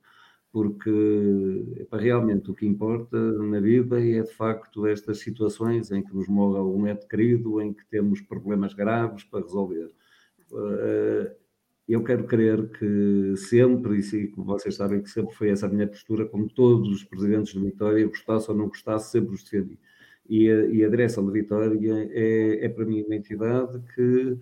Porque 0.53 0.91
epa, 1.81 1.99
realmente 1.99 2.51
o 2.51 2.55
que 2.55 2.67
importa 2.67 3.19
na 3.19 3.61
vida 3.61 4.01
é 4.01 4.23
de 4.23 4.33
facto 4.33 4.87
estas 4.87 5.19
situações 5.19 5.91
em 5.91 6.03
que 6.03 6.15
nos 6.15 6.29
morre 6.29 6.59
algum 6.59 6.87
ente 6.87 7.09
querido, 7.09 7.61
em 7.61 7.73
que 7.73 7.85
temos 7.87 8.21
problemas 8.21 8.73
graves 8.75 9.25
para 9.25 9.43
resolver. 9.43 9.91
Eh, 10.53 11.37
eu 11.89 12.03
quero 12.03 12.25
crer 12.27 12.69
que 12.71 13.35
sempre, 13.37 13.99
e 14.01 14.29
como 14.29 14.47
vocês 14.47 14.75
sabem 14.77 15.03
que 15.03 15.11
sempre 15.11 15.35
foi 15.35 15.51
essa 15.51 15.67
a 15.67 15.69
minha 15.69 15.87
postura, 15.87 16.27
como 16.27 16.49
todos 16.49 16.89
os 16.91 17.05
presidentes 17.05 17.53
de 17.53 17.61
Vitória, 17.61 18.07
gostasse 18.07 18.51
ou 18.51 18.57
não 18.57 18.69
gostasse, 18.69 19.11
sempre 19.13 19.35
os 19.35 19.43
defendi. 19.43 19.79
E 20.29 20.51
a, 20.51 20.67
e 20.67 20.85
a 20.85 20.89
direção 20.89 21.31
Vitória 21.31 21.79
é, 22.13 22.65
é 22.65 22.69
para 22.69 22.85
mim 22.87 23.03
uma 23.03 23.17
entidade 23.17 23.81
que 23.95 24.39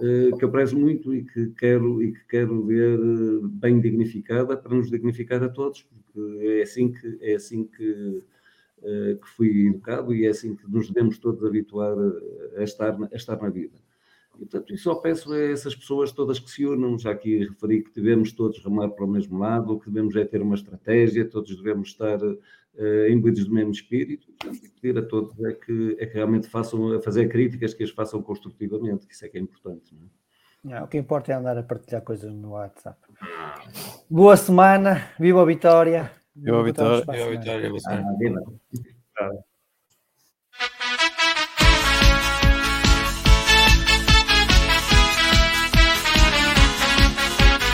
eh, 0.00 0.30
que 0.38 0.44
eu 0.44 0.50
prezo 0.50 0.78
muito 0.78 1.12
e 1.14 1.24
que 1.24 1.48
quero 1.50 2.02
e 2.02 2.12
que 2.12 2.24
quero 2.28 2.64
ver 2.64 2.98
bem 3.42 3.80
dignificada 3.80 4.56
para 4.56 4.74
nos 4.74 4.90
dignificar 4.90 5.42
a 5.42 5.48
todos, 5.48 5.82
porque 5.82 6.46
é 6.60 6.62
assim 6.62 6.92
que 6.92 7.18
é 7.20 7.34
assim 7.34 7.64
que, 7.64 8.22
eh, 8.82 9.18
que 9.20 9.28
fui 9.30 9.66
educado 9.66 10.14
e 10.14 10.26
é 10.26 10.28
assim 10.30 10.54
que 10.54 10.70
nos 10.70 10.88
devemos 10.88 11.18
todos 11.18 11.44
habituar 11.44 11.96
a 12.56 12.62
estar, 12.62 12.96
a 13.12 13.16
estar 13.16 13.40
na 13.42 13.48
vida. 13.50 13.76
E, 14.38 14.46
portanto, 14.46 14.72
eu 14.72 14.78
só 14.78 14.94
peço 14.94 15.32
a 15.32 15.38
essas 15.38 15.74
pessoas 15.74 16.12
todas 16.12 16.38
que 16.38 16.48
se 16.48 16.64
unam, 16.64 16.96
já 16.96 17.10
aqui 17.10 17.38
referi 17.38 17.82
que 17.82 17.90
devemos 17.90 18.32
todos 18.32 18.62
remar 18.62 18.88
para 18.90 19.04
o 19.04 19.08
mesmo 19.08 19.36
lado, 19.36 19.72
o 19.74 19.80
que 19.80 19.90
devemos 19.90 20.14
é 20.14 20.24
ter 20.24 20.40
uma 20.40 20.54
estratégia, 20.54 21.28
todos 21.28 21.56
devemos 21.56 21.88
estar 21.88 22.22
uh, 22.22 23.08
imbuídos 23.10 23.46
do 23.46 23.52
mesmo 23.52 23.72
espírito, 23.72 24.28
portanto, 24.28 24.70
pedir 24.80 24.96
a 24.96 25.02
todos 25.02 25.44
é 25.44 25.52
que, 25.52 25.96
é 25.98 26.06
que 26.06 26.14
realmente 26.14 26.48
façam, 26.48 26.92
a 26.92 27.02
fazer 27.02 27.28
críticas, 27.28 27.74
que 27.74 27.82
as 27.82 27.90
façam 27.90 28.22
construtivamente, 28.22 29.06
que 29.06 29.12
isso 29.12 29.24
é 29.24 29.28
que 29.28 29.38
é 29.38 29.40
importante. 29.40 29.92
Não 30.62 30.76
é? 30.76 30.82
o 30.82 30.88
que 30.88 30.98
importa 30.98 31.32
é 31.32 31.34
andar 31.34 31.58
a 31.58 31.62
partilhar 31.62 32.02
coisas 32.02 32.32
no 32.32 32.50
WhatsApp. 32.50 32.98
Boa 34.08 34.36
semana, 34.36 35.10
viva 35.18 35.42
a 35.42 35.44
Vitória! 35.44 36.12
Viva 36.36 36.60
a 36.60 36.62
Vitória! 36.62 37.00
Viva 37.00 37.24
a 37.24 37.30
Vitória! 37.30 37.72
Viva 37.72 37.76
a 37.88 37.96
Vitória! 37.96 38.44
Ah, 39.18 39.30
viva. 39.30 39.44